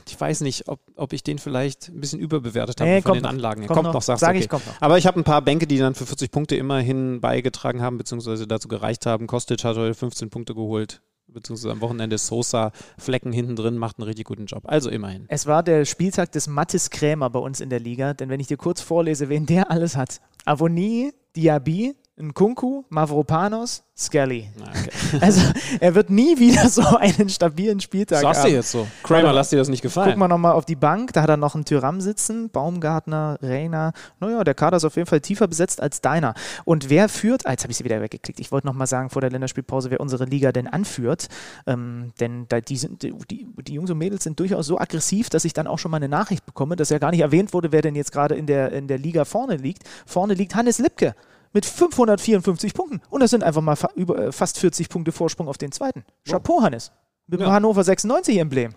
ich 0.06 0.20
weiß 0.20 0.42
nicht, 0.42 0.68
ob, 0.68 0.80
ob 0.94 1.12
ich 1.12 1.22
den 1.22 1.38
vielleicht 1.38 1.88
ein 1.88 2.00
bisschen 2.00 2.20
überbewertet 2.20 2.80
habe 2.80 2.90
nee, 2.90 3.02
von 3.02 3.14
den 3.14 3.26
Anlagen. 3.26 3.66
Kommt, 3.66 3.76
kommt 3.76 3.86
noch, 3.88 3.94
noch 3.94 4.02
sagst 4.02 4.20
Sag 4.20 4.30
okay. 4.30 4.40
ich, 4.40 4.48
kommt 4.48 4.66
noch. 4.66 4.80
Aber 4.80 4.98
ich 4.98 5.06
habe 5.06 5.18
ein 5.18 5.24
paar 5.24 5.42
Bänke, 5.42 5.66
die 5.66 5.78
dann 5.78 5.94
für 5.94 6.06
40 6.06 6.30
Punkte 6.30 6.56
immerhin 6.56 7.20
beigetragen 7.20 7.82
haben, 7.82 7.98
beziehungsweise 7.98 8.46
dazu 8.46 8.68
gereicht 8.68 9.04
haben. 9.06 9.26
Kostic 9.26 9.64
hat 9.64 9.76
heute 9.76 9.94
15 9.94 10.30
Punkte 10.30 10.54
geholt 10.54 11.00
beziehungsweise 11.34 11.72
am 11.72 11.80
Wochenende 11.80 12.16
Sosa 12.16 12.72
Flecken 12.98 13.32
hinten 13.32 13.56
drin, 13.56 13.76
macht 13.76 13.98
einen 13.98 14.06
richtig 14.06 14.26
guten 14.26 14.46
Job. 14.46 14.62
Also 14.66 14.88
immerhin. 14.88 15.26
Es 15.28 15.46
war 15.46 15.62
der 15.62 15.84
Spieltag 15.84 16.32
des 16.32 16.46
Mattes 16.46 16.90
Krämer 16.90 17.28
bei 17.30 17.40
uns 17.40 17.60
in 17.60 17.68
der 17.68 17.80
Liga, 17.80 18.14
denn 18.14 18.30
wenn 18.30 18.40
ich 18.40 18.46
dir 18.46 18.56
kurz 18.56 18.80
vorlese, 18.80 19.28
wen 19.28 19.46
der 19.46 19.70
alles 19.70 19.96
hat. 19.96 20.20
Avoni, 20.44 21.12
Diaby, 21.36 21.94
Nkunku, 22.16 22.84
Mavropanos, 22.90 23.82
Skelly. 23.96 24.48
Okay. 24.60 24.90
Also 25.20 25.40
er 25.80 25.94
wird 25.94 26.10
nie 26.10 26.38
wieder 26.38 26.68
so 26.68 26.82
einen 26.96 27.28
stabilen 27.28 27.80
Spieltag 27.80 28.20
Sagst 28.20 28.42
haben. 28.42 28.50
du 28.50 28.56
jetzt 28.56 28.70
so? 28.70 28.86
Kramer, 29.02 29.32
lass 29.32 29.50
dir 29.50 29.58
das 29.58 29.68
nicht 29.68 29.82
gefallen. 29.82 30.10
Guck 30.10 30.18
mal 30.18 30.28
nochmal 30.28 30.52
auf 30.52 30.64
die 30.64 30.76
Bank, 30.76 31.12
da 31.12 31.22
hat 31.22 31.28
er 31.28 31.36
noch 31.36 31.54
einen 31.54 31.64
Tyram 31.64 32.00
sitzen, 32.00 32.50
Baumgartner, 32.50 33.38
Reiner. 33.42 33.92
Naja, 34.20 34.42
der 34.44 34.54
Kader 34.54 34.76
ist 34.76 34.84
auf 34.84 34.96
jeden 34.96 35.06
Fall 35.06 35.20
tiefer 35.20 35.48
besetzt 35.48 35.80
als 35.80 36.00
deiner. 36.00 36.34
Und 36.64 36.88
wer 36.90 37.08
führt, 37.08 37.46
ah, 37.46 37.50
jetzt 37.50 37.62
habe 37.62 37.72
ich 37.72 37.78
sie 37.78 37.84
wieder 37.84 38.00
weggeklickt, 38.00 38.40
ich 38.40 38.52
wollte 38.52 38.66
nochmal 38.66 38.86
sagen 38.86 39.10
vor 39.10 39.20
der 39.20 39.30
Länderspielpause, 39.30 39.90
wer 39.90 40.00
unsere 40.00 40.24
Liga 40.24 40.52
denn 40.52 40.66
anführt. 40.66 41.28
Ähm, 41.66 42.12
denn 42.20 42.46
da, 42.48 42.60
die, 42.60 42.76
sind, 42.76 43.02
die, 43.02 43.14
die 43.30 43.74
Jungs 43.74 43.90
und 43.90 43.98
Mädels 43.98 44.24
sind 44.24 44.38
durchaus 44.38 44.66
so 44.66 44.78
aggressiv, 44.78 45.30
dass 45.30 45.44
ich 45.44 45.52
dann 45.52 45.66
auch 45.66 45.78
schon 45.78 45.90
mal 45.90 45.98
eine 45.98 46.08
Nachricht 46.08 46.46
bekomme, 46.46 46.76
dass 46.76 46.90
ja 46.90 46.98
gar 46.98 47.10
nicht 47.10 47.20
erwähnt 47.20 47.52
wurde, 47.52 47.72
wer 47.72 47.82
denn 47.82 47.96
jetzt 47.96 48.12
gerade 48.12 48.34
in 48.34 48.46
der, 48.46 48.72
in 48.72 48.88
der 48.88 48.98
Liga 48.98 49.24
vorne 49.24 49.56
liegt. 49.56 49.84
Vorne 50.06 50.34
liegt 50.34 50.54
Hannes 50.54 50.78
Lipke 50.78 51.14
mit 51.54 51.64
554 51.64 52.74
Punkten. 52.74 53.00
Und 53.08 53.20
das 53.20 53.30
sind 53.30 53.42
einfach 53.42 53.62
mal 53.62 53.76
fa 53.76 53.88
über, 53.94 54.18
äh, 54.18 54.32
fast 54.32 54.58
40 54.58 54.90
Punkte 54.90 55.12
Vorsprung 55.12 55.48
auf 55.48 55.56
den 55.56 55.72
zweiten. 55.72 56.04
Chapeau, 56.28 56.60
Hannes. 56.60 56.92
Mit 57.26 57.40
dem 57.40 57.48
Hannover 57.48 57.80
96-Emblem. 57.80 58.74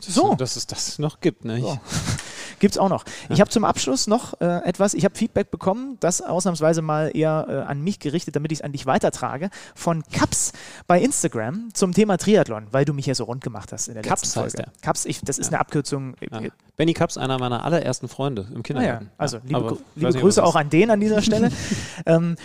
So. 0.00 0.34
Dass 0.34 0.56
es 0.56 0.66
das 0.66 0.98
noch 0.98 1.20
gibt, 1.20 1.44
ne? 1.44 1.60
So. 1.60 1.78
Gibt 2.58 2.74
es 2.74 2.78
auch 2.78 2.88
noch. 2.88 3.04
Ja. 3.04 3.34
Ich 3.34 3.40
habe 3.40 3.50
zum 3.50 3.64
Abschluss 3.64 4.06
noch 4.06 4.40
äh, 4.40 4.64
etwas, 4.64 4.94
ich 4.94 5.04
habe 5.04 5.14
Feedback 5.14 5.50
bekommen, 5.50 5.96
das 6.00 6.22
ausnahmsweise 6.22 6.82
mal 6.82 7.10
eher 7.14 7.46
äh, 7.48 7.70
an 7.70 7.82
mich 7.82 7.98
gerichtet, 7.98 8.36
damit 8.36 8.52
ich 8.52 8.58
es 8.58 8.62
an 8.62 8.72
dich 8.72 8.86
weitertrage, 8.86 9.50
von 9.74 10.02
Kaps 10.12 10.52
bei 10.86 11.00
Instagram 11.00 11.68
zum 11.74 11.92
Thema 11.92 12.18
Triathlon, 12.18 12.66
weil 12.70 12.84
du 12.84 12.92
mich 12.92 13.06
ja 13.06 13.14
so 13.14 13.24
rund 13.24 13.42
gemacht 13.42 13.72
hast 13.72 13.88
in 13.88 13.94
der 13.94 14.02
Kaps 14.02 14.22
letzten 14.22 14.40
Folge. 14.40 14.46
Heißt 14.46 14.58
der. 14.58 14.72
Kaps, 14.82 15.04
ich, 15.04 15.20
das 15.20 15.38
ist 15.38 15.46
ja. 15.46 15.52
eine 15.52 15.60
Abkürzung. 15.60 16.14
Ja. 16.30 16.40
Benny 16.76 16.94
Kaps, 16.94 17.18
einer 17.18 17.38
meiner 17.38 17.64
allerersten 17.64 18.08
Freunde 18.08 18.46
im 18.54 18.62
Kindergarten. 18.62 19.10
Ah 19.16 19.22
also 19.22 19.38
liebe, 19.44 19.78
liebe 19.94 20.12
Grüße 20.12 20.42
auch 20.42 20.56
an 20.56 20.70
den 20.70 20.90
an 20.90 21.00
dieser 21.00 21.22
Stelle. 21.22 21.50
ähm, 22.06 22.36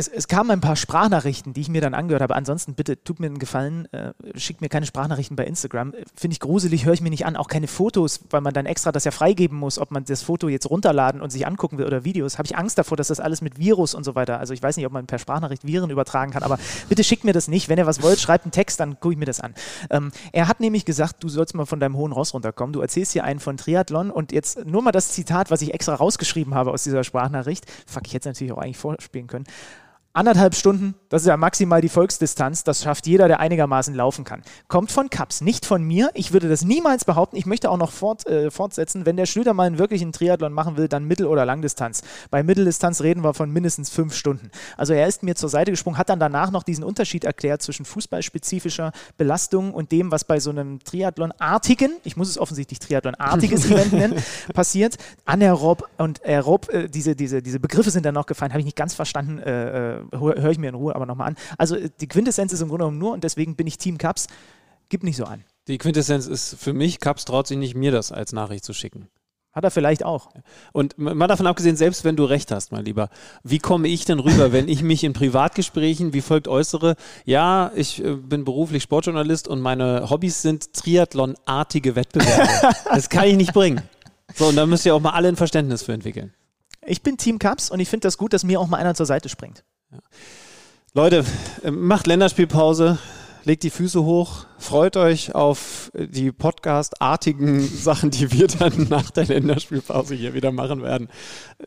es, 0.00 0.08
es, 0.08 0.28
kamen 0.28 0.50
ein 0.50 0.60
paar 0.60 0.76
Sprachnachrichten, 0.76 1.52
die 1.52 1.60
ich 1.60 1.68
mir 1.68 1.82
dann 1.82 1.92
angehört 1.92 2.22
habe. 2.22 2.34
Ansonsten 2.34 2.74
bitte 2.74 3.02
tut 3.04 3.20
mir 3.20 3.26
einen 3.26 3.38
Gefallen, 3.38 3.86
äh, 3.92 4.12
schickt 4.34 4.62
mir 4.62 4.70
keine 4.70 4.86
Sprachnachrichten 4.86 5.36
bei 5.36 5.44
Instagram. 5.44 5.92
Finde 6.14 6.32
ich 6.32 6.40
gruselig, 6.40 6.86
höre 6.86 6.94
ich 6.94 7.02
mir 7.02 7.10
nicht 7.10 7.26
an. 7.26 7.36
Auch 7.36 7.48
keine 7.48 7.66
Fotos, 7.66 8.20
weil 8.30 8.40
man 8.40 8.54
dann 8.54 8.64
extra 8.64 8.92
das 8.92 9.04
ja 9.04 9.10
freigeben 9.10 9.58
muss, 9.58 9.78
ob 9.78 9.90
man 9.90 10.04
das 10.04 10.22
Foto 10.22 10.48
jetzt 10.48 10.70
runterladen 10.70 11.20
und 11.20 11.30
sich 11.30 11.46
angucken 11.46 11.76
will 11.76 11.86
oder 11.86 12.02
Videos. 12.04 12.38
Habe 12.38 12.46
ich 12.46 12.56
Angst 12.56 12.78
davor, 12.78 12.96
dass 12.96 13.08
das 13.08 13.20
alles 13.20 13.42
mit 13.42 13.58
Virus 13.58 13.94
und 13.94 14.04
so 14.04 14.14
weiter. 14.14 14.40
Also 14.40 14.54
ich 14.54 14.62
weiß 14.62 14.76
nicht, 14.78 14.86
ob 14.86 14.92
man 14.92 15.06
per 15.06 15.18
Sprachnachricht 15.18 15.66
Viren 15.66 15.90
übertragen 15.90 16.32
kann, 16.32 16.42
aber 16.42 16.58
bitte 16.88 17.04
schickt 17.04 17.24
mir 17.24 17.34
das 17.34 17.46
nicht. 17.46 17.68
Wenn 17.68 17.78
ihr 17.78 17.86
was 17.86 18.02
wollt, 18.02 18.18
schreibt 18.18 18.46
einen 18.46 18.52
Text, 18.52 18.80
dann 18.80 18.98
gucke 19.00 19.12
ich 19.12 19.18
mir 19.18 19.26
das 19.26 19.40
an. 19.40 19.54
Ähm, 19.90 20.12
er 20.32 20.48
hat 20.48 20.60
nämlich 20.60 20.86
gesagt, 20.86 21.22
du 21.22 21.28
sollst 21.28 21.54
mal 21.54 21.66
von 21.66 21.78
deinem 21.78 21.96
hohen 21.96 22.12
Ross 22.12 22.32
runterkommen. 22.32 22.72
Du 22.72 22.80
erzählst 22.80 23.12
hier 23.12 23.24
einen 23.24 23.40
von 23.40 23.58
Triathlon 23.58 24.10
und 24.10 24.32
jetzt 24.32 24.64
nur 24.64 24.80
mal 24.82 24.92
das 24.92 25.10
Zitat, 25.10 25.50
was 25.50 25.60
ich 25.60 25.74
extra 25.74 25.94
rausgeschrieben 25.94 26.54
habe 26.54 26.70
aus 26.70 26.84
dieser 26.84 27.04
Sprachnachricht. 27.04 27.66
Fuck, 27.86 28.06
ich 28.06 28.14
hätte 28.14 28.30
es 28.30 28.34
natürlich 28.34 28.52
auch 28.54 28.58
eigentlich 28.58 28.78
vorspielen 28.78 29.26
können. 29.26 29.44
Anderthalb 30.12 30.56
Stunden, 30.56 30.96
das 31.08 31.22
ist 31.22 31.28
ja 31.28 31.36
maximal 31.36 31.80
die 31.80 31.88
Volksdistanz, 31.88 32.64
das 32.64 32.82
schafft 32.82 33.06
jeder, 33.06 33.28
der 33.28 33.38
einigermaßen 33.38 33.94
laufen 33.94 34.24
kann. 34.24 34.42
Kommt 34.66 34.90
von 34.90 35.08
Kaps, 35.08 35.40
nicht 35.40 35.64
von 35.64 35.84
mir. 35.84 36.10
Ich 36.14 36.32
würde 36.32 36.48
das 36.48 36.64
niemals 36.64 37.04
behaupten. 37.04 37.36
Ich 37.36 37.46
möchte 37.46 37.70
auch 37.70 37.76
noch 37.76 37.92
fort, 37.92 38.26
äh, 38.26 38.50
fortsetzen, 38.50 39.06
wenn 39.06 39.16
der 39.16 39.26
Schlüter 39.26 39.54
mal 39.54 39.68
einen 39.68 39.78
wirklichen 39.78 40.10
Triathlon 40.10 40.52
machen 40.52 40.76
will, 40.76 40.88
dann 40.88 41.04
Mittel- 41.04 41.26
oder 41.26 41.46
Langdistanz. 41.46 42.02
Bei 42.28 42.42
Mitteldistanz 42.42 43.02
reden 43.02 43.22
wir 43.22 43.34
von 43.34 43.52
mindestens 43.52 43.88
fünf 43.90 44.12
Stunden. 44.12 44.50
Also 44.76 44.94
er 44.94 45.06
ist 45.06 45.22
mir 45.22 45.36
zur 45.36 45.48
Seite 45.48 45.70
gesprungen, 45.70 45.96
hat 45.96 46.08
dann 46.08 46.18
danach 46.18 46.50
noch 46.50 46.64
diesen 46.64 46.82
Unterschied 46.82 47.22
erklärt 47.22 47.62
zwischen 47.62 47.84
fußballspezifischer 47.84 48.90
Belastung 49.16 49.72
und 49.72 49.92
dem, 49.92 50.10
was 50.10 50.24
bei 50.24 50.40
so 50.40 50.50
einem 50.50 50.80
Triathlon-artigen, 50.80 51.92
ich 52.02 52.16
muss 52.16 52.28
es 52.28 52.36
offensichtlich 52.36 52.80
Triathlon-artiges 52.80 53.64
Event 53.70 53.92
nennen, 53.92 54.22
passiert. 54.54 54.96
Anaerob 55.24 55.88
und 55.98 56.24
aerob, 56.24 56.68
äh, 56.70 56.88
diese, 56.88 57.14
diese, 57.14 57.42
diese 57.42 57.60
Begriffe 57.60 57.92
sind 57.92 58.04
dann 58.04 58.14
noch 58.14 58.26
gefallen, 58.26 58.50
habe 58.50 58.58
ich 58.58 58.66
nicht 58.66 58.76
ganz 58.76 58.94
verstanden. 58.94 59.38
Äh, 59.38 59.98
äh 59.98 59.99
höre 60.12 60.50
ich 60.50 60.58
mir 60.58 60.68
in 60.68 60.74
Ruhe 60.74 60.94
aber 60.94 61.06
nochmal 61.06 61.28
an. 61.28 61.36
Also 61.58 61.76
äh, 61.76 61.90
die 62.00 62.08
Quintessenz 62.08 62.52
ist 62.52 62.60
im 62.60 62.68
Grunde 62.68 62.84
genommen 62.84 62.98
nur, 62.98 63.12
und 63.12 63.24
deswegen 63.24 63.56
bin 63.56 63.66
ich 63.66 63.78
Team 63.78 63.98
Cups, 63.98 64.26
gib 64.88 65.02
nicht 65.02 65.16
so 65.16 65.24
an. 65.24 65.44
Die 65.68 65.78
Quintessenz 65.78 66.26
ist 66.26 66.56
für 66.58 66.72
mich, 66.72 67.00
Cups 67.00 67.24
traut 67.24 67.46
sich 67.46 67.58
nicht, 67.58 67.74
mir 67.74 67.92
das 67.92 68.12
als 68.12 68.32
Nachricht 68.32 68.64
zu 68.64 68.72
schicken. 68.72 69.08
Hat 69.52 69.64
er 69.64 69.72
vielleicht 69.72 70.04
auch. 70.04 70.28
Und 70.72 70.96
mal 70.96 71.26
davon 71.26 71.48
abgesehen, 71.48 71.74
selbst 71.74 72.04
wenn 72.04 72.14
du 72.14 72.24
recht 72.24 72.52
hast, 72.52 72.70
mein 72.70 72.84
Lieber, 72.84 73.08
wie 73.42 73.58
komme 73.58 73.88
ich 73.88 74.04
denn 74.04 74.20
rüber, 74.20 74.52
wenn 74.52 74.68
ich 74.68 74.82
mich 74.84 75.02
in 75.02 75.12
Privatgesprächen 75.12 76.12
wie 76.12 76.20
folgt 76.20 76.46
äußere? 76.46 76.94
Ja, 77.24 77.72
ich 77.74 78.02
äh, 78.02 78.14
bin 78.14 78.44
beruflich 78.44 78.84
Sportjournalist 78.84 79.48
und 79.48 79.60
meine 79.60 80.08
Hobbys 80.08 80.42
sind 80.42 80.72
Triathlon-artige 80.72 81.96
Wettbewerbe. 81.96 82.76
das 82.84 83.08
kann 83.08 83.24
ich 83.24 83.36
nicht 83.36 83.52
bringen. 83.52 83.82
So, 84.36 84.46
und 84.46 84.56
da 84.56 84.66
müsst 84.66 84.86
ihr 84.86 84.94
auch 84.94 85.00
mal 85.00 85.10
alle 85.10 85.26
ein 85.26 85.36
Verständnis 85.36 85.82
für 85.82 85.94
entwickeln. 85.94 86.32
Ich 86.86 87.02
bin 87.02 87.16
Team 87.16 87.40
Cups 87.40 87.70
und 87.70 87.80
ich 87.80 87.88
finde 87.88 88.06
das 88.06 88.18
gut, 88.18 88.32
dass 88.32 88.44
mir 88.44 88.60
auch 88.60 88.68
mal 88.68 88.78
einer 88.78 88.94
zur 88.94 89.06
Seite 89.06 89.28
springt. 89.28 89.64
Ja. 89.92 89.98
Leute, 90.94 91.24
äh, 91.62 91.70
macht 91.70 92.06
Länderspielpause, 92.06 92.98
legt 93.44 93.62
die 93.62 93.70
Füße 93.70 94.04
hoch, 94.04 94.46
freut 94.58 94.96
euch 94.96 95.34
auf 95.34 95.90
die 95.94 96.32
Podcast-artigen 96.32 97.60
Sachen, 97.76 98.10
die 98.10 98.32
wir 98.32 98.46
dann 98.46 98.86
nach 98.90 99.10
der 99.10 99.26
Länderspielpause 99.26 100.14
hier 100.14 100.34
wieder 100.34 100.52
machen 100.52 100.82
werden. 100.82 101.08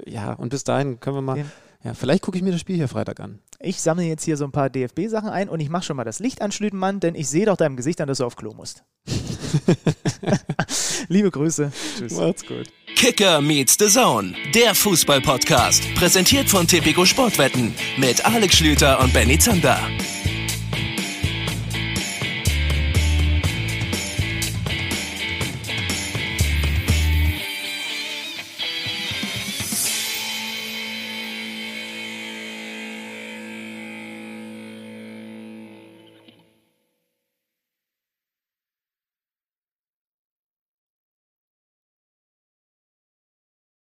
Ja, 0.06 0.34
und 0.34 0.50
bis 0.50 0.64
dahin 0.64 1.00
können 1.00 1.18
wir 1.18 1.22
mal. 1.22 1.46
Ja, 1.84 1.94
vielleicht 1.94 2.22
gucke 2.22 2.38
ich 2.38 2.44
mir 2.44 2.52
das 2.52 2.62
Spiel 2.62 2.78
hier 2.78 2.88
Freitag 2.88 3.20
an. 3.20 3.40
Ich 3.66 3.82
sammle 3.82 4.04
jetzt 4.04 4.26
hier 4.26 4.36
so 4.36 4.44
ein 4.44 4.52
paar 4.52 4.70
DFB-Sachen 4.70 5.30
ein 5.30 5.48
und 5.48 5.62
ich 5.62 5.70
mache 5.70 5.84
schon 5.84 5.96
mal 5.96 6.04
das 6.04 6.20
Licht 6.20 6.42
an, 6.42 6.52
Schlütenmann, 6.52 7.00
denn 7.00 7.16
ich 7.16 7.30
sehe 7.30 7.46
doch 7.46 7.56
deinem 7.56 7.78
Gesicht 7.78 8.02
an, 8.02 8.10
dass 8.10 8.18
du 8.18 8.26
auf 8.26 8.36
Klo 8.36 8.54
musst. 8.54 8.84
Liebe 11.08 11.32
Grüße. 11.32 11.72
Tschüss. 11.98 12.12
Macht's 12.12 12.46
gut. 12.46 12.68
Kicker 12.96 13.40
meets 13.40 13.78
the 13.80 13.88
Zone, 13.88 14.34
der 14.54 14.76
Fußball-Podcast. 14.76 15.82
Präsentiert 15.96 16.50
von 16.50 16.68
Tipico 16.68 17.06
Sportwetten 17.06 17.74
mit 17.96 18.26
Alex 18.26 18.58
Schlüter 18.58 19.00
und 19.00 19.14
Benny 19.14 19.40
Zander. 19.40 19.80